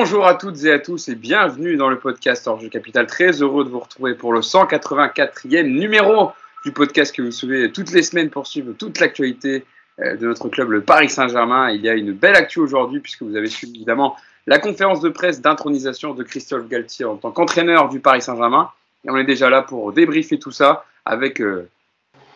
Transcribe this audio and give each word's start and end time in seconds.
Bonjour 0.00 0.28
à 0.28 0.36
toutes 0.36 0.62
et 0.62 0.70
à 0.70 0.78
tous 0.78 1.08
et 1.08 1.16
bienvenue 1.16 1.76
dans 1.76 1.88
le 1.88 1.98
podcast 1.98 2.46
Orge 2.46 2.70
Capital. 2.70 3.08
Très 3.08 3.42
heureux 3.42 3.64
de 3.64 3.68
vous 3.68 3.80
retrouver 3.80 4.14
pour 4.14 4.32
le 4.32 4.42
184e 4.42 5.64
numéro 5.64 6.30
du 6.64 6.70
podcast 6.70 7.12
que 7.12 7.20
vous 7.20 7.32
suivez 7.32 7.72
toutes 7.72 7.90
les 7.90 8.04
semaines 8.04 8.30
pour 8.30 8.46
suivre 8.46 8.74
toute 8.74 9.00
l'actualité 9.00 9.64
euh, 9.98 10.16
de 10.16 10.28
notre 10.28 10.48
club, 10.50 10.70
le 10.70 10.82
Paris 10.82 11.10
Saint-Germain. 11.10 11.72
Il 11.72 11.80
y 11.80 11.88
a 11.88 11.94
une 11.94 12.12
belle 12.12 12.36
actu 12.36 12.60
aujourd'hui 12.60 13.00
puisque 13.00 13.22
vous 13.22 13.34
avez 13.34 13.48
suivi 13.48 13.74
évidemment 13.74 14.14
la 14.46 14.60
conférence 14.60 15.00
de 15.00 15.08
presse 15.08 15.40
d'intronisation 15.40 16.14
de 16.14 16.22
Christophe 16.22 16.68
Galtier 16.68 17.04
en 17.04 17.16
tant 17.16 17.32
qu'entraîneur 17.32 17.88
du 17.88 17.98
Paris 17.98 18.22
Saint-Germain. 18.22 18.70
Et 19.04 19.10
on 19.10 19.16
est 19.16 19.24
déjà 19.24 19.50
là 19.50 19.62
pour 19.62 19.92
débriefer 19.92 20.38
tout 20.38 20.52
ça 20.52 20.84
avec 21.04 21.40
euh, 21.40 21.68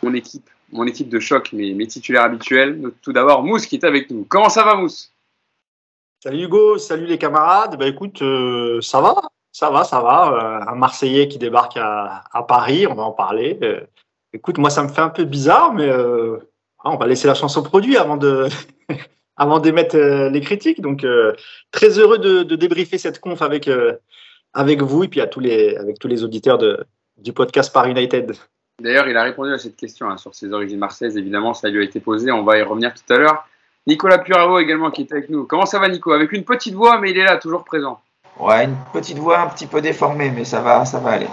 mon 0.02 0.12
équipe, 0.14 0.50
mon 0.72 0.84
équipe 0.84 1.08
de 1.08 1.20
choc, 1.20 1.52
mes 1.52 1.86
titulaires 1.86 2.24
habituels. 2.24 2.91
Tout 3.02 3.12
d'abord, 3.12 3.44
Mousse 3.44 3.66
qui 3.66 3.77
est 3.77 3.84
avec 3.84 4.10
nous. 4.10 4.27
Comment 4.28 4.48
ça 4.48 4.64
va, 4.64 4.74
Mousse? 4.74 5.11
Salut 6.22 6.44
Hugo, 6.44 6.78
salut 6.78 7.06
les 7.06 7.18
camarades. 7.18 7.76
Bah 7.76 7.88
écoute, 7.88 8.22
euh, 8.22 8.80
ça 8.80 9.00
va, 9.00 9.22
ça 9.50 9.70
va, 9.70 9.82
ça 9.82 10.00
va. 10.00 10.30
Euh, 10.32 10.70
un 10.70 10.76
Marseillais 10.76 11.26
qui 11.26 11.36
débarque 11.36 11.76
à, 11.76 12.22
Paris, 12.46 12.86
on 12.86 12.94
va 12.94 13.02
en 13.02 13.10
parler. 13.10 13.58
Euh, 13.64 13.80
écoute, 14.32 14.56
moi 14.58 14.70
ça 14.70 14.84
me 14.84 14.88
fait 14.88 15.00
un 15.00 15.08
peu 15.08 15.24
bizarre, 15.24 15.74
mais 15.74 15.88
euh, 15.88 16.38
on 16.84 16.94
va 16.94 17.08
laisser 17.08 17.27
la 17.27 17.34
chance 17.34 17.56
au 17.56 17.64
produit 17.64 17.96
avant 17.96 18.16
de 18.18 18.46
avant 19.36 19.58
d'émettre 19.58 19.96
les 19.96 20.40
critiques. 20.40 20.80
Donc 20.80 21.04
très 21.72 21.98
heureux 21.98 22.18
de, 22.18 22.44
de, 22.44 22.54
débriefer 22.54 22.98
cette 22.98 23.18
conf 23.18 23.42
avec 23.42 23.68
avec 24.52 24.80
vous 24.80 25.02
et 25.02 25.08
puis 25.08 25.20
à 25.20 25.27
tous 25.27 25.41
les 25.41 25.74
avec 25.74 25.98
tous 25.98 26.06
les 26.06 26.22
auditeurs 26.22 26.58
de, 26.58 26.86
du 27.16 27.32
podcast 27.32 27.72
Paris 27.72 27.91
United. 27.91 28.36
D'ailleurs, 28.80 29.08
il 29.08 29.16
a 29.16 29.24
répondu 29.24 29.52
à 29.52 29.58
cette 29.58 29.74
question 29.74 30.08
hein, 30.08 30.18
sur 30.18 30.36
ses 30.36 30.52
origines 30.52 30.78
marseillaises. 30.78 31.16
Évidemment, 31.16 31.52
ça 31.52 31.69
lui 31.69 31.80
a 31.80 31.82
été 31.82 31.98
posé. 31.98 32.30
On 32.30 32.44
va 32.44 32.58
y 32.58 32.62
revenir 32.62 32.94
tout 32.94 33.12
à 33.12 33.19
l'heure. 33.19 33.48
Nicolas 33.86 34.19
Puravo 34.19 34.58
également 34.58 34.91
qui 34.91 35.02
est 35.02 35.12
avec 35.12 35.28
nous. 35.28 35.44
Comment 35.44 35.66
ça 35.66 35.78
va 35.78 35.88
Nico? 35.88 36.12
Avec 36.12 36.33
une 36.33 36.44
petite 36.44 36.75
voix, 36.75 36.98
mais 37.00 37.11
il 37.11 37.19
est 37.19 37.25
là, 37.25 37.36
toujours 37.36 37.64
présent. 37.64 38.00
Ouais, 38.38 38.64
une 38.64 38.77
petite 38.92 39.19
voix 39.19 39.41
un 39.41 39.48
petit 39.48 39.66
peu 39.66 39.80
déformée, 39.80 40.30
mais 40.30 40.44
ça 40.44 40.61
va, 40.61 40.84
ça 40.84 40.98
va 40.98 41.11
aller. 41.11 41.28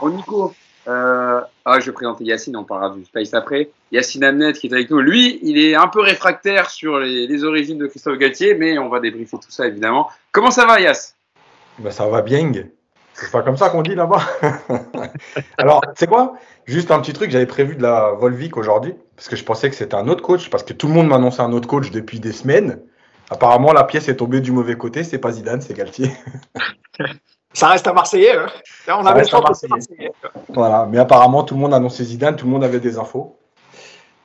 Bon 0.00 0.10
Nico, 0.10 0.52
euh... 0.88 1.40
ah, 1.64 1.80
je 1.80 1.86
vais 1.86 1.92
présenter 1.92 2.24
Yacine, 2.24 2.56
on 2.56 2.64
parlera 2.64 2.90
du 2.94 3.04
Space 3.04 3.32
après. 3.32 3.70
Yacine 3.92 4.24
Amnet 4.24 4.52
qui 4.52 4.66
est 4.66 4.72
avec 4.72 4.90
nous. 4.90 5.00
Lui, 5.00 5.38
il 5.42 5.56
est 5.58 5.74
un 5.74 5.86
peu 5.86 6.00
réfractaire 6.00 6.68
sur 6.68 6.98
les, 6.98 7.26
les 7.26 7.44
origines 7.44 7.78
de 7.78 7.86
Christophe 7.86 8.18
Galtier, 8.18 8.54
mais 8.54 8.76
on 8.78 8.88
va 8.88 9.00
débriefer 9.00 9.36
tout 9.38 9.50
ça 9.50 9.66
évidemment. 9.66 10.10
Comment 10.32 10.50
ça 10.50 10.66
va 10.66 10.80
Yass 10.80 11.16
ben, 11.78 11.90
Ça 11.90 12.06
va 12.08 12.22
bien. 12.22 12.52
C'est 13.14 13.30
pas 13.30 13.42
comme 13.42 13.56
ça 13.56 13.70
qu'on 13.70 13.82
dit 13.82 13.94
là-bas. 13.94 14.22
Alors, 15.58 15.82
c'est 15.96 16.08
quoi? 16.08 16.34
Juste 16.66 16.90
un 16.90 17.00
petit 17.00 17.12
truc, 17.12 17.30
j'avais 17.30 17.46
prévu 17.46 17.76
de 17.76 17.82
la 17.82 18.10
Volvic 18.12 18.56
aujourd'hui, 18.56 18.94
parce 19.16 19.28
que 19.28 19.36
je 19.36 19.44
pensais 19.44 19.70
que 19.70 19.76
c'était 19.76 19.94
un 19.94 20.08
autre 20.08 20.22
coach, 20.22 20.50
parce 20.50 20.62
que 20.62 20.72
tout 20.72 20.88
le 20.88 20.94
monde 20.94 21.08
m'annonçait 21.08 21.42
un 21.42 21.52
autre 21.52 21.68
coach 21.68 21.90
depuis 21.90 22.20
des 22.20 22.32
semaines. 22.32 22.80
Apparemment, 23.30 23.72
la 23.72 23.84
pièce 23.84 24.08
est 24.08 24.16
tombée 24.16 24.40
du 24.40 24.52
mauvais 24.52 24.76
côté, 24.76 25.04
c'est 25.04 25.18
pas 25.18 25.32
Zidane, 25.32 25.60
c'est 25.60 25.74
Galtier. 25.74 26.10
Ça 27.52 27.68
reste 27.68 27.86
un 27.86 27.92
Marseillais. 27.92 28.36
Hein 28.36 28.46
Là, 28.88 28.98
on 28.98 29.06
avait 29.06 29.32
un 29.32 29.40
Marseillais. 29.40 29.70
Marseillais. 29.70 30.12
Voilà, 30.48 30.86
mais 30.90 30.98
apparemment, 30.98 31.44
tout 31.44 31.54
le 31.54 31.60
monde 31.60 31.72
annonçait 31.72 32.04
Zidane, 32.04 32.36
tout 32.36 32.46
le 32.46 32.52
monde 32.52 32.64
avait 32.64 32.80
des 32.80 32.98
infos. 32.98 33.38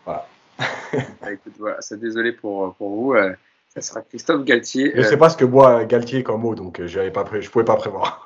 Voilà. 0.03 0.25
bah, 0.57 1.31
écoute, 1.31 1.53
voilà, 1.59 1.77
c'est 1.79 1.99
désolé 1.99 2.31
pour, 2.31 2.73
pour 2.75 2.89
vous. 2.89 3.13
Euh, 3.13 3.33
ça 3.69 3.81
sera 3.81 4.01
Christophe 4.01 4.43
Galtier. 4.43 4.91
Je 4.95 5.01
ne 5.01 5.03
sais 5.03 5.17
pas 5.17 5.29
ce 5.29 5.37
que 5.37 5.45
boit 5.45 5.85
Galtier 5.85 6.23
comme 6.23 6.41
mot, 6.41 6.55
donc 6.55 6.83
je 6.83 6.99
ne 6.99 7.47
pouvais 7.47 7.65
pas 7.65 7.75
prévoir. 7.75 8.25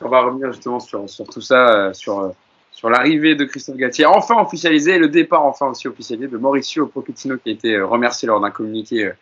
on 0.00 0.08
va 0.08 0.22
revenir 0.22 0.50
justement 0.52 0.80
sur, 0.80 1.08
sur 1.08 1.26
tout 1.26 1.42
ça, 1.42 1.68
euh, 1.68 1.92
sur, 1.92 2.32
sur 2.72 2.90
l'arrivée 2.90 3.34
de 3.34 3.44
Christophe 3.44 3.76
Galtier, 3.76 4.06
enfin 4.06 4.40
officialisé, 4.40 4.92
et 4.92 4.98
le 4.98 5.08
départ 5.08 5.44
enfin 5.44 5.66
aussi 5.66 5.88
officialisé 5.88 6.28
de 6.28 6.36
Mauricio 6.36 6.86
Pochettino 6.86 7.36
qui 7.36 7.50
a 7.50 7.52
été 7.52 7.74
euh, 7.74 7.86
remercié 7.86 8.26
lors 8.26 8.40
d'un 8.40 8.50
communiqué 8.50 9.12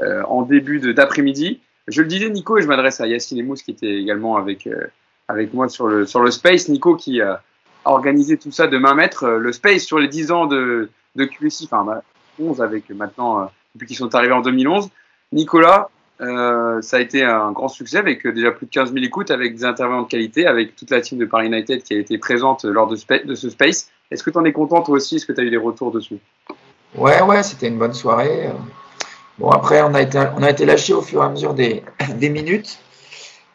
euh, 0.00 0.22
en 0.24 0.42
début 0.42 0.80
d'après-midi. 0.92 1.60
Je 1.86 2.02
le 2.02 2.08
disais, 2.08 2.30
Nico, 2.30 2.58
et 2.58 2.62
je 2.62 2.66
m'adresse 2.66 3.00
à 3.00 3.06
Yacine 3.06 3.38
Emous 3.38 3.56
qui 3.56 3.70
était 3.70 3.94
également 3.94 4.36
avec, 4.36 4.66
euh, 4.66 4.86
avec 5.28 5.52
moi 5.52 5.68
sur 5.68 5.86
le, 5.86 6.06
sur 6.06 6.20
le 6.20 6.30
Space. 6.30 6.68
Nico 6.68 6.96
qui 6.96 7.20
a 7.20 7.42
organisé 7.84 8.38
tout 8.38 8.50
ça 8.50 8.66
de 8.66 8.78
main 8.78 8.94
maître. 8.94 9.26
Le 9.28 9.52
Space 9.52 9.82
sur 9.82 9.98
les 9.98 10.08
10 10.08 10.32
ans 10.32 10.46
de, 10.46 10.88
de 11.14 11.24
QSI, 11.24 11.68
enfin 11.70 12.00
11 12.40 12.62
avec 12.62 12.88
maintenant, 12.90 13.50
depuis 13.74 13.86
qu'ils 13.86 13.96
sont 13.96 14.14
arrivés 14.14 14.32
en 14.32 14.40
2011. 14.40 14.88
Nicolas, 15.32 15.90
euh, 16.24 16.82
ça 16.82 16.96
a 16.96 17.00
été 17.00 17.22
un 17.22 17.52
grand 17.52 17.68
succès 17.68 17.98
avec 17.98 18.26
déjà 18.26 18.50
plus 18.50 18.66
de 18.66 18.70
15 18.70 18.92
000 18.92 19.04
écoutes, 19.04 19.30
avec 19.30 19.54
des 19.56 19.64
intervenants 19.64 20.02
de 20.02 20.08
qualité, 20.08 20.46
avec 20.46 20.76
toute 20.76 20.90
la 20.90 21.00
team 21.00 21.18
de 21.18 21.24
Paris 21.24 21.46
United 21.46 21.82
qui 21.82 21.94
a 21.94 21.98
été 21.98 22.18
présente 22.18 22.64
lors 22.64 22.86
de, 22.86 22.96
de 23.24 23.34
ce 23.34 23.50
space. 23.50 23.90
Est-ce 24.10 24.22
que 24.22 24.30
tu 24.30 24.38
en 24.38 24.44
es 24.44 24.52
content 24.52 24.82
toi 24.82 24.96
aussi? 24.96 25.16
Est-ce 25.16 25.26
que 25.26 25.32
tu 25.32 25.40
as 25.40 25.44
eu 25.44 25.50
des 25.50 25.56
retours 25.56 25.90
dessus? 25.90 26.18
Ouais, 26.96 27.20
ouais, 27.22 27.42
c'était 27.42 27.68
une 27.68 27.78
bonne 27.78 27.94
soirée. 27.94 28.50
Bon, 29.38 29.50
après, 29.50 29.82
on 29.82 29.94
a 29.94 30.02
été, 30.02 30.22
on 30.36 30.42
a 30.42 30.50
été 30.50 30.64
lâché 30.64 30.92
au 30.92 31.02
fur 31.02 31.22
et 31.22 31.26
à 31.26 31.28
mesure 31.28 31.54
des, 31.54 31.82
des 32.16 32.28
minutes. 32.28 32.78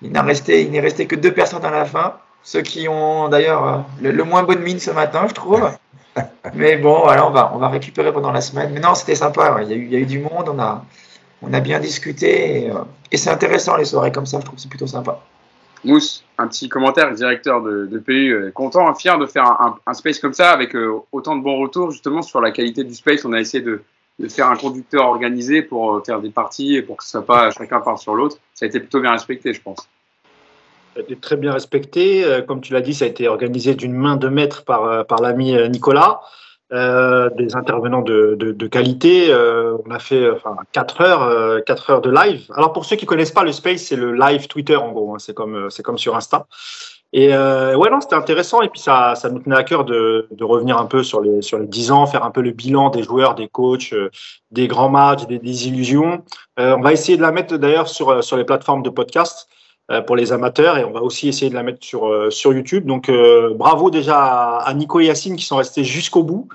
Il 0.02 0.12
n'est 0.12 0.20
resté, 0.20 0.64
il 0.64 0.80
resté 0.80 1.08
que 1.08 1.16
deux 1.16 1.34
personnes 1.34 1.66
à 1.66 1.72
la 1.72 1.86
fin. 1.86 2.16
Ceux 2.44 2.62
qui 2.62 2.88
ont 2.88 3.28
d'ailleurs 3.28 3.86
le, 4.02 4.12
le, 4.12 4.24
moins 4.24 4.44
bonne 4.44 4.62
mine 4.62 4.80
ce 4.80 4.92
matin, 4.92 5.26
je 5.28 5.34
trouve. 5.34 5.70
Mais 6.54 6.78
bon, 6.78 7.02
voilà, 7.04 7.28
on 7.28 7.32
va, 7.32 7.52
on 7.54 7.58
va 7.58 7.70
récupérer 7.70 8.12
pendant 8.12 8.32
la 8.32 8.42
semaine. 8.42 8.72
Mais 8.74 8.80
non, 8.80 8.96
c'était 8.96 9.16
sympa. 9.16 9.54
Ouais. 9.54 9.64
Il, 9.66 9.70
y 9.70 9.74
a 9.74 9.76
eu, 9.76 9.86
il 9.86 9.92
y 9.92 9.96
a 9.96 10.00
eu 10.00 10.06
du 10.06 10.20
monde. 10.20 10.50
On 10.50 10.60
a, 10.60 10.84
on 11.42 11.54
a 11.54 11.60
bien 11.60 11.80
discuté 11.80 12.66
et, 12.66 12.72
euh, 12.72 12.80
et 13.12 13.18
c'est 13.18 13.30
intéressant 13.30 13.78
les 13.78 13.86
soirées 13.86 14.12
comme 14.12 14.26
ça, 14.26 14.40
je 14.40 14.46
trouve 14.46 14.56
que 14.56 14.62
c'est 14.62 14.70
plutôt 14.70 14.88
sympa. 14.88 15.22
Mousse, 15.86 16.26
un 16.38 16.48
petit 16.48 16.68
commentaire, 16.68 17.14
directeur 17.14 17.62
de, 17.62 17.86
de 17.86 18.00
PU, 18.00 18.52
content, 18.54 18.94
fier 18.96 19.18
de 19.18 19.26
faire 19.26 19.46
un, 19.46 19.78
un, 19.86 19.94
space 19.94 20.20
comme 20.20 20.34
ça 20.34 20.52
avec 20.52 20.76
euh, 20.76 21.00
autant 21.14 21.38
de 21.38 21.42
bons 21.42 21.58
retours 21.58 21.92
justement 21.92 22.22
sur 22.22 22.42
la 22.42 22.52
qualité 22.52 22.84
du 22.84 22.94
space. 22.94 23.24
On 23.24 23.32
a 23.32 23.40
essayé 23.40 23.64
de, 23.64 23.82
de 24.20 24.28
faire 24.28 24.48
un 24.48 24.58
conducteur 24.58 25.06
organisé 25.06 25.62
pour 25.62 25.96
euh, 25.96 26.04
faire 26.06 26.20
des 26.20 26.32
parties 26.32 26.76
et 26.76 26.82
pour 26.82 26.98
que 26.98 27.06
ce 27.06 27.12
soit 27.12 27.26
pas 27.26 27.50
chacun 27.52 27.80
part 27.80 27.98
sur 27.98 28.14
l'autre. 28.14 28.38
Ça 28.54 28.66
a 28.66 28.68
été 28.68 28.82
plutôt 28.82 29.00
bien 29.00 29.12
respecté, 29.12 29.54
je 29.54 29.62
pense. 29.62 29.88
Ça 30.96 31.00
a 31.00 31.02
été 31.02 31.16
très 31.16 31.38
bien 31.38 31.54
respecté. 31.54 32.26
Comme 32.48 32.60
tu 32.60 32.74
l'as 32.74 32.82
dit, 32.82 32.94
ça 32.94 33.06
a 33.06 33.08
été 33.08 33.30
organisé 33.30 33.76
d'une 33.76 33.94
main 33.94 34.18
de 34.18 34.28
maître 34.28 34.66
par, 34.66 35.06
par 35.06 35.22
l'ami 35.22 35.56
Nicolas. 35.70 36.20
Euh, 36.72 37.32
des 37.32 37.56
intervenants 37.56 38.04
de, 38.04 38.36
de, 38.40 38.68
qualité. 38.68 39.32
Euh, 39.32 39.76
on 39.88 39.90
a 39.90 39.98
fait 39.98 40.30
enfin, 40.30 40.56
4 40.72 41.02
heures, 41.02 41.24
euh, 41.24 41.62
4 41.62 41.90
heures 41.90 42.02
de 42.02 42.12
live. 42.12 42.46
Alors 42.56 42.74
pour 42.74 42.86
ceux 42.86 42.96
qui 42.96 43.08
connaissent 43.08 43.32
pas 43.32 43.44
le 43.44 43.52
space, 43.52 43.82
c'est 43.82 43.96
le 43.96 44.14
live 44.14 44.48
Twitter 44.48 44.76
en 44.76 44.92
gros. 44.92 45.16
Hein. 45.16 45.18
C'est 45.20 45.34
comme 45.34 45.70
comme 45.84 45.98
sur 45.98 46.16
Insta. 46.16 46.46
Et 47.12 47.34
euh, 47.34 47.76
ouais 47.76 47.90
non, 47.90 48.02
c'était 48.02 48.16
intéressant. 48.16 48.62
Et 48.62 48.70
puis 48.70 48.80
ça 48.80 49.16
ça 49.16 49.30
nous 49.30 49.40
tenait 49.40 49.56
à 49.56 49.64
cœur 49.64 49.84
de, 49.84 50.28
revenir 50.42 50.78
un 50.78 50.86
peu 50.86 51.04
sur 51.04 51.22
les 51.22 51.42
sur 51.42 51.58
les 51.58 51.66
10 51.66 51.92
ans, 51.92 52.06
faire 52.06 52.24
un 52.24 52.32
peu 52.32 52.42
le 52.42 52.52
bilan 52.52 52.90
des 52.90 53.04
joueurs, 53.04 53.34
des 53.36 53.48
coachs, 53.48 53.94
euh, 53.94 54.12
des 54.52 54.68
grands 54.68 54.90
matchs, 54.90 55.26
des 55.26 55.40
désillusions. 55.40 56.24
Euh, 56.60 56.76
on 56.78 56.82
va 56.82 56.94
essayer 56.94 57.18
de 57.18 57.24
la 57.24 57.32
mettre 57.32 57.58
d'ailleurs 57.58 57.88
sur 57.88 58.24
sur 58.24 58.38
les 58.38 58.44
plateformes 58.44 58.84
de 58.84 58.90
podcast 58.90 59.50
pour 60.06 60.16
les 60.16 60.32
amateurs 60.32 60.78
et 60.78 60.84
on 60.84 60.92
va 60.92 61.02
aussi 61.02 61.28
essayer 61.28 61.50
de 61.50 61.56
la 61.56 61.64
mettre 61.64 61.84
sur 61.84 62.32
sur 62.32 62.54
YouTube. 62.54 62.86
Donc 62.86 63.10
euh, 63.10 63.54
bravo 63.56 63.90
déjà 63.90 64.58
à 64.58 64.74
Nico 64.74 65.00
et 65.00 65.06
Yacine 65.06 65.36
qui 65.36 65.46
sont 65.46 65.58
restés 65.58 65.84
jusqu'au 65.84 66.24
bout 66.24 66.48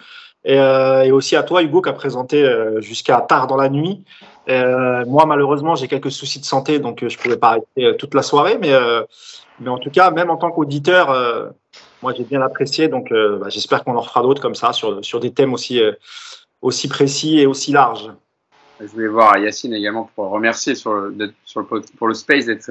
et, 0.44 0.58
euh, 0.58 1.12
aussi 1.12 1.34
à 1.36 1.42
toi 1.42 1.62
Hugo 1.62 1.82
qui 1.82 1.88
a 1.88 1.92
présenté 1.92 2.42
euh, 2.42 2.80
jusqu'à 2.80 3.20
tard 3.20 3.46
dans 3.46 3.56
la 3.56 3.68
nuit. 3.68 4.04
moi 4.46 5.26
malheureusement 5.26 5.74
j'ai 5.74 5.88
quelques 5.88 6.12
soucis 6.12 6.38
de 6.38 6.44
santé 6.44 6.78
donc 6.78 7.06
je 7.06 7.18
pouvais 7.18 7.36
pas 7.36 7.48
arrêter 7.48 7.96
toute 7.96 8.14
la 8.14 8.22
soirée 8.22 8.58
mais 8.60 8.72
mais 9.60 9.70
en 9.70 9.78
tout 9.78 9.90
cas 9.90 10.10
même 10.10 10.30
en 10.30 10.36
tant 10.36 10.50
qu'auditeur 10.50 11.06
moi 12.02 12.12
j'ai 12.16 12.24
bien 12.24 12.42
apprécié 12.42 12.88
donc 12.88 13.10
bah, 13.10 13.48
j'espère 13.48 13.82
qu'on 13.82 13.96
en 13.96 14.00
refera 14.00 14.22
d'autres 14.22 14.42
comme 14.42 14.54
ça 14.54 14.72
sur 14.72 15.04
sur 15.04 15.18
des 15.18 15.32
thèmes 15.32 15.54
aussi 15.54 15.80
aussi 16.62 16.88
précis 16.88 17.40
et 17.40 17.46
aussi 17.46 17.72
larges. 17.72 18.10
Je 18.80 18.86
voulais 18.86 19.08
voir 19.08 19.38
Yacine 19.38 19.72
également 19.72 20.10
pour 20.14 20.28
remercier 20.30 20.74
sur 20.74 20.92
le, 20.92 21.32
pour 21.96 22.08
le 22.08 22.14
space 22.14 22.46
d'être 22.46 22.70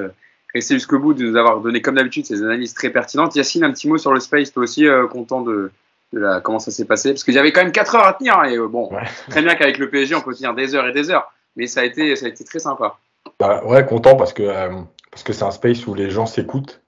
resté 0.53 0.75
jusqu'au 0.75 0.99
bout, 0.99 1.13
de 1.13 1.23
nous 1.23 1.35
avoir 1.35 1.59
donné 1.59 1.81
comme 1.81 1.95
d'habitude 1.95 2.25
ces 2.25 2.41
analyses 2.43 2.73
très 2.73 2.89
pertinentes. 2.89 3.35
Yacine, 3.35 3.63
un 3.63 3.71
petit 3.71 3.87
mot 3.87 3.97
sur 3.97 4.13
le 4.13 4.19
space, 4.19 4.51
toi 4.51 4.63
aussi 4.63 4.87
euh, 4.87 5.07
content 5.07 5.41
de, 5.41 5.71
de 6.13 6.19
la, 6.19 6.41
comment 6.41 6.59
ça 6.59 6.71
s'est 6.71 6.85
passé? 6.85 7.11
Parce 7.11 7.23
qu'il 7.23 7.33
y 7.33 7.39
avait 7.39 7.51
quand 7.51 7.63
même 7.63 7.71
4 7.71 7.95
heures 7.95 8.05
à 8.05 8.13
tenir. 8.13 8.37
Hein, 8.37 8.45
et 8.45 8.57
euh, 8.57 8.67
bon, 8.67 8.91
ouais. 8.93 9.03
très 9.29 9.41
bien 9.41 9.55
qu'avec 9.55 9.77
le 9.77 9.89
PSG, 9.89 10.15
on 10.15 10.21
peut 10.21 10.33
tenir 10.33 10.53
des 10.53 10.75
heures 10.75 10.87
et 10.87 10.93
des 10.93 11.09
heures. 11.09 11.31
Mais 11.55 11.67
ça 11.67 11.81
a 11.81 11.83
été, 11.83 12.15
ça 12.15 12.25
a 12.25 12.29
été 12.29 12.43
très 12.43 12.59
sympa. 12.59 12.97
Bah, 13.39 13.63
ouais, 13.65 13.85
content 13.85 14.15
parce 14.15 14.33
que 14.33 14.43
euh, 14.43 14.69
parce 15.11 15.23
que 15.23 15.33
c'est 15.33 15.43
un 15.43 15.51
space 15.51 15.85
où 15.87 15.93
les 15.93 16.09
gens 16.09 16.25
s'écoutent. 16.25 16.81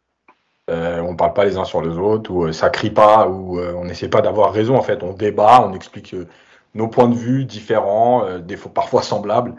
On 0.68 1.16
parle 1.16 1.34
pas 1.34 1.46
les 1.46 1.58
uns 1.58 1.64
sur 1.64 1.84
les 1.84 1.96
autres, 1.96 2.32
où 2.32 2.52
ça 2.52 2.72
crie 2.72 2.90
pas, 2.90 3.28
où 3.28 3.60
on 3.60 3.86
n'essaie 3.86 4.10
pas 4.10 4.22
d'avoir 4.22 4.52
raison. 4.52 4.76
En 4.76 4.82
fait, 4.82 5.04
on 5.04 5.14
débat, 5.14 5.64
on 5.64 5.74
explique 5.76 6.16
nos 6.74 6.88
points 6.88 7.08
de 7.08 7.14
vue 7.14 7.46
différents, 7.46 8.40
des 8.40 8.58
fois 8.58 8.74
parfois 8.74 9.04
semblables. 9.04 9.54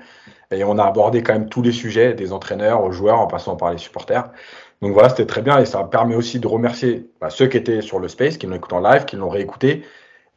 Et 0.51 0.65
on 0.65 0.79
a 0.79 0.85
abordé 0.85 1.23
quand 1.23 1.33
même 1.33 1.49
tous 1.49 1.63
les 1.63 1.73
sujets, 1.73 2.15
des 2.15 2.33
entraîneurs 2.33 2.85
aux 2.85 2.93
joueurs, 2.93 3.21
en 3.21 3.27
passant 3.27 3.57
par 3.57 3.73
les 3.73 3.79
supporters. 3.79 4.31
Donc 4.83 4.93
voilà, 4.93 5.09
c'était 5.09 5.27
très 5.27 5.43
bien 5.43 5.59
et 5.59 5.67
ça 5.67 5.83
permet 5.85 6.15
aussi 6.15 6.39
de 6.39 6.47
remercier 6.47 7.11
bah, 7.21 7.31
ceux 7.31 7.47
qui 7.47 7.57
étaient 7.57 7.81
sur 7.81 7.99
le 7.99 8.09
space, 8.09 8.37
qui 8.37 8.47
l'ont 8.47 8.57
écouté 8.57 8.75
en 8.75 8.81
live, 8.81 9.05
qui 9.05 9.17
l'ont 9.17 9.29
réécouté. 9.29 9.83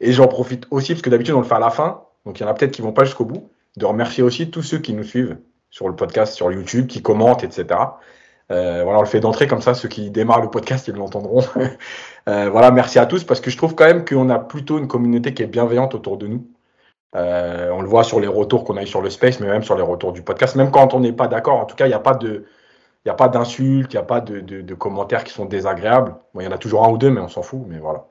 Et 0.00 0.12
j'en 0.12 0.28
profite 0.28 0.66
aussi, 0.70 0.92
parce 0.92 1.02
que 1.02 1.10
d'habitude 1.10 1.34
on 1.34 1.40
le 1.40 1.46
fait 1.46 1.54
à 1.54 1.60
la 1.60 1.70
fin, 1.70 2.04
donc 2.24 2.40
il 2.40 2.42
y 2.42 2.46
en 2.46 2.48
a 2.48 2.54
peut-être 2.54 2.72
qui 2.72 2.82
vont 2.82 2.92
pas 2.92 3.04
jusqu'au 3.04 3.26
bout, 3.26 3.50
de 3.76 3.84
remercier 3.84 4.22
aussi 4.22 4.50
tous 4.50 4.62
ceux 4.62 4.78
qui 4.78 4.94
nous 4.94 5.04
suivent 5.04 5.36
sur 5.70 5.88
le 5.88 5.94
podcast, 5.94 6.34
sur 6.34 6.50
YouTube, 6.50 6.86
qui 6.86 7.02
commentent, 7.02 7.44
etc. 7.44 7.66
Euh, 8.50 8.82
voilà, 8.82 8.98
on 8.98 9.02
le 9.02 9.08
fait 9.08 9.20
d'entrée 9.20 9.46
comme 9.46 9.60
ça, 9.60 9.74
ceux 9.74 9.88
qui 9.88 10.10
démarrent 10.10 10.42
le 10.42 10.50
podcast, 10.50 10.88
ils 10.88 10.94
l'entendront. 10.94 11.44
euh, 12.28 12.50
voilà, 12.50 12.70
merci 12.70 12.98
à 12.98 13.06
tous, 13.06 13.24
parce 13.24 13.40
que 13.40 13.50
je 13.50 13.56
trouve 13.56 13.74
quand 13.74 13.84
même 13.86 14.04
qu'on 14.04 14.30
a 14.30 14.38
plutôt 14.38 14.78
une 14.78 14.88
communauté 14.88 15.34
qui 15.34 15.42
est 15.42 15.46
bienveillante 15.46 15.94
autour 15.94 16.16
de 16.16 16.26
nous. 16.26 16.46
On 17.14 17.80
le 17.82 17.88
voit 17.88 18.04
sur 18.04 18.20
les 18.20 18.28
retours 18.28 18.64
qu'on 18.64 18.76
a 18.76 18.82
eu 18.82 18.86
sur 18.86 19.02
le 19.02 19.10
space, 19.10 19.40
mais 19.40 19.48
même 19.48 19.62
sur 19.62 19.76
les 19.76 19.82
retours 19.82 20.12
du 20.12 20.22
podcast. 20.22 20.56
Même 20.56 20.70
quand 20.70 20.94
on 20.94 21.00
n'est 21.00 21.12
pas 21.12 21.28
d'accord, 21.28 21.58
en 21.58 21.64
tout 21.64 21.76
cas, 21.76 21.86
il 21.86 21.90
n'y 21.90 21.94
a 21.94 22.00
pas 22.00 22.14
de, 22.14 22.44
il 23.04 23.08
n'y 23.08 23.12
a 23.12 23.14
pas 23.14 23.28
d'insultes, 23.28 23.92
il 23.94 23.96
n'y 23.96 24.02
a 24.02 24.04
pas 24.04 24.20
de, 24.20 24.74
commentaires 24.74 25.24
qui 25.24 25.32
sont 25.32 25.46
désagréables. 25.46 26.14
il 26.34 26.42
y 26.42 26.46
en 26.46 26.52
a 26.52 26.58
toujours 26.58 26.84
un 26.84 26.90
ou 26.90 26.98
deux, 26.98 27.10
mais 27.10 27.20
on 27.20 27.28
s'en 27.28 27.42
fout, 27.42 27.62
mais 27.66 27.78
voilà. 27.78 28.04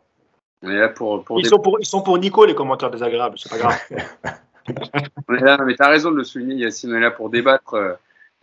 pour, 0.95 1.23
ils, 1.37 1.45
sont 1.45 1.59
pour, 1.59 1.79
ils 1.79 1.85
sont 1.85 2.01
pour 2.01 2.17
Nico, 2.17 2.43
les 2.45 2.55
commentaires 2.55 2.89
désagréables, 2.89 3.37
c'est 3.37 3.49
pas 3.49 3.59
grave. 3.59 3.79
on 5.27 5.35
est 5.35 5.41
là, 5.41 5.59
mais 5.63 5.75
tu 5.75 5.83
as 5.83 5.89
raison 5.89 6.09
de 6.11 6.17
le 6.17 6.23
souligner, 6.23 6.55
Yacine, 6.55 6.91
on 6.91 6.95
est 6.95 7.01
là 7.01 7.11
pour 7.11 7.29
débattre 7.29 7.75
euh, 7.75 7.93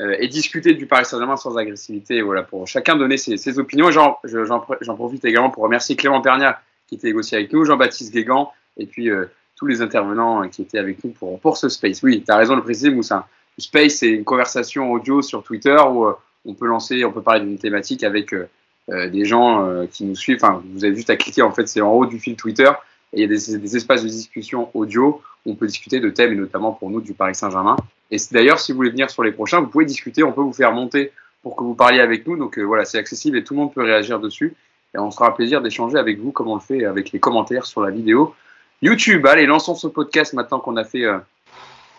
euh, 0.00 0.14
et 0.20 0.28
discuter 0.28 0.74
du 0.74 0.86
Paris 0.86 1.04
Saint-Germain 1.04 1.36
sans 1.36 1.56
agressivité, 1.58 2.22
voilà, 2.22 2.44
pour 2.44 2.68
chacun 2.68 2.94
donner 2.94 3.16
ses, 3.16 3.58
opinions. 3.58 3.90
J'en 3.90 4.94
profite 4.94 5.24
également 5.24 5.50
pour 5.50 5.64
remercier 5.64 5.96
Clément 5.96 6.20
Pernia, 6.20 6.60
qui 6.86 6.94
était 6.94 7.12
aussi 7.12 7.34
avec 7.34 7.52
nous, 7.52 7.64
Jean-Baptiste 7.64 8.12
Guégan, 8.12 8.52
et 8.76 8.86
puis 8.86 9.10
euh, 9.10 9.24
tous 9.56 9.66
les 9.66 9.80
intervenants 9.82 10.48
qui 10.48 10.62
étaient 10.62 10.78
avec 10.78 11.02
nous 11.02 11.10
pour, 11.10 11.40
pour 11.40 11.56
ce 11.56 11.68
space. 11.68 12.02
Oui, 12.02 12.22
tu 12.24 12.30
as 12.30 12.36
raison 12.36 12.52
de 12.52 12.58
le 12.58 12.64
préciser, 12.64 12.90
Moussa. 12.90 13.26
Le 13.58 13.62
space, 13.62 13.94
c'est 13.94 14.10
une 14.10 14.24
conversation 14.24 14.92
audio 14.92 15.22
sur 15.22 15.42
Twitter 15.42 15.76
où 15.90 16.06
on 16.46 16.54
peut 16.54 16.66
lancer, 16.66 17.04
on 17.04 17.12
peut 17.12 17.22
parler 17.22 17.40
d'une 17.40 17.58
thématique 17.58 18.04
avec 18.04 18.32
euh, 18.32 18.48
euh, 18.90 19.08
des 19.08 19.24
gens 19.24 19.66
euh, 19.66 19.86
qui 19.90 20.04
nous 20.04 20.14
suivent. 20.14 20.38
Enfin, 20.42 20.62
vous 20.72 20.84
avez 20.84 20.94
juste 20.94 21.10
à 21.10 21.16
cliquer, 21.16 21.42
en 21.42 21.52
fait, 21.52 21.66
c'est 21.68 21.80
en 21.80 21.92
haut 21.92 22.06
du 22.06 22.18
fil 22.18 22.36
Twitter. 22.36 22.70
Et 23.12 23.18
il 23.18 23.20
y 23.20 23.24
a 23.24 23.28
des, 23.28 23.76
espaces 23.76 24.02
de 24.02 24.08
discussion 24.08 24.68
audio 24.74 25.20
où 25.44 25.52
on 25.52 25.54
peut 25.54 25.66
discuter 25.66 26.00
de 26.00 26.10
thèmes, 26.10 26.32
et 26.32 26.36
notamment 26.36 26.72
pour 26.72 26.90
nous 26.90 27.00
du 27.00 27.14
Paris 27.14 27.34
Saint-Germain. 27.34 27.76
Et 28.10 28.16
d'ailleurs, 28.30 28.60
si 28.60 28.72
vous 28.72 28.76
voulez 28.76 28.90
venir 28.90 29.10
sur 29.10 29.22
les 29.22 29.32
prochains, 29.32 29.60
vous 29.60 29.68
pouvez 29.68 29.84
discuter, 29.84 30.22
on 30.22 30.32
peut 30.32 30.42
vous 30.42 30.52
faire 30.52 30.72
monter 30.72 31.12
pour 31.42 31.56
que 31.56 31.62
vous 31.62 31.74
parliez 31.74 32.00
avec 32.00 32.26
nous. 32.26 32.36
Donc 32.36 32.58
voilà, 32.58 32.84
c'est 32.84 32.98
accessible 32.98 33.38
et 33.38 33.44
tout 33.44 33.54
le 33.54 33.60
monde 33.60 33.72
peut 33.72 33.82
réagir 33.82 34.20
dessus. 34.20 34.54
Et 34.94 34.98
on 34.98 35.10
sera 35.10 35.28
un 35.28 35.32
plaisir 35.32 35.62
d'échanger 35.62 35.98
avec 35.98 36.18
vous 36.18 36.32
comme 36.32 36.48
on 36.48 36.54
le 36.54 36.60
fait 36.60 36.84
avec 36.84 37.12
les 37.12 37.20
commentaires 37.20 37.66
sur 37.66 37.80
la 37.80 37.90
vidéo 37.90 38.34
YouTube. 38.82 39.26
Allez, 39.26 39.46
lançons 39.46 39.74
ce 39.74 39.86
podcast 39.86 40.32
maintenant 40.32 40.60
qu'on 40.60 40.76
a 40.76 40.84
fait 40.84 41.04
euh, 41.04 41.18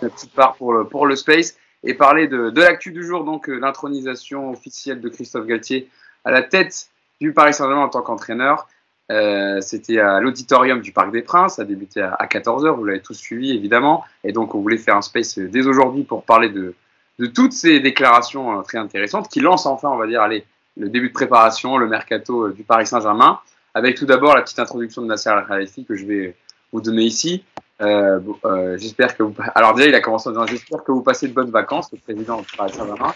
la 0.02 0.10
petite 0.10 0.34
part 0.34 0.56
pour 0.56 0.74
le, 0.74 0.86
pour 0.86 1.08
le 1.08 1.16
space 1.16 1.58
et 1.84 1.94
parler 1.94 2.28
de, 2.28 2.50
de 2.50 2.62
l'actu 2.62 2.92
du 2.92 3.04
jour, 3.06 3.24
donc 3.24 3.50
euh, 3.50 3.60
l'intronisation 3.60 4.52
officielle 4.52 5.02
de 5.02 5.10
Christophe 5.10 5.46
Galtier 5.46 5.90
à 6.26 6.32
la 6.32 6.42
tête 6.42 6.90
du 7.22 7.34
Paris 7.34 7.54
Saint-Germain 7.54 7.84
en 7.84 7.90
tant 7.90 8.02
qu'entraîneur. 8.02 8.68
Euh, 9.12 9.62
C'était 9.62 10.00
à 10.00 10.20
l'auditorium 10.20 10.82
du 10.82 10.92
Parc 10.92 11.12
des 11.12 11.22
Princes, 11.22 11.56
ça 11.56 11.62
a 11.62 11.66
débuté 11.66 12.02
à, 12.02 12.26
14h, 12.26 12.76
vous 12.76 12.84
l'avez 12.84 13.02
tous 13.02 13.14
suivi 13.14 13.52
évidemment, 13.52 14.04
et 14.24 14.34
donc 14.34 14.54
on 14.54 14.60
voulait 14.60 14.78
faire 14.78 14.98
un 14.98 15.02
space 15.02 15.40
dès 15.40 15.66
aujourd'hui 15.66 16.04
pour 16.04 16.24
parler 16.24 16.50
de, 16.50 16.76
de 17.18 17.26
toutes 17.26 17.54
ces 17.54 17.80
déclarations 17.80 18.60
euh, 18.60 18.64
très 18.64 18.78
intéressantes 18.78 19.30
qui 19.30 19.40
lancent 19.40 19.66
enfin, 19.66 19.90
on 19.90 19.98
va 19.98 20.08
dire, 20.08 20.22
allez, 20.22 20.46
le 20.76 20.90
début 20.90 21.08
de 21.08 21.14
préparation, 21.14 21.78
le 21.78 21.88
mercato 21.88 22.48
euh, 22.48 22.54
du 22.54 22.64
Paris 22.64 22.86
Saint-Germain, 22.86 23.40
avec 23.74 23.96
tout 23.96 24.06
d'abord 24.06 24.36
la 24.36 24.42
petite 24.42 24.60
introduction 24.60 25.02
de 25.02 25.08
Nasser 25.08 25.30
Al-Khelaifi 25.30 25.86
que 25.86 25.96
je 25.96 26.06
vais 26.06 26.36
vous 26.72 26.82
donner 26.82 27.04
ici. 27.04 27.44
Euh, 27.82 28.20
euh, 28.46 28.78
j'espère 28.78 29.16
que. 29.16 29.24
Alors 29.54 29.74
déjà, 29.76 29.90
il 29.90 29.96
a 29.96 30.02
commencé 30.02 30.30
en 30.30 30.32
disant 30.32 30.48
j'espère 30.48 30.84
que 30.84 30.92
vous 30.92 31.02
passez 31.02 31.28
de 31.28 31.34
bonnes 31.34 31.52
vacances, 31.52 31.92
le 31.92 32.00
président 32.00 32.44
Paris 32.58 32.74
Saint-Germain. 32.74 33.14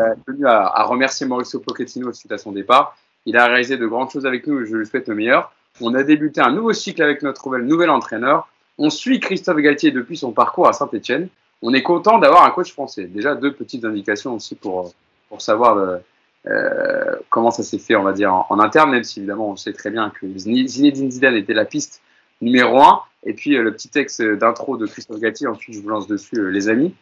Euh, 0.00 0.14
tenu 0.26 0.46
à, 0.46 0.66
à, 0.66 0.84
remercier 0.84 1.26
Mauricio 1.26 1.60
Pochettino 1.60 2.12
suite 2.12 2.32
à 2.32 2.38
son 2.38 2.52
départ. 2.52 2.96
Il 3.26 3.36
a 3.36 3.46
réalisé 3.46 3.76
de 3.76 3.86
grandes 3.86 4.10
choses 4.10 4.26
avec 4.26 4.46
nous. 4.46 4.64
Je 4.64 4.76
lui 4.76 4.86
souhaite 4.86 5.08
le 5.08 5.14
meilleur. 5.14 5.52
On 5.80 5.94
a 5.94 6.02
débuté 6.02 6.40
un 6.40 6.52
nouveau 6.52 6.72
cycle 6.72 7.02
avec 7.02 7.22
notre 7.22 7.56
nouvel, 7.58 7.90
entraîneur. 7.90 8.48
On 8.78 8.90
suit 8.90 9.20
Christophe 9.20 9.58
Galtier 9.58 9.90
depuis 9.90 10.16
son 10.16 10.32
parcours 10.32 10.68
à 10.68 10.72
Saint-Etienne. 10.72 11.28
On 11.60 11.74
est 11.74 11.82
content 11.82 12.18
d'avoir 12.18 12.44
un 12.44 12.50
coach 12.50 12.72
français. 12.72 13.04
Déjà 13.04 13.34
deux 13.34 13.52
petites 13.52 13.84
indications 13.84 14.34
aussi 14.34 14.54
pour 14.54 14.92
pour 15.28 15.42
savoir 15.42 16.00
euh, 16.46 17.16
comment 17.28 17.50
ça 17.50 17.62
s'est 17.62 17.78
fait, 17.78 17.96
on 17.96 18.02
va 18.02 18.12
dire 18.12 18.32
en, 18.32 18.58
interne, 18.60 18.90
même 18.90 19.04
si 19.04 19.18
évidemment 19.18 19.50
on 19.50 19.56
sait 19.56 19.74
très 19.74 19.90
bien 19.90 20.10
que 20.10 20.26
Zinedine 20.38 21.10
Zidane 21.10 21.34
était 21.34 21.52
la 21.52 21.66
piste 21.66 22.00
numéro 22.40 22.80
1. 22.80 23.02
Et 23.24 23.34
puis 23.34 23.56
euh, 23.56 23.62
le 23.62 23.72
petit 23.72 23.88
texte 23.88 24.22
d'intro 24.22 24.76
de 24.76 24.86
Christophe 24.86 25.20
Gatti, 25.20 25.46
ensuite 25.46 25.74
je 25.74 25.80
vous 25.80 25.88
lance 25.88 26.06
dessus 26.06 26.38
euh, 26.38 26.50
les 26.50 26.68
amis. 26.68 26.94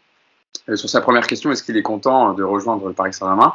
Euh, 0.68 0.76
sur 0.76 0.88
sa 0.88 1.00
première 1.00 1.26
question, 1.26 1.52
est-ce 1.52 1.62
qu'il 1.62 1.76
est 1.76 1.82
content 1.82 2.32
de 2.32 2.42
rejoindre 2.42 2.88
le 2.88 2.94
Paris 2.94 3.12
Saint-Germain? 3.12 3.54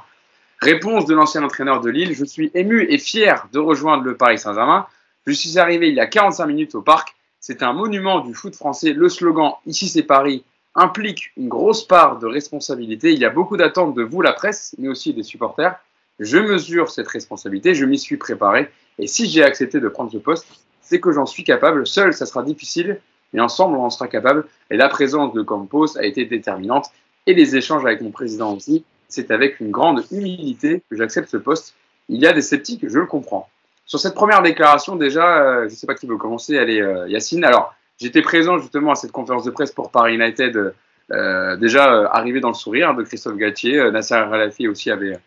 Réponse 0.59 1.05
de 1.05 1.15
l'ancien 1.15 1.43
entraîneur 1.43 1.81
de 1.81 1.89
Lille, 1.89 2.13
je 2.13 2.23
suis 2.23 2.51
ému 2.53 2.85
et 2.87 2.99
fier 2.99 3.47
de 3.51 3.59
rejoindre 3.59 4.03
le 4.03 4.15
Paris 4.15 4.37
Saint-Germain. 4.37 4.85
Je 5.25 5.33
suis 5.33 5.57
arrivé 5.57 5.89
il 5.89 5.95
y 5.95 5.99
a 5.99 6.07
45 6.07 6.45
minutes 6.45 6.75
au 6.75 6.81
parc. 6.81 7.15
C'est 7.39 7.63
un 7.63 7.73
monument 7.73 8.19
du 8.19 8.35
foot 8.35 8.55
français. 8.55 8.93
Le 8.93 9.09
slogan 9.09 9.53
Ici 9.65 9.87
c'est 9.87 10.03
Paris 10.03 10.43
implique 10.75 11.31
une 11.35 11.49
grosse 11.49 11.85
part 11.85 12.19
de 12.19 12.27
responsabilité. 12.27 13.11
Il 13.11 13.19
y 13.19 13.25
a 13.25 13.29
beaucoup 13.29 13.57
d'attentes 13.57 13.95
de 13.95 14.03
vous, 14.03 14.21
la 14.21 14.33
presse, 14.33 14.75
mais 14.77 14.87
aussi 14.87 15.13
des 15.13 15.23
supporters. 15.23 15.75
Je 16.19 16.37
mesure 16.37 16.89
cette 16.89 17.07
responsabilité, 17.07 17.73
je 17.73 17.85
m'y 17.85 17.97
suis 17.97 18.17
préparé. 18.17 18.69
Et 18.99 19.07
si 19.07 19.27
j'ai 19.27 19.43
accepté 19.43 19.79
de 19.79 19.89
prendre 19.89 20.11
ce 20.11 20.17
poste, 20.17 20.45
c'est 20.91 20.99
que 20.99 21.13
j'en 21.13 21.25
suis 21.25 21.45
capable. 21.45 21.87
Seul, 21.87 22.13
ça 22.13 22.25
sera 22.25 22.43
difficile, 22.43 22.99
mais 23.31 23.39
ensemble, 23.39 23.77
on 23.77 23.85
en 23.85 23.89
sera 23.89 24.09
capable. 24.09 24.45
Et 24.69 24.75
la 24.75 24.89
présence 24.89 25.33
de 25.33 25.41
Campos 25.41 25.97
a 25.97 26.03
été 26.03 26.25
déterminante. 26.25 26.87
Et 27.27 27.33
les 27.33 27.55
échanges 27.55 27.85
avec 27.85 28.01
mon 28.01 28.11
président 28.11 28.53
aussi, 28.53 28.83
c'est 29.07 29.31
avec 29.31 29.61
une 29.61 29.71
grande 29.71 30.03
humilité 30.11 30.83
que 30.89 30.97
j'accepte 30.97 31.29
ce 31.29 31.37
poste. 31.37 31.75
Il 32.09 32.19
y 32.19 32.27
a 32.27 32.33
des 32.33 32.41
sceptiques, 32.41 32.85
je 32.85 32.99
le 32.99 33.05
comprends. 33.05 33.47
Sur 33.85 33.99
cette 33.99 34.15
première 34.15 34.41
déclaration, 34.41 34.97
déjà, 34.97 35.37
euh, 35.37 35.59
je 35.69 35.73
ne 35.73 35.77
sais 35.77 35.87
pas 35.87 35.95
qui 35.95 36.07
veut 36.07 36.17
commencer, 36.17 36.57
allez, 36.57 36.81
euh, 36.81 37.07
Yacine. 37.07 37.45
Alors, 37.45 37.73
j'étais 37.97 38.21
présent 38.21 38.57
justement 38.59 38.91
à 38.91 38.95
cette 38.95 39.13
conférence 39.13 39.45
de 39.45 39.51
presse 39.51 39.71
pour 39.71 39.91
Paris 39.91 40.15
United, 40.15 40.73
euh, 41.13 41.55
déjà 41.55 42.09
arrivé 42.11 42.41
dans 42.41 42.49
le 42.49 42.53
sourire 42.53 42.95
de 42.95 43.03
Christophe 43.03 43.37
Galtier. 43.37 43.89
Nasser 43.91 44.15
Al-Khelaifi 44.15 44.67
aussi 44.67 44.91
avait 44.91 45.17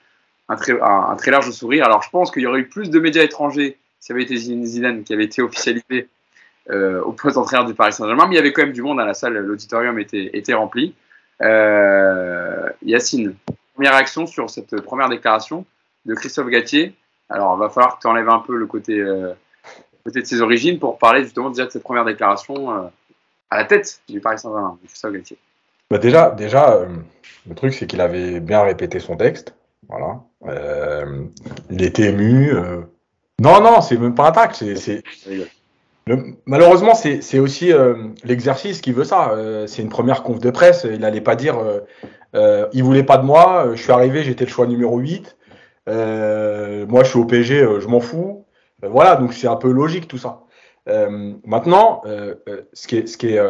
un 0.51 0.57
très, 0.57 0.79
un 0.79 1.17
très 1.17 1.31
large 1.31 1.51
sourire. 1.53 1.87
Alors, 1.87 2.03
je 2.03 2.11
pense 2.11 2.31
qu'il 2.31 2.43
y 2.43 2.47
aurait 2.47 2.61
eu 2.61 2.69
plus 2.69 2.91
de 2.91 3.01
médias 3.01 3.23
étrangers 3.23 3.79
ça 4.05 4.13
avait 4.13 4.25
été 4.25 4.37
Zidane 4.37 5.03
qui 5.03 5.15
avait 5.15 5.25
été 5.25 5.41
officialisé 5.41 6.09
euh, 6.69 7.03
au 7.03 7.13
poste 7.13 7.37
d'entraîneur 7.37 7.65
du 7.65 7.73
Paris 7.73 7.95
Saint-Germain, 7.95 8.27
mais 8.27 8.35
il 8.35 8.37
y 8.37 8.39
avait 8.39 8.53
quand 8.53 8.63
même 8.63 8.75
du 8.75 8.83
monde 8.83 9.01
à 9.01 9.07
la 9.07 9.15
salle, 9.15 9.33
l'auditorium 9.39 9.99
était, 9.99 10.31
était 10.35 10.53
rempli. 10.53 10.95
Euh, 11.41 12.69
Yacine, 12.83 13.35
première 13.73 13.93
réaction 13.93 14.27
sur 14.27 14.51
cette 14.51 14.79
première 14.83 15.09
déclaration 15.09 15.65
de 16.05 16.15
Christophe 16.15 16.49
Gatier. 16.49 16.95
Alors, 17.31 17.57
il 17.57 17.61
va 17.61 17.71
falloir 17.71 17.97
que 17.97 18.03
tu 18.03 18.07
enlèves 18.07 18.29
un 18.29 18.41
peu 18.41 18.57
le 18.57 18.67
côté, 18.67 19.01
euh, 19.01 19.33
côté 20.05 20.21
de 20.21 20.27
ses 20.27 20.43
origines 20.43 20.79
pour 20.79 20.99
parler 20.99 21.25
justement 21.25 21.49
déjà 21.49 21.65
de 21.65 21.71
cette 21.71 21.83
première 21.83 22.05
déclaration 22.05 22.73
euh, 22.73 22.83
à 23.49 23.57
la 23.57 23.65
tête 23.65 24.03
du 24.07 24.21
Paris 24.21 24.39
Saint-Germain, 24.39 24.79
de 24.83 24.87
Christophe 24.87 25.15
Gatier. 25.15 25.39
Bah 25.91 25.97
déjà, 25.97 26.31
déjà 26.31 26.79
le 27.49 27.55
truc, 27.55 27.73
c'est 27.73 27.87
qu'il 27.87 28.03
avait 28.03 28.41
bien 28.41 28.65
répété 28.65 29.01
son 29.01 29.17
texte. 29.17 29.55
Voilà. 29.89 30.21
il 31.71 31.83
était 31.83 32.11
ému. 32.11 32.53
Non, 33.41 33.61
non, 33.61 33.81
c'est 33.81 33.97
même 33.97 34.15
pas 34.15 34.33
un. 34.35 34.53
C'est, 34.53 35.03
Malheureusement, 36.45 36.95
c'est 36.95 37.39
aussi 37.39 37.73
euh, 37.73 38.09
l'exercice 38.25 38.81
qui 38.81 38.93
veut 38.93 39.05
ça. 39.05 39.31
Euh, 39.33 39.67
c'est 39.67 39.83
une 39.83 39.89
première 39.89 40.23
conf 40.23 40.39
de 40.39 40.51
presse. 40.51 40.87
Il 40.89 41.01
n'allait 41.01 41.23
pas 41.23 41.35
dire 41.35 41.57
euh, 42.35 42.67
il 42.73 42.85
voulait 42.85 43.05
pas 43.05 43.17
de 43.17 43.25
moi, 43.25 43.71
je 43.75 43.83
suis 43.83 43.93
arrivé, 43.93 44.23
j'étais 44.23 44.45
le 44.45 44.51
choix 44.51 44.67
numéro 44.67 44.99
8. 44.99 45.37
moi, 45.87 47.05
je 47.05 47.09
suis 47.09 47.19
au 47.19 47.25
PSG, 47.25 47.81
je 47.81 47.87
m'en 47.89 48.01
fous. 48.01 48.45
voilà, 48.83 49.17
donc 49.17 49.33
c'est 49.33 49.47
un 49.47 49.57
peu 49.57 49.71
logique 49.71 50.09
tout 50.09 50.19
ça. 50.19 50.43
maintenant, 50.87 52.03
ce, 52.05 52.87
qui 52.87 52.97
est, 52.97 53.07
ce, 53.07 53.17
qui 53.17 53.29
est, 53.29 53.41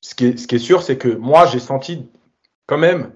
ce, 0.00 0.14
qui 0.14 0.26
est, 0.26 0.38
ce 0.38 0.46
qui 0.46 0.56
est 0.56 0.58
sûr, 0.58 0.82
c'est 0.82 0.98
que 0.98 1.08
moi, 1.08 1.46
j'ai 1.46 1.60
senti 1.60 2.10
quand 2.66 2.78
même, 2.78 3.12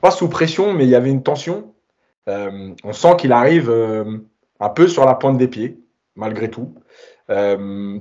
pas 0.00 0.10
sous 0.10 0.28
pression, 0.28 0.74
mais 0.74 0.84
il 0.84 0.90
y 0.90 0.94
avait 0.94 1.10
une 1.10 1.22
tension 1.22 1.72
euh, 2.28 2.74
on 2.84 2.92
sent 2.92 3.16
qu'il 3.18 3.32
arrive 3.32 3.70
euh, 3.70 4.18
un 4.60 4.68
peu 4.68 4.86
sur 4.86 5.04
la 5.04 5.14
pointe 5.14 5.38
des 5.38 5.48
pieds, 5.48 5.80
malgré 6.14 6.50
tout. 6.50 6.74
Euh, 7.30 7.98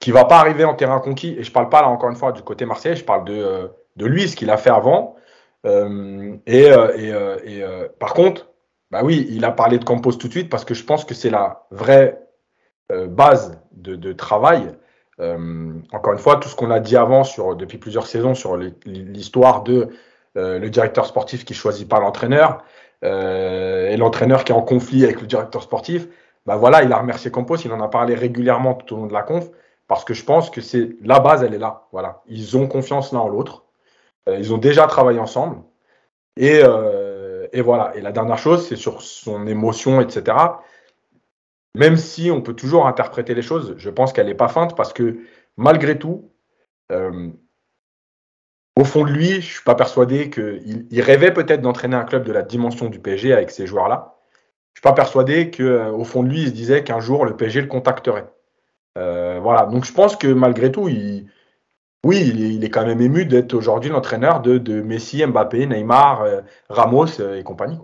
qui 0.00 0.12
va 0.12 0.24
pas 0.24 0.38
arriver 0.38 0.64
en 0.64 0.74
terrain 0.74 0.98
conquis. 0.98 1.36
Et 1.38 1.42
je 1.42 1.52
parle 1.52 1.68
pas 1.68 1.82
là 1.82 1.88
encore 1.88 2.08
une 2.08 2.16
fois 2.16 2.32
du 2.32 2.42
côté 2.42 2.64
marseillais, 2.64 2.96
je 2.96 3.04
parle 3.04 3.24
de, 3.24 3.70
de 3.96 4.06
lui, 4.06 4.28
ce 4.28 4.36
qu'il 4.36 4.50
a 4.50 4.56
fait 4.56 4.70
avant. 4.70 5.16
et, 5.64 6.70
par 7.98 8.14
contre, 8.14 8.50
bah 8.90 9.02
oui, 9.04 9.26
il 9.30 9.44
a 9.44 9.52
parlé 9.52 9.78
de 9.78 9.84
Campos 9.84 10.12
tout 10.12 10.28
de 10.28 10.32
suite 10.32 10.48
parce 10.48 10.64
que 10.64 10.72
je 10.72 10.84
pense 10.84 11.04
que 11.04 11.12
c'est 11.12 11.28
la 11.28 11.66
vraie 11.70 12.18
base 13.08 13.60
de, 13.72 14.12
travail. 14.14 14.74
encore 15.18 16.14
une 16.14 16.18
fois, 16.18 16.36
tout 16.36 16.48
ce 16.48 16.56
qu'on 16.56 16.70
a 16.70 16.80
dit 16.80 16.96
avant 16.96 17.22
depuis 17.56 17.76
plusieurs 17.76 18.06
saisons 18.06 18.34
sur 18.34 18.56
l'histoire 18.56 19.62
de 19.64 19.90
le 20.34 20.68
directeur 20.68 21.04
sportif 21.04 21.44
qui 21.44 21.52
choisit 21.52 21.86
pas 21.86 22.00
l'entraîneur, 22.00 22.52
euh, 22.54 22.79
et 23.02 23.96
l'entraîneur 23.96 24.44
qui 24.44 24.52
est 24.52 24.54
en 24.54 24.62
conflit 24.62 25.04
avec 25.04 25.20
le 25.20 25.26
directeur 25.26 25.62
sportif, 25.62 26.06
bah 26.46 26.56
voilà, 26.56 26.82
il 26.82 26.92
a 26.92 26.98
remercié 26.98 27.30
Campos, 27.30 27.56
il 27.56 27.72
en 27.72 27.80
a 27.80 27.88
parlé 27.88 28.14
régulièrement 28.14 28.74
tout 28.74 28.94
au 28.94 28.98
long 28.98 29.06
de 29.06 29.12
la 29.12 29.22
conf, 29.22 29.48
parce 29.88 30.04
que 30.04 30.14
je 30.14 30.24
pense 30.24 30.50
que 30.50 30.60
c'est 30.60 30.96
la 31.02 31.20
base, 31.20 31.42
elle 31.42 31.54
est 31.54 31.58
là. 31.58 31.88
Voilà, 31.92 32.22
ils 32.26 32.56
ont 32.56 32.66
confiance 32.66 33.12
l'un 33.12 33.20
en 33.20 33.28
l'autre, 33.28 33.64
euh, 34.28 34.36
ils 34.38 34.52
ont 34.54 34.58
déjà 34.58 34.86
travaillé 34.86 35.18
ensemble, 35.18 35.62
euh, 36.40 37.46
et 37.52 37.60
voilà. 37.60 37.94
Et 37.96 38.00
la 38.00 38.12
dernière 38.12 38.38
chose, 38.38 38.66
c'est 38.66 38.76
sur 38.76 39.02
son 39.02 39.46
émotion, 39.46 40.00
etc. 40.00 40.36
Même 41.74 41.96
si 41.96 42.30
on 42.30 42.42
peut 42.42 42.54
toujours 42.54 42.86
interpréter 42.86 43.34
les 43.34 43.42
choses, 43.42 43.74
je 43.76 43.90
pense 43.90 44.12
qu'elle 44.12 44.26
n'est 44.26 44.34
pas 44.34 44.48
feinte 44.48 44.76
parce 44.76 44.92
que 44.92 45.20
malgré 45.56 45.98
tout, 45.98 46.30
au 48.76 48.84
fond 48.84 49.04
de 49.04 49.10
lui, 49.10 49.30
je 49.30 49.36
ne 49.36 49.40
suis 49.40 49.64
pas 49.64 49.74
persuadé 49.74 50.30
qu'il 50.30 50.86
il 50.90 51.00
rêvait 51.02 51.32
peut-être 51.32 51.60
d'entraîner 51.60 51.96
un 51.96 52.04
club 52.04 52.24
de 52.24 52.32
la 52.32 52.42
dimension 52.42 52.86
du 52.86 52.98
PSG 52.98 53.32
avec 53.32 53.50
ces 53.50 53.66
joueurs-là. 53.66 54.16
Je 54.74 54.80
ne 54.80 54.80
suis 54.80 54.82
pas 54.82 54.92
persuadé 54.92 55.50
qu'au 55.50 56.04
fond 56.04 56.22
de 56.22 56.28
lui, 56.28 56.42
il 56.42 56.48
se 56.48 56.52
disait 56.52 56.84
qu'un 56.84 57.00
jour 57.00 57.24
le 57.24 57.36
PSG 57.36 57.62
le 57.62 57.66
contacterait. 57.66 58.26
Euh, 58.96 59.38
voilà. 59.42 59.66
Donc 59.66 59.84
je 59.84 59.92
pense 59.92 60.16
que 60.16 60.28
malgré 60.28 60.70
tout, 60.70 60.88
il, 60.88 61.26
oui, 62.04 62.20
il 62.20 62.64
est, 62.64 62.70
quand 62.70 62.86
même 62.86 63.00
ému 63.00 63.26
d'être 63.26 63.52
aujourd'hui 63.54 63.90
l'entraîneur 63.90 64.40
de, 64.40 64.80
Messi, 64.80 65.24
Mbappé, 65.26 65.66
Neymar, 65.66 66.24
Ramos 66.68 67.20
et 67.20 67.42
compagnie. 67.42 67.78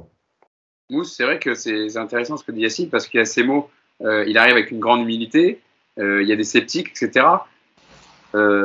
Mousse, 0.89 1.15
c'est 1.17 1.25
vrai 1.25 1.39
que 1.41 1.55
c'est 1.55 1.97
intéressant 1.97 2.37
ce 2.37 2.45
que 2.45 2.53
dit 2.53 2.61
Yacine 2.61 2.89
parce 2.89 3.09
qu'il 3.09 3.19
y 3.19 3.21
a 3.21 3.25
ces 3.25 3.43
mots, 3.43 3.69
il 4.01 4.39
arrive 4.39 4.53
avec 4.53 4.71
une 4.71 4.79
grande 4.79 5.01
humilité, 5.03 5.61
il 5.99 6.23
y 6.23 6.33
a 6.33 6.37
des 6.37 6.45
sceptiques, 6.45 6.91
etc. 6.91 7.27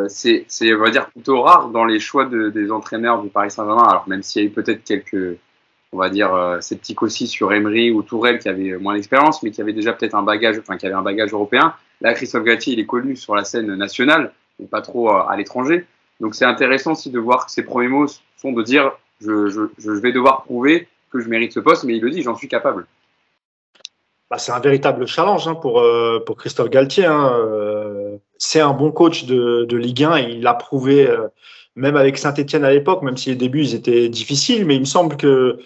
c'est, 0.07 0.45
on 0.73 0.79
va 0.79 0.89
dire, 0.89 1.09
plutôt 1.09 1.41
rare 1.41 1.69
dans 1.69 1.85
les 1.85 1.99
choix 1.99 2.25
des 2.25 2.71
entraîneurs 2.71 3.21
du 3.21 3.29
Paris 3.29 3.51
Saint-Germain. 3.51 3.87
Alors, 3.87 4.07
même 4.07 4.23
s'il 4.23 4.41
y 4.41 4.45
a 4.45 4.47
eu 4.47 4.51
peut-être 4.51 4.83
quelques, 4.83 5.37
on 5.93 5.97
va 5.97 6.09
dire, 6.09 6.33
euh, 6.33 6.61
sceptique 6.61 7.01
aussi 7.03 7.27
sur 7.27 7.51
Emery 7.51 7.91
ou 7.91 8.01
Tourelle 8.01 8.39
qui 8.39 8.49
avait 8.49 8.77
moins 8.77 8.95
d'expérience, 8.95 9.43
mais 9.43 9.51
qui 9.51 9.61
avait 9.61 9.73
déjà 9.73 9.93
peut-être 9.93 10.15
un 10.15 10.23
bagage, 10.23 10.57
enfin 10.59 10.77
qui 10.77 10.85
avait 10.85 10.95
un 10.95 11.01
bagage 11.01 11.33
européen. 11.33 11.73
Là, 11.99 12.13
Christophe 12.13 12.43
Gatti, 12.43 12.73
il 12.73 12.79
est 12.79 12.85
connu 12.85 13.15
sur 13.15 13.35
la 13.35 13.43
scène 13.43 13.73
nationale, 13.75 14.31
et 14.61 14.65
pas 14.65 14.81
trop 14.81 15.09
euh, 15.09 15.23
à 15.27 15.35
l'étranger. 15.35 15.85
Donc 16.19 16.35
c'est 16.35 16.45
intéressant 16.45 16.93
aussi 16.93 17.09
de 17.09 17.19
voir 17.19 17.45
que 17.45 17.51
ses 17.51 17.63
premiers 17.63 17.87
mots 17.87 18.07
sont 18.37 18.51
de 18.51 18.63
dire 18.63 18.91
je, 19.19 19.99
vais 19.99 20.11
devoir 20.11 20.43
prouver 20.43 20.87
que 21.11 21.19
je 21.19 21.27
mérite 21.27 21.51
ce 21.51 21.59
poste, 21.59 21.83
mais 21.83 21.95
il 21.97 22.01
le 22.01 22.09
dit, 22.09 22.21
j'en 22.21 22.35
suis 22.35 22.47
capable. 22.47 22.87
Bah, 24.29 24.37
c'est 24.37 24.53
un 24.53 24.59
véritable 24.59 25.05
challenge 25.07 25.47
hein, 25.47 25.55
pour, 25.55 25.81
euh, 25.81 26.23
pour 26.25 26.37
Christophe 26.37 26.69
Galtier. 26.69 27.05
Hein. 27.05 27.29
C'est 28.43 28.59
un 28.59 28.73
bon 28.73 28.91
coach 28.91 29.25
de, 29.25 29.75
Ligue 29.75 30.03
1 30.03 30.17
et 30.17 30.31
il 30.37 30.47
a 30.47 30.53
prouvé, 30.53 31.07
même 31.75 31.95
avec 31.95 32.17
Saint-Etienne 32.17 32.65
à 32.65 32.71
l'époque, 32.71 33.03
même 33.03 33.17
si 33.17 33.29
les 33.29 33.35
débuts 33.35 33.73
étaient 33.73 34.09
difficiles, 34.09 34.65
mais 34.65 34.75
il 34.75 34.81
me 34.81 34.85
semble 34.85 35.15
que 35.15 35.59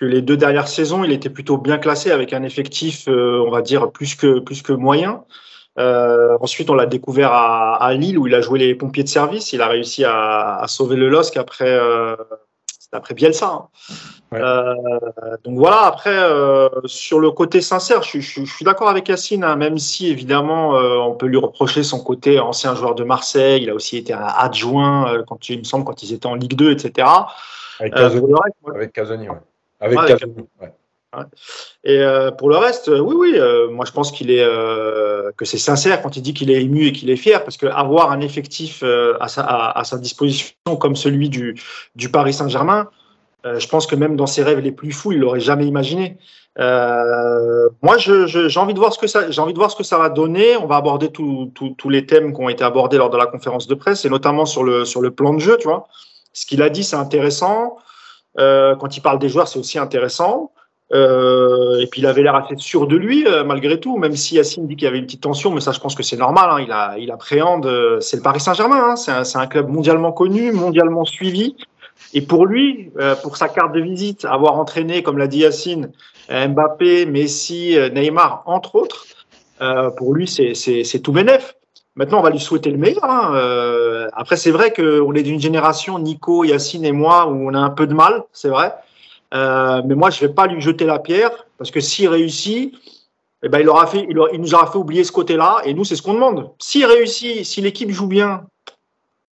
les 0.00 0.22
deux 0.22 0.36
dernières 0.36 0.68
saisons, 0.68 1.04
il 1.04 1.12
était 1.12 1.30
plutôt 1.30 1.58
bien 1.58 1.78
classé 1.78 2.10
avec 2.10 2.32
un 2.32 2.42
effectif, 2.42 3.06
euh, 3.08 3.42
on 3.46 3.50
va 3.50 3.62
dire, 3.62 3.90
plus 3.90 4.14
que, 4.14 4.72
moyen. 4.72 5.24
Euh, 5.78 6.36
ensuite, 6.40 6.70
on 6.70 6.74
l'a 6.74 6.86
découvert 6.86 7.32
à, 7.32 7.92
Lille 7.94 8.18
où 8.18 8.26
il 8.26 8.34
a 8.34 8.40
joué 8.40 8.58
les 8.58 8.74
pompiers 8.74 9.02
de 9.02 9.08
service. 9.08 9.52
Il 9.52 9.60
a 9.60 9.68
réussi 9.68 10.04
à, 10.04 10.64
sauver 10.68 10.96
le 10.96 11.08
LOSC 11.08 11.36
après, 11.36 11.70
euh, 11.70 12.16
après 12.92 13.14
Bielsa. 13.14 13.46
Hein. 13.46 13.68
Euh, 14.32 14.74
donc 15.44 15.58
voilà, 15.58 15.82
après, 15.82 16.16
euh, 16.16 16.68
sur 16.86 17.20
le 17.20 17.30
côté 17.30 17.60
sincère, 17.60 18.02
je, 18.02 18.18
je, 18.18 18.44
je 18.44 18.52
suis 18.52 18.64
d'accord 18.64 18.88
avec 18.88 19.08
Yacine, 19.08 19.44
hein, 19.44 19.54
même 19.54 19.78
si 19.78 20.08
évidemment 20.08 20.76
euh, 20.76 20.96
on 20.96 21.14
peut 21.14 21.26
lui 21.26 21.36
reprocher 21.36 21.82
son 21.84 22.02
côté 22.02 22.40
ancien 22.40 22.74
joueur 22.74 22.94
de 22.94 23.04
Marseille. 23.04 23.62
Il 23.62 23.70
a 23.70 23.74
aussi 23.74 23.96
été 23.96 24.12
adjoint, 24.12 25.22
quand, 25.28 25.48
il 25.48 25.58
me 25.60 25.64
semble, 25.64 25.84
quand 25.84 26.02
ils 26.02 26.12
étaient 26.12 26.26
en 26.26 26.34
Ligue 26.34 26.54
2, 26.54 26.72
etc. 26.72 27.08
Avec 27.78 27.94
Casoni, 27.94 28.32
avec 28.74 28.92
Casoni 28.92 29.28
ouais. 29.28 29.36
Avec 29.80 29.98
Et 31.84 31.98
euh, 31.98 32.30
pour 32.30 32.48
le 32.48 32.56
reste, 32.56 32.88
euh, 32.88 32.98
oui, 32.98 33.14
oui, 33.16 33.32
euh, 33.36 33.70
moi 33.70 33.84
je 33.84 33.92
pense 33.92 34.10
qu'il 34.10 34.30
est 34.30 34.44
que 35.36 35.44
c'est 35.44 35.58
sincère 35.58 36.02
quand 36.02 36.16
il 36.16 36.22
dit 36.22 36.34
qu'il 36.34 36.50
est 36.50 36.62
ému 36.62 36.86
et 36.86 36.92
qu'il 36.92 37.10
est 37.10 37.16
fier, 37.16 37.42
parce 37.44 37.56
qu'avoir 37.56 38.10
un 38.10 38.20
effectif 38.20 38.82
à 38.82 39.28
sa, 39.28 39.42
à, 39.44 39.84
sa, 39.84 39.98
disposition 39.98 40.54
comme 40.78 40.96
celui 40.96 41.28
du, 41.28 41.60
du 41.94 42.08
Paris 42.10 42.32
Saint-Germain, 42.32 42.88
je 43.44 43.68
pense 43.68 43.86
que 43.86 43.94
même 43.94 44.16
dans 44.16 44.26
ses 44.26 44.42
rêves 44.42 44.60
les 44.60 44.72
plus 44.72 44.92
fous, 44.92 45.12
il 45.12 45.20
l'aurait 45.20 45.40
jamais 45.40 45.66
imaginé. 45.66 46.16
moi, 46.58 47.98
j'ai 47.98 48.58
envie 48.58 48.74
de 48.74 48.78
voir 48.78 48.92
ce 48.92 48.98
que 48.98 49.06
ça, 49.06 49.30
j'ai 49.30 49.40
envie 49.40 49.52
de 49.52 49.58
voir 49.58 49.70
ce 49.70 49.76
que 49.76 49.82
ça 49.82 49.98
va 49.98 50.08
donner. 50.08 50.56
On 50.56 50.66
va 50.66 50.76
aborder 50.76 51.10
tous 51.10 51.90
les 51.90 52.06
thèmes 52.06 52.34
qui 52.34 52.40
ont 52.40 52.48
été 52.48 52.64
abordés 52.64 52.96
lors 52.96 53.10
de 53.10 53.18
la 53.18 53.26
conférence 53.26 53.66
de 53.66 53.74
presse, 53.74 54.04
et 54.04 54.08
notamment 54.08 54.46
sur 54.46 54.64
le 54.64 54.84
sur 54.84 55.00
le 55.00 55.10
plan 55.10 55.34
de 55.34 55.40
jeu, 55.40 55.56
tu 55.58 55.68
vois. 55.68 55.86
Ce 56.32 56.46
qu'il 56.46 56.62
a 56.62 56.70
dit, 56.70 56.84
c'est 56.84 56.96
intéressant. 56.96 57.76
Euh, 58.38 58.74
quand 58.76 58.96
il 58.96 59.00
parle 59.00 59.18
des 59.18 59.28
joueurs, 59.28 59.48
c'est 59.48 59.58
aussi 59.58 59.78
intéressant. 59.78 60.50
Euh, 60.92 61.80
et 61.80 61.86
puis 61.86 62.02
il 62.02 62.06
avait 62.06 62.22
l'air 62.22 62.36
assez 62.36 62.54
sûr 62.58 62.86
de 62.86 62.96
lui 62.96 63.26
euh, 63.26 63.42
malgré 63.42 63.80
tout, 63.80 63.96
même 63.96 64.14
si 64.14 64.34
Yacine 64.34 64.66
dit 64.66 64.76
qu'il 64.76 64.84
y 64.84 64.88
avait 64.88 64.98
une 64.98 65.06
petite 65.06 65.22
tension, 65.22 65.50
mais 65.50 65.60
ça 65.60 65.72
je 65.72 65.80
pense 65.80 65.94
que 65.94 66.02
c'est 66.02 66.16
normal. 66.16 66.50
Hein, 66.50 66.60
il, 66.60 66.70
a, 66.72 66.98
il 66.98 67.10
appréhende. 67.10 67.66
Euh, 67.66 68.00
c'est 68.00 68.18
le 68.18 68.22
Paris 68.22 68.40
Saint-Germain, 68.40 68.90
hein, 68.90 68.96
c'est 68.96 69.38
un, 69.38 69.46
club 69.46 69.68
mondialement 69.68 70.12
connu, 70.12 70.52
mondialement 70.52 71.04
suivi. 71.04 71.56
Et 72.14 72.22
pour 72.22 72.46
lui, 72.46 72.90
euh, 72.98 73.14
pour 73.16 73.36
sa 73.36 73.48
carte 73.48 73.72
de 73.72 73.80
visite, 73.80 74.24
avoir 74.24 74.58
entraîné, 74.58 75.02
comme 75.02 75.18
l'a 75.18 75.26
dit 75.26 75.40
Yacine, 75.40 75.90
Mbappé, 76.30 77.04
Messi, 77.04 77.76
Neymar, 77.92 78.42
entre 78.46 78.76
autres, 78.76 79.04
pour 79.96 80.14
lui 80.14 80.26
c'est 80.26 81.00
tout 81.00 81.12
bénef. 81.12 81.54
Maintenant, 81.96 82.18
on 82.18 82.22
va 82.22 82.30
lui 82.30 82.40
souhaiter 82.40 82.70
le 82.70 82.76
meilleur. 82.76 83.04
Hein. 83.04 83.34
Euh, 83.36 84.08
après, 84.14 84.36
c'est 84.36 84.50
vrai 84.50 84.72
qu'on 84.72 85.14
est 85.14 85.22
d'une 85.22 85.40
génération, 85.40 85.98
Nico, 85.98 86.42
Yacine 86.42 86.84
et 86.84 86.92
moi, 86.92 87.26
où 87.28 87.48
on 87.48 87.54
a 87.54 87.58
un 87.58 87.70
peu 87.70 87.86
de 87.86 87.94
mal, 87.94 88.24
c'est 88.32 88.48
vrai. 88.48 88.74
Euh, 89.32 89.80
mais 89.84 89.94
moi, 89.94 90.10
je 90.10 90.20
vais 90.20 90.32
pas 90.32 90.46
lui 90.46 90.60
jeter 90.60 90.86
la 90.86 90.98
pierre 90.98 91.46
parce 91.56 91.70
que 91.70 91.80
s'il 91.80 92.08
réussit, 92.08 92.74
eh 93.44 93.48
ben, 93.48 93.60
il, 93.60 93.68
aura 93.68 93.86
fait, 93.86 94.06
il, 94.08 94.40
nous 94.40 94.54
aura 94.54 94.66
fait 94.66 94.78
oublier 94.78 95.04
ce 95.04 95.12
côté-là. 95.12 95.58
Et 95.64 95.74
nous, 95.74 95.84
c'est 95.84 95.94
ce 95.94 96.02
qu'on 96.02 96.14
demande. 96.14 96.50
S'il 96.58 96.84
réussit, 96.84 97.44
si 97.44 97.60
l'équipe 97.60 97.90
joue 97.90 98.08
bien, 98.08 98.44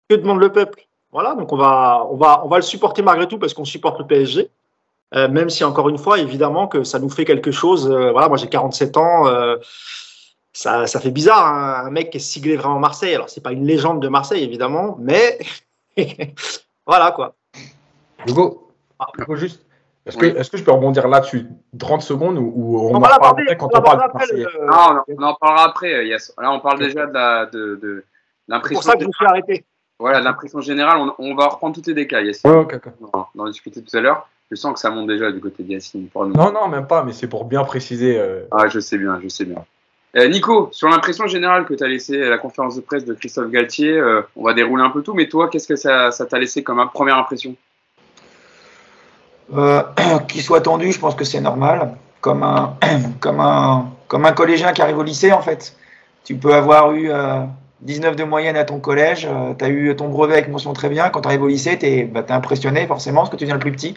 que 0.09 0.15
demande 0.15 0.39
le 0.39 0.51
peuple? 0.51 0.84
Voilà. 1.15 1.33
Donc, 1.33 1.53
on 1.53 1.55
va, 1.55 2.05
on 2.11 2.17
va, 2.17 2.43
on 2.43 2.49
va 2.49 2.57
le 2.57 2.61
supporter 2.61 3.01
malgré 3.01 3.25
tout 3.25 3.39
parce 3.39 3.53
qu'on 3.53 3.63
supporte 3.63 3.99
le 3.99 4.05
PSG. 4.05 4.51
Euh, 5.13 5.29
même 5.29 5.49
si, 5.49 5.63
encore 5.63 5.87
une 5.87 5.97
fois, 5.97 6.19
évidemment, 6.19 6.67
que 6.67 6.83
ça 6.83 6.99
nous 6.99 7.09
fait 7.09 7.23
quelque 7.23 7.51
chose. 7.51 7.89
Euh, 7.89 8.11
voilà, 8.11 8.27
moi, 8.27 8.35
j'ai 8.35 8.49
47 8.49 8.97
ans. 8.97 9.25
Euh, 9.25 9.55
ça, 10.51 10.87
ça 10.87 10.99
fait 10.99 11.11
bizarre, 11.11 11.47
hein, 11.47 11.85
un 11.85 11.89
mec 11.89 12.09
qui 12.09 12.17
est 12.17 12.19
siglé 12.19 12.57
vraiment 12.57 12.79
Marseille. 12.79 13.15
Alors, 13.15 13.29
c'est 13.29 13.41
pas 13.41 13.53
une 13.53 13.65
légende 13.65 14.01
de 14.01 14.09
Marseille, 14.09 14.43
évidemment, 14.43 14.97
mais 14.99 15.39
voilà 16.85 17.11
quoi. 17.11 17.35
Hugo, 18.27 18.71
ah. 18.99 19.07
Hugo 19.17 19.35
juste, 19.35 19.65
est-ce 20.05 20.17
que, 20.17 20.25
est 20.25 20.49
que, 20.49 20.57
je 20.57 20.63
peux 20.63 20.71
rebondir 20.71 21.07
là-dessus? 21.07 21.47
30 21.77 22.01
secondes 22.01 22.37
ou, 22.37 22.89
on, 22.89 22.95
en 22.95 23.01
parlera 23.01 23.29
après 23.29 23.57
quand 23.57 23.69
on, 23.73 23.81
parle 23.81 24.07
de 24.07 24.13
Marseille? 24.13 24.47
Non, 24.61 25.01
on 25.17 25.23
en 25.23 25.33
parlera 25.35 25.65
après. 25.65 26.05
Là, 26.05 26.51
on 26.51 26.59
parle 26.59 26.79
déjà 26.79 27.05
de 27.05 27.13
l'impression. 27.13 27.49
De, 27.51 27.75
de, 28.49 28.73
pour 28.73 28.83
ça 28.83 28.93
que 28.93 29.01
je 29.01 29.07
me 29.07 29.13
suis 29.13 29.25
arrêté. 29.25 29.65
Voilà, 29.99 30.19
l'impression 30.19 30.59
générale, 30.59 30.97
on, 30.97 31.13
on, 31.19 31.35
va 31.35 31.47
reprendre 31.47 31.75
tous 31.75 31.89
les. 31.89 32.03
Ouais, 32.03 32.37
okay, 32.45 32.75
okay. 32.75 32.89
On 33.01 33.39
en 33.39 33.47
discuter 33.47 33.81
tout 33.81 33.95
à 33.97 34.01
l'heure. 34.01 34.27
Je 34.51 34.55
sens 34.55 34.73
que 34.73 34.79
ça 34.79 34.89
monte 34.89 35.07
déjà 35.07 35.31
du 35.31 35.39
côté 35.39 35.63
d'Yacine. 35.63 36.07
Non, 36.15 36.51
non, 36.51 36.67
même 36.67 36.85
pas, 36.85 37.03
mais 37.03 37.13
c'est 37.13 37.27
pour 37.27 37.45
bien 37.45 37.63
préciser. 37.63 38.19
Euh... 38.19 38.43
Ah, 38.51 38.67
je 38.67 38.79
sais 38.79 38.97
bien, 38.97 39.19
je 39.23 39.27
sais 39.27 39.45
bien. 39.45 39.65
Euh, 40.17 40.27
Nico, 40.27 40.69
sur 40.71 40.87
l'impression 40.87 41.27
générale 41.27 41.65
que 41.65 41.73
tu 41.73 41.83
as 41.83 41.87
laissé 41.87 42.21
à 42.21 42.29
la 42.29 42.37
conférence 42.37 42.75
de 42.75 42.81
presse 42.81 43.05
de 43.05 43.13
Christophe 43.13 43.49
Galtier, 43.49 43.91
euh, 43.91 44.21
on 44.35 44.43
va 44.43 44.53
dérouler 44.53 44.83
un 44.83 44.89
peu 44.89 45.01
tout, 45.01 45.13
mais 45.13 45.27
toi, 45.27 45.49
qu'est-ce 45.49 45.67
que 45.67 45.75
ça 45.75 46.11
t'a 46.11 46.39
laissé 46.39 46.63
comme 46.63 46.89
première 46.93 47.17
impression? 47.17 47.55
Euh, 49.53 49.81
Qu'il 50.27 50.41
soit 50.41 50.61
tendu, 50.61 50.91
je 50.91 50.99
pense 50.99 51.15
que 51.15 51.25
c'est 51.25 51.41
normal. 51.41 51.95
Comme 52.21 52.43
un, 52.43 52.77
comme, 53.19 53.39
un, 53.39 53.91
comme 54.07 54.25
un 54.25 54.31
collégien 54.31 54.73
qui 54.73 54.81
arrive 54.81 54.97
au 54.97 55.03
lycée, 55.03 55.31
en 55.31 55.41
fait. 55.41 55.75
Tu 56.23 56.35
peux 56.35 56.53
avoir 56.53 56.91
eu 56.93 57.11
19 57.85 58.15
de 58.15 58.23
moyenne 58.23 58.57
à 58.57 58.65
ton 58.65 58.79
collège, 58.79 59.27
tu 59.59 59.65
as 59.65 59.69
eu 59.69 59.95
ton 59.95 60.09
brevet 60.09 60.33
avec 60.33 60.49
mention 60.49 60.73
très 60.73 60.89
bien. 60.89 61.09
Quand 61.09 61.21
tu 61.21 61.27
arrives 61.27 61.43
au 61.43 61.47
lycée, 61.47 61.77
tu 61.77 61.85
es, 61.85 62.03
bah, 62.03 62.25
impressionné 62.29 62.87
forcément 62.87 63.21
parce 63.21 63.29
que 63.29 63.35
tu 63.35 63.45
viens 63.45 63.53
le 63.53 63.59
plus 63.59 63.71
petit. 63.71 63.95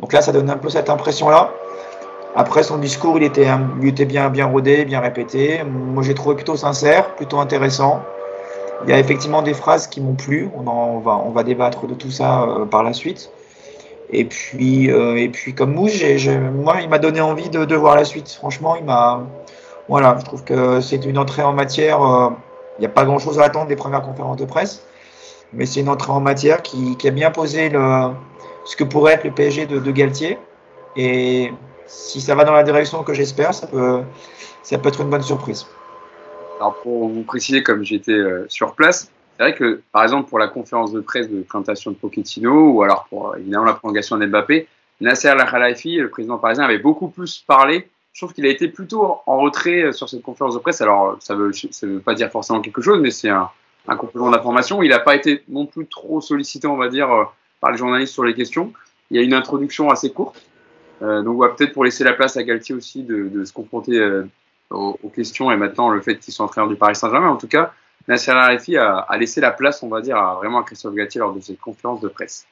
Donc 0.00 0.12
là, 0.12 0.22
ça 0.22 0.32
donne 0.32 0.48
un 0.48 0.56
peu 0.56 0.70
cette 0.70 0.88
impression-là. 0.88 1.52
Après, 2.34 2.62
son 2.62 2.78
discours, 2.78 3.16
il 3.18 3.22
était, 3.22 3.46
il 3.80 3.88
était 3.88 4.06
bien, 4.06 4.30
bien 4.30 4.46
rodé, 4.46 4.84
bien 4.86 5.00
répété. 5.00 5.62
Moi, 5.62 6.02
j'ai 6.02 6.14
trouvé 6.14 6.34
plutôt 6.34 6.56
sincère, 6.56 7.14
plutôt 7.14 7.38
intéressant. 7.38 8.02
Il 8.84 8.90
y 8.90 8.92
a 8.92 8.98
effectivement 8.98 9.42
des 9.42 9.54
phrases 9.54 9.86
qui 9.86 10.00
m'ont 10.00 10.14
plu. 10.14 10.48
On, 10.56 10.98
va, 10.98 11.42
débattre 11.44 11.86
de 11.86 11.94
tout 11.94 12.10
ça 12.10 12.42
euh, 12.42 12.64
par 12.64 12.82
la 12.82 12.92
suite. 12.92 13.30
Et 14.10 14.24
puis, 14.24 14.90
euh, 14.90 15.28
comme 15.56 15.74
Mouche, 15.74 16.02
moi, 16.54 16.76
il 16.82 16.88
m'a 16.88 16.98
donné 16.98 17.20
envie 17.20 17.50
de, 17.50 17.64
de, 17.64 17.76
voir 17.76 17.96
la 17.96 18.04
suite. 18.04 18.30
Franchement, 18.30 18.76
il 18.76 18.84
m'a. 18.84 19.22
Voilà, 19.88 20.16
je 20.18 20.24
trouve 20.24 20.44
que 20.44 20.80
c'est 20.80 21.04
une 21.04 21.18
entrée 21.18 21.42
en 21.42 21.52
matière. 21.52 22.00
Il 22.78 22.80
n'y 22.80 22.86
a 22.86 22.90
pas 22.90 23.04
grand-chose 23.04 23.38
à 23.38 23.44
attendre 23.44 23.66
des 23.68 23.76
premières 23.76 24.02
conférences 24.02 24.36
de 24.36 24.44
presse, 24.44 24.84
mais 25.52 25.66
c'est 25.66 25.80
une 25.80 25.88
entrée 25.88 26.12
en 26.12 26.20
matière 26.20 26.62
qui, 26.62 26.96
a 27.04 27.10
bien 27.10 27.30
posé 27.30 27.70
ce 27.70 28.76
que 28.76 28.84
pourrait 28.84 29.14
être 29.14 29.24
le 29.24 29.30
PSG 29.30 29.66
de, 29.66 29.90
Galtier. 29.90 30.38
Et 30.96 31.52
si 31.86 32.20
ça 32.20 32.34
va 32.34 32.44
dans 32.44 32.52
la 32.52 32.62
direction 32.62 33.02
que 33.02 33.14
j'espère, 33.14 33.54
ça 33.54 33.66
peut, 33.66 34.02
être 34.70 35.00
une 35.00 35.10
bonne 35.10 35.22
surprise. 35.22 35.66
Alors 36.58 36.76
pour 36.82 37.08
vous 37.08 37.22
préciser, 37.22 37.62
comme 37.62 37.82
j'étais 37.82 38.12
euh, 38.12 38.46
sur 38.48 38.74
place, 38.74 39.10
c'est 39.36 39.42
vrai 39.42 39.54
que 39.54 39.82
par 39.90 40.04
exemple 40.04 40.28
pour 40.28 40.38
la 40.38 40.46
conférence 40.46 40.92
de 40.92 41.00
presse 41.00 41.28
de 41.28 41.42
présentation 41.42 41.90
de 41.90 41.96
Pochettino 41.96 42.70
ou 42.70 42.82
alors 42.84 43.06
pour 43.10 43.36
évidemment 43.36 43.64
la 43.64 43.74
prolongation 43.74 44.16
d'Mbappé, 44.16 44.68
Nasser 45.00 45.28
Al-Khelaifi, 45.28 45.96
le 45.96 46.08
président 46.08 46.38
parisien, 46.38 46.64
avait 46.64 46.78
beaucoup 46.78 47.08
plus 47.08 47.44
parlé. 47.46 47.88
Je 48.14 48.20
trouve 48.20 48.32
qu'il 48.32 48.46
a 48.46 48.48
été 48.48 48.68
plutôt 48.68 49.18
en 49.26 49.38
retrait 49.38 49.92
sur 49.92 50.08
cette 50.08 50.22
conférence 50.22 50.54
de 50.54 50.60
presse. 50.60 50.80
Alors 50.80 51.16
ça 51.20 51.34
veut, 51.34 51.52
ça 51.52 51.86
veut 51.86 52.00
pas 52.00 52.14
dire 52.14 52.30
forcément 52.30 52.62
quelque 52.62 52.80
chose, 52.80 52.98
mais 53.00 53.10
c'est 53.10 53.28
un, 53.28 53.50
un 53.86 53.96
complément 53.96 54.30
d'information. 54.30 54.82
Il 54.82 54.90
n'a 54.90 55.00
pas 55.00 55.14
été 55.14 55.42
non 55.48 55.66
plus 55.66 55.86
trop 55.86 56.20
sollicité, 56.22 56.66
on 56.66 56.76
va 56.76 56.88
dire, 56.88 57.12
euh, 57.12 57.24
par 57.60 57.72
les 57.72 57.76
journalistes 57.76 58.14
sur 58.14 58.24
les 58.24 58.34
questions. 58.34 58.72
Il 59.10 59.16
y 59.18 59.20
a 59.20 59.22
une 59.22 59.34
introduction 59.34 59.90
assez 59.90 60.10
courte 60.10 60.42
euh, 61.02 61.22
donc, 61.22 61.36
on 61.36 61.40
va 61.40 61.48
peut-être 61.50 61.72
pour 61.72 61.84
laisser 61.84 62.04
la 62.04 62.12
place 62.12 62.36
à 62.36 62.42
Galtier 62.42 62.74
aussi 62.74 63.02
de, 63.02 63.28
de 63.28 63.44
se 63.44 63.52
confronter 63.52 63.98
euh, 63.98 64.24
aux, 64.70 64.98
aux, 65.02 65.08
questions 65.08 65.50
et 65.50 65.56
maintenant 65.56 65.90
le 65.90 66.00
fait 66.00 66.16
qu'il 66.18 66.32
soit 66.32 66.44
entraîneur 66.44 66.68
du 66.68 66.76
Paris 66.76 66.96
Saint-Germain. 66.96 67.28
En 67.28 67.36
tout 67.36 67.48
cas, 67.48 67.72
Nasser 68.08 68.30
Al-Khelaifi 68.30 68.76
a, 68.76 68.98
a, 68.98 69.16
laissé 69.18 69.40
la 69.40 69.50
place, 69.50 69.82
on 69.82 69.88
va 69.88 70.00
dire, 70.00 70.16
à, 70.16 70.34
vraiment 70.36 70.60
à 70.60 70.62
Christophe 70.62 70.94
Galtier 70.94 71.20
lors 71.20 71.34
de 71.34 71.40
cette 71.40 71.60
conférence 71.60 72.00
de 72.00 72.08
presse. 72.08 72.46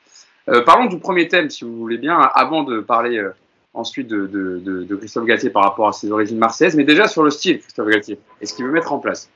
Euh, 0.49 0.63
parlons 0.63 0.87
du 0.87 0.99
premier 0.99 1.29
thème, 1.29 1.51
si 1.51 1.65
vous 1.65 1.77
voulez 1.77 1.99
bien, 1.99 2.19
avant 2.19 2.65
de 2.65 2.81
parler 2.81 3.19
euh, 3.19 3.31
ensuite 3.75 4.09
de, 4.09 4.27
de, 4.27 4.59
de, 4.85 4.97
Christophe 4.97 5.25
Galtier 5.25 5.51
par 5.51 5.63
rapport 5.63 5.89
à 5.89 5.93
ses 5.93 6.11
origines 6.11 6.39
marseillaises, 6.39 6.77
mais 6.77 6.85
déjà 6.85 7.09
sur 7.09 7.23
le 7.23 7.31
style 7.31 7.61
Christophe 7.61 7.89
Galtier 7.89 8.19
et 8.41 8.47
ce 8.47 8.55
qu'il 8.55 8.65
veut 8.65 8.73
mettre 8.73 8.93
en 8.93 8.99
place? 8.99 9.31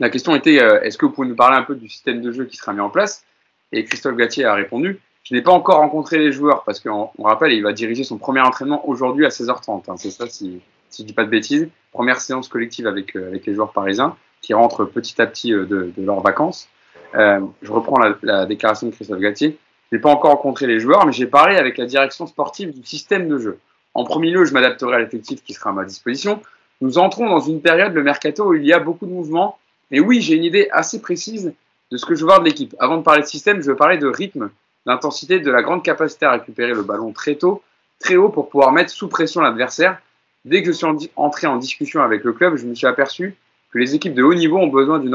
la 0.00 0.10
question 0.10 0.34
était 0.34 0.54
est-ce 0.54 0.98
que 0.98 1.06
vous 1.06 1.12
pouvez 1.12 1.28
nous 1.28 1.36
parler 1.36 1.56
un 1.56 1.62
peu 1.62 1.74
du 1.76 1.88
système 1.88 2.20
de 2.20 2.32
jeu 2.32 2.46
qui 2.46 2.56
sera 2.56 2.72
mis 2.72 2.80
en 2.80 2.90
place? 2.90 3.24
Et 3.70 3.84
Christophe 3.84 4.16
Gatier 4.16 4.44
a 4.44 4.54
répondu 4.54 5.00
je 5.24 5.34
n'ai 5.34 5.42
pas 5.42 5.52
encore 5.52 5.78
rencontré 5.78 6.18
les 6.18 6.32
joueurs 6.32 6.64
parce 6.64 6.80
qu'on 6.80 7.10
rappelle, 7.18 7.52
il 7.52 7.62
va 7.62 7.72
diriger 7.72 8.04
son 8.04 8.18
premier 8.18 8.42
entraînement 8.42 8.86
aujourd'hui 8.88 9.24
à 9.24 9.30
16h30. 9.30 9.90
Hein, 9.90 9.96
c'est 9.96 10.10
ça, 10.10 10.28
si, 10.28 10.60
si 10.90 11.02
je 11.02 11.06
dis 11.06 11.14
pas 11.14 11.24
de 11.24 11.30
bêtises. 11.30 11.68
Première 11.92 12.20
séance 12.20 12.48
collective 12.48 12.86
avec, 12.86 13.16
avec 13.16 13.46
les 13.46 13.54
joueurs 13.54 13.72
parisiens 13.72 14.16
qui 14.42 14.52
rentrent 14.52 14.84
petit 14.84 15.20
à 15.22 15.26
petit 15.26 15.50
de, 15.50 15.64
de 15.64 16.04
leurs 16.04 16.20
vacances. 16.20 16.68
Euh, 17.14 17.40
je 17.62 17.72
reprends 17.72 17.98
la, 17.98 18.16
la, 18.22 18.46
déclaration 18.46 18.88
de 18.88 18.92
Christophe 18.92 19.20
Gatier. 19.20 19.58
Je 19.94 19.98
n'ai 19.98 20.02
pas 20.02 20.10
encore 20.10 20.32
rencontré 20.32 20.66
les 20.66 20.80
joueurs, 20.80 21.06
mais 21.06 21.12
j'ai 21.12 21.28
parlé 21.28 21.54
avec 21.54 21.78
la 21.78 21.86
direction 21.86 22.26
sportive 22.26 22.76
du 22.76 22.84
système 22.84 23.28
de 23.28 23.38
jeu. 23.38 23.60
En 23.94 24.02
premier 24.02 24.32
lieu, 24.32 24.44
je 24.44 24.52
m'adapterai 24.52 24.96
à 24.96 24.98
l'effectif 24.98 25.44
qui 25.44 25.52
sera 25.52 25.70
à 25.70 25.72
ma 25.72 25.84
disposition. 25.84 26.42
Nous 26.80 26.98
entrons 26.98 27.28
dans 27.28 27.38
une 27.38 27.62
période, 27.62 27.94
le 27.94 28.02
mercato, 28.02 28.44
où 28.48 28.54
il 28.54 28.64
y 28.64 28.72
a 28.72 28.80
beaucoup 28.80 29.06
de 29.06 29.12
mouvements. 29.12 29.56
Et 29.92 30.00
oui, 30.00 30.20
j'ai 30.20 30.34
une 30.34 30.42
idée 30.42 30.68
assez 30.72 31.00
précise 31.00 31.54
de 31.92 31.96
ce 31.96 32.04
que 32.04 32.16
je 32.16 32.22
veux 32.22 32.26
voir 32.26 32.40
de 32.40 32.44
l'équipe. 32.44 32.74
Avant 32.80 32.96
de 32.96 33.04
parler 33.04 33.22
de 33.22 33.28
système, 33.28 33.62
je 33.62 33.70
veux 33.70 33.76
parler 33.76 33.96
de 33.96 34.08
rythme, 34.08 34.50
d'intensité, 34.84 35.38
de 35.38 35.48
la 35.48 35.62
grande 35.62 35.84
capacité 35.84 36.26
à 36.26 36.32
récupérer 36.32 36.74
le 36.74 36.82
ballon 36.82 37.12
très 37.12 37.36
tôt, 37.36 37.62
très 38.00 38.16
haut 38.16 38.30
pour 38.30 38.48
pouvoir 38.48 38.72
mettre 38.72 38.90
sous 38.90 39.06
pression 39.06 39.42
l'adversaire. 39.42 39.98
Dès 40.44 40.62
que 40.62 40.66
je 40.66 40.72
suis 40.72 40.88
entré 41.14 41.46
en 41.46 41.56
discussion 41.56 42.02
avec 42.02 42.24
le 42.24 42.32
club, 42.32 42.56
je 42.56 42.66
me 42.66 42.74
suis 42.74 42.88
aperçu 42.88 43.36
que 43.72 43.78
les 43.78 43.94
équipes 43.94 44.14
de 44.14 44.24
haut 44.24 44.34
niveau 44.34 44.58
ont 44.58 44.66
besoin 44.66 44.98
d'une 44.98 45.14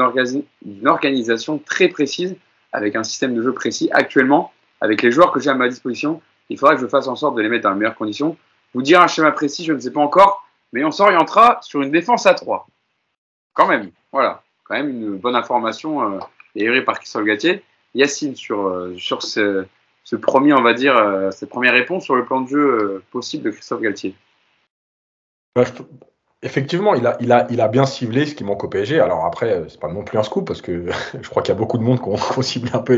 organisation 0.88 1.58
très 1.58 1.88
précise, 1.88 2.34
avec 2.72 2.96
un 2.96 3.04
système 3.04 3.34
de 3.34 3.42
jeu 3.42 3.52
précis. 3.52 3.90
Actuellement, 3.92 4.52
avec 4.80 5.02
les 5.02 5.10
joueurs 5.10 5.32
que 5.32 5.40
j'ai 5.40 5.50
à 5.50 5.54
ma 5.54 5.68
disposition, 5.68 6.22
il 6.48 6.58
faudra 6.58 6.74
que 6.74 6.80
je 6.80 6.86
fasse 6.86 7.06
en 7.08 7.16
sorte 7.16 7.36
de 7.36 7.42
les 7.42 7.48
mettre 7.48 7.64
dans 7.64 7.70
les 7.70 7.78
meilleures 7.78 7.94
conditions. 7.94 8.36
Vous 8.74 8.82
dire 8.82 9.00
un 9.00 9.06
schéma 9.06 9.32
précis, 9.32 9.64
je 9.64 9.72
ne 9.72 9.80
sais 9.80 9.92
pas 9.92 10.00
encore, 10.00 10.46
mais 10.72 10.84
on 10.84 10.90
s'orientera 10.90 11.58
sur 11.62 11.82
une 11.82 11.90
défense 11.90 12.26
à 12.26 12.34
3. 12.34 12.66
Quand 13.52 13.66
même, 13.66 13.90
voilà, 14.12 14.42
quand 14.64 14.74
même 14.74 14.88
une 14.90 15.16
bonne 15.16 15.36
information 15.36 16.02
euh, 16.02 16.18
livrée 16.54 16.84
par 16.84 16.98
Christophe 16.98 17.24
Gatier. 17.24 17.62
Yacine, 17.94 18.36
sur, 18.36 18.68
euh, 18.68 18.96
sur 18.96 19.22
ce, 19.22 19.66
ce, 20.04 20.16
premier, 20.16 20.52
on 20.52 20.62
va 20.62 20.74
dire, 20.74 20.96
euh, 20.96 21.30
cette 21.30 21.50
première 21.50 21.72
réponse 21.72 22.04
sur 22.04 22.14
le 22.14 22.24
plan 22.24 22.40
de 22.40 22.48
jeu 22.48 22.58
euh, 22.58 23.02
possible 23.10 23.44
de 23.44 23.50
Christophe 23.50 23.80
Galtier. 23.80 24.14
Bah, 25.54 25.64
Effectivement, 26.42 26.94
il 26.94 27.06
a, 27.06 27.18
il, 27.20 27.32
a, 27.32 27.46
il 27.50 27.60
a 27.60 27.68
bien 27.68 27.84
ciblé 27.84 28.24
ce 28.24 28.34
qui 28.34 28.44
manque 28.44 28.64
au 28.64 28.68
PSG. 28.68 28.98
Alors 28.98 29.26
après, 29.26 29.50
euh, 29.52 29.68
c'est 29.68 29.78
pas 29.78 29.88
non 29.88 30.02
plus 30.04 30.18
un 30.18 30.22
scoop 30.22 30.46
parce 30.46 30.62
que 30.62 30.86
je 31.20 31.28
crois 31.28 31.42
qu'il 31.42 31.52
y 31.54 31.56
a 31.56 31.58
beaucoup 31.58 31.76
de 31.76 31.82
monde 31.82 32.00
qui 32.00 32.08
ont, 32.08 32.16
ciblé 32.42 32.70
un 32.72 32.78
peu 32.78 32.94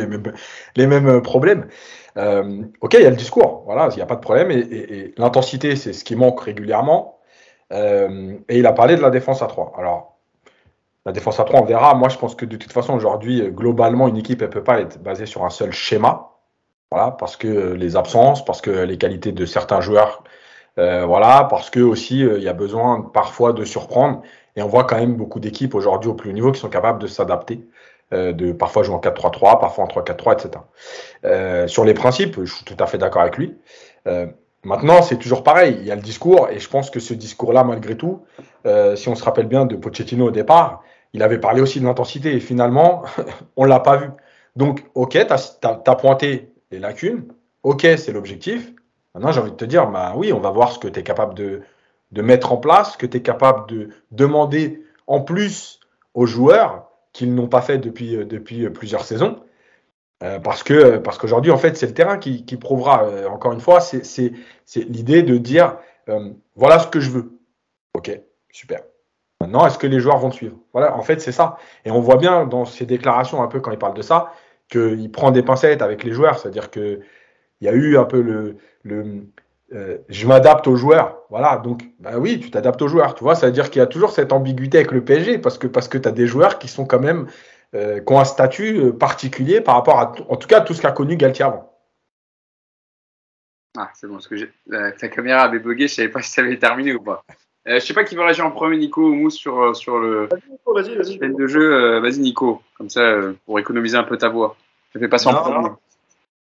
les 0.77 0.87
mêmes, 0.87 1.09
euh, 1.09 1.21
problèmes. 1.21 1.67
Euh, 2.17 2.63
ok, 2.81 2.95
il 2.95 3.03
y 3.03 3.07
a 3.07 3.11
le 3.11 3.17
discours, 3.17 3.63
voilà, 3.67 3.89
il 3.91 3.97
n'y 3.97 4.03
a 4.03 4.07
pas 4.07 4.15
de 4.15 4.21
problème. 4.21 4.51
Et, 4.53 5.13
l'intensité, 5.17 5.75
c'est 5.75 5.93
ce 5.93 6.05
qui 6.05 6.15
manque 6.15 6.41
régulièrement. 6.41 7.19
Et 7.73 8.59
il 8.59 8.67
a 8.67 8.73
parlé 8.73 8.97
de 8.97 9.01
la 9.01 9.09
défense 9.09 9.41
à 9.41 9.47
3. 9.47 9.73
Alors, 9.79 10.19
la 11.07 11.13
défense 11.13 11.41
à 11.41 11.45
3, 11.45 11.63
on 11.63 11.65
verra. 11.65 11.95
Moi, 11.95 12.11
je 12.11 12.19
pense 12.19 12.35
que 12.35 12.45
de 12.45 12.57
toute 12.59 12.71
façon, 12.71 12.93
aujourd'hui, 12.95 13.43
globalement, 13.51 14.09
une 14.09 14.19
équipe, 14.19 14.43
elle 14.43 14.51
peut 14.51 14.63
pas 14.63 14.81
être 14.81 15.03
basée 15.03 15.25
sur 15.25 15.43
un 15.47 15.49
seul 15.49 15.73
schéma. 15.73 16.33
Voilà, 16.91 17.13
parce 17.13 17.39
que 17.39 17.73
les 17.73 17.97
absences, 17.97 18.45
parce 18.45 18.61
que 18.61 18.71
les 18.71 18.99
qualités 18.99 19.33
de 19.33 19.47
certains 19.47 19.81
joueurs 19.81 20.23
euh, 20.79 21.05
voilà, 21.05 21.47
parce 21.51 21.71
que 21.71 21.81
aussi 21.81 22.25
euh, 22.25 22.39
il 22.39 22.45
y 22.45 22.49
a 22.49 22.53
besoin 22.53 23.03
parfois 23.03 23.53
de 23.53 23.65
surprendre. 23.65 24.23
Et 24.57 24.63
on 24.63 24.69
voit 24.69 24.85
quand 24.85 24.97
même 24.97 25.15
beaucoup 25.15 25.41
d'équipes 25.41 25.75
aujourd'hui 25.75 26.11
au 26.11 26.15
plus 26.15 26.31
haut 26.31 26.33
niveau 26.33 26.53
qui 26.53 26.61
sont 26.61 26.69
capables 26.69 27.01
de 27.01 27.07
s'adapter, 27.07 27.67
euh, 28.13 28.33
de 28.33 28.53
parfois 28.53 28.83
jouer 28.83 28.95
en 28.95 29.01
4-3-3, 29.01 29.61
parfois 29.61 29.85
en 29.85 29.89
3-4-3, 29.89 30.35
etc. 30.35 30.65
Euh, 31.25 31.67
sur 31.67 31.85
les 31.85 31.95
principes, 31.95 32.39
je 32.45 32.53
suis 32.53 32.65
tout 32.65 32.77
à 32.79 32.87
fait 32.87 32.99
d'accord 32.99 33.23
avec 33.23 33.39
lui. 33.39 33.57
Euh, 34.07 34.27
maintenant, 34.65 35.03
c'est 35.03 35.17
toujours 35.17 35.43
pareil. 35.43 35.79
Il 35.81 35.87
y 35.87 35.91
a 35.91 35.97
le 35.97 36.03
discours, 36.03 36.49
et 36.51 36.59
je 36.59 36.69
pense 36.69 36.91
que 36.91 37.01
ce 37.01 37.15
discours-là, 37.15 37.65
malgré 37.65 37.97
tout, 37.97 38.23
si 38.95 39.09
on 39.09 39.15
se 39.15 39.25
rappelle 39.25 39.47
bien 39.47 39.65
de 39.65 39.77
Pochettino 39.77 40.29
au 40.29 40.31
départ, 40.31 40.83
il 41.15 41.23
avait 41.23 41.39
parlé 41.39 41.61
aussi 41.61 41.81
de 41.81 41.85
l'intensité, 41.85 42.35
et 42.35 42.41
finalement, 42.41 43.03
on 43.57 43.65
l'a 43.65 43.81
pas 43.81 43.97
vu. 43.97 44.09
Donc, 44.57 44.85
ok, 44.95 45.13
tu 45.13 45.33
as, 45.33 45.59
as 45.63 45.97
pointé 45.97 46.53
les 46.71 46.79
lacunes, 46.79 47.25
ok, 47.63 47.87
c'est 47.97 48.13
l'objectif. 48.13 48.73
Maintenant, 49.15 49.33
j'ai 49.33 49.41
envie 49.41 49.51
de 49.51 49.57
te 49.57 49.65
dire, 49.65 49.89
bah 49.89 50.15
oui, 50.17 50.33
on 50.33 50.41
va 50.41 50.51
voir 50.51 50.73
ce 50.73 50.79
que 50.79 50.89
tu 50.89 51.01
es 51.01 51.03
capable 51.03 51.35
de, 51.35 51.63
de, 52.13 52.23
mettre 52.23 52.53
en 52.53 52.57
place, 52.57 52.93
ce 52.93 52.99
que 52.99 53.07
tu 53.07 53.19
es 53.19 53.23
capable 53.23 53.69
de 53.69 53.91
demander 54.11 54.85
en 55.07 55.21
plus 55.21 55.81
aux 56.15 56.27
joueurs 56.27 56.89
qu'ils 57.13 57.35
n'ont 57.35 57.49
pas 57.49 57.61
fait 57.61 57.79
depuis, 57.79 58.17
euh, 58.17 58.25
depuis 58.25 58.69
plusieurs 58.71 59.05
saisons. 59.05 59.43
Euh, 60.23 60.39
parce 60.39 60.63
que 60.63 60.99
parce 60.99 61.19
qu'aujourd'hui, 61.19 61.51
en 61.51 61.59
fait, 61.59 61.77
c'est 61.77 61.87
le 61.87 61.95
terrain 61.95 62.19
qui, 62.19 62.45
qui 62.45 62.57
prouvera. 62.57 63.05
Euh, 63.05 63.29
encore 63.29 63.53
une 63.53 63.61
fois, 63.61 63.81
c'est 63.81 64.33
l'idée 64.77 65.23
de 65.23 65.37
dire 65.37 65.79
euh, 66.09 66.31
voilà 66.55 66.79
ce 66.79 66.87
que 66.87 67.01
je 67.01 67.11
veux. 67.11 67.39
Ok, 67.95 68.11
super. 68.51 68.83
Maintenant, 69.41 69.67
est-ce 69.67 69.79
que 69.79 69.89
les 69.89 69.99
joueurs 69.99 70.19
vont 70.19 70.31
suivre? 70.31 70.57
Voilà, 70.73 70.97
en 70.97 71.03
fait, 71.03 71.21
c'est 71.21 71.33
ça. 71.33 71.57
Et 71.85 71.91
on 71.91 72.01
voit 72.01 72.17
bien 72.17 72.47
dans 72.47 72.65
ses 72.65 72.87
déclarations, 72.87 73.43
un 73.43 73.49
peu 73.49 73.59
quand 73.61 73.73
il 73.73 73.79
parle 73.79 73.95
de 73.95 74.03
ça, 74.03 74.33
qu'il 74.69 75.11
prend 75.11 75.33
des 75.33 75.43
pincettes 75.43 75.83
avec 75.83 76.05
les 76.05 76.13
joueurs. 76.13 76.39
C'est-à-dire 76.39 76.71
que 76.71 77.01
il 77.63 77.67
y 77.67 77.69
a 77.69 77.73
eu 77.73 77.97
un 77.97 78.05
peu 78.05 78.21
le, 78.21 78.57
le 78.83 79.23
euh, 79.73 79.99
je 80.09 80.27
m'adapte 80.27 80.67
aux 80.67 80.75
joueurs. 80.75 81.19
Voilà, 81.31 81.59
donc 81.59 81.83
bah 82.01 82.19
oui, 82.19 82.41
tu 82.41 82.51
t'adaptes 82.51 82.83
aux 82.83 82.89
joueurs. 82.89 83.15
Tu 83.15 83.23
vois, 83.23 83.37
ça 83.37 83.47
veut 83.47 83.53
dire 83.53 83.71
qu'il 83.71 83.79
y 83.79 83.83
a 83.83 83.87
toujours 83.87 84.11
cette 84.11 84.33
ambiguïté 84.33 84.79
avec 84.79 84.91
le 84.91 85.05
PSG 85.05 85.39
parce 85.39 85.59
que, 85.59 85.69
parce 85.69 85.87
que 85.87 85.97
tu 85.97 86.09
as 86.09 86.13
des 86.13 86.27
joueurs 86.27 86.59
qui 86.59 86.67
sont 86.67 86.85
quand 86.85 86.99
même 86.99 87.29
euh, 87.77 88.01
qui 88.01 88.13
ont 88.13 88.19
un 88.19 88.25
statut 88.25 88.79
euh, 88.79 88.93
particulier 88.93 89.61
par 89.61 89.77
rapport 89.77 90.01
à, 90.01 90.13
en 90.29 90.37
tout 90.37 90.49
cas, 90.49 90.61
tout 90.61 90.75
ce 90.75 90.83
qu'a 90.83 90.91
connu 90.91 91.17
Galtier 91.17 91.45
avant. 91.45 91.73
Ah, 93.79 93.91
c'est 93.95 94.09
bon, 94.09 94.15
parce 94.15 94.27
que 94.27 94.35
euh, 94.35 94.91
ta 94.99 95.09
caméra 95.09 95.43
avait 95.43 95.61
bugué, 95.61 95.87
je 95.87 95.95
savais 95.95 96.09
pas 96.09 96.21
si 96.23 96.33
ça 96.33 96.43
avait 96.43 96.59
terminé 96.59 96.93
ou 96.93 97.01
pas. 97.01 97.25
Euh, 97.69 97.77
je 97.77 97.87
sais 97.87 97.95
pas 97.95 98.03
qui 98.03 98.17
va 98.17 98.25
réagir 98.25 98.45
en 98.45 98.51
premier, 98.51 98.77
Nico 98.77 99.09
ou 99.09 99.15
Mousse, 99.15 99.37
sur, 99.37 99.75
sur 99.77 99.99
le 99.99 100.29
vas-y, 100.67 100.97
vas-y, 100.97 101.17
vas 101.17 101.29
de 101.29 101.47
jeu. 101.47 102.01
vas-y, 102.01 102.19
Nico, 102.19 102.61
comme 102.77 102.91
ça, 102.91 103.21
pour 103.47 103.61
économiser 103.61 103.97
un 103.97 104.03
peu 104.03 104.19
ta 104.19 104.29
voix. 104.29 104.57
Je 104.93 104.99
fais 104.99 105.09
passer 105.09 105.29
en 105.29 105.35
premier. 105.35 105.71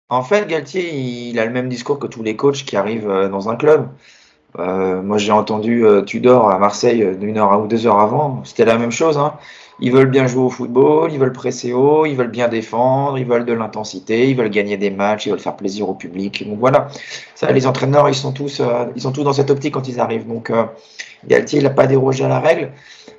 En 0.08 0.22
fait, 0.22 0.46
Galtier, 0.46 0.94
il 0.94 1.38
a 1.38 1.44
le 1.44 1.52
même 1.52 1.68
discours 1.68 1.98
que 1.98 2.06
tous 2.06 2.22
les 2.22 2.36
coachs 2.36 2.64
qui 2.64 2.76
arrivent 2.76 3.10
euh, 3.10 3.28
dans 3.28 3.48
un 3.48 3.56
club. 3.56 3.88
Euh, 4.58 5.02
moi, 5.02 5.18
j'ai 5.18 5.32
entendu 5.32 5.84
euh, 5.84 6.02
Tudor 6.02 6.50
à 6.50 6.58
Marseille 6.58 7.16
d'une 7.18 7.38
heure 7.38 7.60
ou 7.60 7.66
deux 7.66 7.86
heures 7.86 8.00
avant. 8.00 8.42
C'était 8.44 8.64
la 8.64 8.78
même 8.78 8.92
chose. 8.92 9.18
Hein. 9.18 9.34
Ils 9.78 9.92
veulent 9.92 10.10
bien 10.10 10.26
jouer 10.26 10.44
au 10.44 10.48
football, 10.50 11.12
ils 11.12 11.18
veulent 11.18 11.32
presser 11.32 11.74
haut, 11.74 12.06
ils 12.06 12.16
veulent 12.16 12.30
bien 12.30 12.48
défendre, 12.48 13.18
ils 13.18 13.26
veulent 13.26 13.44
de 13.44 13.52
l'intensité, 13.52 14.30
ils 14.30 14.36
veulent 14.36 14.48
gagner 14.48 14.78
des 14.78 14.90
matchs, 14.90 15.26
ils 15.26 15.30
veulent 15.30 15.38
faire 15.38 15.56
plaisir 15.56 15.88
au 15.88 15.94
public. 15.94 16.48
Donc 16.48 16.58
voilà, 16.58 16.88
ça, 17.34 17.52
les 17.52 17.66
entraîneurs, 17.66 18.08
ils 18.08 18.14
sont 18.14 18.32
tous, 18.32 18.60
euh, 18.60 18.86
ils 18.96 19.02
sont 19.02 19.12
tous 19.12 19.24
dans 19.24 19.34
cette 19.34 19.50
optique 19.50 19.74
quand 19.74 19.86
ils 19.86 20.00
arrivent. 20.00 20.26
Donc 20.26 20.48
euh, 20.48 20.64
Galtier, 21.26 21.58
il 21.58 21.64
n'a 21.64 21.70
pas 21.70 21.86
dérogé 21.86 22.24
à 22.24 22.28
la 22.28 22.40
règle. 22.40 22.72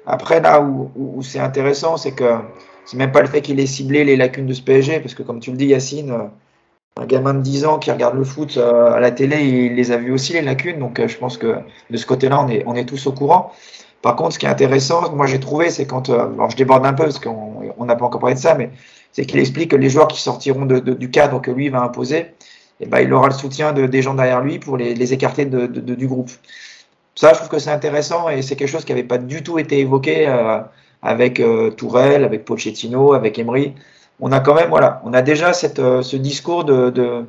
Après, 0.07 0.41
là 0.41 0.61
où, 0.61 0.89
où, 0.95 1.17
où 1.17 1.21
c'est 1.21 1.39
intéressant, 1.39 1.97
c'est 1.97 2.13
que 2.13 2.37
c'est 2.85 2.97
même 2.97 3.11
pas 3.11 3.21
le 3.21 3.27
fait 3.27 3.41
qu'il 3.41 3.59
ait 3.59 3.67
ciblé 3.67 4.03
les 4.03 4.15
lacunes 4.15 4.47
de 4.47 4.53
ce 4.53 4.61
PSG, 4.63 4.99
parce 4.99 5.13
que 5.13 5.21
comme 5.21 5.39
tu 5.39 5.51
le 5.51 5.57
dis, 5.57 5.67
Yacine 5.67 6.29
un 6.99 7.05
gamin 7.05 7.33
de 7.33 7.41
10 7.41 7.65
ans 7.65 7.79
qui 7.79 7.91
regarde 7.91 8.15
le 8.15 8.23
foot 8.23 8.57
euh, 8.57 8.93
à 8.93 8.99
la 8.99 9.11
télé, 9.11 9.43
il 9.43 9.75
les 9.75 9.91
a 9.91 9.97
vus 9.97 10.11
aussi 10.11 10.33
les 10.33 10.41
lacunes. 10.41 10.79
Donc 10.79 10.99
euh, 10.99 11.07
je 11.07 11.17
pense 11.17 11.37
que 11.37 11.57
de 11.89 11.97
ce 11.97 12.05
côté-là, 12.05 12.45
on 12.65 12.75
est, 12.75 12.85
tous 12.85 13.07
au 13.07 13.11
courant. 13.11 13.51
Par 14.01 14.15
contre, 14.15 14.33
ce 14.33 14.39
qui 14.39 14.45
est 14.45 14.49
intéressant, 14.49 15.13
moi 15.13 15.25
j'ai 15.25 15.39
trouvé, 15.39 15.69
c'est 15.69 15.85
quand, 15.85 16.09
euh, 16.09 16.33
alors 16.33 16.49
je 16.49 16.57
déborde 16.57 16.85
un 16.85 16.93
peu 16.93 17.03
parce 17.03 17.19
qu'on 17.19 17.85
n'a 17.85 17.95
pas 17.95 18.05
encore 18.05 18.21
parlé 18.21 18.35
de 18.35 18.39
ça, 18.39 18.55
mais 18.55 18.71
c'est 19.11 19.25
qu'il 19.25 19.39
explique 19.39 19.71
que 19.71 19.75
les 19.75 19.89
joueurs 19.89 20.07
qui 20.07 20.21
sortiront 20.21 20.65
du 20.65 21.11
cadre 21.11 21.41
que 21.41 21.51
lui 21.51 21.69
va 21.69 21.81
imposer, 21.81 22.27
eh 22.79 22.85
ben, 22.85 22.99
il 22.99 23.11
aura 23.13 23.27
le 23.27 23.33
soutien 23.33 23.73
de, 23.73 23.87
des 23.87 24.01
gens 24.01 24.13
derrière 24.13 24.41
lui 24.41 24.59
pour 24.59 24.77
les, 24.77 25.13
écarter 25.13 25.45
du 25.45 26.07
groupe. 26.07 26.29
Ça, 27.15 27.33
je 27.33 27.37
trouve 27.39 27.49
que 27.49 27.57
c'est 27.57 27.71
intéressant 27.71 28.29
et 28.29 28.43
c'est 28.43 28.55
quelque 28.55 28.69
chose 28.69 28.85
qui 28.85 28.91
n'avait 28.91 29.03
pas 29.03 29.17
du 29.17 29.41
tout 29.41 29.57
été 29.57 29.79
évoqué 29.79 30.27
avec 31.01 31.39
euh, 31.39 31.71
Tourelle, 31.71 32.23
avec 32.23 32.45
Pochettino, 32.45 33.13
avec 33.13 33.39
Emery 33.39 33.73
on 34.19 34.31
a 34.31 34.39
quand 34.39 34.55
même, 34.55 34.69
voilà, 34.69 35.01
on 35.05 35.13
a 35.13 35.21
déjà 35.21 35.53
cette, 35.53 35.79
euh, 35.79 36.01
ce 36.01 36.17
discours 36.17 36.63
de, 36.63 36.89
de 36.89 37.25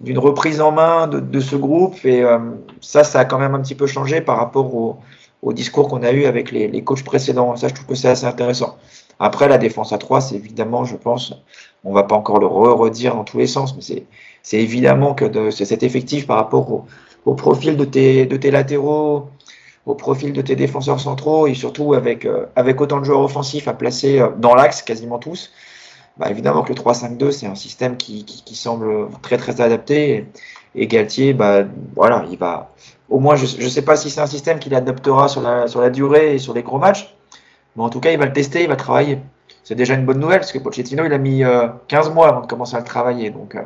d'une 0.00 0.18
reprise 0.18 0.62
en 0.62 0.72
main 0.72 1.06
de, 1.08 1.20
de 1.20 1.40
ce 1.40 1.56
groupe 1.56 2.04
et 2.04 2.22
euh, 2.22 2.38
ça, 2.80 3.04
ça 3.04 3.20
a 3.20 3.24
quand 3.26 3.38
même 3.38 3.54
un 3.54 3.60
petit 3.60 3.74
peu 3.74 3.86
changé 3.86 4.22
par 4.22 4.38
rapport 4.38 4.74
au, 4.74 4.98
au 5.42 5.52
discours 5.52 5.88
qu'on 5.88 6.02
a 6.02 6.10
eu 6.10 6.24
avec 6.24 6.52
les, 6.52 6.68
les, 6.68 6.82
coachs 6.82 7.04
précédents. 7.04 7.54
Ça, 7.56 7.68
je 7.68 7.74
trouve 7.74 7.86
que 7.86 7.94
c'est 7.94 8.08
assez 8.08 8.24
intéressant. 8.24 8.78
Après, 9.18 9.46
la 9.46 9.58
défense 9.58 9.92
à 9.92 9.98
3, 9.98 10.22
c'est 10.22 10.36
évidemment, 10.36 10.84
je 10.84 10.96
pense, 10.96 11.34
on 11.84 11.92
va 11.92 12.04
pas 12.04 12.14
encore 12.14 12.38
le 12.38 12.46
redire 12.46 13.14
dans 13.14 13.24
tous 13.24 13.36
les 13.36 13.46
sens, 13.46 13.76
mais 13.76 13.82
c'est, 13.82 14.04
c'est 14.42 14.58
évidemment 14.58 15.12
que 15.12 15.50
c'est 15.50 15.66
cet 15.66 15.82
effectif 15.82 16.26
par 16.26 16.36
rapport 16.36 16.72
au, 16.72 16.86
au, 17.26 17.34
profil 17.34 17.76
de 17.76 17.84
tes, 17.84 18.24
de 18.24 18.36
tes 18.38 18.50
latéraux, 18.50 19.28
au 19.84 19.94
profil 19.94 20.32
de 20.32 20.40
tes 20.40 20.56
défenseurs 20.56 21.00
centraux 21.00 21.46
et 21.46 21.52
surtout 21.52 21.92
avec, 21.92 22.24
euh, 22.24 22.46
avec 22.56 22.80
autant 22.80 23.00
de 23.00 23.04
joueurs 23.04 23.20
offensifs 23.20 23.68
à 23.68 23.74
placer 23.74 24.22
dans 24.38 24.54
l'axe, 24.54 24.80
quasiment 24.80 25.18
tous 25.18 25.50
bah, 26.20 26.30
évidemment 26.30 26.62
que 26.62 26.68
le 26.68 26.74
3-5-2, 26.74 27.30
c'est 27.30 27.46
un 27.46 27.54
système 27.54 27.96
qui, 27.96 28.26
qui, 28.26 28.44
qui, 28.44 28.54
semble 28.54 29.08
très 29.22 29.38
très 29.38 29.60
adapté. 29.62 30.10
Et, 30.74 30.82
et 30.82 30.86
Galtier, 30.86 31.32
bah, 31.32 31.64
voilà, 31.96 32.26
il 32.30 32.36
va. 32.36 32.74
Au 33.08 33.18
moins, 33.18 33.36
je 33.36 33.44
ne 33.44 33.68
sais 33.68 33.82
pas 33.82 33.96
si 33.96 34.10
c'est 34.10 34.20
un 34.20 34.26
système 34.26 34.58
qu'il 34.58 34.74
adoptera 34.74 35.28
sur 35.28 35.40
la, 35.40 35.66
sur 35.66 35.80
la 35.80 35.88
durée 35.88 36.34
et 36.34 36.38
sur 36.38 36.52
les 36.52 36.62
gros 36.62 36.78
matchs, 36.78 37.16
mais 37.74 37.82
en 37.82 37.88
tout 37.88 38.00
cas, 38.00 38.12
il 38.12 38.18
va 38.18 38.26
le 38.26 38.32
tester, 38.34 38.62
il 38.62 38.68
va 38.68 38.76
travailler. 38.76 39.18
C'est 39.64 39.74
déjà 39.74 39.94
une 39.94 40.04
bonne 40.04 40.20
nouvelle 40.20 40.40
parce 40.40 40.52
que 40.52 40.58
Pochettino, 40.58 41.04
il 41.04 41.12
a 41.12 41.18
mis 41.18 41.42
euh, 41.42 41.68
15 41.88 42.10
mois 42.10 42.28
avant 42.28 42.42
de 42.42 42.46
commencer 42.46 42.76
à 42.76 42.80
le 42.80 42.84
travailler. 42.84 43.30
Donc, 43.30 43.54
euh, 43.54 43.62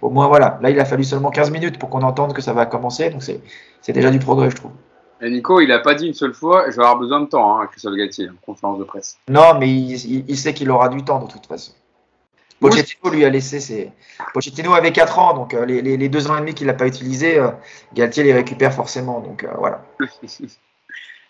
au 0.00 0.08
moins, 0.08 0.26
voilà. 0.26 0.58
Là, 0.62 0.70
il 0.70 0.80
a 0.80 0.86
fallu 0.86 1.04
seulement 1.04 1.30
15 1.30 1.50
minutes 1.50 1.78
pour 1.78 1.90
qu'on 1.90 2.02
entende 2.02 2.32
que 2.32 2.40
ça 2.40 2.54
va 2.54 2.64
commencer. 2.64 3.10
Donc, 3.10 3.22
c'est 3.22 3.92
déjà 3.92 4.10
du 4.10 4.18
progrès, 4.18 4.50
je 4.50 4.56
trouve. 4.56 4.72
Et 5.22 5.30
Nico, 5.30 5.60
il 5.60 5.68
n'a 5.68 5.80
pas 5.80 5.94
dit 5.94 6.06
une 6.06 6.14
seule 6.14 6.32
fois, 6.32 6.70
je 6.70 6.76
vais 6.76 6.82
avoir 6.82 6.98
besoin 6.98 7.20
de 7.20 7.26
temps, 7.26 7.60
hein, 7.60 7.66
Christophe 7.66 7.94
Galtier, 7.94 8.28
en 8.30 8.34
conférence 8.44 8.78
de 8.78 8.84
presse. 8.84 9.18
Non, 9.28 9.58
mais 9.58 9.68
il, 9.68 10.24
il, 10.28 10.36
sait 10.36 10.54
qu'il 10.54 10.70
aura 10.70 10.88
du 10.88 11.04
temps 11.04 11.22
de 11.22 11.30
toute 11.30 11.46
façon. 11.46 11.72
Pochettino 12.60 13.10
lui 13.10 13.24
a 13.24 13.30
laissé 13.30 13.58
ses. 13.58 13.90
Pochettino 14.34 14.74
avait 14.74 14.92
4 14.92 15.18
ans, 15.18 15.34
donc 15.34 15.54
euh, 15.54 15.64
les, 15.64 15.80
les, 15.80 15.96
les, 15.96 16.08
deux 16.08 16.30
ans 16.30 16.36
et 16.36 16.40
demi 16.40 16.54
qu'il 16.54 16.66
n'a 16.66 16.74
pas 16.74 16.86
utilisé, 16.86 17.38
euh, 17.38 17.48
Galtier 17.94 18.22
les 18.22 18.34
récupère 18.34 18.74
forcément. 18.74 19.20
Donc 19.20 19.44
euh, 19.44 19.48
voilà. 19.58 19.82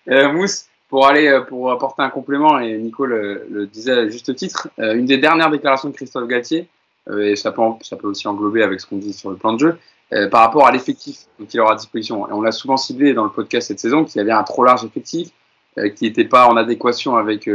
Mousse, 0.33 0.67
pour 0.89 1.07
aller 1.07 1.41
pour 1.49 1.71
apporter 1.71 2.03
un 2.03 2.11
complément, 2.11 2.59
et 2.59 2.77
Nico 2.79 3.07
le, 3.07 3.47
le 3.49 3.67
disait 3.67 3.93
à 3.93 4.09
juste 4.09 4.35
titre, 4.35 4.69
une 4.79 5.07
des 5.07 5.19
dernières 5.19 5.51
déclarations 5.51 5.89
de 5.89 5.95
Christophe 5.95 6.27
Galtier, 6.27 6.69
et 7.17 7.37
ça 7.37 7.53
peut, 7.53 7.63
ça 7.83 7.97
peut 7.97 8.09
aussi 8.09 8.27
englober 8.27 8.65
avec 8.65 8.81
ce 8.81 8.87
qu'on 8.87 8.97
dit 8.97 9.13
sur 9.13 9.31
le 9.31 9.37
plan 9.37 9.53
de 9.53 9.61
jeu, 9.61 9.79
par 10.31 10.41
rapport 10.41 10.67
à 10.67 10.73
l'effectif 10.73 11.19
qu'il 11.49 11.61
aura 11.61 11.75
à 11.75 11.77
disposition. 11.77 12.29
Et 12.29 12.33
on 12.33 12.41
l'a 12.41 12.51
souvent 12.51 12.77
ciblé 12.77 13.15
dans 13.15 13.23
le 13.23 13.31
podcast 13.31 13.69
cette 13.69 13.79
saison 13.79 14.05
qu'il 14.05 14.17
y 14.17 14.21
avait 14.21 14.33
un 14.33 14.43
trop 14.43 14.65
large 14.65 14.85
effectif, 14.85 15.29
qui 15.95 16.05
n'était 16.07 16.25
pas 16.25 16.49
en 16.49 16.57
adéquation 16.57 17.15
avec, 17.17 17.49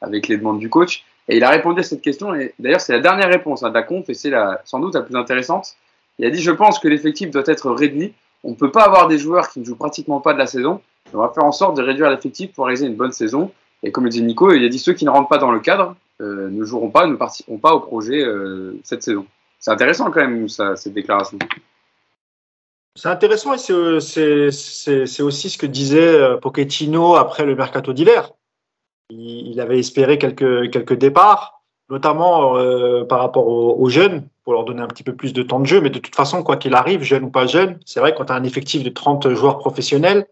avec 0.00 0.28
les 0.28 0.38
demandes 0.38 0.60
du 0.60 0.70
coach. 0.70 1.04
Et 1.28 1.36
il 1.36 1.44
a 1.44 1.50
répondu 1.50 1.80
à 1.80 1.82
cette 1.82 2.00
question, 2.00 2.34
et 2.34 2.54
d'ailleurs 2.58 2.80
c'est 2.80 2.94
la 2.94 3.00
dernière 3.00 3.28
réponse 3.28 3.62
hein, 3.62 3.68
de 3.68 3.74
la 3.74 3.82
conf, 3.82 4.08
et 4.08 4.14
c'est 4.14 4.32
sans 4.64 4.80
doute 4.80 4.94
la 4.94 5.02
plus 5.02 5.16
intéressante. 5.16 5.76
Il 6.18 6.26
a 6.26 6.30
dit, 6.30 6.40
je 6.40 6.50
pense 6.50 6.78
que 6.78 6.88
l'effectif 6.88 7.30
doit 7.30 7.44
être 7.46 7.70
réduit. 7.70 8.12
On 8.42 8.50
ne 8.50 8.54
peut 8.56 8.70
pas 8.70 8.84
avoir 8.84 9.08
des 9.08 9.18
joueurs 9.18 9.50
qui 9.50 9.60
ne 9.60 9.64
jouent 9.64 9.76
pratiquement 9.76 10.20
pas 10.20 10.32
de 10.32 10.38
la 10.38 10.46
saison. 10.46 10.80
On 11.14 11.18
va 11.18 11.30
faire 11.34 11.44
en 11.44 11.52
sorte 11.52 11.76
de 11.76 11.82
réduire 11.82 12.10
l'effectif 12.10 12.52
pour 12.52 12.66
réaliser 12.66 12.86
une 12.86 12.96
bonne 12.96 13.12
saison. 13.12 13.52
Et 13.82 13.92
comme 13.92 14.04
le 14.04 14.10
dit 14.10 14.22
Nico, 14.22 14.52
il 14.52 14.64
a 14.64 14.68
dit, 14.68 14.78
ceux 14.78 14.94
qui 14.94 15.04
ne 15.04 15.10
rentrent 15.10 15.28
pas 15.28 15.38
dans 15.38 15.52
le 15.52 15.60
cadre 15.60 15.94
euh, 16.20 16.48
ne 16.50 16.64
joueront 16.64 16.90
pas, 16.90 17.06
ne 17.06 17.14
participeront 17.14 17.58
pas 17.58 17.74
au 17.74 17.80
projet 17.80 18.24
euh, 18.24 18.78
cette 18.82 19.02
saison. 19.02 19.26
C'est 19.60 19.70
intéressant 19.70 20.10
quand 20.10 20.20
même, 20.20 20.48
ça, 20.48 20.76
cette 20.76 20.94
déclaration. 20.94 21.38
C'est 22.96 23.08
intéressant 23.08 23.54
et 23.54 23.58
c'est 23.58 25.22
aussi 25.22 25.50
ce 25.50 25.58
que 25.58 25.66
disait 25.66 26.00
euh, 26.00 26.36
Pochettino 26.36 27.14
après 27.14 27.44
le 27.44 27.54
mercato 27.54 27.92
d'hiver 27.92 28.32
il, 29.10 29.60
avait 29.60 29.78
espéré 29.78 30.18
quelques, 30.18 30.70
quelques 30.70 30.94
départs, 30.94 31.62
notamment 31.90 32.56
euh, 32.56 33.04
par 33.04 33.20
rapport 33.20 33.46
aux, 33.46 33.88
jeunes, 33.88 34.28
pour 34.44 34.52
leur 34.52 34.64
donner 34.64 34.82
un 34.82 34.88
petit 34.88 35.02
peu 35.02 35.14
plus 35.14 35.32
de 35.32 35.42
temps 35.42 35.60
de 35.60 35.66
jeu. 35.66 35.80
Mais 35.80 35.90
de 35.90 35.98
toute 35.98 36.14
façon, 36.14 36.42
quoi 36.42 36.56
qu'il 36.56 36.74
arrive, 36.74 37.02
jeune 37.02 37.24
ou 37.24 37.30
pas 37.30 37.46
jeune, 37.46 37.78
c'est 37.86 38.00
vrai, 38.00 38.14
quand 38.14 38.26
tu 38.26 38.32
as 38.32 38.36
un 38.36 38.44
effectif 38.44 38.82
de 38.82 38.90
30 38.90 39.30
joueurs 39.34 39.58
professionnels, 39.58 40.26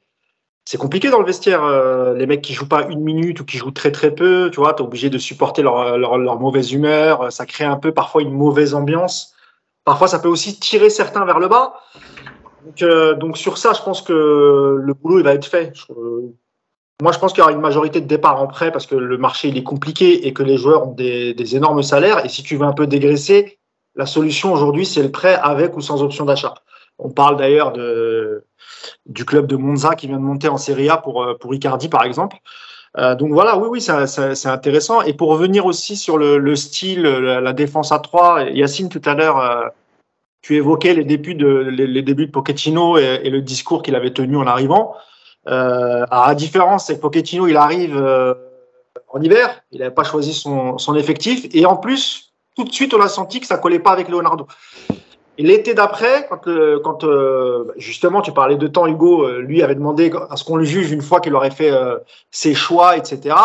c'est 0.65 0.79
compliqué 0.79 1.11
dans 1.11 1.21
le 1.21 1.27
vestiaire. 1.27 1.63
Euh, 1.63 2.15
les 2.15 2.27
mecs 2.27 2.43
qui 2.43 2.53
jouent 2.53 2.69
pas 2.69 2.87
une 2.89 3.01
minute 3.01 3.41
ou 3.41 3.45
qui 3.45 3.57
jouent 3.57 3.71
très 3.71 3.93
très 3.93 4.15
peu, 4.15 4.51
tu 4.53 4.61
vois, 4.61 4.75
tu 4.75 4.83
es 4.83 4.87
obligé 4.87 5.11
de 5.11 5.19
supporter 5.19 5.63
leur, 5.63 5.97
leur, 5.97 6.41
mauvaise 6.41 6.73
humeur. 6.73 7.33
Ça 7.33 7.47
crée 7.47 7.65
un 7.65 7.77
peu 7.77 7.93
parfois 7.93 8.23
une 8.23 8.33
mauvaise 8.33 8.75
ambiance. 8.75 9.33
Parfois, 9.85 10.09
ça 10.09 10.19
peut 10.19 10.29
aussi 10.29 10.59
tirer 10.59 10.91
certains 10.91 11.25
vers 11.25 11.39
le 11.39 11.47
bas. 11.47 11.75
Donc, 12.65 12.83
euh, 12.83 13.15
donc 13.15 13.39
sur 13.39 13.59
ça, 13.59 13.73
je 13.75 13.83
pense 13.83 14.03
que 14.03 14.77
le 14.83 14.95
boulot 14.95 15.21
il 15.21 15.25
va 15.25 15.35
être 15.35 15.47
fait. 15.47 15.73
Moi, 17.03 17.13
je 17.13 17.19
pense 17.19 17.33
qu'il 17.33 17.41
y 17.41 17.43
aura 17.43 17.53
une 17.53 17.61
majorité 17.61 18.01
de 18.01 18.07
départ 18.07 18.41
en 18.41 18.47
prêt 18.47 18.73
parce 18.73 18.87
que 18.87 18.95
le 18.95 19.19
marché 19.19 19.49
il 19.49 19.59
est 19.59 19.63
compliqué 19.63 20.27
et 20.27 20.33
que 20.33 20.43
les 20.43 20.57
joueurs 20.57 20.89
ont 20.89 20.93
des, 20.93 21.57
énormes 21.57 21.83
salaires. 21.83 22.25
Et 22.25 22.29
si 22.31 22.43
tu 22.43 22.57
veux 22.57 22.65
un 22.65 22.73
peu 22.73 22.87
dégraisser, 22.87 23.59
la 23.97 24.07
solution 24.07 24.53
aujourd'hui, 24.53 24.87
c'est 24.87 25.03
le 25.03 25.11
prêt 25.11 25.35
avec 25.35 25.77
ou 25.77 25.83
sans 25.83 26.03
option 26.03 26.25
d'achat. 26.25 26.55
On 26.99 27.11
parle 27.11 27.37
d'ailleurs 27.37 27.75
du 29.05 29.25
club 29.27 29.47
de 29.47 29.57
Monza 29.57 29.95
qui 29.95 30.07
vient 30.07 30.17
de 30.17 30.23
monter 30.23 30.49
en 30.49 30.57
Serie 30.57 30.89
A 30.89 30.97
pour, 30.97 31.27
pour 31.39 31.55
Icardi, 31.55 31.91
par 31.91 32.05
exemple. 32.05 32.39
Euh, 32.99 33.15
donc 33.15 33.33
voilà, 33.33 33.59
oui, 33.59 33.69
oui, 33.71 33.81
c'est 33.81 34.49
intéressant. 34.49 35.03
Et 35.03 35.13
pour 35.13 35.29
revenir 35.29 35.67
aussi 35.67 35.97
sur 35.97 36.17
le, 36.17 36.39
le 36.39 36.57
style, 36.57 37.03
la, 37.03 37.53
défense 37.53 37.93
à 37.93 37.99
3, 37.99 38.45
Yacine, 38.51 38.89
tout 38.89 39.03
à 39.05 39.15
l'heure, 39.15 39.39
euh, 39.39 39.67
tu 40.41 40.57
évoquais 40.57 40.95
les 40.95 41.05
débuts 41.05 41.35
de, 41.35 41.47
les, 41.47 42.03
débuts 42.03 42.27
de 42.27 42.31
Pochettino 42.31 42.97
et, 42.97 43.21
et 43.25 43.31
le 43.31 43.43
discours 43.43 43.83
qu'il 43.83 43.95
avait 43.97 44.13
tenu 44.13 44.37
en 44.37 44.47
arrivant. 44.47 44.95
Euh, 45.49 46.05
à 46.11 46.35
différence, 46.35 46.87
c'est 46.87 46.97
que 46.97 47.01
Pochettino, 47.01 47.47
il 47.47 47.57
arrive 47.57 47.97
euh, 47.97 48.35
en 49.09 49.21
hiver, 49.21 49.61
il 49.71 49.79
n'avait 49.79 49.95
pas 49.95 50.05
choisi 50.05 50.35
son, 50.35 50.95
effectif, 50.97 51.47
et 51.53 51.67
en 51.67 51.77
plus, 51.77 52.33
tout 52.57 52.65
de 52.65 52.73
suite, 52.73 52.95
on 52.95 53.01
a 53.01 53.09
senti 53.09 53.41
que 53.41 53.47
ça 53.47 53.59
collait 53.59 53.79
pas 53.79 53.93
avec 53.93 54.09
Leonardo. 54.09 54.47
L'été 55.39 55.75
d'après, 55.75 56.27
quand, 56.31 56.49
euh, 56.49 56.81
euh, 57.05 57.73
justement 57.77 58.23
tu 58.23 58.33
parlais 58.33 58.57
de 58.57 58.67
temps, 58.67 58.87
Hugo, 58.87 59.29
lui 59.39 59.63
avait 59.63 59.75
demandé 59.75 60.11
à 60.31 60.37
ce 60.37 60.45
qu'on 60.45 60.57
le 60.57 60.65
juge 60.65 60.91
une 60.91 61.03
fois 61.03 61.21
qu'il 61.21 61.35
aurait 61.35 61.51
fait 61.51 61.71
ses 62.31 62.55
choix, 62.55 62.97
etc. 62.97 63.37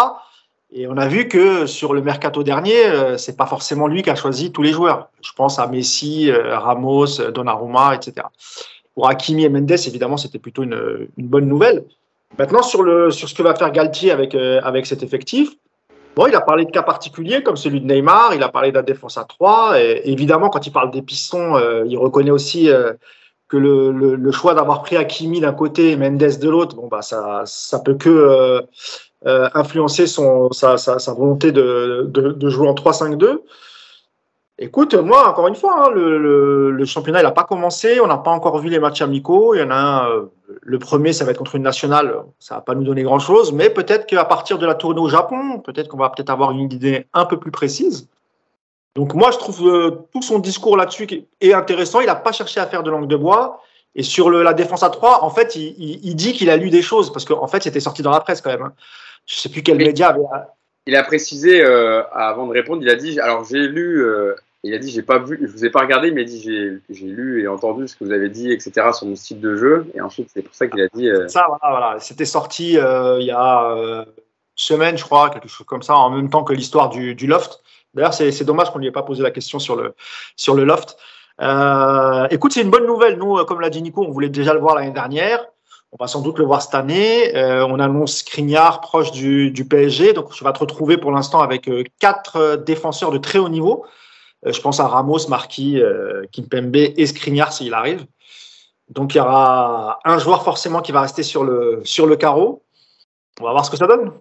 Et 0.74 0.88
on 0.88 0.96
a 0.96 1.08
vu 1.10 1.28
que 1.28 1.66
sur 1.66 1.94
le 1.94 2.02
mercato 2.02 2.44
dernier, 2.44 3.18
c'est 3.18 3.36
pas 3.36 3.46
forcément 3.46 3.88
lui 3.88 4.04
qui 4.04 4.10
a 4.10 4.16
choisi 4.16 4.54
tous 4.54 4.62
les 4.62 4.72
joueurs. 4.72 5.10
Je 5.22 5.34
pense 5.34 5.60
à 5.60 5.68
Messi, 5.68 6.32
Ramos, 6.32 7.18
Donnarumma, 7.34 7.94
etc. 7.94 8.26
Pour 8.95 9.08
Hakimi 9.08 9.45
et 9.45 9.49
Mendes, 9.49 9.71
évidemment, 9.71 10.17
c'était 10.17 10.39
plutôt 10.39 10.63
une, 10.63 11.08
bonne 11.17 11.47
nouvelle. 11.47 11.86
Maintenant, 12.38 12.62
sur, 12.62 12.84
le, 12.84 13.12
sur 13.12 13.30
ce 13.30 13.34
que 13.34 13.43
va 13.43 13.56
faire 13.56 13.71
Galtier 13.71 14.12
avec, 14.12 14.36
euh, 14.36 14.60
avec 14.63 14.86
cet 14.86 15.04
effectif, 15.04 15.49
bon, 16.15 16.27
il 16.27 16.36
a 16.36 16.41
parlé 16.41 16.65
de 16.65 16.71
cas 16.71 16.84
particuliers 16.84 17.43
comme 17.43 17.58
celui 17.58 17.82
de 17.82 17.86
Neymar, 17.86 18.34
il 18.36 18.43
a 18.43 18.49
parlé 18.49 18.71
la 18.71 18.82
défense 18.82 19.17
à 19.17 19.23
3. 19.23 19.80
Et, 19.80 20.01
évidemment, 20.06 20.49
quand 20.49 20.65
il 20.67 20.71
parle 20.71 20.91
des 20.91 21.01
pistons, 21.01 21.56
euh, 21.56 21.84
il 21.88 21.97
reconnaît 21.97 22.32
aussi 22.32 22.69
euh, 22.69 22.93
que 23.47 23.58
le, 23.58 23.91
le, 23.91 24.32
choix 24.32 24.54
d'avoir 24.54 24.82
pris 24.82 24.97
Hakimi 24.97 25.39
d'un 25.39 25.54
côté 25.54 25.91
et 25.91 25.95
Mendes 25.95 26.17
de 26.17 26.49
l'autre, 26.49 26.75
bon, 26.75 26.88
bah, 26.88 27.01
ça, 27.01 27.43
ça 27.45 27.80
peut 27.80 27.95
que 27.95 28.62
influencer 29.23 30.08
son, 30.08 30.51
sa, 30.51 30.77
sa, 30.77 31.13
volonté 31.13 31.51
de, 31.51 32.08
de, 32.10 32.32
de 32.32 32.49
jouer 32.49 32.67
en 32.67 32.73
3-5-2. 32.73 33.39
Écoute, 34.63 34.93
moi, 34.93 35.28
encore 35.28 35.47
une 35.47 35.56
fois, 35.56 35.88
hein, 35.88 35.89
le, 35.89 36.19
le, 36.19 36.69
le, 36.69 36.86
championnat, 36.86 37.21
il 37.21 37.24
n'a 37.24 37.32
pas 37.32 37.45
commencé. 37.45 38.00
On 38.00 38.06
n'a 38.06 38.19
pas 38.19 38.30
encore 38.30 38.60
vu 38.60 38.69
les 38.69 38.78
matchs 38.78 39.02
amicaux. 39.02 39.56
Il 39.56 39.60
y 39.60 39.63
en 39.63 39.71
a 39.71 39.76
un, 39.76 40.10
euh, 40.12 40.32
le 40.62 40.78
premier, 40.78 41.13
ça 41.13 41.26
va 41.26 41.32
être 41.32 41.39
contre 41.39 41.56
une 41.56 41.63
nationale. 41.63 42.15
Ça 42.38 42.56
va 42.56 42.62
pas 42.62 42.76
nous 42.76 42.84
donner 42.84 43.02
grand-chose. 43.02 43.54
Mais 43.54 43.71
peut-être 43.71 44.06
qu'à 44.06 44.24
partir 44.24 44.60
de 44.60 44.67
la 44.67 44.76
tournée 44.76 45.02
au 45.02 45.10
Japon, 45.10 45.58
peut-être 45.60 45.88
qu'on 45.88 45.97
va 45.97 46.12
peut-être 46.12 46.30
avoir 46.30 46.52
une 46.52 46.71
idée 46.71 47.08
un 47.12 47.26
peu 47.26 47.39
plus 47.39 47.50
précise. 47.50 48.08
Donc 48.95 49.15
moi, 49.15 49.32
je 49.32 49.39
trouve 49.39 49.67
euh, 49.67 50.08
tout 50.13 50.21
son 50.21 50.38
discours 50.38 50.78
là-dessus 50.78 51.08
est 51.41 51.54
intéressant. 51.54 52.00
Il 52.00 52.06
n'a 52.06 52.15
pas 52.15 52.32
cherché 52.32 52.60
à 52.60 52.67
faire 52.67 52.84
de 52.84 52.91
langue 52.91 53.08
de 53.08 53.15
bois. 53.15 53.63
Et 53.95 54.04
sur 54.04 54.30
le, 54.30 54.43
la 54.43 54.54
défense 54.54 54.84
à 54.84 54.91
3, 54.91 55.24
en 55.24 55.32
fait, 55.32 55.56
il, 55.56 55.74
il, 55.80 56.00
il 56.04 56.15
dit 56.15 56.34
qu'il 56.34 56.52
a 56.52 56.58
lu 56.58 56.69
des 56.69 56.84
choses. 56.84 57.12
Parce 57.12 57.26
qu'en 57.26 57.41
en 57.41 57.47
fait, 57.47 57.63
c'était 57.63 57.80
sorti 57.80 58.04
dans 58.04 58.12
la 58.12 58.19
presse 58.19 58.41
quand 58.41 58.52
même. 58.52 58.62
Hein. 58.62 58.74
Je 59.26 59.38
sais 59.38 59.50
plus 59.50 59.63
quel 59.63 59.78
média 59.78 60.10
avait... 60.10 60.21
Il 60.86 60.95
a 60.95 61.04
précisé, 61.04 61.63
euh, 61.63 62.04
avant 62.12 62.47
de 62.47 62.54
répondre, 62.54 62.82
il 62.82 62.89
a 62.89 62.95
dit, 62.95 63.19
alors 63.19 63.43
j'ai 63.43 63.67
lu 63.67 64.04
euh, 64.04 64.36
il 64.63 64.74
a 64.74 64.78
dit 64.78 64.91
j'ai 64.91 65.02
pas 65.02 65.17
vu, 65.17 65.39
je 65.41 65.52
vous 65.52 65.65
ai 65.65 65.69
pas 65.69 65.82
regardé, 65.82 66.12
mais 66.12 66.21
il 66.21 66.26
dit 66.26 66.41
j'ai, 66.41 67.06
lu 67.06 67.43
et 67.43 67.47
entendu 67.47 67.88
ce 67.88 67.95
que 67.95 68.04
vous 68.04 68.12
avez 68.12 68.30
dit, 68.30 68.52
etc. 68.52 68.89
sur 68.93 69.08
mon 69.08 69.15
style 69.15 69.41
de 69.41 69.56
jeu. 69.56 69.88
Et 69.95 70.02
ensuite 70.02 70.30
c'est 70.34 70.41
pour 70.41 70.54
ça 70.54 70.67
qu'il 70.67 70.82
a 70.82 70.88
dit. 70.93 71.10
Euh... 71.10 71.28
Ça 71.28 71.45
voilà, 71.47 71.80
voilà. 71.80 72.00
c'était 72.00 72.26
sorti 72.26 72.78
euh, 72.78 73.19
il 73.19 73.26
y 73.26 73.32
a 73.32 73.71
euh, 73.71 74.02
une 74.04 74.06
semaine, 74.56 74.97
je 74.97 75.04
crois, 75.04 75.30
quelque 75.30 75.47
chose 75.47 75.65
comme 75.65 75.82
ça, 75.82 75.95
en 75.95 76.12
même 76.12 76.30
temps 76.30 76.43
que 76.43 76.54
l'histoire 76.54 76.89
du, 76.89 77.15
du 77.15 77.28
loft. 77.28 77.62
D'ailleurs 77.93 78.13
c'est, 78.13 78.43
dommage 78.43 78.71
qu'on 78.71 78.80
lui 78.80 78.88
ait 78.88 78.91
pas 78.91 79.04
posé 79.04 79.24
la 79.24 79.32
question 79.32 79.60
sur 79.60 79.76
le 79.76 79.95
sur 80.36 80.54
le 80.54 80.63
loft. 80.63 80.95
Euh, 81.41 82.28
écoute, 82.30 82.54
c'est 82.54 82.62
une 82.62 82.69
bonne 82.69 82.86
nouvelle. 82.86 83.17
Nous, 83.17 83.43
comme 83.45 83.62
l'a 83.62 83.69
dit 83.69 83.82
Nico, 83.82 84.04
on 84.06 84.12
voulait 84.12 84.30
déjà 84.30 84.54
le 84.54 84.60
voir 84.60 84.76
l'année 84.76 84.91
dernière. 84.91 85.43
On 85.91 85.97
va 86.00 86.08
sans 86.08 86.21
doute 86.21 86.38
le 86.39 86.45
voir 86.45 86.62
cette 86.62 86.76
année. 86.76 87.36
Euh, 87.36 87.65
on 87.65 87.80
annonce 87.80 88.17
Skriniar 88.17 88.80
proche 88.80 89.12
du, 89.12 89.52
du, 89.52 89.65
PSG. 89.65 90.13
Donc, 90.13 90.32
tu 90.32 90.43
vas 90.43 90.54
te 90.54 90.60
retrouver 90.60 90.97
pour 90.97 91.12
l'instant 91.12 91.41
avec 91.41 91.67
euh, 91.67 91.84
quatre 92.00 92.56
défenseurs 92.65 93.12
de 93.12 93.17
très 93.17 93.39
haut 93.39 93.50
niveau. 93.50 93.86
Euh, 94.45 94.51
je 94.51 94.62
pense 94.62 94.80
à 94.80 94.88
Ramos, 94.88 95.27
Marquis, 95.30 95.82
euh, 95.82 96.23
Kimpembe 96.32 96.75
et 96.75 97.06
Skriniar 97.06 97.54
s'il 97.54 97.73
arrive. 97.73 98.06
Donc 98.89 99.15
il 99.15 99.19
y 99.19 99.21
aura 99.21 99.99
un 100.04 100.17
joueur 100.17 100.43
forcément 100.43 100.82
qui 100.82 100.91
va 100.91 101.01
rester 101.01 101.23
sur 101.23 101.43
le, 101.43 102.15
carreau. 102.15 102.63
On 103.39 103.45
va 103.45 103.51
voir 103.51 103.65
ce 103.65 103.71
que 103.71 103.77
ça 103.77 103.88
donne. 103.88 104.12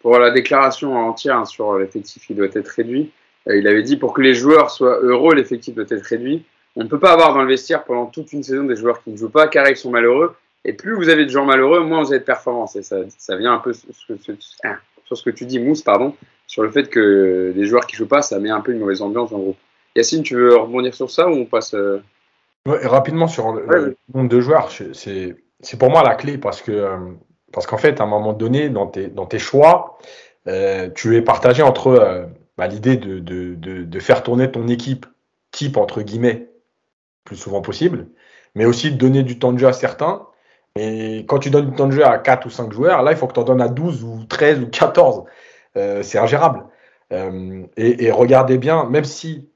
Pour 0.00 0.18
la 0.18 0.30
déclaration 0.30 0.96
entière 0.96 1.38
hein, 1.38 1.44
sur 1.44 1.78
l'effectif, 1.78 2.28
il 2.30 2.36
doit 2.36 2.48
être 2.52 2.68
réduit. 2.68 3.12
Euh, 3.48 3.56
il 3.56 3.66
avait 3.68 3.82
dit 3.82 3.96
pour 3.96 4.12
que 4.12 4.22
les 4.22 4.34
joueurs 4.34 4.70
soient 4.70 4.98
heureux, 5.00 5.34
l'effectif 5.34 5.74
doit 5.74 5.84
être 5.88 6.02
réduit. 6.02 6.44
On 6.74 6.82
ne 6.82 6.88
peut 6.88 6.98
pas 6.98 7.12
avoir 7.12 7.32
dans 7.32 7.42
le 7.42 7.48
vestiaire 7.48 7.84
pendant 7.84 8.06
toute 8.06 8.32
une 8.32 8.42
saison 8.42 8.64
des 8.64 8.76
joueurs 8.76 9.02
qui 9.02 9.10
ne 9.10 9.16
jouent 9.16 9.30
pas 9.30 9.48
car 9.48 9.68
ils 9.68 9.76
sont 9.76 9.90
malheureux. 9.90 10.34
Et 10.64 10.72
plus 10.72 10.94
vous 10.96 11.08
avez 11.08 11.24
de 11.24 11.30
gens 11.30 11.44
malheureux, 11.44 11.80
moins 11.80 12.02
vous 12.02 12.10
avez 12.10 12.18
de 12.18 12.24
performance. 12.24 12.74
Et 12.74 12.82
ça, 12.82 12.96
ça 13.16 13.36
vient 13.36 13.54
un 13.54 13.58
peu 13.58 13.72
sur 13.72 13.94
ce, 13.94 14.32
que, 14.32 14.38
sur 15.04 15.16
ce 15.16 15.22
que 15.22 15.30
tu 15.30 15.46
dis, 15.46 15.60
Mousse, 15.60 15.82
pardon 15.82 16.14
sur 16.46 16.62
le 16.62 16.70
fait 16.70 16.88
que 16.88 17.52
les 17.54 17.64
joueurs 17.66 17.86
qui 17.86 17.96
jouent 17.96 18.08
pas, 18.08 18.22
ça 18.22 18.38
met 18.38 18.50
un 18.50 18.60
peu 18.60 18.72
une 18.72 18.78
mauvaise 18.78 19.02
ambiance 19.02 19.32
en 19.32 19.38
groupe. 19.38 19.56
Yacine, 19.94 20.22
tu 20.22 20.36
veux 20.36 20.56
rebondir 20.56 20.94
sur 20.94 21.10
ça 21.10 21.28
ou 21.28 21.32
on 21.32 21.44
passe 21.46 21.74
euh... 21.74 22.02
ouais, 22.66 22.86
Rapidement 22.86 23.28
sur 23.28 23.52
le, 23.52 23.66
ouais, 23.66 23.96
nombre 24.14 24.28
de 24.28 24.40
joueurs, 24.40 24.70
c'est 24.70 25.36
pour 25.78 25.90
moi 25.90 26.02
la 26.02 26.14
clé 26.14 26.38
parce 26.38 26.60
que 26.62 26.72
euh, 26.72 26.98
parce 27.52 27.66
qu'en 27.66 27.78
fait, 27.78 28.00
à 28.00 28.04
un 28.04 28.06
moment 28.06 28.32
donné, 28.32 28.68
dans 28.68 28.86
tes, 28.86 29.08
dans 29.08 29.26
tes 29.26 29.38
choix, 29.38 29.98
euh, 30.46 30.90
tu 30.94 31.16
es 31.16 31.22
partagé 31.22 31.62
entre 31.62 31.88
euh, 31.88 32.26
bah, 32.58 32.66
l'idée 32.66 32.96
de, 32.96 33.18
de, 33.18 33.54
de, 33.54 33.84
de, 33.84 34.00
faire 34.00 34.22
tourner 34.22 34.50
ton 34.50 34.68
équipe 34.68 35.06
type, 35.52 35.76
entre 35.76 36.02
guillemets, 36.02 36.50
plus 37.24 37.36
souvent 37.36 37.62
possible, 37.62 38.08
mais 38.54 38.66
aussi 38.66 38.90
de 38.90 38.96
donner 38.96 39.22
du 39.22 39.38
temps 39.38 39.52
de 39.52 39.58
jeu 39.58 39.68
à 39.68 39.72
certains. 39.72 40.26
Et 40.78 41.24
quand 41.26 41.38
tu 41.38 41.50
donnes 41.50 41.70
du 41.70 41.76
temps 41.76 41.86
de 41.86 41.92
jeu 41.92 42.04
à 42.04 42.18
4 42.18 42.46
ou 42.46 42.50
5 42.50 42.72
joueurs, 42.72 43.02
là, 43.02 43.12
il 43.12 43.16
faut 43.16 43.26
que 43.26 43.32
tu 43.32 43.40
en 43.40 43.44
donnes 43.44 43.62
à 43.62 43.68
12 43.68 44.04
ou 44.04 44.24
13 44.28 44.60
ou 44.60 44.66
14 44.66 45.24
euh, 45.76 46.02
c'est 46.02 46.18
ingérable. 46.18 46.64
Euh, 47.12 47.64
et, 47.76 48.10
regardez 48.10 48.58
bien, 48.58 48.84
même 48.84 49.04
si 49.04 49.48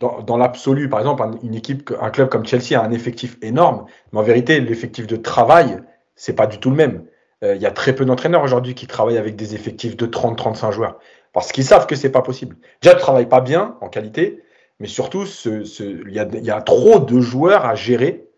dans, 0.00 0.36
l'absolu, 0.36 0.88
par 0.88 0.98
exemple, 0.98 1.24
une 1.42 1.54
équipe, 1.54 1.92
un 2.00 2.10
club 2.10 2.28
comme 2.28 2.44
Chelsea 2.44 2.78
a 2.78 2.84
un 2.84 2.90
effectif 2.90 3.38
énorme, 3.40 3.86
mais 4.12 4.18
en 4.18 4.22
vérité, 4.22 4.60
l'effectif 4.60 5.06
de 5.06 5.16
travail 5.16 5.80
c'est 6.16 6.34
pas 6.34 6.46
du 6.46 6.58
tout 6.58 6.70
le 6.70 6.76
même. 6.76 7.06
Il 7.42 7.60
y 7.60 7.66
a 7.66 7.70
très 7.70 7.94
peu 7.94 8.04
d'entraîneurs 8.04 8.42
aujourd'hui 8.42 8.74
qui 8.74 8.86
travaillent 8.86 9.18
avec 9.18 9.36
des 9.36 9.54
effectifs 9.54 9.96
de 9.96 10.06
30-35 10.06 10.70
joueurs 10.72 10.98
parce 11.34 11.52
qu'ils 11.52 11.64
savent 11.64 11.86
que 11.86 11.94
c'est 11.94 12.12
pas 12.12 12.22
possible. 12.22 12.56
Déjà, 12.80 12.94
ne 12.94 13.00
travaillent 13.00 13.28
pas 13.28 13.40
bien 13.42 13.76
en 13.82 13.88
qualité, 13.88 14.42
mais 14.78 14.86
surtout, 14.86 15.24
il 15.44 16.10
y, 16.10 16.50
a, 16.50 16.62
trop 16.62 17.00
de 17.00 17.20
joueurs 17.20 17.66
à 17.66 17.74
gérer 17.74 18.28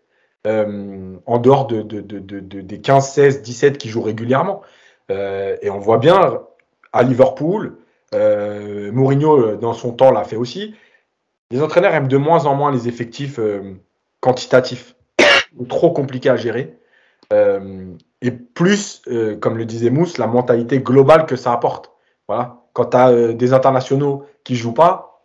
en 0.45 1.37
dehors 1.37 1.67
de, 1.67 1.81
des 1.81 2.81
15, 2.81 3.09
16, 3.09 3.41
17 3.43 3.77
qui 3.77 3.89
jouent 3.89 4.01
régulièrement. 4.01 4.61
et 5.09 5.69
on 5.69 5.79
voit 5.79 5.99
bien 5.99 6.41
à 6.93 7.03
Liverpool, 7.03 7.77
euh, 8.13 8.91
Mourinho, 8.91 9.37
euh, 9.37 9.57
dans 9.57 9.73
son 9.73 9.91
temps, 9.91 10.11
l'a 10.11 10.23
fait 10.23 10.35
aussi. 10.35 10.75
Les 11.51 11.61
entraîneurs 11.61 11.93
aiment 11.93 12.07
de 12.07 12.17
moins 12.17 12.45
en 12.45 12.55
moins 12.55 12.71
les 12.71 12.87
effectifs 12.87 13.39
euh, 13.39 13.75
quantitatifs, 14.19 14.95
trop 15.69 15.91
compliqués 15.91 16.29
à 16.29 16.37
gérer. 16.37 16.77
et 18.21 18.31
plus, 18.31 19.01
comme 19.41 19.57
le 19.57 19.65
disait 19.65 19.89
Mousse, 19.89 20.17
la 20.17 20.27
mentalité 20.27 20.79
globale 20.79 21.25
que 21.25 21.35
ça 21.35 21.51
apporte. 21.51 21.91
Voilà. 22.27 22.63
Quand 22.73 22.85
tu 22.85 22.97
as 22.97 23.33
des 23.33 23.53
internationaux 23.53 24.25
qui 24.43 24.55
jouent 24.55 24.73
pas, 24.73 25.21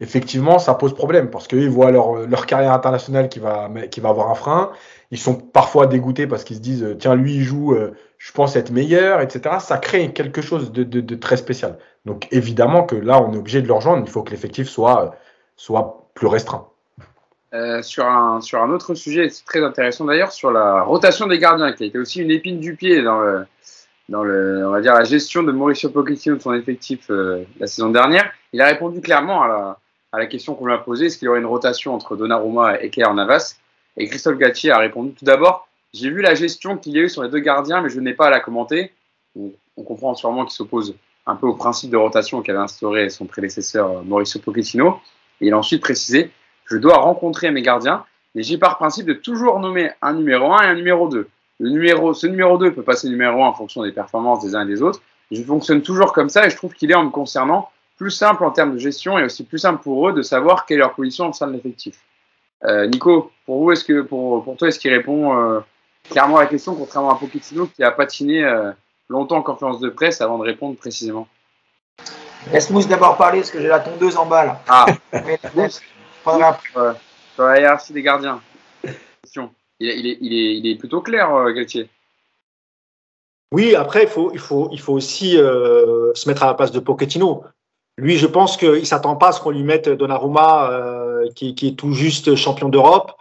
effectivement, 0.00 0.58
ça 0.58 0.74
pose 0.74 0.94
problème 0.94 1.30
parce 1.30 1.46
qu'ils 1.46 1.70
voient 1.70 1.90
leur, 1.90 2.26
leur, 2.26 2.46
carrière 2.46 2.72
internationale 2.72 3.28
qui 3.28 3.38
va, 3.38 3.70
qui 3.90 4.00
va 4.00 4.08
avoir 4.08 4.30
un 4.30 4.34
frein. 4.34 4.72
Ils 5.10 5.18
sont 5.18 5.34
parfois 5.34 5.86
dégoûtés 5.86 6.26
parce 6.26 6.44
qu'ils 6.44 6.56
se 6.56 6.62
disent 6.62 6.96
tiens, 6.98 7.14
lui, 7.14 7.36
il 7.36 7.42
joue, 7.42 7.76
je 8.22 8.30
pense 8.30 8.54
être 8.54 8.70
meilleur, 8.70 9.20
etc. 9.20 9.56
Ça 9.58 9.78
crée 9.78 10.12
quelque 10.12 10.42
chose 10.42 10.70
de, 10.70 11.14
très 11.16 11.36
spécial. 11.36 11.76
Donc 12.04 12.28
évidemment 12.30 12.84
que 12.84 12.94
là, 12.94 13.20
on 13.20 13.32
est 13.32 13.36
obligé 13.36 13.62
de 13.62 13.66
le 13.66 13.72
rejoindre. 13.72 14.04
Il 14.06 14.10
faut 14.10 14.22
que 14.22 14.30
l'effectif 14.30 14.68
soit, 14.68 15.16
plus 16.14 16.28
restreint. 16.28 16.68
Euh, 17.52 17.82
sur, 17.82 18.06
un, 18.06 18.70
autre 18.70 18.94
sujet, 18.94 19.28
c'est 19.28 19.44
très 19.44 19.64
intéressant 19.64 20.04
d'ailleurs, 20.04 20.30
sur 20.30 20.52
la 20.52 20.82
rotation 20.82 21.26
des 21.26 21.40
gardiens, 21.40 21.72
qui 21.72 21.82
a 21.82 21.86
été 21.86 21.98
aussi 21.98 22.20
une 22.20 22.30
épine 22.30 22.60
du 22.60 22.76
pied 22.76 23.02
dans, 23.02 23.18
le, 23.18 24.80
la 24.80 25.04
gestion 25.04 25.42
de 25.42 25.50
Mauricio 25.50 25.90
Pochettino 25.90 26.36
de 26.36 26.42
son 26.42 26.54
effectif 26.54 27.10
euh, 27.10 27.42
la 27.58 27.66
saison 27.66 27.90
dernière. 27.90 28.30
Il 28.52 28.60
a 28.60 28.66
répondu 28.66 29.00
clairement 29.00 29.42
à 29.42 29.78
la, 30.12 30.26
question 30.26 30.54
qu'on 30.54 30.66
lui 30.66 30.74
a 30.74 30.78
posée, 30.78 31.06
est-ce 31.06 31.18
qu'il 31.18 31.26
y 31.26 31.28
aurait 31.28 31.40
une 31.40 31.46
rotation 31.46 31.92
entre 31.92 32.14
Donnarumma 32.14 32.80
et 32.80 32.88
Keir 32.88 33.12
Navas? 33.14 33.56
Et 33.96 34.06
Christophe 34.06 34.38
Gatti 34.38 34.70
a 34.70 34.78
répondu 34.78 35.10
tout 35.10 35.24
d'abord, 35.24 35.66
j'ai 35.92 36.10
vu 36.10 36.22
la 36.22 36.34
gestion 36.34 36.78
qu'il 36.78 36.94
y 36.94 36.98
a 36.98 37.02
eu 37.02 37.08
sur 37.08 37.22
les 37.22 37.28
deux 37.28 37.40
gardiens, 37.40 37.82
mais 37.82 37.90
je 37.90 38.00
n'ai 38.00 38.14
pas 38.14 38.28
à 38.28 38.30
la 38.30 38.40
commenter. 38.40 38.92
On, 39.36 39.52
comprend 39.84 40.14
sûrement 40.14 40.44
qu'il 40.44 40.54
s'oppose 40.54 40.94
un 41.26 41.36
peu 41.36 41.46
au 41.46 41.54
principe 41.54 41.90
de 41.90 41.96
rotation 41.96 42.40
qu'avait 42.40 42.58
instauré 42.58 43.10
son 43.10 43.26
prédécesseur 43.26 43.90
euh, 43.90 44.02
Mauricio 44.02 44.40
Pochettino. 44.40 45.00
Et 45.40 45.48
il 45.48 45.52
a 45.52 45.58
ensuite 45.58 45.82
précisé 45.82 46.30
Je 46.66 46.76
dois 46.76 46.98
rencontrer 46.98 47.50
mes 47.50 47.62
gardiens, 47.62 48.04
mais 48.34 48.42
j'ai 48.42 48.58
par 48.58 48.78
principe 48.78 49.06
de 49.06 49.12
toujours 49.12 49.60
nommer 49.60 49.90
un 50.00 50.14
numéro 50.14 50.52
1 50.52 50.62
et 50.62 50.66
un 50.66 50.74
numéro 50.74 51.08
2. 51.08 51.28
Le 51.60 51.70
numéro, 51.70 52.14
ce 52.14 52.26
numéro 52.26 52.58
2 52.58 52.72
peut 52.72 52.82
passer 52.82 53.08
numéro 53.08 53.42
1 53.42 53.48
en 53.48 53.52
fonction 53.52 53.82
des 53.82 53.92
performances 53.92 54.42
des 54.44 54.54
uns 54.54 54.62
et 54.62 54.66
des 54.66 54.82
autres. 54.82 55.00
Je 55.30 55.42
fonctionne 55.42 55.82
toujours 55.82 56.12
comme 56.12 56.28
ça 56.28 56.46
et 56.46 56.50
je 56.50 56.56
trouve 56.56 56.74
qu'il 56.74 56.90
est, 56.90 56.94
en 56.94 57.04
me 57.04 57.10
concernant, 57.10 57.70
plus 57.96 58.10
simple 58.10 58.44
en 58.44 58.50
termes 58.50 58.74
de 58.74 58.78
gestion 58.78 59.18
et 59.18 59.24
aussi 59.24 59.44
plus 59.44 59.58
simple 59.58 59.82
pour 59.82 60.08
eux 60.08 60.12
de 60.12 60.22
savoir 60.22 60.66
quelle 60.66 60.76
est 60.76 60.80
leur 60.80 60.94
position 60.94 61.28
au 61.28 61.32
sein 61.32 61.46
de 61.46 61.52
l'effectif. 61.52 61.98
Euh, 62.64 62.86
Nico, 62.86 63.30
pour 63.46 63.62
vous, 63.62 63.72
est-ce 63.72 63.84
que 63.84 64.02
pour, 64.02 64.44
pour 64.44 64.56
toi, 64.56 64.68
est-ce 64.68 64.78
qu'il 64.78 64.92
répond 64.92 65.36
euh, 65.36 65.60
clairement 66.10 66.38
la 66.38 66.46
question, 66.46 66.74
contrairement 66.74 67.10
à 67.10 67.18
Pochettino 67.18 67.66
qui 67.66 67.82
a 67.82 67.90
patiné 67.90 68.44
euh, 68.44 68.72
longtemps 69.08 69.36
en 69.36 69.42
conférence 69.42 69.80
de 69.80 69.88
presse 69.88 70.20
avant 70.20 70.38
de 70.38 70.44
répondre 70.44 70.76
précisément. 70.76 71.28
Laisse 72.50 72.70
Mousse 72.70 72.88
d'abord 72.88 73.16
parler 73.16 73.40
parce 73.40 73.50
que 73.50 73.60
j'ai 73.60 73.68
la 73.68 73.80
tondeuse 73.80 74.16
en 74.16 74.26
bas 74.26 74.44
là. 74.44 74.62
Ah, 74.68 74.86
sur 77.34 77.44
la 77.44 77.60
hiérarchie 77.60 77.92
des 77.92 78.02
gardiens. 78.02 78.40
Il 79.80 79.88
est, 79.88 79.98
il 79.98 80.06
est, 80.06 80.18
il 80.20 80.32
est, 80.32 80.58
il 80.58 80.66
est 80.70 80.76
plutôt 80.76 81.00
clair, 81.00 81.34
euh, 81.34 81.52
Galtier. 81.52 81.88
Oui, 83.52 83.74
après, 83.74 84.04
il 84.04 84.08
faut, 84.08 84.30
il 84.32 84.38
faut, 84.38 84.68
il 84.72 84.80
faut 84.80 84.92
aussi 84.92 85.36
euh, 85.36 86.14
se 86.14 86.28
mettre 86.28 86.42
à 86.42 86.46
la 86.46 86.54
place 86.54 86.72
de 86.72 86.80
Pochettino. 86.80 87.44
Lui, 87.98 88.16
je 88.16 88.26
pense 88.26 88.56
qu'il 88.56 88.70
ne 88.70 88.84
s'attend 88.84 89.16
pas 89.16 89.28
à 89.28 89.32
ce 89.32 89.40
qu'on 89.40 89.50
lui 89.50 89.62
mette 89.62 89.88
Donnarumma, 89.88 90.70
euh, 90.70 91.28
qui, 91.34 91.54
qui, 91.54 91.68
est 91.68 91.78
tout 91.78 91.92
juste 91.92 92.34
champion 92.36 92.68
d'Europe, 92.68 93.12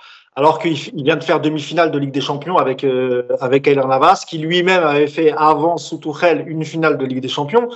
alors 0.42 0.58
qu'il 0.58 0.74
vient 1.04 1.18
de 1.18 1.24
faire 1.24 1.40
demi-finale 1.40 1.92
de 1.92 2.00
Ligue 2.00 2.12
des 2.12 2.20
Champions 2.20 2.58
avec 2.58 2.84
euh, 2.84 3.28
avec 3.42 3.66
Kyler 3.66 3.86
Navas, 3.86 4.24
qui 4.28 4.40
lui-même 4.40 4.84
avait 4.84 5.06
fait 5.06 5.32
avant 5.38 5.78
sous 5.78 6.02
une 6.48 6.66
finale 6.66 6.98
de 6.98 7.06
Ligue 7.06 7.22
des 7.22 7.28
Champions. 7.28 7.70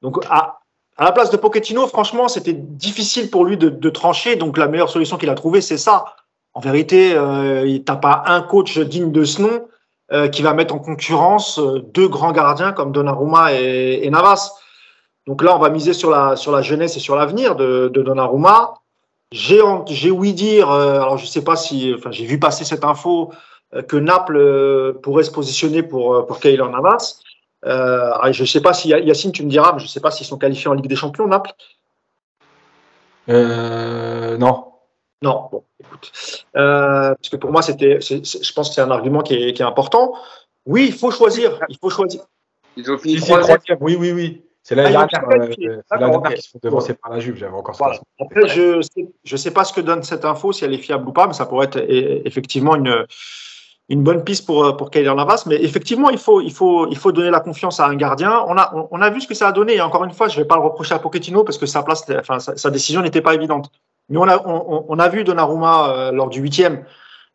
Donc 0.00 0.24
à, 0.30 0.60
la 0.98 1.12
place 1.12 1.28
de 1.28 1.36
Pochettino, 1.36 1.86
franchement, 1.86 2.28
c'était 2.28 2.54
difficile 2.54 3.28
pour 3.28 3.44
lui 3.44 3.58
de, 3.58 3.90
trancher. 3.90 4.36
Donc 4.36 4.56
la 4.56 4.66
meilleure 4.66 4.88
solution 4.88 5.18
qu'il 5.18 5.28
a 5.28 5.34
trouvée, 5.34 5.60
c'est 5.60 5.76
ça. 5.76 6.06
En 6.54 6.60
vérité, 6.60 7.12
euh, 7.14 7.78
n'a 7.86 7.96
pas 7.96 8.22
un 8.28 8.40
coach 8.40 8.78
digne 8.78 9.12
de 9.12 9.24
ce 9.24 9.42
nom 9.42 9.66
euh, 10.12 10.28
qui 10.28 10.40
va 10.40 10.54
mettre 10.54 10.74
en 10.74 10.78
concurrence 10.78 11.58
euh, 11.58 11.82
deux 11.92 12.08
grands 12.08 12.32
gardiens 12.32 12.72
comme 12.72 12.92
Donnarumma 12.92 13.52
et, 13.52 14.00
et, 14.06 14.08
Navas. 14.08 14.52
Donc 15.26 15.42
là, 15.42 15.54
on 15.54 15.58
va 15.58 15.68
miser 15.68 15.92
sur 15.92 16.10
la 16.10 16.34
sur 16.34 16.50
la 16.50 16.62
jeunesse 16.62 16.96
et 16.96 17.00
sur 17.00 17.14
l'avenir 17.14 17.56
de, 17.56 17.90
de 17.92 18.00
Donnarumma. 18.00 18.72
J'ai, 19.36 19.60
j'ai 19.88 20.10
ouï 20.10 20.32
dire, 20.32 20.70
euh, 20.70 20.94
alors 20.94 21.18
je 21.18 21.26
sais 21.26 21.44
pas 21.44 21.56
si, 21.56 21.92
enfin 21.94 22.10
j'ai 22.10 22.24
vu 22.24 22.38
passer 22.38 22.64
cette 22.64 22.84
info 22.84 23.32
euh, 23.74 23.82
que 23.82 23.98
Naples 23.98 24.36
euh, 24.38 24.94
pourrait 24.94 25.24
se 25.24 25.30
positionner 25.30 25.82
pour 25.82 26.26
pour 26.26 26.40
Keylor 26.40 26.70
Navas. 26.70 27.20
Euh, 27.66 28.32
je 28.32 28.44
sais 28.46 28.62
pas 28.62 28.72
si 28.72 28.88
Yacine, 28.88 29.32
tu 29.32 29.44
me 29.44 29.50
diras, 29.50 29.74
mais 29.74 29.80
je 29.80 29.88
sais 29.88 30.00
pas 30.00 30.10
s'ils 30.10 30.26
sont 30.26 30.38
qualifiés 30.38 30.68
en 30.68 30.72
Ligue 30.72 30.86
des 30.86 30.96
Champions, 30.96 31.26
Naples. 31.26 31.52
non. 33.28 34.72
Non, 35.22 35.48
bon, 35.50 35.64
écoute, 35.80 36.12
parce 36.52 37.28
que 37.30 37.36
pour 37.36 37.50
moi 37.50 37.60
c'était, 37.60 38.00
je 38.00 38.52
pense 38.52 38.68
que 38.68 38.74
c'est 38.74 38.82
un 38.82 38.90
argument 38.90 39.22
qui 39.22 39.34
est, 39.34 39.52
qui 39.52 39.60
est 39.62 39.66
important. 39.66 40.14
Oui, 40.64 40.86
il 40.88 40.94
faut 40.94 41.10
choisir, 41.10 41.60
il 41.68 41.76
faut 41.78 41.90
choisir. 41.90 42.22
Ils 42.76 42.90
ont 42.90 42.98
fini 42.98 43.16
troisième. 43.16 43.58
Oui, 43.80 43.96
oui, 43.98 44.12
oui. 44.12 44.45
C'est 44.66 44.74
la 44.74 44.90
dernière, 44.90 45.08
euh, 45.30 45.46
qui 45.46 46.42
se 46.42 46.50
font 46.50 46.58
devancer 46.60 46.94
par 46.94 47.12
la 47.12 47.20
Juve. 47.20 47.36
J'avais 47.36 47.54
encore 47.54 47.76
voilà. 47.76 48.00
Après, 48.20 48.48
je 48.48 48.82
sais, 48.82 49.06
je 49.22 49.36
sais 49.36 49.52
pas 49.52 49.62
ce 49.62 49.72
que 49.72 49.80
donne 49.80 50.02
cette 50.02 50.24
info, 50.24 50.50
si 50.50 50.64
elle 50.64 50.74
est 50.74 50.78
fiable 50.78 51.08
ou 51.08 51.12
pas, 51.12 51.28
mais 51.28 51.34
ça 51.34 51.46
pourrait 51.46 51.66
être 51.66 51.80
effectivement 51.88 52.74
une, 52.74 53.06
une 53.88 54.02
bonne 54.02 54.24
piste 54.24 54.44
pour, 54.44 54.76
pour 54.76 54.90
Kyler 54.90 55.14
Navas. 55.14 55.44
Mais 55.46 55.54
effectivement, 55.62 56.10
il 56.10 56.18
faut, 56.18 56.40
il, 56.40 56.52
faut, 56.52 56.88
il 56.88 56.96
faut 56.96 57.12
donner 57.12 57.30
la 57.30 57.38
confiance 57.38 57.78
à 57.78 57.86
un 57.86 57.94
gardien. 57.94 58.44
On 58.48 58.58
a, 58.58 58.88
on, 58.90 59.00
a 59.00 59.08
vu 59.08 59.20
ce 59.20 59.28
que 59.28 59.34
ça 59.34 59.46
a 59.46 59.52
donné. 59.52 59.76
Et 59.76 59.80
encore 59.80 60.02
une 60.02 60.10
fois, 60.10 60.26
je 60.26 60.36
vais 60.36 60.44
pas 60.44 60.56
le 60.56 60.62
reprocher 60.62 60.94
à 60.94 60.98
Pochettino 60.98 61.44
parce 61.44 61.58
que 61.58 61.66
sa, 61.66 61.84
place, 61.84 62.04
enfin, 62.18 62.40
sa, 62.40 62.56
sa 62.56 62.70
décision 62.70 63.02
n'était 63.02 63.22
pas 63.22 63.34
évidente. 63.34 63.70
Mais 64.08 64.18
on 64.18 64.26
a, 64.26 64.44
on, 64.48 64.84
on 64.88 64.98
a 64.98 65.08
vu 65.08 65.22
Donnarumma 65.22 65.90
euh, 65.90 66.10
lors 66.10 66.28
du 66.28 66.40
huitième, 66.40 66.84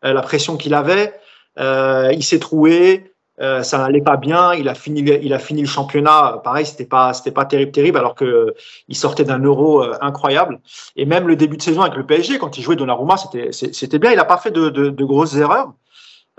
euh, 0.04 0.12
la 0.12 0.22
pression 0.22 0.58
qu'il 0.58 0.74
avait. 0.74 1.14
Euh, 1.60 2.12
il 2.12 2.24
s'est 2.26 2.40
troué. 2.40 3.11
Euh, 3.40 3.64
ça 3.64 3.78
n'allait 3.78 4.02
pas 4.02 4.18
bien. 4.18 4.54
Il 4.54 4.68
a 4.68 4.76
fini, 4.76 5.02
il 5.02 5.34
a 5.34 5.40
fini 5.40 5.62
le 5.62 5.68
championnat. 5.68 6.42
Pareil, 6.44 6.66
c'était 6.66 6.86
pas, 6.86 7.14
c'était 7.14 7.32
pas 7.32 7.46
terrible, 7.46 7.72
terrible, 7.72 7.98
alors 7.98 8.16
que 8.16 8.54
il 8.88 8.96
sortait 8.96 9.24
d'un 9.24 9.40
Euro 9.40 9.84
euh, 9.84 9.98
incroyable. 10.02 10.60
Et 10.96 11.06
même 11.06 11.28
le 11.28 11.36
début 11.36 11.58
de 11.58 11.62
saison 11.62 11.82
avec 11.82 11.96
le 11.96 12.06
PSG, 12.06 12.38
quand 12.38 12.58
il 12.58 12.64
jouait 12.64 12.76
Donnarumma, 12.76 13.18
c'était, 13.18 13.52
c'était 13.52 14.00
bien. 14.00 14.12
Il 14.12 14.20
a 14.20 14.26
pas 14.26 14.38
fait 14.38 14.52
de, 14.52 14.90
grosses 15.04 15.36
erreurs. 15.36 15.74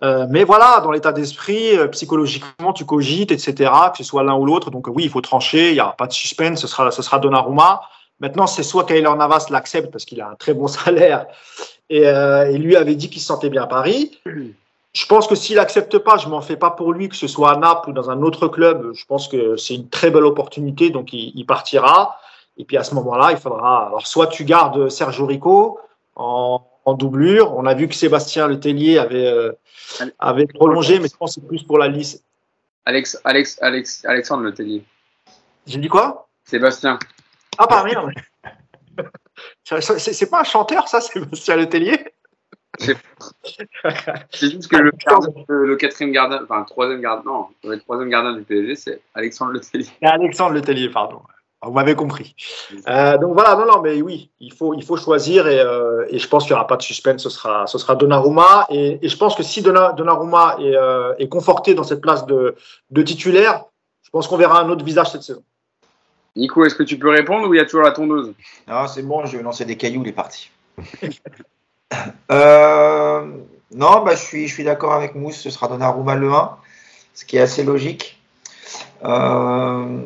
Euh, 0.02 0.26
mais 0.30 0.44
voilà, 0.44 0.80
dans 0.80 0.90
l'état 0.90 1.12
d'esprit, 1.12 1.76
psychologiquement, 1.92 2.72
tu 2.72 2.84
cogites, 2.84 3.32
etc. 3.32 3.70
Que 3.92 3.98
ce 3.98 4.04
soit 4.04 4.22
l'un 4.22 4.34
ou 4.34 4.44
l'autre. 4.44 4.70
Donc 4.70 4.86
oui, 4.88 5.04
il 5.04 5.10
faut 5.10 5.20
trancher. 5.20 5.70
Il 5.70 5.76
y 5.76 5.80
a 5.80 5.94
pas 5.96 6.06
de 6.06 6.12
suspense. 6.12 6.60
Ce 6.60 6.66
sera, 6.66 6.90
ce 6.90 7.02
sera 7.02 7.18
Donnarumma. 7.18 7.82
Maintenant, 8.20 8.46
c'est 8.46 8.62
soit 8.62 8.84
Kyler 8.84 9.02
Navas 9.02 9.46
l'accepte 9.50 9.90
parce 9.90 10.04
qu'il 10.04 10.20
a 10.20 10.28
un 10.28 10.34
très 10.36 10.54
bon 10.54 10.68
salaire 10.68 11.26
et, 11.90 12.02
et 12.02 12.58
lui 12.58 12.76
avait 12.76 12.94
dit 12.94 13.10
qu'il 13.10 13.20
se 13.20 13.26
sentait 13.26 13.50
bien 13.50 13.62
à 13.62 13.66
Paris 13.66 14.12
je 14.94 15.06
pense 15.06 15.26
que 15.26 15.34
s'il 15.34 15.58
accepte 15.58 15.98
pas, 15.98 16.18
je 16.18 16.28
m'en 16.28 16.42
fais 16.42 16.56
pas 16.56 16.70
pour 16.70 16.92
lui, 16.92 17.08
que 17.08 17.16
ce 17.16 17.26
soit 17.26 17.52
à 17.52 17.56
Naples 17.56 17.90
ou 17.90 17.92
dans 17.92 18.10
un 18.10 18.20
autre 18.22 18.48
club. 18.48 18.92
Je 18.94 19.04
pense 19.06 19.26
que 19.26 19.56
c'est 19.56 19.74
une 19.74 19.88
très 19.88 20.10
belle 20.10 20.24
opportunité, 20.24 20.90
donc 20.90 21.12
il, 21.12 21.32
il 21.34 21.46
partira. 21.46 22.18
Et 22.58 22.64
puis 22.64 22.76
à 22.76 22.84
ce 22.84 22.94
moment-là, 22.96 23.32
il 23.32 23.38
faudra. 23.38 23.86
Alors 23.86 24.06
soit 24.06 24.26
tu 24.26 24.44
gardes 24.44 24.90
Sergio 24.90 25.24
Rico 25.24 25.80
en, 26.16 26.62
en 26.84 26.94
doublure. 26.94 27.56
On 27.56 27.64
a 27.64 27.74
vu 27.74 27.88
que 27.88 27.94
Sébastien 27.94 28.48
Letellier 28.48 28.98
avait 28.98 29.26
euh, 29.26 29.52
avait 30.18 30.46
prolongé, 30.46 30.98
mais 30.98 31.08
je 31.08 31.16
pense 31.16 31.34
que 31.34 31.40
c'est 31.40 31.46
plus 31.46 31.62
pour 31.62 31.78
la 31.78 31.88
liste. 31.88 32.22
Alex, 32.84 33.18
Alex, 33.24 33.58
Alex, 33.62 34.04
Alexandre 34.04 34.42
Letellier. 34.42 34.84
J'ai 35.66 35.78
dit 35.78 35.88
quoi? 35.88 36.28
Sébastien. 36.44 36.98
Ah 37.58 37.66
pas 37.66 37.82
rien. 37.82 38.04
c'est 39.64 40.30
pas 40.30 40.40
un 40.40 40.44
chanteur, 40.44 40.88
ça, 40.88 41.00
Sébastien 41.00 41.56
Letellier? 41.56 42.11
c'est 44.30 44.50
juste 44.50 44.68
que 44.68 44.76
le, 44.76 44.92
le, 45.48 45.76
quatrième 45.76 46.12
gardien, 46.12 46.40
enfin 46.42 46.60
le 46.60 46.66
troisième 46.66 47.00
gardien, 47.00 47.30
non, 47.30 47.46
le 47.64 47.78
troisième 47.78 48.08
gardien 48.08 48.34
du 48.34 48.42
PSG, 48.42 48.76
c'est 48.76 49.00
Alexandre 49.14 49.52
Letellier. 49.52 49.88
Alexandre 50.02 50.54
Letellier, 50.54 50.88
pardon. 50.90 51.20
Vous 51.64 51.70
m'avez 51.70 51.94
compris. 51.94 52.34
Euh, 52.88 53.18
donc 53.18 53.34
voilà, 53.34 53.54
non, 53.54 53.66
non, 53.66 53.80
mais 53.80 54.02
oui, 54.02 54.30
il 54.40 54.52
faut, 54.52 54.74
il 54.74 54.82
faut 54.82 54.96
choisir 54.96 55.46
et, 55.46 55.60
euh, 55.60 56.04
et 56.10 56.18
je 56.18 56.26
pense 56.26 56.44
qu'il 56.44 56.52
n'y 56.52 56.56
aura 56.56 56.66
pas 56.66 56.76
de 56.76 56.82
suspense, 56.82 57.22
ce 57.22 57.30
sera, 57.30 57.68
ce 57.68 57.78
sera 57.78 57.94
Donnarumma. 57.94 58.66
Et, 58.68 58.98
et 59.00 59.08
je 59.08 59.16
pense 59.16 59.36
que 59.36 59.44
si 59.44 59.62
Donnarumma 59.62 60.56
est, 60.58 60.74
euh, 60.74 61.14
est 61.18 61.28
conforté 61.28 61.74
dans 61.74 61.84
cette 61.84 62.00
place 62.00 62.26
de, 62.26 62.56
de 62.90 63.02
titulaire, 63.02 63.64
je 64.02 64.10
pense 64.10 64.26
qu'on 64.26 64.36
verra 64.36 64.60
un 64.60 64.68
autre 64.70 64.84
visage 64.84 65.12
cette 65.12 65.22
saison. 65.22 65.44
Nico, 66.34 66.64
est-ce 66.64 66.74
que 66.74 66.82
tu 66.82 66.98
peux 66.98 67.10
répondre 67.10 67.48
ou 67.48 67.54
il 67.54 67.58
y 67.58 67.60
a 67.60 67.64
toujours 67.64 67.82
la 67.82 67.92
tondeuse? 67.92 68.32
Non, 68.66 68.88
c'est 68.88 69.02
bon, 69.02 69.24
je 69.26 69.36
vais 69.36 69.42
lancer 69.42 69.64
des 69.64 69.76
cailloux, 69.76 70.02
il 70.02 70.08
est 70.08 70.12
parti. 70.12 70.50
Euh, 72.30 73.26
Non, 73.74 74.02
bah, 74.04 74.14
je 74.14 74.20
suis, 74.22 74.48
je 74.48 74.54
suis 74.54 74.64
d'accord 74.64 74.92
avec 74.94 75.14
Mousse, 75.14 75.36
ce 75.36 75.50
sera 75.50 75.68
Donnarumma 75.68 76.14
le 76.14 76.32
1, 76.32 76.56
ce 77.14 77.24
qui 77.24 77.36
est 77.36 77.40
assez 77.40 77.62
logique. 77.64 78.18
Euh, 79.04 80.02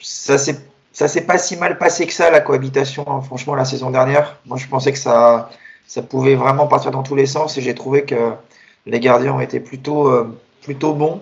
ça 0.00 0.38
s'est 0.38 0.58
s'est 0.92 1.20
pas 1.26 1.38
si 1.38 1.56
mal 1.56 1.78
passé 1.78 2.06
que 2.06 2.12
ça 2.12 2.30
la 2.30 2.40
cohabitation 2.40 3.04
hein, 3.08 3.20
franchement 3.22 3.54
la 3.54 3.64
saison 3.64 3.90
dernière. 3.90 4.36
Moi 4.46 4.58
je 4.58 4.66
pensais 4.68 4.92
que 4.92 4.98
ça 4.98 5.50
ça 5.86 6.02
pouvait 6.02 6.34
vraiment 6.34 6.66
partir 6.66 6.90
dans 6.90 7.02
tous 7.02 7.14
les 7.16 7.26
sens 7.26 7.56
et 7.58 7.62
j'ai 7.62 7.74
trouvé 7.74 8.04
que 8.04 8.32
les 8.86 9.00
gardiens 9.00 9.34
ont 9.34 9.40
été 9.40 9.60
plutôt 9.60 10.08
euh, 10.08 10.38
plutôt 10.62 10.94
bons. 10.94 11.20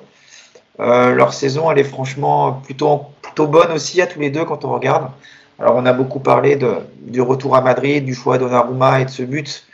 Leur 0.78 1.32
saison 1.32 1.70
elle 1.70 1.78
est 1.78 1.84
franchement 1.84 2.52
plutôt 2.64 3.06
plutôt 3.22 3.46
bonne 3.46 3.72
aussi 3.72 4.00
à 4.02 4.06
tous 4.06 4.20
les 4.20 4.30
deux 4.30 4.44
quand 4.44 4.64
on 4.64 4.72
regarde. 4.72 5.10
Alors 5.58 5.74
on 5.76 5.86
a 5.86 5.92
beaucoup 5.92 6.20
parlé 6.20 6.56
de, 6.56 6.76
du 7.00 7.20
retour 7.22 7.56
à 7.56 7.62
Madrid 7.62 8.04
du 8.04 8.14
choix 8.14 8.36
de 8.38 8.44
Donnarumma 8.44 9.00
et 9.00 9.04
de 9.06 9.10
ce 9.10 9.22
but 9.22 9.66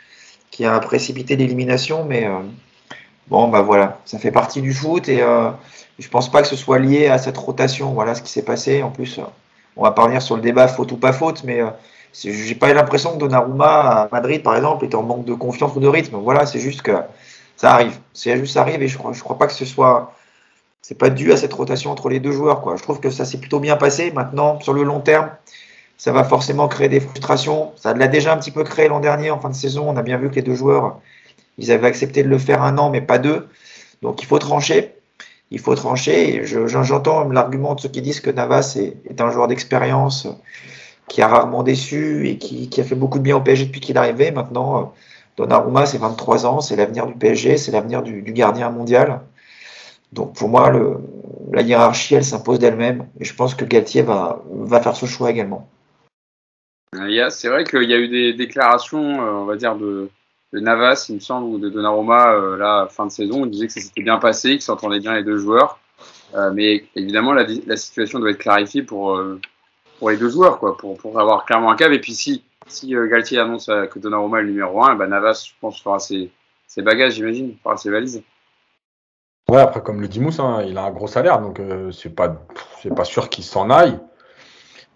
qui 0.53 0.65
a 0.65 0.79
précipité 0.79 1.35
l'élimination 1.35 2.05
mais 2.05 2.27
euh, 2.27 2.37
bon 3.27 3.47
bah 3.47 3.63
voilà 3.63 3.99
ça 4.05 4.19
fait 4.19 4.31
partie 4.31 4.61
du 4.61 4.71
foot 4.71 5.09
et 5.09 5.21
euh, 5.21 5.49
je 5.99 6.07
pense 6.09 6.31
pas 6.31 6.41
que 6.41 6.47
ce 6.47 6.55
soit 6.55 6.79
lié 6.79 7.07
à 7.07 7.17
cette 7.17 7.37
rotation. 7.37 7.93
Voilà 7.93 8.15
ce 8.15 8.21
qui 8.21 8.31
s'est 8.31 8.43
passé. 8.43 8.81
En 8.83 8.89
plus, 8.89 9.19
euh, 9.19 9.23
on 9.77 9.83
va 9.83 9.91
pas 9.91 10.03
revenir 10.03 10.21
sur 10.21 10.35
le 10.35 10.41
débat 10.41 10.67
faute 10.67 10.91
ou 10.91 10.97
pas 10.97 11.13
faute, 11.13 11.43
mais 11.43 11.61
j'ai 12.13 12.55
pas 12.55 12.73
l'impression 12.73 13.13
que 13.13 13.17
Donnarumma 13.17 13.65
à 13.65 14.09
Madrid, 14.11 14.43
par 14.43 14.55
exemple, 14.55 14.85
était 14.85 14.95
en 14.95 15.03
manque 15.03 15.25
de 15.25 15.33
confiance 15.33 15.75
ou 15.75 15.79
de 15.79 15.87
rythme. 15.87 16.17
Voilà, 16.17 16.45
c'est 16.45 16.59
juste 16.59 16.81
que 16.81 16.93
ça 17.55 17.73
arrive. 17.73 17.99
C'est 18.13 18.37
juste 18.37 18.53
ça 18.53 18.61
arrive 18.61 18.81
et 18.81 18.87
je 18.87 18.97
crois, 18.97 19.13
je 19.13 19.21
crois 19.21 19.37
pas 19.37 19.47
que 19.47 19.53
ce 19.53 19.65
soit. 19.65 20.13
C'est 20.81 20.97
pas 20.97 21.09
dû 21.09 21.31
à 21.31 21.37
cette 21.37 21.53
rotation 21.53 21.91
entre 21.91 22.09
les 22.09 22.19
deux 22.19 22.33
joueurs. 22.33 22.61
Quoi. 22.61 22.75
Je 22.75 22.83
trouve 22.83 22.99
que 22.99 23.09
ça 23.09 23.23
s'est 23.23 23.37
plutôt 23.37 23.59
bien 23.59 23.77
passé. 23.77 24.11
Maintenant, 24.11 24.59
sur 24.59 24.73
le 24.73 24.83
long 24.83 24.99
terme, 24.99 25.29
ça 26.03 26.11
va 26.11 26.25
forcément 26.25 26.67
créer 26.67 26.89
des 26.89 26.99
frustrations. 26.99 27.71
Ça 27.77 27.93
l'a 27.93 28.09
déjà 28.09 28.33
un 28.33 28.37
petit 28.37 28.51
peu 28.51 28.65
créé 28.65 28.89
l'an 28.89 28.99
dernier 28.99 29.31
en 29.31 29.39
fin 29.39 29.47
de 29.47 29.55
saison. 29.55 29.89
On 29.89 29.95
a 29.95 30.01
bien 30.01 30.17
vu 30.17 30.29
que 30.29 30.35
les 30.35 30.41
deux 30.41 30.53
joueurs, 30.53 30.99
ils 31.57 31.71
avaient 31.71 31.87
accepté 31.87 32.23
de 32.23 32.27
le 32.27 32.37
faire 32.37 32.61
un 32.61 32.77
an, 32.77 32.89
mais 32.89 32.99
pas 32.99 33.19
deux. 33.19 33.47
Donc 34.01 34.21
il 34.21 34.25
faut 34.25 34.37
trancher 34.37 34.95
il 35.49 35.59
faut 35.59 35.75
trancher. 35.75 36.41
J'entends 36.43 37.29
l'argument 37.29 37.75
de 37.75 37.79
ceux 37.79 37.87
qui 37.87 38.01
disent 38.01 38.19
que 38.19 38.31
Navas 38.31 38.75
est, 38.75 39.21
un 39.21 39.29
joueur 39.29 39.47
d'expérience 39.47 40.27
qui 41.07 41.21
a 41.21 41.27
rarement 41.29 41.63
déçu 41.63 42.27
et 42.27 42.37
qui, 42.37 42.69
a 42.81 42.83
fait 42.83 42.95
beaucoup 42.95 43.19
de 43.19 43.23
bien 43.23 43.37
au 43.37 43.41
PSG 43.41 43.67
depuis 43.67 43.79
qu'il 43.79 43.95
est 43.95 43.99
arrivé. 43.99 44.31
Maintenant, 44.31 44.81
euh, 44.81 44.83
Donnarumma, 45.37 45.85
c'est 45.85 45.99
23 45.99 46.45
ans, 46.45 46.59
c'est 46.59 46.75
l'avenir 46.75 47.05
du 47.07 47.13
PSG, 47.13 47.55
c'est 47.55 47.71
l'avenir 47.71 48.01
du, 48.01 48.23
gardien 48.33 48.71
mondial. 48.71 49.21
Donc 50.11 50.33
pour 50.33 50.49
moi, 50.49 50.69
la 51.53 51.61
hiérarchie, 51.61 52.15
elle 52.15 52.25
s'impose 52.25 52.59
d'elle-même. 52.59 53.05
Et 53.21 53.23
je 53.23 53.33
pense 53.33 53.55
que 53.55 53.63
Galtier 53.63 54.01
va 54.01 54.41
faire 54.81 54.97
ce 54.97 55.05
choix 55.05 55.31
également. 55.31 55.69
C'est 57.29 57.49
vrai 57.49 57.63
qu'il 57.63 57.89
y 57.89 57.93
a 57.93 57.97
eu 57.97 58.07
des 58.07 58.33
déclarations, 58.33 59.21
euh, 59.21 59.31
on 59.31 59.45
va 59.45 59.55
dire, 59.55 59.75
de, 59.75 60.09
de 60.53 60.59
Navas, 60.59 61.07
il 61.09 61.15
me 61.15 61.19
semble, 61.19 61.47
ou 61.47 61.59
de 61.59 61.69
Donnarumma, 61.69 62.33
euh, 62.33 62.57
là, 62.57 62.87
fin 62.89 63.05
de 63.05 63.11
saison, 63.11 63.43
on 63.43 63.45
disait 63.45 63.67
que 63.67 63.73
ça 63.73 63.81
s'était 63.81 64.03
bien 64.03 64.17
passé, 64.17 64.51
qu'ils 64.51 64.61
s'entendaient 64.61 64.99
bien 64.99 65.13
les 65.13 65.23
deux 65.23 65.37
joueurs. 65.37 65.79
Euh, 66.35 66.51
mais 66.53 66.85
évidemment, 66.95 67.33
la, 67.33 67.45
la, 67.67 67.77
situation 67.77 68.19
doit 68.19 68.31
être 68.31 68.39
clarifiée 68.39 68.81
pour, 68.81 69.15
euh, 69.15 69.39
pour 69.99 70.09
les 70.09 70.17
deux 70.17 70.29
joueurs, 70.29 70.59
quoi, 70.59 70.77
pour, 70.77 70.97
pour 70.97 71.19
avoir 71.19 71.45
clairement 71.45 71.71
un 71.71 71.75
câble. 71.75 71.93
Et 71.93 72.01
puis, 72.01 72.13
si, 72.13 72.43
si 72.67 72.95
euh, 72.95 73.07
Galtier 73.07 73.39
annonce 73.39 73.69
euh, 73.69 73.85
que 73.85 73.99
Donnarumma 73.99 74.39
est 74.39 74.43
le 74.43 74.49
numéro 74.49 74.83
1, 74.83 74.95
bah, 74.95 75.07
Navas, 75.07 75.45
je 75.47 75.53
pense, 75.59 75.81
fera 75.81 75.99
ses, 75.99 76.31
ses 76.67 76.81
bagages, 76.81 77.13
j'imagine, 77.13 77.55
fera 77.63 77.77
ses 77.77 77.89
valises. 77.89 78.23
Ouais, 79.49 79.59
après, 79.59 79.81
comme 79.81 80.01
le 80.01 80.07
dit 80.07 80.19
Mousse, 80.19 80.39
hein, 80.39 80.63
il 80.65 80.77
a 80.77 80.83
un 80.83 80.91
gros 80.91 81.07
salaire, 81.07 81.39
donc 81.39 81.59
euh, 81.59 81.91
c'est 81.91 82.09
pas, 82.09 82.45
pas 82.95 83.03
sûr 83.03 83.29
qu'il 83.29 83.43
s'en 83.43 83.69
aille. 83.69 83.99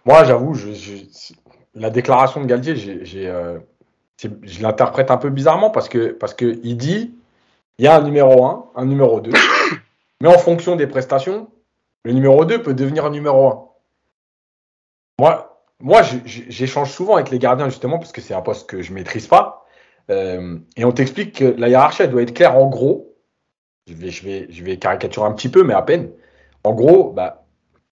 Moi, 0.05 0.23
j'avoue, 0.23 0.53
je, 0.53 0.71
je, 0.71 0.95
la 1.77 1.89
déclaration 1.89 2.41
de 2.41 2.45
Galtier, 2.45 2.75
j'ai 2.75 3.31
je 4.19 4.61
l'interprète 4.61 5.11
un 5.11 5.17
peu 5.17 5.29
bizarrement 5.29 5.69
parce 5.69 5.89
que 5.89 6.51
dit 6.73 7.13
il 7.77 7.85
y 7.85 7.87
a 7.87 7.95
un 7.95 8.01
numéro 8.01 8.45
1, 8.45 8.71
un 8.75 8.85
numéro 8.85 9.21
2, 9.21 9.31
mais 10.21 10.27
en 10.27 10.37
fonction 10.39 10.75
des 10.75 10.87
prestations, 10.87 11.49
le 12.03 12.13
numéro 12.13 12.43
2 12.45 12.63
peut 12.63 12.73
devenir 12.73 13.05
un 13.05 13.11
numéro 13.11 13.75
1. 15.21 15.45
Moi, 15.79 16.01
j'échange 16.25 16.91
souvent 16.91 17.15
avec 17.15 17.29
les 17.29 17.37
gardiens 17.37 17.69
justement 17.69 17.99
parce 17.99 18.11
que 18.11 18.21
c'est 18.21 18.33
un 18.33 18.41
poste 18.41 18.67
que 18.67 18.81
je 18.81 18.93
maîtrise 18.93 19.27
pas. 19.27 19.65
Euh, 20.09 20.57
et 20.75 20.85
on 20.85 20.91
t'explique 20.91 21.37
que 21.37 21.45
la 21.57 21.69
hiérarchie 21.69 22.03
elle 22.03 22.09
doit 22.09 22.21
être 22.23 22.33
claire 22.33 22.55
en 22.55 22.67
gros. 22.67 23.15
Je 23.87 23.93
vais, 23.93 24.47
je, 24.49 24.75
caricaturer 24.75 25.27
un 25.27 25.33
petit 25.33 25.49
peu, 25.49 25.63
mais 25.63 25.73
à 25.73 25.81
peine. 25.81 26.09
En 26.63 26.73
gros, 26.73 27.11
bah, 27.11 27.45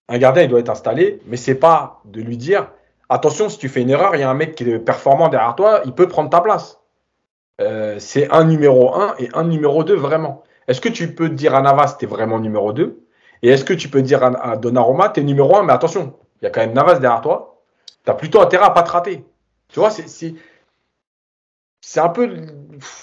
un 0.07 0.17
gardien 0.17 0.43
il 0.43 0.49
doit 0.49 0.59
être 0.59 0.69
installé, 0.69 1.21
mais 1.27 1.37
c'est 1.37 1.55
pas 1.55 2.01
de 2.05 2.21
lui 2.21 2.37
dire 2.37 2.71
attention, 3.09 3.49
si 3.49 3.57
tu 3.57 3.69
fais 3.69 3.81
une 3.81 3.89
erreur, 3.89 4.15
il 4.15 4.21
y 4.21 4.23
a 4.23 4.29
un 4.29 4.35
mec 4.35 4.55
qui 4.55 4.69
est 4.69 4.79
performant 4.79 5.29
derrière 5.29 5.55
toi, 5.55 5.81
il 5.85 5.93
peut 5.93 6.07
prendre 6.07 6.29
ta 6.29 6.41
place. 6.41 6.79
Euh, 7.61 7.97
c'est 7.99 8.29
un 8.31 8.43
numéro 8.43 8.95
1 8.95 9.15
et 9.19 9.29
un 9.33 9.43
numéro 9.43 9.83
2 9.83 9.95
vraiment. 9.95 10.43
Est-ce 10.67 10.81
que 10.81 10.89
tu 10.89 11.13
peux 11.13 11.29
dire 11.29 11.55
à 11.55 11.61
Navas, 11.61 11.95
tu 11.97 12.05
es 12.05 12.07
vraiment 12.07 12.39
numéro 12.39 12.73
2 12.73 12.99
Et 13.43 13.49
est-ce 13.49 13.63
que 13.63 13.73
tu 13.73 13.89
peux 13.89 14.01
dire 14.01 14.23
à, 14.23 14.51
à 14.51 14.57
Donnarumma, 14.57 15.09
tu 15.09 15.23
numéro 15.23 15.55
1, 15.55 15.63
mais 15.63 15.73
attention, 15.73 16.15
il 16.41 16.45
y 16.45 16.47
a 16.47 16.49
quand 16.49 16.61
même 16.61 16.73
Navas 16.73 16.99
derrière 16.99 17.21
toi, 17.21 17.61
tu 18.03 18.11
as 18.11 18.15
plutôt 18.15 18.41
intérêt 18.41 18.65
à 18.65 18.71
pas 18.71 18.83
te 18.83 18.91
rater. 18.91 19.25
Tu 19.69 19.79
vois, 19.79 19.89
c'est 19.89 20.35
un 21.99 22.09
peu 22.09 22.29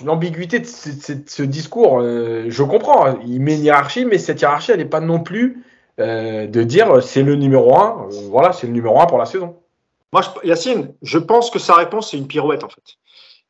l'ambiguïté 0.04 0.58
de, 0.58 0.66
ce, 0.66 1.42
discours. 1.42 2.00
Euh, 2.00 2.46
je 2.48 2.62
comprends, 2.62 3.06
hein. 3.06 3.18
il 3.24 3.40
met 3.40 3.56
une 3.56 3.64
hiérarchie, 3.64 4.04
mais 4.04 4.18
cette 4.18 4.40
hiérarchie, 4.40 4.72
elle 4.72 4.78
n'est 4.78 4.84
pas 4.84 5.00
non 5.00 5.20
plus 5.20 5.64
euh, 6.00 6.46
de 6.46 6.62
dire 6.62 7.02
c'est 7.02 7.22
le 7.22 7.36
numéro 7.36 7.76
1, 7.76 8.08
euh, 8.10 8.28
voilà, 8.30 8.52
c'est 8.52 8.66
le 8.66 8.72
numéro 8.72 9.00
1 9.00 9.06
pour 9.06 9.18
la 9.18 9.26
saison. 9.26 9.56
Moi, 10.12 10.22
je, 10.22 10.48
Yacine, 10.48 10.94
je 11.02 11.18
pense 11.18 11.50
que 11.50 11.58
sa 11.58 11.74
réponse, 11.74 12.10
c'est 12.10 12.18
une 12.18 12.26
pirouette, 12.26 12.64
en 12.64 12.68
fait. 12.68 12.98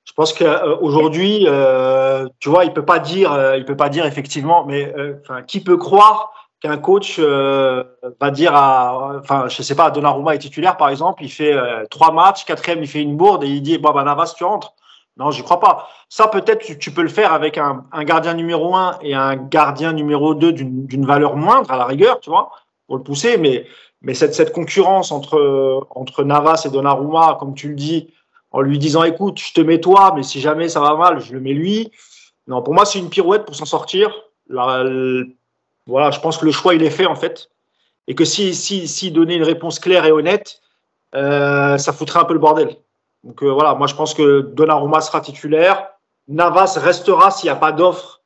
Je 0.04 0.12
pense 0.12 0.32
qu'aujourd'hui, 0.32 1.46
euh, 1.46 2.28
tu 2.40 2.48
vois, 2.48 2.64
il 2.64 2.72
peut 2.72 2.84
pas 2.84 2.98
dire, 2.98 3.32
euh, 3.32 3.60
peut 3.62 3.76
pas 3.76 3.88
dire 3.88 4.04
effectivement, 4.04 4.64
mais 4.66 4.92
euh, 4.96 5.14
qui 5.46 5.60
peut 5.60 5.76
croire 5.76 6.32
qu'un 6.62 6.78
coach 6.78 7.16
euh, 7.18 7.82
va 8.20 8.30
dire 8.30 8.54
à, 8.54 9.18
enfin, 9.18 9.48
je 9.48 9.62
sais 9.62 9.74
pas, 9.74 9.90
Donnarumma 9.90 10.34
est 10.34 10.38
titulaire 10.38 10.76
par 10.76 10.88
exemple, 10.90 11.22
il 11.24 11.28
fait 11.30 11.52
euh, 11.52 11.84
trois 11.90 12.12
matchs, 12.12 12.44
quatrième 12.44 12.80
il 12.82 12.88
fait 12.88 13.02
une 13.02 13.16
bourde 13.16 13.42
et 13.42 13.48
il 13.48 13.62
dit, 13.62 13.78
bon 13.78 13.90
ben 13.92 14.04
Navas 14.04 14.34
tu 14.36 14.44
rentres. 14.44 14.74
Non, 15.18 15.30
j'y 15.30 15.42
crois 15.42 15.60
pas. 15.60 15.88
Ça 16.08 16.28
peut-être 16.28 16.78
tu, 16.78 16.90
peux 16.90 17.02
le 17.02 17.08
faire 17.08 17.32
avec 17.32 17.58
un, 17.58 17.84
un, 17.92 18.04
gardien 18.04 18.32
numéro 18.32 18.74
un 18.74 18.98
et 19.02 19.14
un 19.14 19.36
gardien 19.36 19.92
numéro 19.92 20.34
deux 20.34 20.52
d'une 20.52 21.04
valeur 21.04 21.36
moindre 21.36 21.70
à 21.70 21.76
la 21.76 21.84
rigueur, 21.84 22.18
tu 22.20 22.30
vois, 22.30 22.50
pour 22.86 22.96
le 22.96 23.02
pousser, 23.02 23.36
mais 23.36 23.66
mais 24.02 24.14
cette, 24.14 24.34
cette 24.34 24.52
concurrence 24.52 25.12
entre, 25.12 25.86
entre 25.90 26.24
Navas 26.24 26.62
et 26.64 26.70
Donnarumma, 26.70 27.36
comme 27.38 27.54
tu 27.54 27.68
le 27.68 27.74
dis, 27.74 28.12
en 28.50 28.60
lui 28.60 28.78
disant 28.78 29.02
écoute, 29.04 29.38
je 29.38 29.52
te 29.52 29.60
mets 29.60 29.80
toi, 29.80 30.12
mais 30.14 30.22
si 30.22 30.40
jamais 30.40 30.68
ça 30.68 30.80
va 30.80 30.94
mal, 30.94 31.20
je 31.20 31.32
le 31.32 31.40
mets 31.40 31.54
lui. 31.54 31.90
Non, 32.46 32.62
pour 32.62 32.74
moi, 32.74 32.84
c'est 32.84 32.98
une 32.98 33.08
pirouette 33.08 33.44
pour 33.44 33.54
s'en 33.54 33.64
sortir. 33.64 34.12
Voilà, 34.48 36.10
je 36.10 36.20
pense 36.20 36.38
que 36.38 36.44
le 36.44 36.52
choix, 36.52 36.74
il 36.74 36.82
est 36.82 36.90
fait 36.90 37.06
en 37.06 37.14
fait. 37.14 37.48
Et 38.08 38.14
que 38.14 38.24
si, 38.24 38.54
si, 38.54 38.88
si 38.88 39.10
donner 39.12 39.36
une 39.36 39.44
réponse 39.44 39.78
claire 39.78 40.04
et 40.04 40.12
honnête, 40.12 40.60
euh, 41.14 41.78
ça 41.78 41.92
foutrait 41.92 42.20
un 42.20 42.24
peu 42.24 42.34
le 42.34 42.40
bordel. 42.40 42.76
Donc 43.22 43.42
euh, 43.42 43.48
voilà, 43.48 43.74
moi 43.74 43.86
je 43.86 43.94
pense 43.94 44.14
que 44.14 44.40
Donnarumma 44.40 45.00
sera 45.00 45.20
titulaire. 45.20 45.88
Navas 46.26 46.78
restera 46.80 47.30
s'il 47.30 47.46
n'y 47.46 47.50
a 47.50 47.56
pas 47.56 47.72
d'offre 47.72 48.21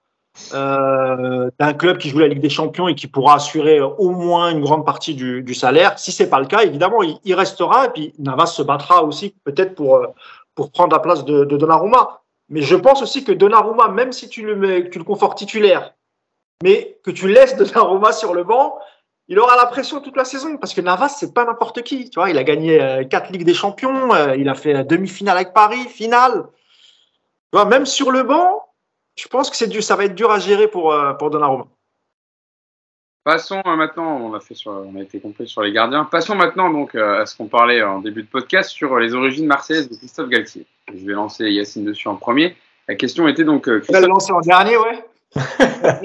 euh, 0.53 1.51
d'un 1.59 1.73
club 1.73 1.99
qui 1.99 2.11
joue 2.11 2.19
la 2.19 2.29
Ligue 2.29 2.41
des 2.41 2.51
Champions 2.51 2.89
et 2.89 2.95
qui 2.95 3.07
pourra 3.07 3.37
assurer 3.37 3.81
au 3.81 4.11
moins 4.11 4.51
une 4.51 4.61
grande 4.61 4.85
partie 4.85 5.15
du, 5.15 5.55
salaire. 5.55 5.99
Si 5.99 6.13
c'est 6.13 6.29
pas 6.29 6.41
le 6.41 6.47
cas, 6.47 6.63
évidemment, 6.63 7.03
il, 7.03 7.35
restera 7.35 7.87
et 7.87 7.89
puis 7.91 8.15
Navas 8.19 8.47
se 8.47 8.63
battra 8.63 9.03
aussi 9.03 9.35
peut-être 9.45 9.75
pour 9.75 10.07
pour 10.55 10.71
prendre 10.71 10.95
la 10.95 11.01
place 11.01 11.25
de, 11.25 11.45
de, 11.45 11.57
Donnarumma. 11.57 12.23
Mais 12.49 12.63
je 12.63 12.77
pense 12.77 13.03
aussi 13.03 13.25
que 13.25 13.33
Donnarumma, 13.33 13.89
même 13.89 14.13
si 14.13 14.29
tu 14.29 14.43
le 14.43 14.57
mets, 14.57 14.89
tu 14.89 14.99
le 14.99 15.05
confortes 15.05 15.37
titulaire, 15.37 15.95
mais 16.63 16.99
que 17.03 17.11
tu 17.11 17.29
laisses 17.29 17.57
Donnarumma 17.59 18.13
sur 18.13 18.33
le 18.33 18.45
banc, 18.45 18.79
il 19.29 19.39
aura 19.39 19.57
la 19.57 19.67
pression 19.67 20.01
toute 20.01 20.17
la 20.17 20.25
saison 20.25 20.57
parce 20.57 20.73
que 20.73 20.81
Navas 20.81 21.09
c'est 21.09 21.35
pas 21.35 21.45
n'importe 21.45 21.83
qui. 21.83 22.09
Tu 22.11 22.19
vois, 22.19 22.31
il 22.31 22.39
a 22.39 22.45
gagné 22.45 22.81
euh, 22.81 23.05
quatre 23.05 23.31
ligues 23.31 23.45
des 23.45 23.55
champions, 23.55 24.15
euh, 24.15 24.37
il 24.37 24.49
a 24.49 24.55
fait 24.55 24.85
demi-finale 24.85 25.37
avec 25.37 25.53
Paris, 25.53 25.85
finale. 25.89 26.47
Tu 27.53 27.65
même 27.67 27.87
sur 27.87 28.11
le 28.11 28.23
banc, 28.23 28.66
je 29.17 29.29
pense 29.29 29.51
que 29.51 29.57
c'est 29.57 29.81
ça 29.81 29.97
va 29.97 30.05
être 30.05 30.15
dur 30.15 30.31
à 30.31 30.39
gérer 30.39 30.69
pour, 30.69 30.93
euh, 30.93 31.13
pour 31.15 31.31
Donnarumma. 31.31 31.67
Passons 33.25 33.61
maintenant, 33.65 34.21
on 34.21 34.35
a, 34.35 34.41
fait 34.41 34.55
sur, 34.55 34.71
on 34.71 34.97
a 34.97 35.03
été 35.03 35.19
complet 35.19 35.47
sur 35.47 35.63
les 35.63 35.73
gardiens. 35.73 36.05
Passons 36.05 36.37
maintenant 36.37 36.71
donc 36.71 36.95
à 36.95 37.27
ce 37.27 37.37
qu'on 37.37 37.47
parlait 37.47 37.83
en 37.83 37.99
début 37.99 38.23
de 38.23 38.29
podcast 38.29 38.71
sur 38.71 38.97
les 38.99 39.15
origines 39.15 39.47
marseillaises 39.47 39.89
de 39.89 39.97
Christophe 39.97 40.29
Galtier. 40.29 40.65
Je 40.95 41.05
vais 41.05 41.13
lancer 41.13 41.51
Yacine 41.51 41.85
dessus 41.85 42.07
en 42.07 42.15
premier. 42.15 42.55
La 42.87 42.95
question 42.95 43.27
était 43.27 43.43
donc. 43.43 43.65
Christophe... 43.65 44.01
Tu 44.01 44.09
lancé 44.09 44.33
en 44.33 44.41
dernier, 44.41 44.77
ouais. 44.77 45.05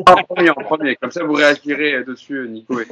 en 0.07 0.23
premier, 0.23 0.49
en 0.49 0.63
premier. 0.63 0.95
Comme 0.95 1.11
ça, 1.11 1.23
vous 1.23 1.33
réagirez 1.33 2.03
dessus, 2.03 2.47
Nico 2.49 2.79
et 2.79 2.87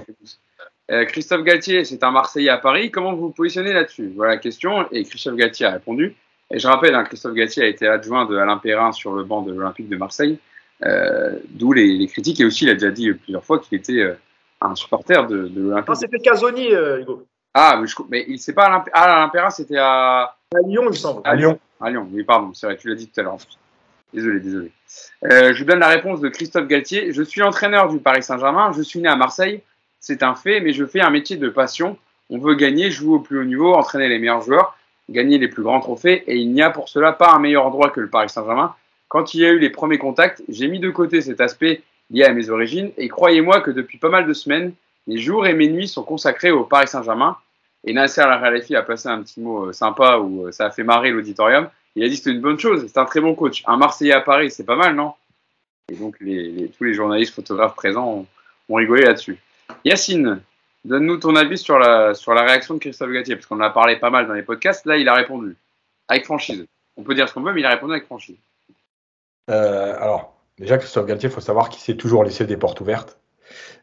euh, 0.92 1.06
Christophe 1.06 1.44
Galtier, 1.44 1.86
c'est 1.86 2.04
un 2.04 2.12
Marseillais 2.12 2.50
à 2.50 2.58
Paris. 2.58 2.90
Comment 2.90 3.14
vous 3.14 3.28
vous 3.28 3.30
positionnez 3.30 3.74
là-dessus? 3.74 4.12
Voilà 4.16 4.34
la 4.34 4.40
question. 4.40 4.88
Et 4.92 5.04
Christophe 5.04 5.36
Galtier 5.36 5.68
a 5.68 5.72
répondu. 5.72 6.16
Et 6.52 6.60
je 6.60 6.68
rappelle, 6.68 6.96
hein, 6.96 7.04
Christophe 7.04 7.34
Galtier 7.34 7.64
a 7.64 7.68
été 7.68 7.88
adjoint 7.88 8.26
de 8.26 8.38
Alain 8.38 8.58
Perrin 8.58 8.92
sur 8.92 9.14
le 9.14 9.24
banc 9.24 9.42
de 9.42 9.54
l'Olympique 9.54 9.90
de 9.90 9.98
Marseille. 9.98 10.40
Euh, 10.84 11.38
D'où 11.50 11.74
les, 11.74 11.98
les, 11.98 12.08
critiques. 12.08 12.40
Et 12.40 12.46
aussi, 12.46 12.66
il 12.66 12.70
a 12.70 12.74
déjà 12.74 12.92
dit 12.92 13.12
plusieurs 13.12 13.44
fois 13.44 13.60
qu'il 13.60 13.78
était 13.78 14.00
euh, 14.00 14.14
un 14.62 14.76
supporter 14.76 15.28
de, 15.28 15.48
de 15.48 15.62
l'Olympique. 15.62 15.90
Non, 15.90 15.96
c'était 15.96 16.20
Casoni, 16.20 16.74
euh, 16.74 17.02
Hugo. 17.02 17.26
Ah, 17.54 17.78
mais, 17.80 17.88
je, 17.88 17.96
mais 18.10 18.26
il 18.28 18.40
sait 18.40 18.54
pas 18.54 18.66
Alain, 18.66 18.84
ah, 18.94 19.16
Alain 19.16 19.30
Perrin, 19.30 19.50
c'était 19.50 19.78
à... 19.78 20.36
à 20.56 20.60
Lyon, 20.66 20.84
il 20.86 20.90
me 20.90 20.94
semble. 20.94 21.22
À 21.26 21.36
Lyon. 21.36 21.60
À 21.82 21.90
Lyon, 21.90 22.08
oui, 22.12 22.24
pardon, 22.24 22.54
c'est 22.54 22.68
vrai, 22.68 22.78
tu 22.78 22.90
l'as 22.90 22.96
dit 22.96 23.08
tout 23.08 23.20
à 23.20 23.24
l'heure. 23.24 23.38
Désolé, 24.14 24.40
désolé. 24.40 24.72
Euh, 25.26 25.54
je 25.54 25.60
vous 25.60 25.70
donne 25.70 25.80
la 25.80 25.88
réponse 25.88 26.20
de 26.20 26.30
Christophe 26.30 26.68
Galtier. 26.68 27.14
Je 27.14 27.22
suis 27.22 27.44
entraîneur 27.44 27.90
du 27.90 28.00
Paris 28.00 28.24
Saint-Germain. 28.24 28.72
Je 28.76 28.82
suis 28.82 29.00
né 29.00 29.08
à 29.08 29.16
Marseille. 29.16 29.62
C'est 30.00 30.24
un 30.24 30.34
fait, 30.34 30.62
mais 30.62 30.74
je 30.74 30.86
fais 30.86 31.02
un 31.02 31.10
métier 31.10 31.38
de 31.38 31.50
passion. 31.50 31.98
On 32.30 32.40
veut 32.40 32.56
gagner, 32.56 32.90
jouer 32.90 33.16
au 33.16 33.20
plus 33.20 33.40
haut 33.40 33.44
niveau, 33.44 33.74
entraîner 33.74 34.08
les 34.08 34.20
meilleurs 34.20 34.42
joueurs, 34.42 34.78
gagner 35.10 35.38
les 35.38 35.48
plus 35.48 35.64
grands 35.64 35.80
trophées. 35.80 36.24
Et 36.28 36.38
il 36.38 36.52
n'y 36.52 36.62
a 36.62 36.70
pour 36.70 36.90
cela 36.90 37.12
pas 37.12 37.34
un 37.34 37.40
meilleur 37.40 37.66
endroit 37.66 37.90
que 37.90 38.00
le 38.00 38.10
Paris 38.10 38.30
Saint-Germain. 38.30 38.76
Quand 39.08 39.34
il 39.34 39.42
y 39.42 39.46
a 39.46 39.50
eu 39.50 39.60
les 39.60 39.70
premiers 39.70 39.98
contacts, 39.98 40.44
j'ai 40.50 40.68
mis 40.68 40.80
de 40.80 40.90
côté 40.90 41.22
cet 41.22 41.42
aspect 41.42 41.82
lié 42.12 42.24
à 42.24 42.34
mes 42.34 42.50
origines. 42.50 42.92
Et 42.98 43.08
croyez-moi 43.10 43.62
que 43.62 43.72
depuis 43.72 43.98
pas 43.98 44.10
mal 44.10 44.28
de 44.28 44.34
semaines, 44.34 44.74
mes 45.08 45.18
jours 45.18 45.48
et 45.48 45.54
mes 45.54 45.68
nuits 45.68 45.88
sont 45.88 46.04
consacrés 46.04 46.52
au 46.52 46.64
Paris 46.64 46.88
Saint-Germain. 46.88 47.38
Et 47.86 47.94
Nasser 47.94 48.22
Al-Khalafi 48.22 48.76
a 48.76 48.84
passé 48.84 49.10
un 49.10 49.22
petit 49.24 49.40
mot 49.40 49.68
euh, 49.68 49.74
sympa 49.74 50.18
où 50.18 50.48
euh, 50.48 50.52
ça 50.52 50.66
a 50.66 50.72
fait 50.72 50.84
marrer 50.84 51.12
l'auditorium. 51.12 51.70
Il 51.96 52.04
a 52.04 52.08
dit 52.08 52.16
que 52.16 52.18
c'était 52.20 52.36
une 52.36 52.42
bonne 52.42 52.60
chose, 52.60 52.86
c'est 52.88 53.00
un 53.00 53.06
très 53.06 53.22
bon 53.22 53.36
coach. 53.36 53.64
Un 53.66 53.78
Marseillais 53.78 54.14
à 54.14 54.22
Paris, 54.22 54.52
c'est 54.52 54.66
pas 54.66 54.76
mal, 54.76 54.96
non? 54.96 55.14
Et 55.92 55.96
donc 55.96 56.18
tous 56.20 56.84
les 56.84 56.94
journalistes, 56.94 57.34
photographes 57.34 57.76
présents 57.76 58.28
ont 58.70 58.76
rigolé 58.76 59.04
là-dessus. 59.04 59.38
Yacine, 59.86 60.42
donne-nous 60.86 61.18
ton 61.18 61.36
avis 61.36 61.58
sur 61.58 61.78
la, 61.80 62.14
sur 62.14 62.34
la 62.34 62.44
réaction 62.44 62.76
de 62.76 62.80
Christophe 62.80 63.12
Gatier, 63.12 63.36
parce 63.36 63.46
qu'on 63.46 63.58
en 63.58 63.62
a 63.62 63.70
parlé 63.70 63.98
pas 63.98 64.10
mal 64.10 64.28
dans 64.28 64.34
les 64.34 64.44
podcasts. 64.44 64.86
Là, 64.86 64.98
il 64.98 65.08
a 65.08 65.14
répondu 65.14 65.56
avec 66.08 66.26
franchise. 66.26 66.66
On 66.98 67.04
peut 67.04 67.16
dire 67.16 67.28
ce 67.30 67.34
qu'on 67.34 67.42
veut, 67.42 67.54
mais 67.54 67.62
il 67.62 67.66
a 67.66 67.72
répondu 67.72 67.94
avec 67.94 68.06
franchise. 68.06 68.38
Euh, 69.50 69.96
alors, 70.00 70.34
déjà, 70.58 70.78
Christophe 70.78 71.06
Galtier, 71.06 71.30
il 71.30 71.32
faut 71.32 71.42
savoir 71.42 71.70
qu'il 71.70 71.82
s'est 71.82 71.96
toujours 71.96 72.24
laissé 72.24 72.46
des 72.46 72.58
portes 72.58 72.82
ouvertes. 72.82 73.20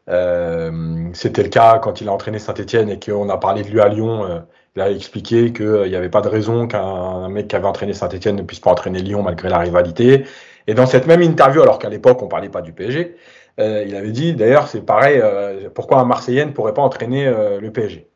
Euh, 0.09 1.09
C'était 1.13 1.43
le 1.43 1.49
cas 1.49 1.79
quand 1.79 1.99
il 2.01 2.07
a 2.07 2.11
entraîné 2.11 2.39
Saint-Etienne 2.39 2.89
et 2.89 2.99
qu'on 2.99 3.29
a 3.29 3.37
parlé 3.37 3.63
de 3.63 3.69
lui 3.69 3.81
à 3.81 3.89
Lyon. 3.89 4.25
Euh, 4.25 4.39
il 4.75 4.81
a 4.81 4.91
expliqué 4.91 5.51
qu'il 5.51 5.89
n'y 5.89 5.95
avait 5.95 6.09
pas 6.09 6.21
de 6.21 6.29
raison 6.29 6.67
qu'un 6.67 7.29
mec 7.29 7.47
qui 7.47 7.55
avait 7.55 7.65
entraîné 7.65 7.93
Saint-Etienne 7.93 8.35
ne 8.35 8.43
puisse 8.43 8.59
pas 8.59 8.69
entraîner 8.69 8.99
Lyon 8.99 9.23
malgré 9.23 9.49
la 9.49 9.57
rivalité. 9.57 10.25
Et 10.67 10.75
dans 10.75 10.85
cette 10.85 11.07
même 11.07 11.23
interview, 11.23 11.63
alors 11.63 11.79
qu'à 11.79 11.89
l'époque 11.89 12.21
on 12.21 12.27
parlait 12.27 12.49
pas 12.49 12.61
du 12.61 12.73
PSG, 12.73 13.17
euh, 13.59 13.83
il 13.87 13.95
avait 13.95 14.11
dit 14.11 14.33
d'ailleurs 14.33 14.67
c'est 14.67 14.81
pareil, 14.81 15.19
euh, 15.21 15.69
pourquoi 15.73 15.99
un 15.99 16.05
Marseillais 16.05 16.45
ne 16.45 16.51
pourrait 16.51 16.75
pas 16.75 16.83
entraîner 16.83 17.25
euh, 17.25 17.59
le 17.59 17.71
PSG 17.71 18.07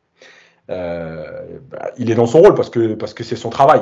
bah, 0.68 1.92
Il 1.98 2.12
est 2.12 2.16
dans 2.16 2.28
son 2.28 2.42
rôle 2.42 2.54
parce 2.54 2.70
que 2.70 3.24
c'est 3.24 3.36
son 3.36 3.50
travail. 3.50 3.82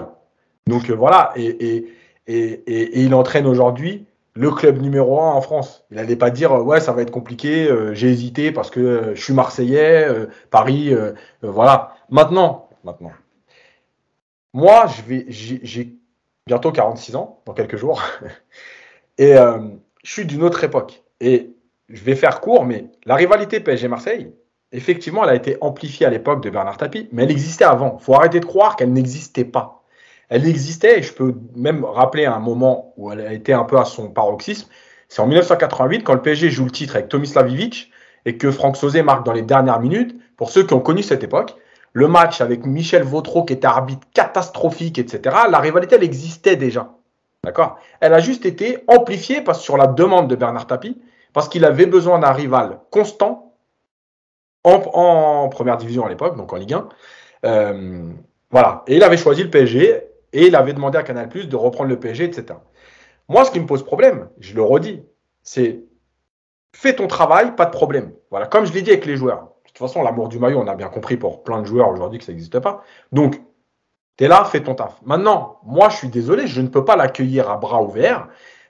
Donc 0.68 0.90
voilà, 0.90 1.34
et, 1.36 1.86
il 2.28 3.14
entraîne 3.16 3.48
aujourd'hui 3.48 4.06
le 4.36 4.52
club 4.52 4.82
numéro 4.82 5.20
un 5.20 5.32
en 5.32 5.42
France. 5.42 5.84
Il 5.92 5.98
n'allait 5.98 6.16
pas 6.16 6.30
dire 6.30 6.54
ouais 6.66 6.80
ça 6.80 6.94
va 6.94 7.02
être 7.02 7.12
compliqué, 7.12 7.70
j'ai 7.94 8.08
hésité 8.08 8.52
parce 8.52 8.70
que 8.70 9.12
je 9.16 9.22
suis 9.22 9.34
marseillais, 9.34 10.08
Paris, 10.52 10.94
voilà. 11.42 11.96
Maintenant. 12.10 12.68
Moi, 14.54 14.86
j'ai 15.08 15.98
bientôt 16.48 16.72
46 16.72 17.16
ans 17.16 17.42
dans 17.46 17.54
quelques 17.54 17.76
jours 17.78 18.02
et 19.18 19.36
je 20.04 20.12
suis 20.12 20.26
d'une 20.26 20.44
autre 20.44 20.64
époque 20.64 21.04
et 21.20 21.52
je 21.90 22.04
vais 22.04 22.16
faire 22.16 22.42
court, 22.42 22.66
mais 22.66 22.86
la 23.06 23.16
rivalité 23.16 23.60
PSG 23.60 23.88
Marseille, 23.88 24.32
effectivement, 24.72 25.24
elle 25.24 25.32
a 25.32 25.36
été 25.36 25.58
amplifiée 25.62 26.06
à 26.06 26.10
l'époque 26.10 26.44
de 26.44 26.50
Bernard 26.50 26.78
Tapie, 26.78 27.10
mais 27.12 27.24
elle 27.24 27.32
existait 27.32 27.66
avant. 27.66 27.98
Il 28.00 28.04
faut 28.04 28.14
arrêter 28.14 28.40
de 28.40 28.46
croire 28.46 28.76
qu'elle 28.76 28.94
n'existait 28.94 29.46
pas 29.46 29.80
elle 30.30 30.48
existait, 30.48 31.00
et 31.00 31.04
je 31.04 31.12
peux 31.12 31.36
même 31.56 31.84
rappeler 31.84 32.26
un 32.26 32.40
moment 32.40 32.94
où 32.98 33.12
elle 33.12 33.22
a 33.22 33.34
été 33.34 33.52
un 33.52 33.64
peu 33.64 33.78
à 33.78 33.86
son 33.86 34.10
paroxysme. 34.10 34.70
C'est 35.08 35.22
en 35.22 35.28
1988, 35.28 36.04
quand 36.04 36.14
le 36.14 36.22
PSG 36.22 36.52
joue 36.52 36.66
le 36.66 36.72
titre 36.72 36.96
avec 36.96 37.10
Tomislav 37.10 37.50
Ivic 37.52 37.92
et 38.26 38.38
que 38.38 38.52
Franck 38.52 38.78
Sauzé 38.78 39.02
marque 39.02 39.26
dans 39.26 39.34
les 39.34 39.42
dernières 39.42 39.80
minutes. 39.80 40.16
Pour 40.38 40.52
ceux 40.52 40.64
qui 40.64 40.74
ont 40.76 40.80
connu 40.80 41.02
cette 41.02 41.24
époque, 41.24 41.56
le 41.94 42.08
match 42.08 42.42
avec 42.42 42.66
Michel 42.66 43.02
Vautreau 43.02 43.44
qui 43.44 43.54
était 43.54 43.66
arbitre 43.66 44.08
catastrophique, 44.14 45.00
etc., 45.00 45.36
la 45.50 45.58
rivalité, 45.58 45.96
elle 45.96 46.04
existait 46.04 46.56
déjà. 46.56 46.94
D'accord? 47.44 47.80
Elle 48.00 48.14
a 48.14 48.20
juste 48.20 48.46
été 48.46 48.84
amplifiée 48.88 49.42
parce, 49.42 49.62
sur 49.62 49.78
la 49.78 49.88
demande 49.88 50.30
de 50.30 50.36
Bernard 50.36 50.68
Tapie, 50.68 51.02
parce 51.34 51.50
qu'il 51.50 51.66
avait 51.66 51.86
besoin 51.86 52.20
d'un 52.20 52.32
rival 52.32 52.80
constant 52.92 53.56
en, 54.64 55.50
première 55.50 55.78
division 55.78 56.06
à 56.06 56.10
l'époque, 56.10 56.36
donc 56.36 56.52
en 56.54 56.58
Ligue 56.58 56.74
1. 56.74 56.90
Euh, 57.46 58.12
voilà. 58.52 58.84
Et 58.88 58.98
il 58.98 59.04
avait 59.04 59.18
choisi 59.18 59.44
le 59.44 59.50
PSG 59.50 60.04
et 60.34 60.48
il 60.48 60.56
avait 60.56 60.74
demandé 60.74 60.98
à 60.98 61.04
Canal 61.04 61.30
de 61.30 61.56
reprendre 61.56 61.90
le 61.90 62.00
PSG, 62.00 62.26
etc. 62.26 62.60
Moi, 63.28 63.46
ce 63.46 63.52
qui 63.52 63.60
me 63.60 63.66
pose 63.66 63.84
problème, 63.84 64.30
je 64.40 64.56
le 64.56 64.64
redis, 64.64 65.04
c'est 65.44 65.84
fais 66.74 66.96
ton 66.96 67.08
travail, 67.08 67.56
pas 67.56 67.66
de 67.66 67.72
problème. 67.72 68.12
Voilà, 68.30 68.48
comme 68.48 68.66
je 68.66 68.74
l'ai 68.74 68.82
dit 68.82 68.92
avec 68.92 69.06
les 69.06 69.18
joueurs. 69.18 69.50
De 69.64 69.70
toute 69.70 69.78
façon, 69.78 70.04
l'amour 70.04 70.30
du 70.30 70.40
maillot, 70.40 70.60
on 70.60 70.68
a 70.68 70.76
bien 70.76 70.90
compris 70.90 71.18
pour 71.18 71.44
plein 71.44 71.62
de 71.62 71.66
joueurs 71.66 71.90
aujourd'hui 71.90 72.20
que 72.20 72.26
ça 72.26 72.32
n'existe 72.32 72.60
pas. 72.60 72.84
Donc, 73.12 73.42
tu 74.18 74.26
es 74.26 74.28
là, 74.28 74.44
fais 74.46 74.62
ton 74.62 74.76
taf. 74.76 75.00
Maintenant, 75.04 75.60
moi, 75.64 75.90
je 75.90 75.98
suis 75.98 76.10
désolé, 76.10 76.48
je 76.48 76.62
ne 76.62 76.68
peux 76.68 76.86
pas 76.86 76.96
l'accueillir 76.96 77.50
à 77.50 77.58
bras 77.58 77.82
ouverts 77.82 78.28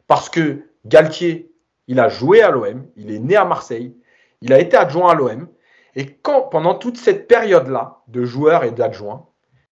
parce 0.07 0.29
que 0.29 0.63
Galtier, 0.85 1.51
il 1.89 1.99
a 1.99 2.07
joué 2.07 2.41
à 2.41 2.51
l'OM, 2.51 2.85
il 2.95 3.11
est 3.11 3.19
né 3.19 3.35
à 3.35 3.45
Marseille, 3.45 3.95
il 4.41 4.53
a 4.53 4.59
été 4.59 4.77
adjoint 4.77 5.11
à 5.11 5.15
l'OM. 5.15 5.47
Et 5.95 6.05
pendant 6.51 6.75
toute 6.75 6.97
cette 6.97 7.27
période-là 7.27 7.97
de 8.07 8.23
joueurs 8.23 8.63
et 8.63 8.71
d'adjoints, 8.71 9.25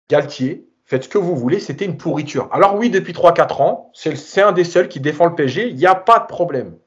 Galtier, 0.09 0.68
faites 0.86 1.05
ce 1.05 1.09
que 1.09 1.18
vous 1.18 1.36
voulez, 1.36 1.59
c'était 1.59 1.86
une 1.86 1.97
pourriture. 1.97 2.49
Alors 2.51 2.76
oui, 2.76 2.91
depuis 2.91 3.14
3-4 3.14 3.61
ans, 3.64 3.91
c'est 3.93 4.41
un 4.43 4.51
des 4.51 4.64
seuls 4.64 4.89
qui 4.89 4.99
défend 4.99 5.26
le 5.26 5.34
PSG, 5.34 5.70
il 5.70 5.76
n'y 5.76 5.88
a 5.88 5.95
pas 5.95 6.20
de 6.20 6.28
problème. 6.28 6.78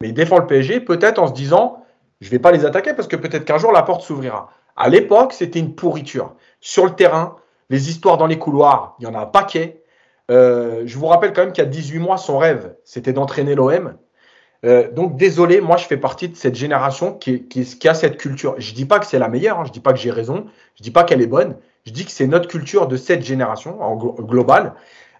Mais 0.00 0.10
il 0.10 0.14
défend 0.14 0.38
le 0.38 0.46
PSG 0.46 0.80
peut-être 0.80 1.18
en 1.18 1.26
se 1.26 1.32
disant, 1.32 1.84
je 2.20 2.28
ne 2.28 2.30
vais 2.30 2.38
pas 2.38 2.52
les 2.52 2.64
attaquer 2.64 2.94
parce 2.94 3.08
que 3.08 3.16
peut-être 3.16 3.44
qu'un 3.44 3.58
jour 3.58 3.72
la 3.72 3.82
porte 3.82 4.02
s'ouvrira. 4.02 4.52
À 4.76 4.88
l'époque, 4.88 5.32
c'était 5.32 5.58
une 5.58 5.74
pourriture. 5.74 6.36
Sur 6.60 6.84
le 6.84 6.92
terrain, 6.92 7.34
les 7.68 7.90
histoires 7.90 8.16
dans 8.16 8.26
les 8.26 8.38
couloirs, 8.38 8.94
il 9.00 9.04
y 9.04 9.06
en 9.08 9.14
a 9.14 9.18
un 9.18 9.26
paquet. 9.26 9.82
Euh, 10.30 10.82
je 10.84 10.96
vous 10.96 11.06
rappelle 11.06 11.32
quand 11.32 11.42
même 11.42 11.52
qu'il 11.52 11.64
y 11.64 11.66
a 11.66 11.70
18 11.70 11.98
mois, 11.98 12.16
son 12.16 12.38
rêve, 12.38 12.76
c'était 12.84 13.12
d'entraîner 13.12 13.56
l'OM. 13.56 13.96
Euh, 14.64 14.90
donc 14.90 15.16
désolé, 15.16 15.60
moi 15.60 15.76
je 15.76 15.84
fais 15.84 15.96
partie 15.96 16.28
de 16.28 16.36
cette 16.36 16.56
génération 16.56 17.12
qui, 17.12 17.78
a 17.84 17.94
cette 17.94 18.16
culture. 18.16 18.54
Je 18.58 18.74
dis 18.74 18.84
pas 18.84 18.98
que 18.98 19.06
c'est 19.06 19.18
la 19.18 19.28
meilleure, 19.28 19.60
hein, 19.60 19.64
je 19.66 19.72
dis 19.72 19.80
pas 19.80 19.92
que 19.92 19.98
j'ai 19.98 20.10
raison, 20.10 20.46
je 20.76 20.82
dis 20.82 20.90
pas 20.90 21.04
qu'elle 21.04 21.22
est 21.22 21.26
bonne, 21.28 21.56
je 21.86 21.92
dis 21.92 22.04
que 22.04 22.10
c'est 22.10 22.26
notre 22.26 22.48
culture 22.48 22.88
de 22.88 22.96
cette 22.96 23.22
génération 23.22 23.80
en 23.80 23.96
global. 23.96 24.74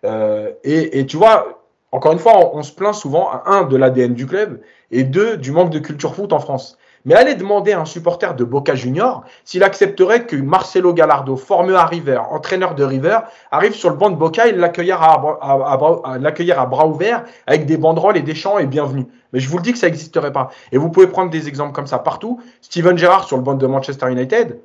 Euh, 0.04 0.52
et, 0.64 0.98
et, 0.98 1.06
tu 1.06 1.16
vois, 1.16 1.62
encore 1.92 2.12
une 2.12 2.18
fois, 2.18 2.38
on, 2.38 2.58
on 2.58 2.62
se 2.62 2.72
plaint 2.72 2.94
souvent, 2.94 3.30
un, 3.46 3.64
de 3.64 3.76
l'ADN 3.76 4.14
du 4.14 4.26
club, 4.26 4.60
et 4.90 5.04
deux, 5.04 5.36
du 5.36 5.52
manque 5.52 5.70
de 5.70 5.78
culture 5.78 6.14
foot 6.14 6.32
en 6.32 6.40
France. 6.40 6.77
Mais 7.08 7.14
allez 7.14 7.36
demander 7.36 7.72
à 7.72 7.80
un 7.80 7.86
supporter 7.86 8.34
de 8.34 8.44
Boca 8.44 8.74
Junior 8.74 9.24
s'il 9.42 9.64
accepterait 9.64 10.26
que 10.26 10.36
Marcelo 10.36 10.92
Gallardo, 10.92 11.36
formé 11.36 11.74
à 11.74 11.86
River, 11.86 12.20
entraîneur 12.30 12.74
de 12.74 12.84
River, 12.84 13.20
arrive 13.50 13.72
sur 13.72 13.88
le 13.88 13.96
banc 13.96 14.10
de 14.10 14.16
Boca 14.16 14.46
et 14.46 14.52
l'accueillir 14.52 15.02
à, 15.02 16.66
bras 16.66 16.86
ouverts 16.86 17.24
avec 17.46 17.64
des 17.64 17.78
banderoles 17.78 18.18
et 18.18 18.22
des 18.22 18.34
chants 18.34 18.58
et 18.58 18.66
bienvenue. 18.66 19.06
Mais 19.32 19.40
je 19.40 19.48
vous 19.48 19.56
le 19.56 19.62
dis 19.62 19.72
que 19.72 19.78
ça 19.78 19.86
n'existerait 19.86 20.34
pas. 20.34 20.50
Et 20.70 20.76
vous 20.76 20.90
pouvez 20.90 21.06
prendre 21.06 21.30
des 21.30 21.48
exemples 21.48 21.72
comme 21.72 21.86
ça 21.86 21.98
partout. 21.98 22.42
Steven 22.60 22.98
Gerrard 22.98 23.24
sur 23.24 23.38
le 23.38 23.42
banc 23.42 23.54
de 23.54 23.66
Manchester 23.66 24.12
United, 24.12 24.60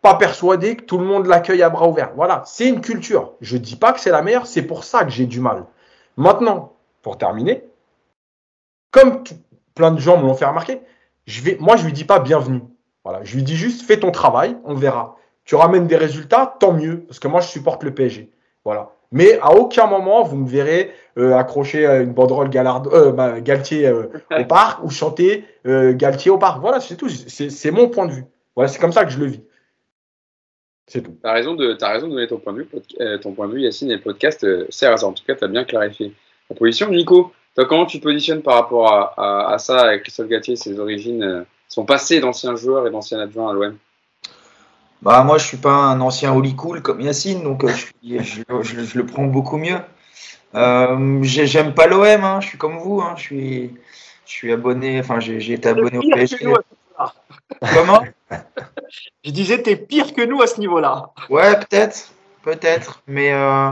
pas 0.00 0.14
persuadé 0.14 0.74
que 0.74 0.84
tout 0.84 0.96
le 0.96 1.04
monde 1.04 1.26
l'accueille 1.26 1.62
à 1.62 1.68
bras 1.68 1.86
ouverts. 1.86 2.12
Voilà, 2.16 2.44
c'est 2.46 2.66
une 2.66 2.80
culture. 2.80 3.34
Je 3.42 3.58
ne 3.58 3.62
dis 3.62 3.76
pas 3.76 3.92
que 3.92 4.00
c'est 4.00 4.10
la 4.10 4.22
meilleure, 4.22 4.46
c'est 4.46 4.62
pour 4.62 4.84
ça 4.84 5.04
que 5.04 5.10
j'ai 5.10 5.26
du 5.26 5.40
mal. 5.40 5.66
Maintenant, 6.16 6.72
pour 7.02 7.18
terminer, 7.18 7.62
comme 8.90 9.22
plein 9.74 9.90
de 9.90 10.00
gens 10.00 10.16
me 10.16 10.22
l'ont 10.22 10.34
fait 10.34 10.46
remarquer, 10.46 10.80
je 11.28 11.42
vais, 11.42 11.56
moi 11.60 11.76
je 11.76 11.84
lui 11.84 11.92
dis 11.92 12.04
pas 12.04 12.18
bienvenue. 12.18 12.62
Voilà, 13.04 13.22
je 13.24 13.36
lui 13.36 13.42
dis 13.42 13.56
juste 13.56 13.82
fais 13.82 13.98
ton 13.98 14.10
travail, 14.10 14.56
on 14.64 14.74
verra. 14.74 15.16
Tu 15.44 15.54
ramènes 15.54 15.86
des 15.86 15.96
résultats, 15.96 16.56
tant 16.58 16.72
mieux, 16.72 17.04
parce 17.06 17.18
que 17.20 17.28
moi 17.28 17.40
je 17.40 17.48
supporte 17.48 17.82
le 17.84 17.94
PSG. 17.94 18.30
Voilà. 18.64 18.92
Mais 19.12 19.38
à 19.40 19.52
aucun 19.52 19.86
moment 19.86 20.22
vous 20.22 20.36
me 20.36 20.48
verrez 20.48 20.92
euh, 21.16 21.34
accrocher 21.34 21.86
une 21.86 22.12
banderole 22.12 22.50
Gallardo, 22.50 22.92
euh, 22.92 23.12
bah, 23.12 23.40
Galtier 23.40 23.86
euh, 23.86 24.08
au 24.38 24.44
parc 24.44 24.84
ou 24.84 24.90
chanter 24.90 25.44
euh, 25.66 25.94
Galtier 25.94 26.30
au 26.30 26.38
parc. 26.38 26.60
Voilà, 26.60 26.80
c'est 26.80 26.96
tout. 26.96 27.08
C'est 27.08 27.70
mon 27.70 27.88
point 27.88 28.06
de 28.06 28.12
vue. 28.12 28.24
Voilà, 28.54 28.68
c'est 28.68 28.80
comme 28.80 28.92
ça 28.92 29.04
que 29.04 29.10
je 29.12 29.20
le 29.20 29.26
vis. 29.26 29.40
C'est 30.88 31.02
tout. 31.02 31.16
Tu 31.22 31.28
as 31.28 31.32
raison, 31.32 31.54
de, 31.54 31.76
as 31.80 31.92
raison 31.92 32.08
de 32.08 32.14
donner 32.14 32.26
ton 32.26 32.38
point 32.38 32.54
de 32.54 32.62
vue, 32.62 32.68
euh, 33.00 33.18
ton 33.18 33.32
point 33.32 33.46
de 33.46 33.52
vue 33.52 33.60
Yacine, 33.60 33.90
et 33.90 33.96
le 33.96 34.00
podcast 34.00 34.42
euh, 34.42 34.66
sert 34.70 35.04
En 35.04 35.12
tout 35.12 35.22
cas, 35.24 35.34
tu 35.34 35.44
as 35.44 35.48
bien 35.48 35.64
clarifié 35.64 36.14
la 36.48 36.56
position. 36.56 36.88
Nico, 36.88 37.30
toi, 37.58 37.66
comment 37.66 37.86
tu 37.86 37.98
te 37.98 38.04
positionnes 38.04 38.42
par 38.42 38.54
rapport 38.54 38.92
à, 38.92 39.14
à, 39.16 39.54
à 39.54 39.58
ça, 39.58 39.80
avec 39.80 40.04
Christophe 40.04 40.28
Gatier, 40.28 40.54
ses 40.54 40.78
origines, 40.78 41.24
euh, 41.24 41.42
son 41.66 41.84
passé 41.84 42.20
d'ancien 42.20 42.54
joueur 42.54 42.86
et 42.86 42.90
d'ancien 42.92 43.18
adjoint 43.18 43.50
à 43.50 43.52
l'OM 43.52 43.76
bah, 45.02 45.24
Moi, 45.24 45.38
je 45.38 45.42
ne 45.42 45.48
suis 45.48 45.56
pas 45.56 45.72
un 45.72 46.00
ancien 46.00 46.32
holy 46.32 46.54
cool 46.54 46.82
comme 46.82 47.00
Yacine, 47.00 47.42
donc 47.42 47.64
euh, 47.64 47.68
je, 47.68 47.86
je, 48.22 48.42
je, 48.62 48.84
je, 48.84 48.96
le 48.96 49.04
prends 49.04 49.24
beaucoup 49.24 49.56
mieux. 49.56 49.80
Euh, 50.54 51.18
J'aime 51.24 51.74
pas 51.74 51.88
l'OM, 51.88 52.04
hein, 52.06 52.40
je 52.40 52.46
suis 52.46 52.58
comme 52.58 52.78
vous, 52.78 53.00
hein, 53.00 53.14
je, 53.16 53.22
suis, 53.22 53.74
je 54.24 54.32
suis 54.32 54.52
abonné, 54.52 55.00
enfin, 55.00 55.18
j'ai 55.18 55.52
été 55.52 55.68
abonné 55.68 55.98
au 55.98 56.08
PSG. 56.08 56.52
Comment? 57.74 58.04
Je 59.24 59.32
disais, 59.32 59.60
t'es 59.62 59.76
pire 59.76 60.14
que 60.14 60.22
nous 60.22 60.40
à 60.40 60.46
ce 60.46 60.60
niveau-là. 60.60 61.10
Ouais, 61.28 61.58
peut-être, 61.58 62.12
peut-être. 62.42 63.02
Mais, 63.08 63.32
euh, 63.32 63.70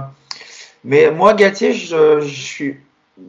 mais 0.85 1.11
moi, 1.11 1.35
Galtier, 1.35 1.73
je, 1.73 2.21
je 2.21 2.43
suis, 2.43 2.81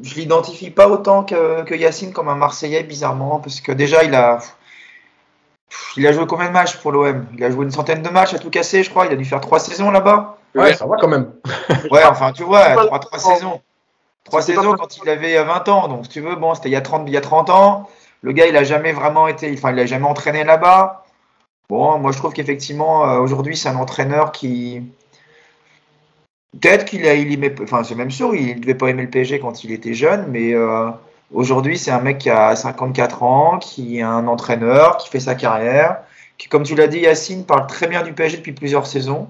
je 0.03 0.15
l'identifie 0.15 0.69
pas 0.69 0.89
autant 0.89 1.23
que, 1.23 1.63
que, 1.63 1.75
Yacine 1.75 2.13
comme 2.13 2.29
un 2.29 2.35
Marseillais, 2.35 2.83
bizarrement, 2.83 3.39
parce 3.39 3.61
que 3.61 3.71
déjà, 3.71 4.03
il 4.03 4.13
a, 4.15 4.39
il 5.95 6.05
a 6.05 6.11
joué 6.11 6.25
combien 6.27 6.47
de 6.47 6.53
matchs 6.53 6.77
pour 6.77 6.91
l'OM 6.91 7.25
Il 7.37 7.43
a 7.43 7.51
joué 7.51 7.65
une 7.65 7.71
centaine 7.71 8.01
de 8.01 8.09
matchs 8.09 8.33
à 8.33 8.39
tout 8.39 8.49
casser, 8.49 8.83
je 8.83 8.89
crois. 8.89 9.05
Il 9.05 9.11
a 9.11 9.15
dû 9.15 9.25
faire 9.25 9.41
trois 9.41 9.59
saisons 9.59 9.91
là-bas. 9.91 10.37
Ouais, 10.55 10.73
ça 10.73 10.85
va 10.85 10.97
quand 10.99 11.07
même. 11.07 11.31
ouais, 11.91 12.03
enfin, 12.05 12.31
tu 12.31 12.43
vois, 12.43 12.69
trois, 12.85 12.99
trois 12.99 13.19
saisons. 13.19 13.61
Trois 14.23 14.41
saisons 14.41 14.75
quand 14.75 14.97
il 14.97 15.09
avait 15.09 15.41
20 15.41 15.69
ans. 15.69 15.87
Donc, 15.87 16.05
si 16.05 16.09
tu 16.09 16.21
veux, 16.21 16.35
bon, 16.35 16.53
c'était 16.53 16.69
il, 16.69 16.73
y 16.73 16.75
a 16.75 16.81
30, 16.81 17.03
il 17.07 17.13
y 17.13 17.17
a 17.17 17.21
30 17.21 17.49
ans. 17.49 17.89
Le 18.21 18.33
gars, 18.33 18.47
il 18.47 18.57
a 18.57 18.63
jamais 18.63 18.91
vraiment 18.91 19.27
été, 19.27 19.53
enfin, 19.53 19.71
il 19.71 19.79
a 19.79 19.85
jamais 19.85 20.07
entraîné 20.07 20.43
là-bas. 20.43 21.05
Bon, 21.69 21.97
moi, 21.99 22.11
je 22.11 22.17
trouve 22.17 22.33
qu'effectivement, 22.33 23.09
euh, 23.09 23.19
aujourd'hui, 23.19 23.55
c'est 23.55 23.69
un 23.69 23.77
entraîneur 23.77 24.31
qui. 24.31 24.83
Peut-être 26.53 26.85
qu'il 26.85 27.05
a, 27.05 27.13
il 27.13 27.31
aimait, 27.33 27.53
enfin, 27.61 27.83
c'est 27.83 27.95
même 27.95 28.11
sûr, 28.11 28.33
il 28.33 28.55
ne 28.55 28.61
devait 28.61 28.75
pas 28.75 28.89
aimer 28.89 29.03
le 29.03 29.09
PSG 29.09 29.39
quand 29.39 29.63
il 29.63 29.71
était 29.71 29.93
jeune, 29.93 30.25
mais 30.29 30.53
euh, 30.53 30.89
aujourd'hui, 31.31 31.77
c'est 31.77 31.91
un 31.91 32.01
mec 32.01 32.19
qui 32.19 32.29
a 32.29 32.55
54 32.55 33.23
ans, 33.23 33.59
qui 33.59 33.99
est 33.99 34.01
un 34.01 34.27
entraîneur, 34.27 34.97
qui 34.97 35.09
fait 35.09 35.19
sa 35.19 35.35
carrière, 35.35 35.99
qui, 36.37 36.47
comme 36.47 36.63
tu 36.63 36.75
l'as 36.75 36.87
dit, 36.87 36.99
Yacine, 36.99 37.45
parle 37.45 37.67
très 37.67 37.87
bien 37.87 38.03
du 38.03 38.13
PSG 38.13 38.37
depuis 38.37 38.53
plusieurs 38.53 38.87
saisons. 38.87 39.27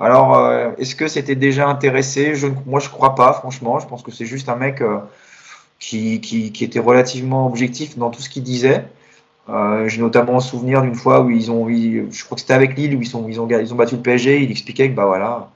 Alors, 0.00 0.34
euh, 0.36 0.70
est-ce 0.78 0.96
que 0.96 1.08
c'était 1.08 1.36
déjà 1.36 1.68
intéressé? 1.68 2.34
Je, 2.34 2.46
Moi, 2.66 2.80
je 2.80 2.88
crois 2.88 3.14
pas, 3.14 3.34
franchement. 3.34 3.78
Je 3.80 3.86
pense 3.86 4.02
que 4.02 4.10
c'est 4.10 4.24
juste 4.26 4.48
un 4.48 4.56
mec 4.56 4.80
euh, 4.80 4.98
qui, 5.78 6.20
qui, 6.20 6.52
qui, 6.52 6.64
était 6.64 6.80
relativement 6.80 7.46
objectif 7.46 7.98
dans 7.98 8.10
tout 8.10 8.22
ce 8.22 8.30
qu'il 8.30 8.42
disait. 8.42 8.84
Euh, 9.50 9.88
J'ai 9.88 10.00
notamment 10.00 10.36
un 10.36 10.40
souvenir 10.40 10.82
d'une 10.82 10.94
fois 10.94 11.20
où 11.20 11.30
ils 11.30 11.50
ont, 11.50 11.68
je 11.68 12.24
crois 12.24 12.36
que 12.36 12.40
c'était 12.40 12.54
avec 12.54 12.76
Lille, 12.76 12.96
où 12.96 13.02
ils, 13.02 13.08
ils, 13.08 13.40
ont, 13.40 13.48
ils 13.48 13.72
ont 13.72 13.76
battu 13.76 13.96
le 13.96 14.02
PSG. 14.02 14.42
Il 14.42 14.50
expliquait 14.50 14.90
que 14.90 14.94
bah 14.94 15.06
voilà, 15.06 15.50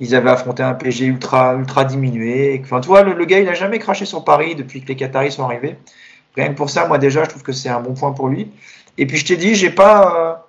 ils 0.00 0.14
avaient 0.14 0.30
affronté 0.30 0.62
un 0.62 0.74
PSG 0.74 1.06
ultra, 1.06 1.54
ultra 1.54 1.84
diminué. 1.84 2.60
Enfin, 2.64 2.80
tu 2.80 2.88
vois, 2.88 3.02
le, 3.02 3.24
gars, 3.24 3.40
il 3.40 3.48
a 3.48 3.54
jamais 3.54 3.78
craché 3.78 4.04
sur 4.04 4.24
Paris 4.24 4.54
depuis 4.54 4.82
que 4.82 4.88
les 4.88 4.96
Qataris 4.96 5.32
sont 5.32 5.44
arrivés. 5.44 5.76
Rien 6.36 6.48
que 6.48 6.54
pour 6.54 6.70
ça, 6.70 6.86
moi 6.86 6.98
déjà, 6.98 7.24
je 7.24 7.30
trouve 7.30 7.42
que 7.42 7.52
c'est 7.52 7.68
un 7.68 7.80
bon 7.80 7.94
point 7.94 8.12
pour 8.12 8.28
lui. 8.28 8.50
Et 8.96 9.06
puis 9.06 9.16
je 9.16 9.26
t'ai 9.26 9.36
dit, 9.36 9.54
j'ai 9.54 9.70
pas 9.70 10.48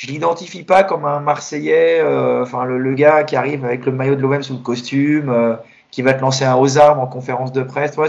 je 0.00 0.06
l'identifie 0.06 0.62
pas 0.62 0.82
comme 0.82 1.04
un 1.04 1.20
Marseillais, 1.20 2.00
euh, 2.00 2.42
enfin 2.42 2.64
le, 2.64 2.94
gars 2.94 3.22
qui 3.24 3.36
arrive 3.36 3.66
avec 3.66 3.84
le 3.84 3.92
maillot 3.92 4.14
de 4.14 4.22
l'OM 4.22 4.42
sous 4.42 4.54
le 4.54 4.60
costume, 4.60 5.28
euh, 5.28 5.56
qui 5.90 6.00
va 6.00 6.14
te 6.14 6.22
lancer 6.22 6.46
un 6.46 6.56
aux 6.56 6.78
armes 6.78 7.00
en 7.00 7.06
conférence 7.06 7.52
de 7.52 7.62
presse. 7.62 7.98
Ouais, 7.98 8.08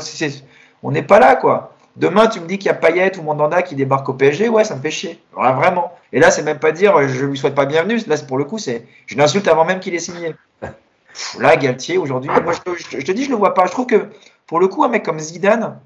on 0.84 0.92
n'est 0.92 1.04
pas 1.04 1.20
là, 1.20 1.36
quoi. 1.36 1.71
Demain, 1.98 2.28
tu 2.28 2.40
me 2.40 2.48
dis 2.48 2.58
qu'il 2.58 2.68
y 2.68 2.70
a 2.70 2.74
Payet 2.74 3.18
ou 3.18 3.24
Mandanda 3.24 3.62
qui 3.62 3.76
débarque 3.76 4.08
au 4.08 4.14
PSG, 4.14 4.50
ouais, 4.50 4.64
ça 4.64 4.76
me 4.76 4.82
fait 4.82 4.92
chier. 4.92 5.22
vraiment. 5.34 5.92
Et 6.14 6.20
là, 6.20 6.32
c'est 6.32 6.44
même 6.44 6.60
pas 6.60 6.72
dire 6.72 7.08
je 7.08 7.26
lui 7.26 7.38
souhaite 7.38 7.56
pas 7.56 7.66
bienvenue. 7.66 8.00
Là, 8.08 8.16
pour 8.28 8.38
le 8.38 8.46
coup, 8.46 8.58
c'est 8.58 8.86
je 9.08 9.18
l'insulte 9.18 9.48
avant 9.48 9.66
même 9.66 9.80
qu'il 9.80 9.94
ait 9.94 10.00
signé. 10.00 10.36
là, 11.40 11.56
Galtier, 11.58 11.98
aujourd'hui, 11.98 12.30
moi, 12.44 12.54
je, 12.54 13.04
te 13.04 13.12
dis, 13.12 13.26
je 13.26 13.30
le 13.30 13.36
vois 13.36 13.54
pas. 13.54 13.66
Je 13.66 13.72
trouve 13.72 13.88
que 13.88 14.08
pour 14.48 14.60
le 14.60 14.68
coup, 14.68 14.84
un 14.84 14.90
mec 14.90 15.04
comme 15.04 15.20
Zidane, 15.20 15.80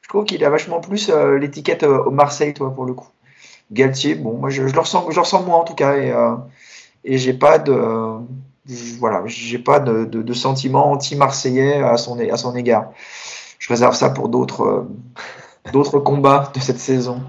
je 0.00 0.08
trouve 0.08 0.24
qu'il 0.24 0.44
a 0.44 0.50
vachement 0.50 0.80
plus 0.80 1.10
euh, 1.10 1.38
l'étiquette 1.38 1.84
au 1.84 2.10
Marseille, 2.10 2.54
toi, 2.54 2.74
pour 2.74 2.84
le 2.84 2.94
coup. 2.94 3.08
Galtier, 3.70 4.14
bon, 4.14 4.36
moi 4.36 4.50
je, 4.50 4.62
le 4.62 4.78
ressens, 4.78 5.10
je 5.10 5.18
ressens 5.18 5.42
moi 5.42 5.56
en 5.56 5.64
tout 5.64 5.74
cas, 5.74 5.96
et, 5.96 6.10
euh, 6.10 6.34
et 7.04 7.16
j'ai 7.16 7.32
pas 7.32 7.58
de, 7.58 8.18
voilà, 8.98 9.22
j'ai 9.26 9.58
pas 9.58 9.80
de, 9.80 10.04
de, 10.04 10.32
sentiment 10.34 10.90
anti-marseillais 10.92 11.82
à 11.82 11.96
son, 11.96 12.18
à 12.18 12.36
son 12.36 12.54
égard. 12.54 12.92
Je 13.58 13.68
réserve 13.68 13.94
ça 13.94 14.10
pour 14.10 14.28
d'autres, 14.28 14.62
euh, 14.62 14.88
d'autres 15.72 15.98
combats 15.98 16.50
de 16.54 16.60
cette 16.60 16.78
saison. 16.78 17.20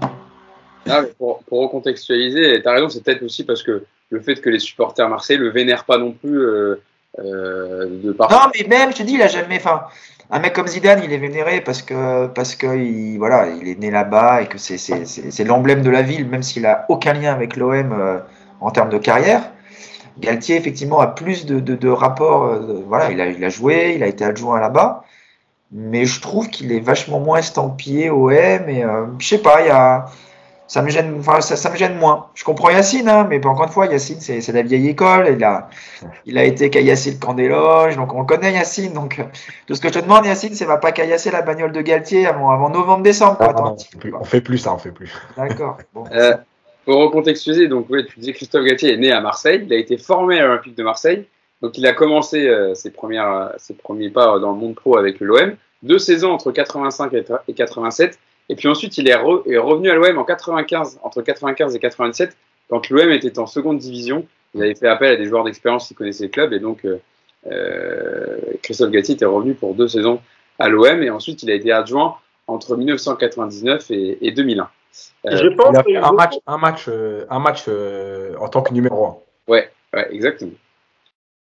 Ah, 0.88 1.02
pour, 1.18 1.42
pour, 1.44 1.60
recontextualiser, 1.60 2.60
tu 2.62 2.68
as 2.68 2.72
raison, 2.72 2.88
c'est 2.88 3.02
peut-être 3.02 3.22
aussi 3.22 3.44
parce 3.44 3.62
que 3.62 3.84
le 4.10 4.20
fait 4.20 4.40
que 4.40 4.50
les 4.50 4.58
supporters 4.58 5.08
marseillais 5.08 5.38
le 5.38 5.50
vénèrent 5.50 5.84
pas 5.84 5.98
non 5.98 6.12
plus 6.12 6.38
euh, 6.38 6.76
de 7.18 8.12
partout. 8.12 8.34
Non, 8.34 8.50
mais 8.54 8.66
même, 8.68 8.92
je 8.92 8.98
te 8.98 9.02
dis, 9.02 9.14
il 9.14 9.22
a 9.22 9.28
jamais. 9.28 9.56
Enfin, 9.56 9.84
un 10.30 10.38
mec 10.40 10.52
comme 10.52 10.66
Zidane, 10.66 11.02
il 11.04 11.12
est 11.12 11.18
vénéré 11.18 11.60
parce 11.60 11.82
que 11.82 12.26
parce 12.28 12.54
que 12.54 12.76
il, 12.76 13.18
voilà, 13.18 13.48
il 13.48 13.68
est 13.68 13.78
né 13.78 13.90
là-bas 13.90 14.42
et 14.42 14.46
que 14.46 14.58
c'est 14.58 15.44
l'emblème 15.44 15.82
de 15.82 15.90
la 15.90 16.02
ville, 16.02 16.26
même 16.26 16.42
s'il 16.42 16.66
a 16.66 16.86
aucun 16.88 17.12
lien 17.12 17.32
avec 17.32 17.56
l'OM 17.56 17.92
euh, 17.92 18.18
en 18.60 18.70
termes 18.70 18.90
de 18.90 18.98
carrière. 18.98 19.42
Galtier 20.18 20.56
effectivement 20.56 21.00
a 21.00 21.08
plus 21.08 21.44
de, 21.44 21.60
de, 21.60 21.74
de 21.74 21.88
rapports. 21.88 22.44
Euh, 22.44 22.82
voilà, 22.86 23.10
il 23.10 23.20
a, 23.20 23.26
il 23.28 23.44
a 23.44 23.48
joué, 23.48 23.94
il 23.96 24.02
a 24.02 24.06
été 24.06 24.24
adjoint 24.24 24.60
là-bas, 24.60 25.04
mais 25.74 26.06
je 26.06 26.20
trouve 26.20 26.48
qu'il 26.48 26.72
est 26.72 26.80
vachement 26.80 27.18
moins 27.18 27.38
estampillé 27.38 28.08
OM 28.08 28.30
et 28.30 28.84
euh, 28.84 29.06
je 29.18 29.26
sais 29.26 29.38
pas, 29.38 29.60
il 29.62 29.66
y 29.66 29.70
a 29.70 30.06
ça 30.66 30.82
me 30.82 30.88
gêne, 30.88 31.16
enfin, 31.18 31.40
ça, 31.40 31.70
me 31.70 31.76
gêne 31.76 31.98
moins. 31.98 32.28
Je 32.34 32.42
comprends 32.42 32.70
Yacine, 32.70 33.08
hein, 33.08 33.26
mais 33.28 33.44
encore 33.44 33.66
une 33.66 33.70
fois, 33.70 33.86
Yacine, 33.86 34.20
c'est 34.20 34.48
la 34.50 34.62
vieille 34.62 34.88
école. 34.88 35.28
Il 35.36 35.44
a, 35.44 35.68
il 36.24 36.38
a 36.38 36.44
été 36.44 36.70
caillassé 36.70 37.12
le 37.12 37.18
camp 37.18 37.34
des 37.34 37.48
loges, 37.48 37.96
donc 37.96 38.14
on 38.14 38.24
connaît 38.24 38.52
Yacine. 38.52 38.94
Donc, 38.94 39.22
tout 39.66 39.74
ce 39.74 39.80
que 39.80 39.88
je 39.88 39.94
te 39.94 39.98
demande, 39.98 40.24
Yacine, 40.24 40.54
c'est 40.54 40.64
va 40.64 40.78
pas 40.78 40.92
caillasser 40.92 41.30
la 41.30 41.42
bagnole 41.42 41.72
de 41.72 41.82
Galtier 41.82 42.26
avant, 42.26 42.50
avant 42.50 42.70
novembre-décembre. 42.70 43.36
Ah, 43.40 43.74
on 44.18 44.24
fait 44.24 44.40
plus 44.40 44.58
ça, 44.58 44.74
on 44.74 44.78
fait 44.78 44.90
plus. 44.90 45.12
D'accord. 45.36 45.76
Bon, 45.92 46.04
euh, 46.12 46.34
pour 46.86 46.96
recontextualiser, 46.96 47.68
donc, 47.68 47.90
ouais, 47.90 48.06
tu 48.06 48.18
disais 48.18 48.32
Christophe 48.32 48.64
Galtier 48.64 48.94
est 48.94 48.98
né 48.98 49.12
à 49.12 49.20
Marseille. 49.20 49.62
Il 49.66 49.72
a 49.72 49.76
été 49.76 49.98
formé 49.98 50.40
à 50.40 50.46
l'Olympique 50.46 50.76
de 50.76 50.82
Marseille. 50.82 51.26
Donc, 51.64 51.78
il 51.78 51.86
a 51.86 51.92
commencé 51.92 52.46
euh, 52.46 52.74
ses, 52.74 52.90
premières, 52.90 53.54
ses 53.56 53.74
premiers 53.74 54.10
pas 54.10 54.38
dans 54.38 54.52
le 54.52 54.58
monde 54.58 54.74
pro 54.74 54.98
avec 54.98 55.20
l'OM. 55.20 55.56
Deux 55.82 55.98
saisons 55.98 56.30
entre 56.30 56.52
85 56.52 57.12
et 57.48 57.54
87 57.54 58.18
et 58.48 58.56
puis 58.56 58.68
ensuite, 58.68 58.98
il 58.98 59.08
est, 59.08 59.14
revenu 59.14 59.90
à 59.90 59.94
l'OM 59.94 60.18
en 60.18 60.24
95, 60.24 61.00
entre 61.02 61.22
95 61.22 61.74
et 61.74 61.78
97, 61.78 62.36
quand 62.68 62.88
l'OM 62.90 63.10
était 63.10 63.38
en 63.38 63.46
seconde 63.46 63.78
division. 63.78 64.26
Il 64.54 64.62
avait 64.62 64.74
fait 64.74 64.88
appel 64.88 65.12
à 65.12 65.16
des 65.16 65.24
joueurs 65.24 65.44
d'expérience 65.44 65.88
qui 65.88 65.94
connaissaient 65.94 66.24
le 66.24 66.30
club, 66.30 66.52
et 66.52 66.60
donc 66.60 66.84
euh, 66.84 67.00
euh 67.50 68.38
Christophe 68.62 68.90
Gatti 68.90 69.12
était 69.12 69.24
revenu 69.24 69.54
pour 69.54 69.74
deux 69.74 69.88
saisons 69.88 70.20
à 70.58 70.68
l'OM, 70.68 71.02
et 71.02 71.10
ensuite 71.10 71.42
il 71.42 71.50
a 71.50 71.54
été 71.54 71.72
adjoint 71.72 72.16
entre 72.46 72.76
1999 72.76 73.90
et, 73.90 74.30
2001. 74.30 74.68
Euh, 75.26 75.36
je 75.36 75.48
pense 75.48 75.70
il 75.72 75.76
a 75.76 75.82
fait 75.82 75.96
un 75.96 76.12
match, 76.12 76.34
un 76.46 76.58
match, 76.58 76.84
euh, 76.86 77.24
un 77.30 77.38
match 77.40 77.64
en 78.38 78.48
tant 78.48 78.62
que 78.62 78.72
numéro 78.72 79.06
1. 79.06 79.16
Ouais, 79.48 79.70
ouais 79.92 80.14
exactement. 80.14 80.52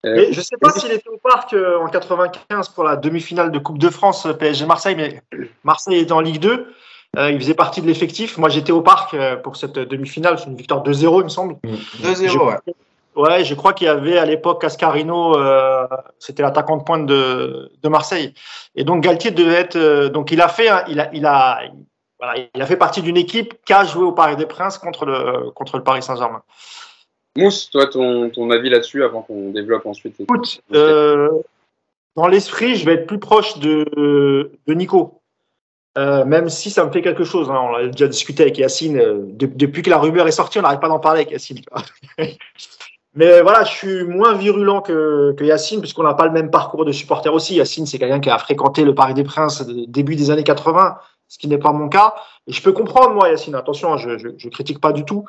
Je 0.04 0.36
ne 0.36 0.42
sais 0.42 0.56
pas 0.60 0.70
s'il 0.70 0.92
était 0.92 1.08
au 1.08 1.18
parc 1.18 1.54
en 1.54 1.88
95 1.88 2.70
pour 2.70 2.84
la 2.84 2.96
demi-finale 2.96 3.50
de 3.50 3.58
Coupe 3.58 3.78
de 3.78 3.88
France 3.88 4.26
PSG 4.38 4.66
Marseille, 4.66 4.96
mais 4.96 5.22
Marseille 5.64 6.00
était 6.00 6.12
en 6.12 6.20
Ligue 6.20 6.40
2. 6.40 6.74
Euh, 7.18 7.30
il 7.30 7.38
faisait 7.38 7.54
partie 7.54 7.82
de 7.82 7.86
l'effectif. 7.86 8.38
Moi, 8.38 8.48
j'étais 8.48 8.72
au 8.72 8.80
parc 8.80 9.12
euh, 9.12 9.36
pour 9.36 9.56
cette 9.56 9.78
demi-finale. 9.78 10.38
C'est 10.38 10.46
une 10.46 10.56
victoire 10.56 10.82
2-0, 10.82 11.20
il 11.20 11.24
me 11.24 11.28
semble. 11.28 11.56
2-0, 12.02 12.46
ouais. 12.46 12.74
Ouais, 13.14 13.44
je 13.44 13.54
crois 13.54 13.74
qu'il 13.74 13.86
y 13.86 13.90
avait 13.90 14.16
à 14.16 14.24
l'époque 14.24 14.62
Cascarino, 14.62 15.36
euh, 15.36 15.86
c'était 16.18 16.42
l'attaquant 16.42 16.78
de 16.78 16.82
pointe 16.82 17.04
de, 17.04 17.70
de, 17.82 17.88
Marseille. 17.90 18.32
Et 18.74 18.84
donc 18.84 19.02
Galtier 19.02 19.30
devait 19.30 19.52
être. 19.52 19.76
Euh, 19.76 20.08
donc 20.08 20.30
il 20.30 20.40
a 20.40 20.48
fait, 20.48 20.70
il 20.88 20.98
a, 20.98 21.10
il 21.12 21.26
a, 21.26 21.60
voilà, 22.18 22.42
il 22.54 22.62
a 22.62 22.64
fait 22.64 22.78
partie 22.78 23.02
d'une 23.02 23.18
équipe 23.18 23.62
qui 23.66 23.74
a 23.74 23.84
joué 23.84 24.04
au 24.04 24.12
Paris 24.12 24.36
des 24.36 24.46
Princes 24.46 24.78
contre 24.78 25.04
le 25.04 25.50
contre 25.50 25.76
le 25.76 25.84
Paris 25.84 26.02
Saint-Germain. 26.02 26.42
Mousse, 27.36 27.70
toi, 27.70 27.86
ton, 27.86 28.30
ton 28.30 28.50
avis 28.50 28.68
là-dessus 28.68 29.04
avant 29.04 29.22
qu'on 29.22 29.50
développe 29.50 29.86
ensuite. 29.86 30.20
Écoute, 30.20 30.60
euh, 30.72 31.30
dans 32.14 32.26
l'esprit, 32.26 32.76
je 32.76 32.84
vais 32.84 32.94
être 32.94 33.06
plus 33.06 33.18
proche 33.18 33.58
de, 33.58 33.86
de 34.66 34.74
Nico. 34.74 35.22
Euh, 35.98 36.24
même 36.24 36.48
si 36.48 36.70
ça 36.70 36.84
me 36.84 36.90
fait 36.90 37.02
quelque 37.02 37.24
chose, 37.24 37.50
hein, 37.50 37.60
on 37.60 37.74
a 37.74 37.86
déjà 37.86 38.08
discuté 38.08 38.44
avec 38.44 38.56
Yacine, 38.56 38.96
euh, 38.98 39.26
depuis 39.28 39.82
que 39.82 39.90
la 39.90 39.98
rumeur 39.98 40.26
est 40.26 40.32
sortie, 40.32 40.58
on 40.58 40.62
n'arrête 40.62 40.80
pas 40.80 40.88
d'en 40.88 40.98
parler 40.98 41.20
avec 41.20 41.30
Yacine. 41.30 41.60
Mais 43.14 43.42
voilà, 43.42 43.64
je 43.64 43.72
suis 43.72 44.04
moins 44.04 44.32
virulent 44.32 44.80
que, 44.80 45.34
que 45.36 45.44
Yacine, 45.44 45.80
puisqu'on 45.80 46.02
n'a 46.02 46.14
pas 46.14 46.24
le 46.24 46.32
même 46.32 46.50
parcours 46.50 46.86
de 46.86 46.92
supporter 46.92 47.28
aussi. 47.28 47.56
Yacine, 47.56 47.84
c'est 47.84 47.98
quelqu'un 47.98 48.20
qui 48.20 48.30
a 48.30 48.38
fréquenté 48.38 48.84
le 48.84 48.94
Paris 48.94 49.12
des 49.12 49.24
Princes 49.24 49.66
début 49.66 50.16
des 50.16 50.30
années 50.30 50.44
80, 50.44 50.96
ce 51.28 51.36
qui 51.36 51.46
n'est 51.46 51.58
pas 51.58 51.72
mon 51.72 51.90
cas. 51.90 52.14
Et 52.46 52.52
je 52.52 52.62
peux 52.62 52.72
comprendre, 52.72 53.14
moi, 53.14 53.28
Yacine, 53.28 53.54
attention, 53.54 53.96
je, 53.96 54.18
je, 54.18 54.28
je 54.36 54.48
critique 54.48 54.80
pas 54.80 54.92
du 54.92 55.04
tout. 55.04 55.24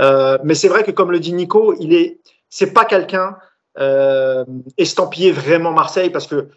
Euh, 0.00 0.38
mais 0.44 0.54
c'est 0.54 0.68
vrai 0.68 0.82
que, 0.82 0.90
comme 0.90 1.12
le 1.12 1.20
dit 1.20 1.32
Nico, 1.32 1.74
il 1.80 1.94
est, 1.94 2.18
c'est 2.50 2.72
pas 2.72 2.84
quelqu'un 2.84 3.36
euh, 3.78 4.44
estampillé 4.76 5.32
vraiment 5.32 5.72
Marseille, 5.72 6.10
parce 6.10 6.26
que 6.26 6.48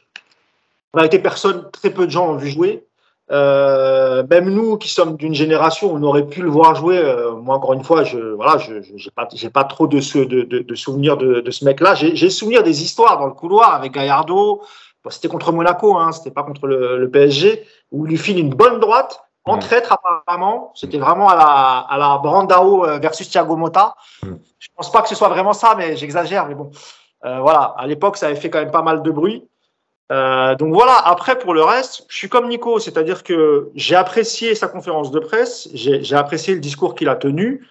en 0.93 0.97
réalité, 0.97 1.19
personne, 1.19 1.69
très 1.71 1.91
peu 1.91 2.05
de 2.05 2.11
gens 2.11 2.31
ont 2.31 2.37
vu 2.37 2.49
jouer. 2.49 2.85
Euh, 3.31 4.23
même 4.27 4.49
nous 4.49 4.77
qui 4.77 4.89
sommes 4.89 5.15
d'une 5.15 5.35
génération, 5.35 5.93
on 5.93 6.01
aurait 6.01 6.25
pu 6.25 6.41
le 6.41 6.49
voir 6.49 6.73
jouer. 6.73 6.99
Moi, 7.43 7.55
encore 7.55 7.73
une 7.73 7.83
fois, 7.83 8.03
je 8.03 8.17
voilà, 8.17 8.57
je 8.57 8.81
j'ai 8.95 9.11
pas 9.11 9.27
j'ai 9.31 9.51
pas 9.51 9.65
trop 9.65 9.85
de, 9.85 10.01
souvenirs 10.01 11.15
de, 11.15 11.51
ce 11.51 11.63
mec-là. 11.63 11.93
J'ai 11.93 12.29
souvenir 12.31 12.63
des 12.63 12.81
histoires 12.81 13.19
dans 13.19 13.27
le 13.27 13.33
couloir 13.33 13.75
avec 13.75 13.91
Gallardo. 13.91 14.63
c'était 15.11 15.27
contre 15.27 15.51
Monaco, 15.51 15.95
hein, 15.95 16.11
c'était 16.11 16.31
pas 16.31 16.41
contre 16.41 16.65
le, 16.65 17.07
PSG, 17.11 17.63
où 17.91 18.07
il 18.07 18.09
lui 18.09 18.17
file 18.17 18.39
une 18.39 18.49
bonne 18.49 18.79
droite 18.79 19.28
en 19.49 19.57
traître 19.57 19.93
apparemment. 19.93 20.71
C'était 20.75 20.97
vraiment 20.97 21.29
à 21.29 21.35
la 21.35 21.85
à 21.89 21.97
la 21.97 22.17
Brandao 22.17 22.85
euh, 22.85 22.99
versus 22.99 23.29
Thiago 23.29 23.55
Motta. 23.55 23.95
Je 24.23 24.67
pense 24.75 24.91
pas 24.91 25.01
que 25.01 25.09
ce 25.09 25.15
soit 25.15 25.29
vraiment 25.29 25.53
ça, 25.53 25.75
mais 25.77 25.95
j'exagère. 25.95 26.47
Mais 26.47 26.55
bon, 26.55 26.71
euh, 27.25 27.39
voilà. 27.39 27.75
À 27.77 27.87
l'époque, 27.87 28.17
ça 28.17 28.27
avait 28.27 28.35
fait 28.35 28.49
quand 28.49 28.59
même 28.59 28.71
pas 28.71 28.81
mal 28.81 29.01
de 29.03 29.11
bruit. 29.11 29.47
Euh, 30.11 30.55
donc 30.55 30.73
voilà, 30.73 30.95
après 30.95 31.37
pour 31.37 31.53
le 31.53 31.63
reste, 31.63 32.05
je 32.09 32.17
suis 32.17 32.29
comme 32.29 32.47
Nico, 32.47 32.79
c'est-à-dire 32.79 33.23
que 33.23 33.69
j'ai 33.75 33.95
apprécié 33.95 34.55
sa 34.55 34.67
conférence 34.67 35.11
de 35.11 35.19
presse, 35.19 35.69
j'ai 35.73 36.15
apprécié 36.15 36.55
le 36.55 36.59
discours 36.59 36.95
qu'il 36.95 37.09
a 37.09 37.15
tenu. 37.15 37.67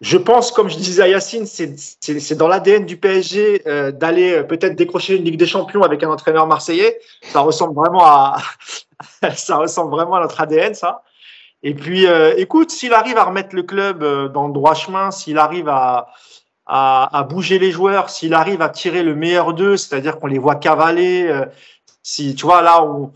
Je 0.00 0.16
pense, 0.16 0.50
comme 0.50 0.68
je 0.68 0.76
disais 0.76 1.02
à 1.02 1.08
Yacine, 1.08 1.46
c'est 1.46 2.34
dans 2.36 2.48
l'ADN 2.48 2.84
du 2.84 2.96
PSG 2.96 3.62
euh, 3.66 3.92
d'aller 3.92 4.42
peut-être 4.44 4.76
décrocher 4.76 5.16
une 5.16 5.24
Ligue 5.24 5.38
des 5.38 5.46
Champions 5.46 5.82
avec 5.82 6.02
un 6.02 6.10
entraîneur 6.10 6.46
marseillais. 6.46 6.98
Ça 7.22 7.40
ressemble 7.40 7.74
vraiment 7.74 8.04
à, 8.04 8.38
ça 9.34 9.56
ressemble 9.56 9.90
vraiment 9.90 10.14
à 10.14 10.20
notre 10.20 10.40
ADN, 10.40 10.74
ça. 10.74 11.02
Et 11.64 11.74
puis, 11.74 12.06
euh, 12.06 12.34
écoute, 12.36 12.70
s'il 12.70 12.92
arrive 12.92 13.16
à 13.18 13.24
remettre 13.24 13.56
le 13.56 13.64
club 13.64 14.04
euh, 14.04 14.28
dans 14.28 14.46
le 14.46 14.52
droit 14.52 14.74
chemin, 14.74 15.10
s'il 15.10 15.38
arrive 15.38 15.68
à, 15.68 16.08
à, 16.66 17.18
à, 17.18 17.22
bouger 17.24 17.58
les 17.58 17.72
joueurs, 17.72 18.10
s'il 18.10 18.34
arrive 18.34 18.62
à 18.62 18.68
tirer 18.68 19.02
le 19.02 19.16
meilleur 19.16 19.54
d'eux, 19.54 19.76
c'est-à-dire 19.76 20.20
qu'on 20.20 20.28
les 20.28 20.38
voit 20.38 20.54
cavaler, 20.54 21.44
si 22.02 22.36
tu 22.36 22.46
vois 22.46 22.62
là, 22.62 22.84
on, 22.84 23.12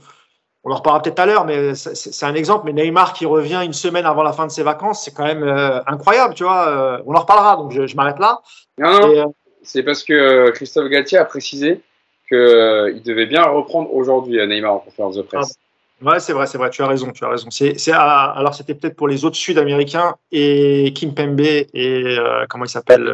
on 0.69 0.73
en 0.73 0.77
reparlera 0.77 1.03
peut-être 1.03 1.19
à 1.21 1.27
l'heure, 1.27 1.45
mais 1.45 1.75
c'est 1.75 2.27
un 2.27 2.35
exemple. 2.35 2.71
Mais 2.71 2.73
Neymar 2.73 3.13
qui 3.13 3.27
revient 3.27 3.61
une 3.65 3.73
semaine 3.73 4.07
avant 4.07 4.23
la 4.23 4.33
fin 4.33 4.47
de 4.47 4.51
ses 4.51 4.63
vacances, 4.63 5.05
c'est 5.05 5.15
quand 5.15 5.25
même 5.25 5.43
euh, 5.43 5.81
incroyable, 5.87 6.35
tu 6.35 6.45
vois. 6.45 6.69
Euh, 6.69 7.03
on 7.07 7.15
en 7.15 7.21
reparlera, 7.21 7.57
donc 7.57 7.73
je, 7.73 7.97
m'arrête 7.97 8.19
là. 8.19 8.41
Non, 8.79 9.01
non, 9.01 9.17
euh, 9.17 9.25
c'est 9.63 9.83
parce 9.83 10.05
que 10.05 10.51
Christophe 10.51 10.89
Galtier 10.89 11.19
a 11.19 11.25
précisé 11.25 11.81
qu'il 12.29 13.03
devait 13.05 13.27
bien 13.27 13.43
reprendre 13.43 13.93
aujourd'hui 13.95 14.45
Neymar 14.47 14.75
en 14.75 14.79
conférence 14.81 15.17
de 15.17 15.23
presse. 15.23 15.57
Ah, 15.59 15.68
ouais, 16.03 16.21
c'est 16.21 16.33
vrai, 16.33 16.47
c'est 16.47 16.59
vrai. 16.59 16.71
Tu 16.71 16.83
as 16.83 16.87
raison, 16.87 17.11
tu 17.13 17.25
as 17.25 17.29
raison. 17.29 17.49
C'est, 17.51 17.77
alors 17.93 18.55
c'était 18.55 18.75
peut-être 18.75 18.97
pour 18.97 19.09
les 19.09 19.25
autres 19.25 19.37
Sud-Américains 19.37 20.17
et 20.33 20.93
Kim 20.95 21.15
Pembe 21.15 21.41
et 21.41 22.19
comment 22.49 22.65
il 22.65 22.71
s'appelle 22.71 23.13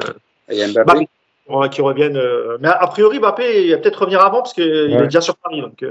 et 0.49 0.67
Mbappé. 0.67 1.09
qui 1.71 1.83
reviennent. 1.83 2.21
mais 2.61 2.69
a 2.69 2.87
priori, 2.87 3.19
Mbappé, 3.19 3.67
il 3.67 3.71
va 3.73 3.79
peut-être 3.79 4.01
revenir 4.01 4.21
avant 4.21 4.43
parce 4.43 4.53
qu'il 4.53 4.65
est 4.65 5.03
déjà 5.05 5.21
sur 5.21 5.37
Paris. 5.37 5.61
Donc, 5.61 5.85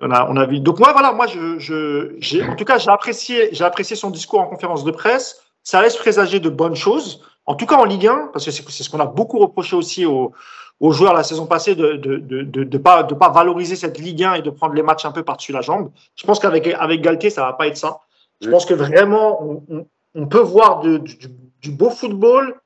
on 0.00 0.10
a, 0.10 0.26
on 0.28 0.36
a 0.36 0.46
vu. 0.46 0.60
Donc 0.60 0.78
moi, 0.78 0.92
voilà, 0.92 1.12
moi, 1.12 1.26
je, 1.26 1.58
je, 1.58 2.50
en 2.50 2.56
tout 2.56 2.64
cas, 2.64 2.78
j'ai 2.78 2.90
apprécié, 2.90 3.48
j'ai 3.52 3.64
apprécié 3.64 3.96
son 3.96 4.10
discours 4.10 4.40
en 4.40 4.46
conférence 4.46 4.84
de 4.84 4.90
presse. 4.90 5.42
Ça 5.62 5.80
laisse 5.80 5.96
présager 5.96 6.40
de 6.40 6.50
bonnes 6.50 6.74
choses. 6.74 7.22
En 7.46 7.54
tout 7.54 7.66
cas 7.66 7.76
en 7.76 7.84
Ligue 7.84 8.06
1, 8.06 8.30
parce 8.32 8.44
que 8.44 8.50
c'est 8.50 8.82
ce 8.82 8.90
qu'on 8.90 9.00
a 9.00 9.06
beaucoup 9.06 9.38
reproché 9.38 9.76
aussi 9.76 10.06
aux, 10.06 10.32
aux, 10.80 10.92
joueurs 10.92 11.14
la 11.14 11.22
saison 11.22 11.46
passée 11.46 11.74
de 11.74 11.94
de, 11.94 12.16
de, 12.16 12.42
de, 12.42 12.64
de 12.64 12.78
pas 12.78 13.02
de 13.02 13.14
pas 13.14 13.30
valoriser 13.30 13.76
cette 13.76 13.98
Ligue 13.98 14.24
1 14.24 14.34
et 14.34 14.42
de 14.42 14.50
prendre 14.50 14.74
les 14.74 14.82
matchs 14.82 15.04
un 15.04 15.12
peu 15.12 15.22
par-dessus 15.22 15.52
la 15.52 15.60
jambe. 15.60 15.90
Je 16.16 16.26
pense 16.26 16.38
qu'avec 16.38 16.66
avec 16.68 17.00
Galtier, 17.00 17.30
ça 17.30 17.42
va 17.42 17.52
pas 17.52 17.66
être 17.66 17.76
ça. 17.76 18.00
Je 18.40 18.50
pense 18.50 18.66
que 18.66 18.74
vraiment, 18.74 19.62
on, 19.70 19.86
on, 20.14 20.26
peut 20.26 20.40
voir 20.40 20.80
du, 20.80 20.98
du 21.62 21.70
beau 21.70 21.88
football, 21.88 22.60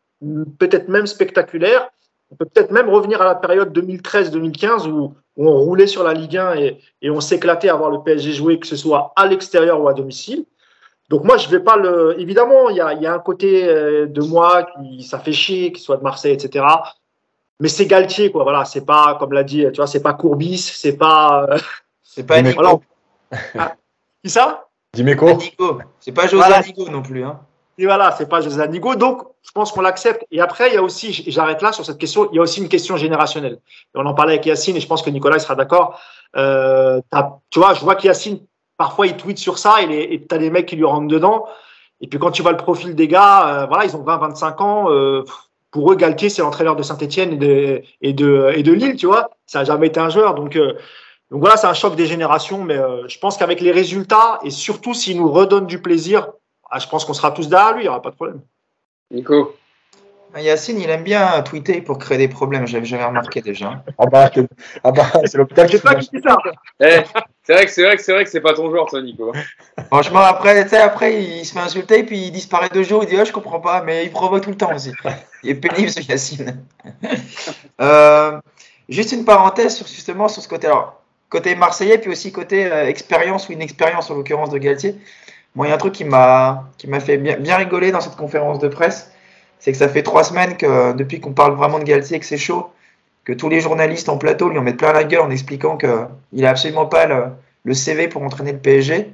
peut-être 0.59 0.89
même 0.89 1.07
spectaculaire. 1.07 1.89
On 2.31 2.37
peut 2.37 2.47
peut-être 2.47 2.73
même 2.73 2.91
revenir 2.91 3.23
à 3.23 3.25
la 3.25 3.35
période 3.35 3.77
2013-2015 3.77 4.89
où, 4.89 5.15
on 5.41 5.57
roulait 5.57 5.87
sur 5.87 6.03
la 6.03 6.15
Ligue 6.15 6.37
1 6.37 6.57
et, 6.57 6.81
et 7.01 7.11
on 7.11 7.21
s'éclatait 7.21 7.69
à 7.69 7.77
voir 7.77 7.91
le 7.91 8.03
PSG 8.03 8.33
jouer, 8.33 8.59
que 8.59 8.67
ce 8.67 8.75
soit 8.75 9.13
à 9.15 9.25
l'extérieur 9.25 9.81
ou 9.81 9.87
à 9.87 9.95
domicile. 9.95 10.45
Donc 11.11 11.23
moi, 11.23 11.37
je 11.37 11.49
vais 11.49 11.61
pas 11.61 11.77
le. 11.77 12.17
Évidemment, 12.19 12.69
il 12.71 12.77
y 12.77 12.81
a, 12.81 12.93
y 12.95 13.07
a, 13.07 13.15
un 13.15 13.19
côté 13.21 13.67
euh, 13.69 14.07
de 14.07 14.21
moi 14.21 14.65
qui 14.65 15.05
ça 15.05 15.21
fait 15.21 15.33
chier, 15.33 15.73
qu'il 15.73 15.83
soit 15.83 15.97
de 15.97 16.03
Marseille, 16.03 16.33
etc. 16.33 16.65
Mais 17.61 17.69
c'est 17.69 17.87
Galtier, 17.87 18.31
quoi. 18.31 18.45
Voilà, 18.45 18.65
c'est 18.65 18.85
pas 18.85 19.17
comme 19.19 19.33
l'a 19.33 19.45
dit, 19.45 19.65
tu 19.73 19.77
vois, 19.77 19.87
c'est 19.87 20.03
pas 20.03 20.15
Courbis, 20.15 20.59
c'est 20.59 20.97
pas. 20.97 21.47
Euh, 21.51 21.59
c'est 22.03 22.25
pas 22.25 22.41
Nico. 22.41 22.83
Ah, 23.59 23.75
qui 24.23 24.31
ça? 24.31 24.69
Dimeco. 24.95 25.39
C'est 26.01 26.13
pas 26.13 26.27
José 26.27 26.37
voilà. 26.37 26.63
non 26.91 27.03
plus, 27.03 27.25
hein. 27.25 27.41
Et 27.81 27.85
voilà, 27.85 28.11
c'est 28.13 28.29
pas 28.29 28.41
José 28.41 28.61
Anigo. 28.61 28.97
Donc, 28.97 29.23
je 29.43 29.53
pense 29.53 29.71
qu'on 29.71 29.83
l'accepte. 29.83 30.25
Et 30.33 30.41
après, 30.41 30.69
il 30.69 30.75
y 30.75 30.77
a 30.77 30.83
aussi, 30.83 31.13
j'arrête 31.29 31.63
là 31.63 31.71
sur 31.71 31.85
cette 31.85 31.99
question, 31.99 32.29
il 32.33 32.37
y 32.37 32.39
a 32.41 32.43
aussi 32.43 32.61
une 32.61 32.69
question 32.69 32.97
générationnelle. 32.97 33.61
Et 33.95 33.99
on 33.99 34.05
en 34.05 34.15
parlait 34.15 34.33
avec 34.33 34.47
Yacine 34.47 34.77
et 34.77 34.81
je 34.81 34.89
pense 34.89 35.03
que 35.03 35.11
Nicolas 35.11 35.39
sera 35.39 35.55
d'accord. 35.55 36.01
Euh, 36.37 37.01
tu 37.51 37.61
vois, 37.61 37.75
je 37.75 37.81
vois 37.81 37.95
qu'Yacine, 37.95 38.41
parfois, 38.77 39.07
il 39.07 39.17
tweet 39.17 39.39
sur 39.39 39.59
ça 39.59 39.81
et 39.83 40.27
tu 40.29 40.35
as 40.35 40.39
des 40.39 40.51
mecs 40.51 40.67
qui 40.67 40.75
lui 40.75 40.85
rentrent 40.85 41.07
dedans. 41.07 41.47
Et 42.01 42.09
puis, 42.09 42.19
quand 42.19 42.33
tu 42.33 42.43
vois 42.43 42.51
le 42.51 42.57
profil 42.57 42.97
des 42.97 43.07
gars, 43.07 43.63
euh, 43.63 43.67
voilà, 43.67 43.85
ils 43.85 43.97
ont 43.97 44.03
20, 44.03 44.17
25 44.19 44.61
ans. 44.61 44.91
Euh, 44.91 45.25
pour 45.71 45.93
eux, 45.93 45.97
Galtier, 45.97 46.31
c'est 46.31 46.43
l'entraîneur 46.43 46.77
de 46.77 46.83
Saint-Etienne 46.83 47.33
et 47.33 47.37
de, 47.37 47.83
et, 48.01 48.13
de, 48.13 48.53
et 48.55 48.63
de 48.63 48.73
Lille, 48.73 48.97
tu 48.97 49.07
vois. 49.07 49.31
Ça 49.47 49.61
n'a 49.61 49.65
jamais 49.65 49.89
été 49.89 50.01
un 50.01 50.09
joueur. 50.09 50.35
Donc, 50.35 50.57
euh, 50.57 50.75
donc 51.31 51.41
voilà, 51.41 51.57
c'est 51.57 51.67
un 51.67 51.75
choc 51.75 51.95
des 51.95 52.07
générations. 52.07 52.65
Mais 52.65 52.79
euh, 52.79 53.07
je 53.09 53.19
pense 53.19 53.37
qu'avec 53.37 53.61
les 53.61 53.73
résultats 53.73 54.39
et 54.45 54.51
surtout 54.51 54.95
s'il 54.95 55.19
nous 55.19 55.31
redonne 55.31 55.67
du 55.67 55.81
plaisir, 55.83 56.29
ah, 56.71 56.79
je 56.79 56.89
pense 56.89 57.05
qu'on 57.05 57.15
sera 57.15 57.33
tous 57.33 57.49
derrière 57.49 57.73
lui, 57.75 57.81
il 57.81 57.85
n'y 57.85 57.89
aura 57.89 58.03
pas 58.03 58.11
de 58.11 58.15
problème. 58.15 58.41
Nico 59.11 59.55
ah, 60.35 60.43
Yacine, 60.43 60.79
il 60.81 60.91
aime 60.91 61.05
bien 61.05 61.41
tweeter 61.43 61.81
pour 61.81 61.99
créer 61.99 62.19
des 62.19 62.29
problèmes, 62.29 62.67
j'avais 62.67 63.05
remarqué 63.05 63.41
déjà. 63.41 63.83
ah 63.99 64.07
bah, 64.07 64.31
ah 64.85 64.93
bah 64.93 65.11
c'est 65.25 65.39
l'hôpital 65.39 65.69
qui 65.69 65.79
pas 65.79 65.95
qui 65.95 66.21
ça. 66.21 66.37
C'est 67.49 67.55
vrai 67.55 67.65
que 67.65 67.73
c'est 67.73 67.83
vrai 67.83 67.97
que 67.97 68.03
c'est 68.03 68.13
vrai 68.13 68.25
que 68.25 68.31
c'est 68.31 68.43
pas 68.43 68.53
ton 68.53 68.69
joueur, 68.69 68.85
toi, 68.85 69.01
Nico. 69.01 69.33
Franchement, 69.87 70.19
après, 70.19 70.71
après, 70.75 71.23
il 71.23 71.47
se 71.47 71.55
fait 71.55 71.61
insulter, 71.61 72.03
puis 72.03 72.27
il 72.27 72.31
disparaît 72.31 72.69
deux 72.69 72.83
jours, 72.83 73.05
il 73.05 73.09
dit 73.09 73.17
oh, 73.19 73.25
je 73.25 73.33
comprends 73.33 73.59
pas, 73.59 73.81
mais 73.81 74.05
il 74.05 74.11
provoque 74.11 74.43
tout 74.43 74.51
le 74.51 74.57
temps 74.57 74.75
aussi. 74.75 74.93
Il 75.43 75.51
est 75.51 75.55
pénible 75.55 75.89
ce 75.91 76.01
Yacine. 76.01 76.63
Euh, 77.81 78.41
juste 78.89 79.13
une 79.13 79.25
parenthèse 79.25 79.77
sur 79.77 79.87
justement 79.87 80.27
sur 80.27 80.43
ce 80.43 80.49
côté, 80.49 80.67
alors 80.67 81.01
côté 81.31 81.55
marseillais, 81.55 81.99
puis 81.99 82.11
aussi 82.11 82.33
côté 82.33 82.67
euh, 82.67 82.87
expérience 82.87 83.49
ou 83.49 83.53
inexpérience 83.53 84.11
en 84.11 84.17
l'occurrence 84.17 84.51
de 84.51 84.59
Galtier. 84.59 84.97
Moi, 85.55 85.67
il 85.67 85.69
y 85.71 85.73
a 85.73 85.77
un 85.77 85.79
truc 85.79 85.95
qui 85.95 86.05
m'a 86.05 86.65
qui 86.77 86.89
m'a 86.89 86.99
fait 86.99 87.19
bien, 87.19 87.37
bien 87.37 87.57
rigoler 87.57 87.93
dans 87.93 88.01
cette 88.01 88.17
conférence 88.17 88.59
de 88.59 88.67
presse, 88.67 89.13
c'est 89.61 89.71
que 89.71 89.79
ça 89.79 89.89
fait 89.89 90.03
trois 90.03 90.25
semaines 90.25 90.57
que 90.57 90.93
depuis 90.93 91.21
qu'on 91.21 91.33
parle 91.33 91.55
vraiment 91.55 91.79
de 91.79 91.85
Galtier 91.85 92.19
que 92.19 92.27
c'est 92.27 92.37
chaud, 92.37 92.69
que 93.29 93.35
tous 93.35 93.51
les 93.51 93.61
journalistes 93.61 94.09
en 94.09 94.17
plateau 94.17 94.49
lui 94.49 94.59
en 94.59 94.63
mettent 94.63 94.79
plein 94.79 94.95
la 94.95 95.05
gueule 95.05 95.21
en 95.21 95.31
expliquant 95.31 95.77
qu'il 95.77 96.09
n'a 96.33 96.49
absolument 96.49 96.87
pas 96.87 97.05
le, 97.05 97.75
CV 97.75 98.09
pour 98.09 98.23
entraîner 98.23 98.53
le 98.53 98.59
PSG. 98.59 99.13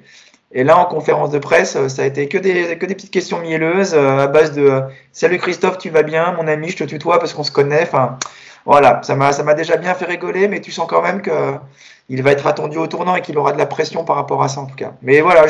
Et 0.53 0.63
là, 0.63 0.79
en 0.79 0.85
conférence 0.85 1.31
de 1.31 1.41
presse, 1.41 1.89
ça 1.89 2.03
a 2.03 2.05
été 2.05 2.29
que 2.29 2.39
des, 2.39 2.79
que 2.79 2.87
des 2.87 2.95
petites 2.95 3.11
questions 3.11 3.41
mielleuses 3.41 3.93
euh, 3.93 4.19
à 4.21 4.29
base 4.29 4.53
de 4.53 4.83
Salut 5.11 5.39
Christophe, 5.39 5.79
tu 5.79 5.91
vas 5.91 6.05
bien 6.05 6.33
Mon 6.35 6.47
ami, 6.47 6.69
je 6.69 6.77
te 6.77 6.85
tutoie 6.85 7.19
parce 7.19 7.35
qu'on 7.35 7.43
se 7.43 7.51
connaît. 7.51 7.83
Enfin, 7.83 8.17
voilà, 8.65 9.01
ça 9.03 9.17
m'a 9.17 9.55
déjà 9.55 9.77
bien 9.77 9.95
fait 9.95 10.05
rigoler, 10.05 10.47
mais 10.47 10.61
tu 10.61 10.71
sens 10.71 10.87
quand 10.89 11.03
même 11.03 11.21
qu'il 11.21 12.23
va 12.23 12.31
être 12.31 12.47
attendu 12.47 12.79
au 12.79 12.87
tournant 12.87 13.17
et 13.17 13.21
qu'il 13.21 13.37
aura 13.37 13.51
de 13.51 13.59
la 13.59 13.67
pression 13.67 14.05
par 14.05 14.15
rapport 14.15 14.45
à 14.45 14.49
ça 14.49 14.61
en 14.61 14.67
tout 14.67 14.77
cas. 14.77 14.93
Mais 15.03 15.23
voilà, 15.23 15.47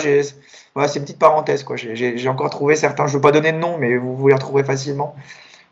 voilà, 0.75 0.89
c'est 0.89 0.99
une 1.01 1.05
petite 1.05 1.19
parenthèse. 1.19 1.67
J'ai, 1.93 2.29
encore 2.31 2.49
trouvé 2.49 2.77
certains, 2.77 3.07
je 3.07 3.12
ne 3.12 3.17
veux 3.17 3.21
pas 3.21 3.31
donner 3.31 3.53
de 3.53 3.59
nom, 3.59 3.77
mais 3.79 3.99
vous, 3.99 4.17
vous 4.17 4.29
les 4.29 4.35
retrouver 4.35 4.65
facilement. 4.65 5.15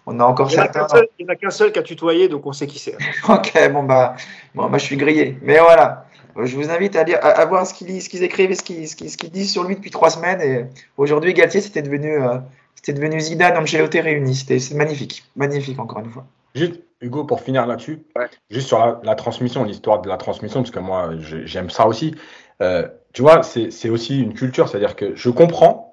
On 0.07 0.18
a 0.18 0.24
encore 0.24 0.50
il 0.50 0.55
certains. 0.55 0.86
il 1.18 1.24
n'y 1.24 1.30
en 1.30 1.32
a 1.32 1.36
qu'un 1.36 1.50
seul 1.50 1.70
qui 1.72 1.78
a 1.78 1.82
tutoyé, 1.82 2.28
donc 2.28 2.44
on 2.46 2.53
sait 2.53 2.66
qui 2.66 2.78
c'est. 2.78 2.96
ok, 3.28 3.70
bon 3.72 3.84
bah, 3.84 4.16
bon, 4.55 4.68
bah, 4.68 4.78
je 4.78 4.84
suis 4.84 4.96
grillé. 4.96 5.38
Mais 5.42 5.59
voilà, 5.59 6.07
je 6.36 6.57
vous 6.57 6.70
invite 6.70 6.96
à, 6.96 7.05
lire, 7.05 7.18
à, 7.22 7.44
voir 7.44 7.66
ce 7.66 7.74
qu'ils, 7.74 8.22
écrivent 8.22 8.50
et 8.50 8.55
ce 8.55 8.62
qu'ils, 8.62 9.30
disent 9.30 9.53
sur 9.53 9.64
lui 9.64 9.76
depuis 9.76 9.90
trois 9.90 10.11
semaines. 10.11 10.40
Et 10.40 10.66
aujourd'hui, 10.96 11.34
Galtier, 11.34 11.61
c'était 11.61 11.82
devenu, 11.82 12.20
euh, 12.20 12.38
c'était 12.74 12.92
devenu 12.94 13.20
Zidane, 13.20 13.57
Ancelotti 13.57 14.00
réunis. 14.00 14.34
C'était, 14.34 14.59
c'est 14.59 14.74
magnifique. 14.74 15.24
Magnifique, 15.36 15.78
encore 15.78 16.00
une 16.00 16.11
fois. 16.11 16.24
Juste, 16.55 16.80
Hugo, 17.00 17.24
pour 17.24 17.40
finir 17.40 17.66
là-dessus, 17.66 18.03
juste 18.50 18.68
sur 18.68 18.78
la, 18.78 19.00
la, 19.03 19.14
transmission, 19.14 19.64
l'histoire 19.64 20.03
de 20.03 20.09
la 20.09 20.16
transmission, 20.16 20.61
parce 20.61 20.70
que 20.70 20.80
moi, 20.80 21.11
j'aime 21.44 21.70
ça 21.70 21.86
aussi. 21.86 22.14
Euh, 22.61 22.88
tu 23.12 23.22
vois, 23.22 23.42
c'est 23.42 23.88
aussi 23.88 24.20
une 24.20 24.34
culture. 24.34 24.68
C'est-à-dire 24.68 24.96
que 24.96 25.14
je 25.14 25.30
comprends 25.30 25.91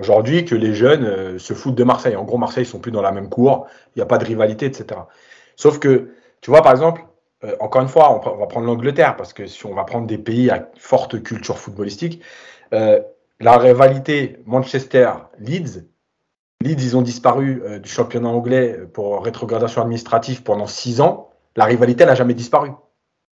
aujourd'hui 0.00 0.44
que 0.44 0.54
les 0.54 0.74
jeunes 0.74 1.04
euh, 1.04 1.38
se 1.38 1.54
foutent 1.54 1.74
de 1.74 1.84
Marseille. 1.84 2.16
En 2.16 2.24
gros, 2.24 2.38
Marseille, 2.38 2.64
ils 2.64 2.68
sont 2.68 2.80
plus 2.80 2.90
dans 2.90 3.02
la 3.02 3.12
même 3.12 3.28
cour, 3.28 3.66
il 3.94 3.98
n'y 3.98 4.02
a 4.02 4.06
pas 4.06 4.18
de 4.18 4.24
rivalité, 4.24 4.66
etc. 4.66 5.00
Sauf 5.56 5.78
que, 5.78 6.10
tu 6.40 6.50
vois, 6.50 6.62
par 6.62 6.72
exemple, 6.72 7.04
euh, 7.44 7.54
encore 7.60 7.82
une 7.82 7.88
fois, 7.88 8.10
on, 8.10 8.38
va 8.38 8.46
prendre 8.46 8.66
l'Angleterre, 8.66 9.16
parce 9.16 9.32
que 9.32 9.46
si 9.46 9.64
on 9.66 9.74
va 9.74 9.84
prendre 9.84 10.06
des 10.06 10.18
pays 10.18 10.50
à 10.50 10.68
forte 10.76 11.22
culture 11.22 11.58
footballistique, 11.58 12.22
euh, 12.72 13.00
la 13.38 13.56
rivalité 13.58 14.38
Manchester-Leeds, 14.46 15.84
Leeds, 16.62 16.82
ils 16.82 16.96
ont 16.96 17.00
disparu 17.00 17.62
du 17.82 17.88
championnat 17.88 18.28
anglais 18.28 18.78
pour 18.92 19.24
rétrogradation 19.24 19.80
administrative 19.80 20.42
pendant 20.42 20.66
six 20.66 21.00
ans. 21.00 21.30
La 21.56 21.64
rivalité 21.64 22.04
n'a 22.04 22.14
jamais 22.14 22.34
disparu. 22.34 22.72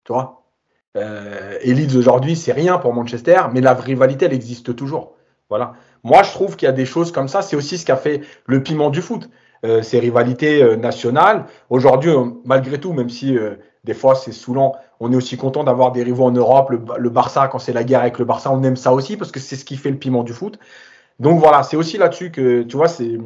Tu 0.05 0.15
vois? 0.15 0.47
Et 0.95 1.75
Leeds 1.75 1.99
aujourd'hui, 1.99 2.35
c'est 2.35 2.53
rien 2.53 2.79
pour 2.79 2.95
Manchester, 2.95 3.43
mais 3.53 3.61
la 3.61 3.75
rivalité, 3.75 4.25
elle 4.25 4.33
existe 4.33 4.75
toujours. 4.75 5.17
Voilà. 5.51 5.75
Moi, 6.05 6.23
je 6.23 6.31
trouve 6.31 6.57
qu'il 6.57 6.67
y 6.67 6.69
a 6.69 6.73
des 6.73 6.87
choses 6.87 7.13
comme 7.13 7.29
ça. 7.29 7.43
C'est 7.43 7.57
aussi 7.57 7.79
ce 7.79 7.85
qui 7.85 7.93
a 7.93 7.97
fait 7.97 8.23
le 8.47 8.63
piment 8.63 8.91
du 8.91 9.03
foot. 9.03 9.29
Euh, 9.63 9.83
ces 9.83 9.99
rivalités 9.99 10.63
euh, 10.63 10.77
nationales. 10.77 11.45
Aujourd'hui, 11.69 12.11
euh, 12.11 12.31
malgré 12.47 12.81
tout, 12.81 12.95
même 12.95 13.11
si 13.11 13.37
euh, 13.37 13.57
des 13.85 13.93
fois 13.93 14.15
c'est 14.15 14.33
saoulant, 14.33 14.75
on 15.01 15.13
est 15.13 15.17
aussi 15.17 15.37
content 15.37 15.65
d'avoir 15.65 15.93
des 15.93 16.03
rivaux 16.03 16.25
en 16.25 16.31
Europe. 16.31 16.71
Le, 16.71 16.81
le 16.97 17.11
Barça, 17.11 17.47
quand 17.49 17.59
c'est 17.59 17.75
la 17.75 17.85
guerre 17.85 18.01
avec 18.01 18.19
le 18.19 18.25
Barça, 18.25 18.51
on 18.51 18.63
aime 18.63 18.77
ça 18.77 18.95
aussi 18.95 19.19
parce 19.19 19.31
que 19.31 19.39
c'est 19.39 19.57
ce 19.57 19.67
qui 19.67 19.77
fait 19.77 19.91
le 19.91 19.99
piment 19.99 20.23
du 20.23 20.33
foot. 20.33 20.59
Donc 21.19 21.39
voilà, 21.41 21.63
c'est 21.63 21.77
aussi 21.77 21.99
là-dessus 21.99 22.31
que, 22.31 22.63
tu 22.63 22.75
vois, 22.79 22.89
c'est. 22.89 23.19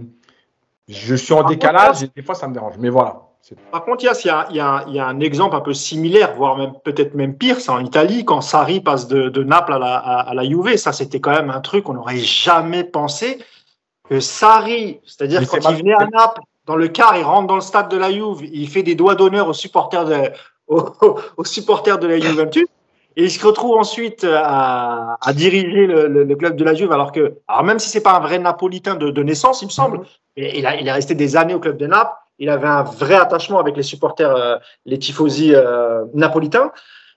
Je 0.88 1.14
suis 1.14 1.32
en 1.32 1.44
décalage 1.44 2.02
et 2.02 2.10
des 2.16 2.22
fois 2.22 2.34
ça 2.34 2.48
me 2.48 2.52
dérange. 2.52 2.78
Mais 2.78 2.88
voilà. 2.90 3.28
Par 3.70 3.84
contre, 3.84 4.04
il 4.04 4.06
y, 4.06 4.30
a, 4.30 4.48
y 4.50 4.94
y, 4.94 5.00
un 5.00 5.20
exemple 5.20 5.54
un 5.54 5.60
peu 5.60 5.74
similaire, 5.74 6.34
voire 6.34 6.56
même 6.56 6.72
peut-être 6.82 7.14
même 7.14 7.36
pire, 7.36 7.60
c'est 7.60 7.70
en 7.70 7.80
Italie, 7.80 8.24
quand 8.24 8.40
Sarri 8.40 8.80
passe 8.80 9.06
de, 9.06 9.28
de 9.28 9.42
Naples 9.42 9.74
à 9.74 9.78
la, 9.78 9.96
à, 9.96 10.34
la 10.34 10.44
Juve. 10.44 10.76
Ça, 10.76 10.92
c'était 10.92 11.20
quand 11.20 11.32
même 11.32 11.50
un 11.50 11.60
truc 11.60 11.84
qu'on 11.84 11.94
n'aurait 11.94 12.16
jamais 12.18 12.84
pensé 12.84 13.38
que 14.08 14.20
Sarri, 14.20 15.00
c'est-à-dire 15.04 15.46
quand 15.46 15.70
il 15.70 15.76
venait 15.76 15.94
à 15.94 16.06
Naples, 16.06 16.40
dans 16.66 16.76
le 16.76 16.88
car, 16.88 17.16
il 17.18 17.22
rentre 17.24 17.46
dans 17.46 17.56
le 17.56 17.60
stade 17.60 17.90
de 17.90 17.98
la 17.98 18.10
Juve, 18.10 18.48
il 18.50 18.68
fait 18.68 18.82
des 18.82 18.94
doigts 18.94 19.14
d'honneur 19.14 19.48
aux 19.48 19.52
supporters 19.52 20.06
de, 20.06 20.16
aux, 20.68 21.44
supporters 21.44 21.98
de 21.98 22.06
la 22.06 22.18
Juventus. 22.18 22.66
Et 23.16 23.24
il 23.24 23.30
se 23.30 23.46
retrouve 23.46 23.76
ensuite 23.76 24.24
à, 24.24 25.18
à 25.20 25.32
diriger 25.34 25.86
le, 25.86 26.08
le, 26.08 26.36
club 26.36 26.56
de 26.56 26.64
la 26.64 26.74
Juve, 26.74 26.90
alors 26.90 27.12
que, 27.12 27.38
alors 27.46 27.62
même 27.62 27.78
si 27.78 27.90
c'est 27.90 28.02
pas 28.02 28.16
un 28.16 28.20
vrai 28.20 28.38
Napolitain 28.38 28.96
de, 28.96 29.10
de 29.10 29.22
naissance, 29.22 29.62
il 29.62 29.66
me 29.66 29.70
semble, 29.70 30.00
mais 30.36 30.52
il, 30.56 30.66
a, 30.66 30.80
il 30.80 30.88
est 30.88 30.92
resté 30.92 31.14
des 31.14 31.36
années 31.36 31.54
au 31.54 31.60
club 31.60 31.76
de 31.76 31.86
Naples 31.86 32.16
il 32.38 32.50
avait 32.50 32.68
un 32.68 32.82
vrai 32.82 33.14
attachement 33.14 33.58
avec 33.58 33.76
les 33.76 33.82
supporters, 33.82 34.34
euh, 34.34 34.56
les 34.86 34.98
tifosi 34.98 35.54
euh, 35.54 36.04
napolitains. 36.14 36.72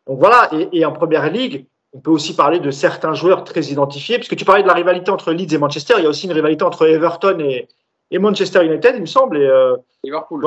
Donc 0.07 0.19
voilà, 0.19 0.49
et, 0.71 0.85
en 0.85 0.93
première 0.93 1.29
ligue, 1.29 1.65
on 1.93 1.99
peut 1.99 2.11
aussi 2.11 2.35
parler 2.35 2.59
de 2.59 2.71
certains 2.71 3.13
joueurs 3.13 3.43
très 3.43 3.61
identifiés, 3.65 4.17
puisque 4.17 4.35
tu 4.35 4.45
parlais 4.45 4.63
de 4.63 4.67
la 4.67 4.73
rivalité 4.73 5.11
entre 5.11 5.33
Leeds 5.33 5.53
et 5.53 5.57
Manchester, 5.57 5.95
il 5.97 6.03
y 6.03 6.05
a 6.05 6.09
aussi 6.09 6.27
une 6.27 6.33
rivalité 6.33 6.63
entre 6.63 6.87
Everton 6.87 7.39
et, 7.39 7.67
Manchester 8.19 8.65
United, 8.65 8.95
il 8.95 9.01
me 9.01 9.05
semble. 9.05 9.37
Et, 9.37 9.45
euh, 9.45 9.75
Liverpool. 10.03 10.41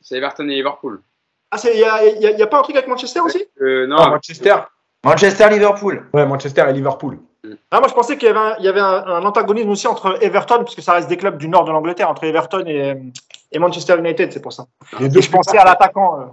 c'est 0.00 0.16
Everton 0.16 0.48
et 0.48 0.54
Liverpool. 0.54 1.02
Ah, 1.50 1.58
il 1.64 1.78
n'y 1.78 1.84
a, 1.84 2.04
y 2.04 2.26
a, 2.26 2.30
y 2.30 2.42
a, 2.42 2.46
pas 2.46 2.60
un 2.60 2.62
truc 2.62 2.76
avec 2.76 2.88
Manchester 2.88 3.20
aussi? 3.20 3.44
Euh, 3.60 3.86
Non, 3.86 3.96
Ah, 3.98 4.10
Manchester. 4.10 4.56
Manchester-Liverpool. 5.04 6.08
Ouais, 6.14 6.26
Manchester 6.26 6.64
et 6.68 6.72
Liverpool. 6.72 7.18
Ah, 7.70 7.80
Moi, 7.80 7.88
je 7.88 7.94
pensais 7.94 8.16
qu'il 8.16 8.28
y 8.28 8.30
avait, 8.30 8.38
un, 8.38 8.56
il 8.58 8.64
y 8.64 8.68
avait 8.68 8.80
un, 8.80 9.04
un, 9.06 9.24
antagonisme 9.24 9.70
aussi 9.70 9.86
entre 9.86 10.22
Everton, 10.22 10.64
puisque 10.64 10.82
ça 10.82 10.92
reste 10.94 11.08
des 11.08 11.16
clubs 11.16 11.36
du 11.38 11.48
nord 11.48 11.64
de 11.64 11.70
l'Angleterre, 11.72 12.08
entre 12.10 12.24
Everton 12.24 12.64
et, 12.66 12.94
et 13.52 13.58
Manchester 13.58 13.98
United, 13.98 14.32
c'est 14.32 14.40
pour 14.42 14.52
ça. 14.52 14.66
Les 14.98 15.08
deux 15.08 15.18
Et 15.18 15.22
je 15.22 15.30
pensais 15.30 15.58
à 15.58 15.64
l'attaquant. 15.64 16.20
euh. 16.20 16.24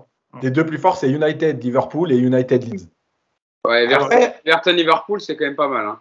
Les 0.41 0.51
deux 0.51 0.65
plus 0.65 0.77
forts, 0.77 0.97
c'est 0.97 1.09
United, 1.09 1.63
Liverpool 1.63 2.11
et 2.11 2.17
United 2.17 2.63
Leeds. 2.63 2.87
ouais, 3.65 3.85
Everton, 3.85 4.17
Après, 4.51 4.73
Liverpool, 4.73 5.21
c'est 5.21 5.35
quand 5.37 5.45
même 5.45 5.55
pas 5.55 5.67
mal. 5.69 5.85
Hein. 5.85 5.99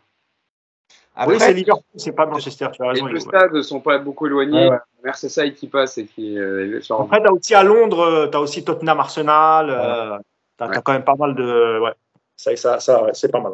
oui, 1.26 1.36
c'est 1.38 1.44
après, 1.44 1.52
Liverpool, 1.54 1.84
c'est 1.96 2.12
pas 2.12 2.26
Manchester, 2.26 2.66
tu 2.72 2.82
as 2.82 2.86
Les 2.86 2.90
raison. 3.00 3.06
deux 3.06 3.12
Hugo. 3.20 3.20
stades 3.30 3.52
ne 3.52 3.62
sont 3.62 3.80
pas 3.80 3.98
beaucoup 3.98 4.26
éloignés. 4.26 4.64
Ouais, 4.68 4.70
ouais. 4.72 4.78
Merseyside 5.04 5.54
qui 5.54 5.68
passe 5.68 5.96
et 5.98 6.06
qui 6.06 6.36
euh, 6.38 6.80
Après, 6.90 7.20
tu 7.22 7.26
as 7.28 7.32
aussi 7.32 7.54
à 7.54 7.62
Londres, 7.62 8.28
tu 8.30 8.36
as 8.36 8.40
aussi 8.40 8.64
Tottenham 8.64 8.98
Arsenal. 9.00 9.70
Euh, 9.70 10.18
tu 10.58 10.64
as, 10.64 10.68
Ouais. 10.68 10.76
quand 10.84 10.92
même 10.92 11.04
pas 11.04 11.14
mal 11.14 11.34
de. 11.36 11.78
Ouais, 11.80 11.92
ça, 12.36 12.56
ça, 12.56 12.80
ça 12.80 13.04
ouais, 13.04 13.10
c'est 13.14 13.30
pas 13.30 13.40
mal. 13.40 13.52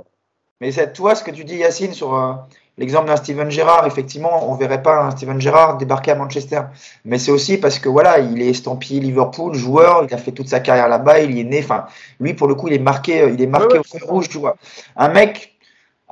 Mais 0.63 0.71
c'est 0.71 0.93
toi, 0.93 1.17
ce 1.17 1.25
que 1.25 1.33
tu 1.33 1.43
dis, 1.43 1.57
Yacine, 1.57 1.93
sur 1.93 2.15
euh, 2.15 2.35
l'exemple 2.79 3.09
d'un 3.09 3.17
Steven 3.17 3.51
Gerrard, 3.51 3.85
effectivement, 3.85 4.49
on 4.49 4.55
verrait 4.55 4.81
pas 4.81 5.03
un 5.03 5.11
Steven 5.11 5.41
Gerrard 5.41 5.77
débarquer 5.77 6.13
à 6.13 6.15
Manchester. 6.15 6.61
Mais 7.05 7.19
c'est 7.19 7.33
aussi 7.33 7.59
parce 7.59 7.81
que 7.81 7.89
voilà, 7.89 8.21
il 8.21 8.41
est 8.41 8.51
estampillé 8.51 9.01
Liverpool, 9.01 9.55
joueur, 9.55 10.05
il 10.09 10.15
a 10.15 10.19
fait 10.19 10.31
toute 10.31 10.47
sa 10.47 10.61
carrière 10.61 10.89
là-bas, 10.89 11.19
il 11.19 11.37
y 11.37 11.41
est 11.41 11.45
né. 11.45 11.59
Enfin, 11.65 11.87
lui, 12.21 12.35
pour 12.35 12.47
le 12.47 12.55
coup, 12.55 12.69
il 12.69 12.75
est 12.75 12.79
marqué, 12.79 13.23
euh, 13.23 13.31
il 13.31 13.43
est 13.43 13.49
marqué 13.49 13.75
Ouais, 13.75 13.81
au 13.81 13.83
feu 13.83 13.99
rouge, 14.07 14.29
tu 14.29 14.39
vois. 14.39 14.57
Un 14.95 15.09
mec. 15.09 15.49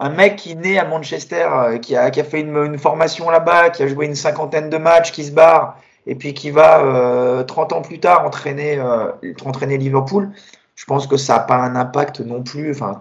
Un 0.03 0.09
mec 0.09 0.34
qui 0.36 0.53
est 0.53 0.55
né 0.57 0.80
à 0.80 0.84
Manchester, 0.84 1.46
euh, 1.53 1.78
qui, 1.78 1.94
a, 1.94 2.11
qui 2.11 2.20
a 2.20 2.24
fait 2.24 2.40
une, 2.40 2.57
une 2.57 2.78
formation 2.78 3.30
là-bas, 3.30 3.70
qui 3.70 3.84
a 3.84 3.86
joué 3.86 4.07
une 4.07 4.16
cinquantaine 4.16 4.68
de 4.68 4.78
matchs, 4.78 5.12
qui 5.12 5.22
se 5.22 5.30
barre, 5.30 5.76
et 6.07 6.16
puis 6.16 6.34
qui 6.34 6.51
va 6.51 6.82
euh, 6.82 7.44
30 7.44 7.72
ans 7.72 7.82
plus 7.82 8.01
tard 8.01 8.26
entraîner, 8.26 8.78
euh, 8.78 9.12
entraîner 9.44 9.78
Liverpool, 9.78 10.32
je 10.74 10.84
pense 10.86 11.07
que 11.07 11.16
ça 11.16 11.34
n'a 11.34 11.40
pas 11.40 11.57
un 11.57 11.76
impact 11.76 12.20
non 12.20 12.42
plus. 12.42 12.70
Enfin, 12.72 12.98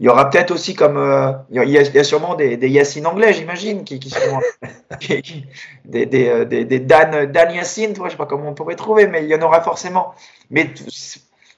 il 0.00 0.06
y 0.06 0.08
aura 0.08 0.28
peut-être 0.30 0.50
aussi 0.50 0.74
comme. 0.74 0.96
euh, 0.96 1.32
il, 1.50 1.56
y 1.56 1.58
a, 1.60 1.64
il 1.64 1.94
y 1.94 1.98
a 1.98 2.04
sûrement 2.04 2.34
des, 2.34 2.56
des 2.56 2.68
Yacine 2.68 3.06
anglais, 3.06 3.32
j'imagine, 3.32 3.84
qui, 3.84 3.98
qui 3.98 4.10
sont. 4.10 4.18
qui- 5.00 5.22
qui- 5.22 5.46
des, 5.84 6.06
des, 6.06 6.28
euh, 6.28 6.44
des, 6.44 6.64
des 6.64 6.80
Dan, 6.80 7.26
Dan 7.32 7.54
Yacine, 7.54 7.92
tu 7.92 7.98
vois, 8.00 8.08
je 8.08 8.12
sais 8.12 8.18
pas 8.18 8.26
comment 8.26 8.48
on 8.50 8.54
pourrait 8.54 8.76
trouver, 8.76 9.06
mais 9.06 9.24
il 9.24 9.28
y 9.30 9.34
en 9.34 9.42
aura 9.42 9.60
forcément. 9.62 10.12
Mais 10.50 10.70